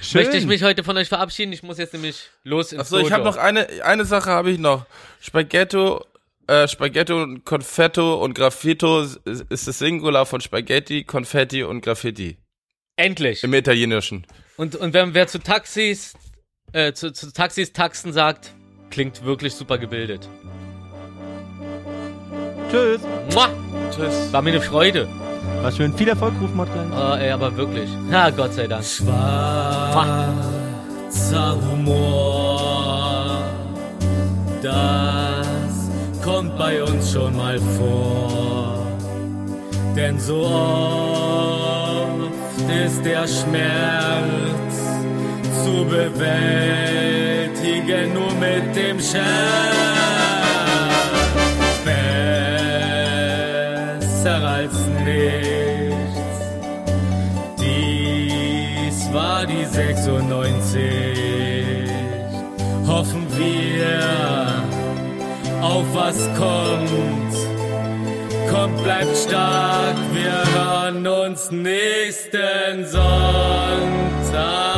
Schön. 0.00 0.22
möchte 0.22 0.36
ich 0.36 0.46
mich 0.46 0.62
heute 0.62 0.84
von 0.84 0.96
euch 0.96 1.08
verabschieden. 1.08 1.52
Ich 1.52 1.62
muss 1.62 1.78
jetzt 1.78 1.92
nämlich 1.92 2.28
los 2.44 2.72
ins 2.72 2.82
Achso, 2.82 2.98
ich 2.98 3.12
habe 3.12 3.24
noch 3.24 3.36
eine, 3.36 3.66
eine 3.82 4.04
Sache 4.04 4.30
habe 4.30 4.50
ich 4.50 4.58
noch. 4.58 4.86
Spaghetto, 5.20 6.04
äh, 6.46 6.68
Spaghetto 6.68 7.22
und 7.22 7.44
Confetto 7.44 8.22
und 8.22 8.34
Graffito 8.34 9.02
ist, 9.02 9.20
das 9.48 9.64
Singular 9.64 10.26
von 10.26 10.40
Spaghetti, 10.40 11.04
Konfetti 11.04 11.62
und 11.62 11.80
Graffiti. 11.80 12.38
Endlich. 12.96 13.44
Im 13.44 13.52
Italienischen. 13.54 14.26
Und, 14.56 14.76
und 14.76 14.94
wer, 14.94 15.12
wer 15.12 15.26
zu 15.26 15.38
Taxis, 15.38 16.14
äh, 16.72 16.92
zu, 16.92 17.12
zu 17.12 17.32
Taxis 17.32 17.72
Taxen 17.72 18.12
sagt, 18.12 18.52
klingt 18.90 19.24
wirklich 19.24 19.54
super 19.54 19.78
gebildet. 19.78 20.28
Tschüss. 22.70 23.00
Mua! 23.32 23.48
Tschüss. 23.90 24.32
War 24.32 24.42
mir 24.42 24.50
eine 24.50 24.60
Freude. 24.62 25.08
War 25.62 25.72
schön. 25.72 25.92
Viel 25.94 26.08
Erfolg, 26.08 26.34
Rufmord 26.40 26.68
gleich. 26.72 26.86
Oh, 26.92 27.14
ey, 27.16 27.30
aber 27.30 27.56
wirklich. 27.56 27.88
Ha, 28.12 28.30
Gott 28.30 28.54
sei 28.54 28.66
Dank. 28.66 28.84
Schwarzer 28.84 29.16
Humor, 31.70 33.42
das 34.62 35.46
kommt 36.24 36.56
bei 36.58 36.82
uns 36.82 37.12
schon 37.12 37.36
mal 37.36 37.58
vor. 37.78 38.86
Denn 39.96 40.18
so 40.20 40.42
oft 40.42 42.30
ist 42.84 43.04
der 43.04 43.26
Schmerz 43.26 44.76
zu 45.64 45.84
bewältigen 45.86 46.26
nur 48.12 48.32
mit 48.34 48.76
dem 48.76 49.00
Scherz. 49.00 50.35
War 59.36 59.46
die 59.46 59.66
96. 59.66 60.80
Hoffen 62.86 63.26
wir 63.36 64.64
auf 65.60 65.84
was 65.92 66.16
kommt. 66.38 67.34
Kommt, 68.50 68.82
bleibt 68.82 69.14
stark, 69.14 69.96
wir 70.14 70.32
hören 70.54 71.06
uns 71.06 71.50
nächsten 71.50 72.86
Sonntag. 72.86 74.75